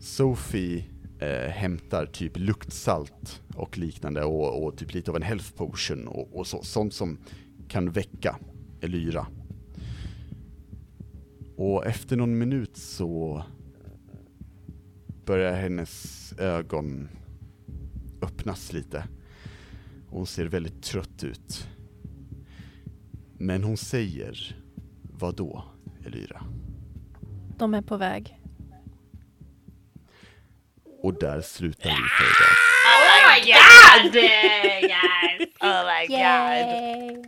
Sophie 0.00 0.84
eh, 1.18 1.50
hämtar 1.50 2.06
typ 2.06 2.32
luktsalt 2.36 3.42
och 3.54 3.78
liknande 3.78 4.24
och, 4.24 4.64
och 4.64 4.78
typ 4.78 4.94
lite 4.94 5.10
av 5.10 5.16
en 5.16 5.22
health 5.22 5.52
potion 5.54 6.08
och, 6.08 6.36
och 6.38 6.46
så, 6.46 6.62
sånt 6.62 6.94
som 6.94 7.18
kan 7.68 7.90
väcka 7.90 8.36
Elyra. 8.80 9.26
Och 11.56 11.86
efter 11.86 12.16
någon 12.16 12.38
minut 12.38 12.76
så 12.76 13.44
börjar 15.24 15.56
hennes 15.56 16.32
ögon 16.38 17.08
öppnas 18.22 18.72
lite. 18.72 19.04
Och 20.14 20.20
hon 20.20 20.26
ser 20.26 20.44
väldigt 20.44 20.82
trött 20.82 21.24
ut. 21.24 21.68
Men 23.38 23.64
hon 23.64 23.76
säger, 23.76 24.56
vad 25.02 25.36
då, 25.36 25.64
Elyra? 26.06 26.40
De 27.58 27.74
är 27.74 27.82
på 27.82 27.96
väg. 27.96 28.40
Och 31.02 31.18
där 31.18 31.40
slutar 31.40 31.90
vi 31.90 31.96
för 31.96 32.24
idag. 32.24 32.54
Oh 32.94 33.30
my 33.30 33.52
god! 33.52 34.12
guys! 34.12 35.48
Oh 35.60 35.84
my 35.84 36.06
Yay! 36.16 37.22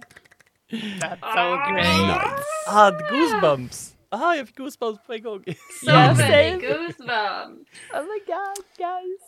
That's 1.00 1.20
so 1.20 1.72
great. 1.72 2.06
Nice. 2.06 2.70
Had 2.70 2.94
goosebumps! 3.10 3.94
Aha, 4.10 4.34
jag 4.34 4.46
fick 4.46 4.56
goosebumps 4.56 5.06
på 5.06 5.12
en 5.12 5.22
gång. 5.22 5.44
So 5.84 5.90
Yes, 5.90 6.18
many 6.30 6.60
goosebumps! 6.60 7.70
Oh 7.94 8.02
my 8.02 8.20
god 8.26 8.64
guys. 8.78 9.25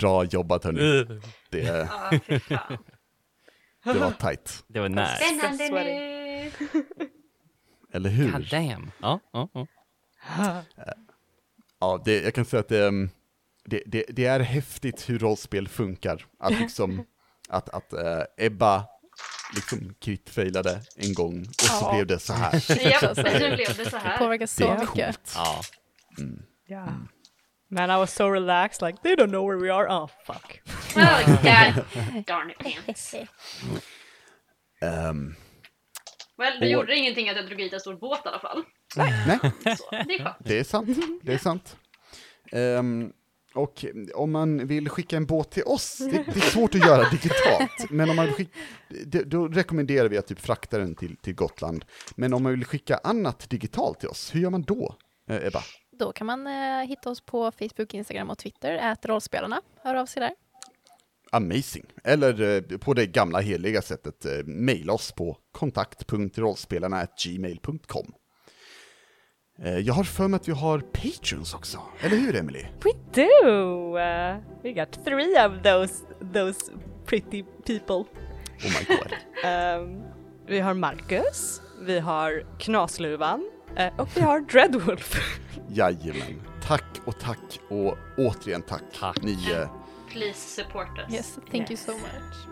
Bra 0.00 0.24
jobbat 0.24 0.64
hörni. 0.64 0.80
Uh, 0.80 1.22
Det, 1.50 1.58
Ja, 1.58 2.70
det 3.92 3.98
var 3.98 4.10
tight. 4.10 4.64
Det 4.68 4.80
var 4.80 4.88
nice. 4.88 5.16
Spännande 5.16 5.68
nu! 5.84 6.50
Eller 7.92 8.10
hur? 8.10 8.32
God 8.32 8.50
damn. 8.50 8.90
Ja, 9.02 9.20
ja, 9.32 9.48
ja. 9.54 9.66
Ja, 11.80 12.02
det, 12.04 12.22
jag 12.22 12.34
kan 12.34 12.44
säga 12.44 12.60
att 12.60 12.68
det, 12.68 12.82
um, 12.86 13.10
det, 13.64 13.82
det, 13.86 14.04
det 14.08 14.24
är 14.26 14.40
häftigt 14.40 15.08
hur 15.08 15.18
rollspel 15.18 15.68
funkar. 15.68 16.26
Att 16.38 16.52
liksom, 16.60 17.04
att, 17.48 17.68
att 17.68 17.92
eh, 17.92 18.22
Ebba 18.36 18.84
liksom 19.54 19.94
kritfailade 20.00 20.80
en 20.96 21.14
gång 21.14 21.40
och 21.48 21.60
så 21.60 21.84
Ja. 21.84 21.92
blev 21.94 22.06
det 22.06 22.18
så 22.18 22.32
här. 22.32 22.52
Japp, 22.90 23.16
nu 23.16 23.22
blev 23.56 23.76
det 23.76 23.84
så 23.84 23.90
Det 23.90 23.98
här. 23.98 24.18
påverkar 24.18 24.46
så 24.46 24.62
Det 24.64 24.68
är 24.70 24.78
mycket. 24.78 24.94
coolt. 24.94 25.32
ja. 25.36 25.62
Yeah. 26.68 26.88
Man, 27.68 27.90
I 27.90 27.96
was 27.96 28.12
so 28.14 28.28
relaxed, 28.28 28.82
like, 28.82 29.02
they 29.02 29.14
don't 29.16 29.30
know 29.30 29.48
where 29.48 29.58
we 29.58 29.70
are. 29.70 29.88
Oh, 29.88 30.08
fuck. 30.26 30.60
Oh, 30.96 31.26
God 31.42 32.24
darn 32.26 32.50
it 32.50 32.58
pants. 32.58 33.14
Ehm, 34.80 35.34
Well, 36.38 36.60
det 36.60 36.68
gjorde 36.68 36.96
ingenting 36.96 37.28
att 37.28 37.36
jag 37.36 37.46
drog 37.46 37.60
hit 37.60 37.72
en 37.72 37.80
stor 37.80 37.94
båt 37.94 38.20
i 38.24 38.28
alla 38.28 38.38
fall. 38.38 38.62
nej, 38.96 39.38
Så, 39.76 39.90
det 39.90 40.14
är 40.14 40.24
skönt. 40.24 40.36
det 40.40 40.58
är 40.58 40.64
sant. 40.64 40.88
Det 41.22 41.32
är 41.34 41.38
sant. 41.38 41.76
Ehm, 42.52 43.12
och 43.54 43.84
om 44.14 44.32
man 44.32 44.66
vill 44.66 44.88
skicka 44.88 45.16
en 45.16 45.26
båt 45.26 45.50
till 45.50 45.62
oss, 45.62 45.98
det, 45.98 46.10
det 46.10 46.36
är 46.36 46.40
svårt 46.40 46.74
att 46.74 46.80
göra 46.86 47.08
digitalt, 47.10 47.90
men 47.90 48.10
om 48.10 48.16
man 48.16 48.26
vill 48.26 48.34
skicka, 48.34 48.58
då 49.24 49.48
rekommenderar 49.48 50.08
vi 50.08 50.18
att 50.18 50.26
typ 50.26 50.40
frakta 50.40 50.78
den 50.78 50.94
till, 50.94 51.16
till 51.16 51.34
Gotland. 51.34 51.84
Men 52.16 52.32
om 52.34 52.42
man 52.42 52.52
vill 52.52 52.64
skicka 52.64 53.00
annat 53.04 53.50
digitalt 53.50 54.00
till 54.00 54.08
oss, 54.08 54.34
hur 54.34 54.40
gör 54.40 54.50
man 54.50 54.62
då, 54.62 54.96
eh, 55.30 55.46
Ebba? 55.46 55.62
Då 55.98 56.12
kan 56.12 56.26
man 56.26 56.46
eh, 56.46 56.80
hitta 56.88 57.10
oss 57.10 57.20
på 57.20 57.50
Facebook, 57.50 57.94
Instagram 57.94 58.30
och 58.30 58.38
Twitter, 58.38 58.72
ät 58.72 59.06
rollspelarna. 59.06 59.62
Hör 59.82 59.94
av 59.94 60.06
sig 60.06 60.20
där. 60.20 60.32
Amazing. 61.30 61.84
Eller 62.04 62.42
eh, 62.42 62.62
på 62.78 62.94
det 62.94 63.06
gamla 63.06 63.40
heliga 63.40 63.82
sättet, 63.82 64.24
eh, 64.24 64.32
mejla 64.44 64.92
oss 64.92 65.12
på 65.12 65.38
kontakt.rollspelarna.gmail.com. 65.52 68.14
Eh, 69.62 69.78
jag 69.78 69.94
har 69.94 70.04
för 70.04 70.28
mig 70.28 70.36
att 70.36 70.48
vi 70.48 70.52
har 70.52 70.78
patrons 70.78 71.54
också, 71.54 71.80
eller 72.00 72.16
hur 72.16 72.36
Emily? 72.36 72.64
We 72.84 72.90
do! 73.14 73.98
Uh, 73.98 74.36
we 74.62 74.72
got 74.72 75.04
three 75.04 75.46
of 75.46 75.52
those, 75.62 76.04
those 76.34 76.72
pretty 77.06 77.42
people. 77.66 77.96
Oh 77.96 78.06
my 78.64 78.84
god. 78.88 79.12
Um, 79.44 80.02
vi 80.46 80.60
har 80.60 80.74
Marcus, 80.74 81.62
vi 81.80 81.98
har 81.98 82.44
Knasluvan 82.58 83.50
och 83.96 84.08
vi 84.16 84.20
har 84.20 84.40
Dreadwolf. 84.40 85.38
Jajamän. 85.68 86.42
Tack 86.62 86.84
och 87.04 87.18
tack 87.18 87.60
och 87.68 87.98
återigen 88.18 88.62
tack. 88.62 88.82
Tack. 89.00 89.22
Ni, 89.22 89.50
eh, 89.52 89.68
Please 90.12 90.62
support 90.62 90.98
us. 90.98 91.14
Yes, 91.14 91.38
thank 91.52 91.70
you 91.70 91.76
so 91.76 91.92
much. 91.92 92.46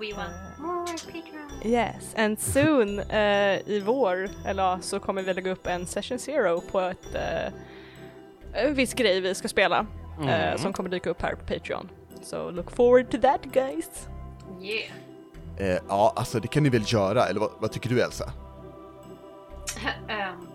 We 0.00 0.12
want 0.16 0.58
more 0.58 0.86
Patreon. 0.86 1.62
Yes, 1.64 2.14
and 2.16 2.38
soon 2.40 2.98
eh, 2.98 3.68
i 3.68 3.82
vår, 3.86 4.28
eller 4.46 4.78
så 4.80 5.00
kommer 5.00 5.22
vi 5.22 5.34
lägga 5.34 5.50
upp 5.52 5.66
en 5.66 5.86
session 5.86 6.18
zero 6.18 6.60
på 6.60 6.80
ett 6.80 7.14
eh, 7.14 7.52
en 8.52 8.74
viss 8.74 8.94
grej 8.94 9.20
vi 9.20 9.34
ska 9.34 9.48
spela 9.48 9.86
eh, 10.28 10.56
som 10.56 10.72
kommer 10.72 10.90
dyka 10.90 11.10
upp 11.10 11.22
här 11.22 11.34
på 11.34 11.54
Patreon. 11.54 11.88
So 12.22 12.50
look 12.50 12.70
forward 12.70 13.10
to 13.10 13.18
that 13.22 13.44
guys. 13.44 14.08
Yeah. 14.60 14.92
eh, 15.74 15.82
ja, 15.88 16.12
alltså 16.16 16.40
det 16.40 16.48
kan 16.48 16.62
ni 16.62 16.68
väl 16.68 16.82
göra, 16.86 17.26
eller 17.26 17.40
vad, 17.40 17.50
vad 17.58 17.72
tycker 17.72 17.90
du 17.90 18.00
Elsa? 18.02 18.32
Um, 19.76 20.46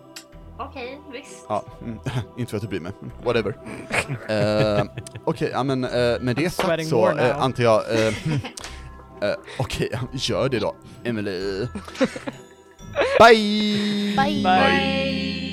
Okej, 0.60 1.02
visst. 1.12 1.46
Ja, 1.50 1.64
mm, 1.82 2.00
inte 2.38 2.50
för 2.50 2.58
att 2.58 2.62
du 2.64 2.68
bryr 2.68 2.80
mig, 2.80 2.92
whatever. 3.24 3.58
Eh, 4.30 4.84
Okej, 5.24 5.50
ja 5.54 5.64
men 5.64 5.84
eh, 5.84 6.20
med 6.20 6.36
det 6.36 6.50
sagt 6.50 6.88
så 6.88 7.10
eh, 7.18 7.42
antar 7.42 7.64
jag... 7.64 7.82
eh, 8.08 8.14
Okej, 9.60 9.90
gör 10.14 10.50
det 10.50 10.60
då, 10.60 10.76
Emily. 11.04 11.68
Bye! 13.20 14.16
Bye! 14.18 14.44
Bye. 14.44 15.45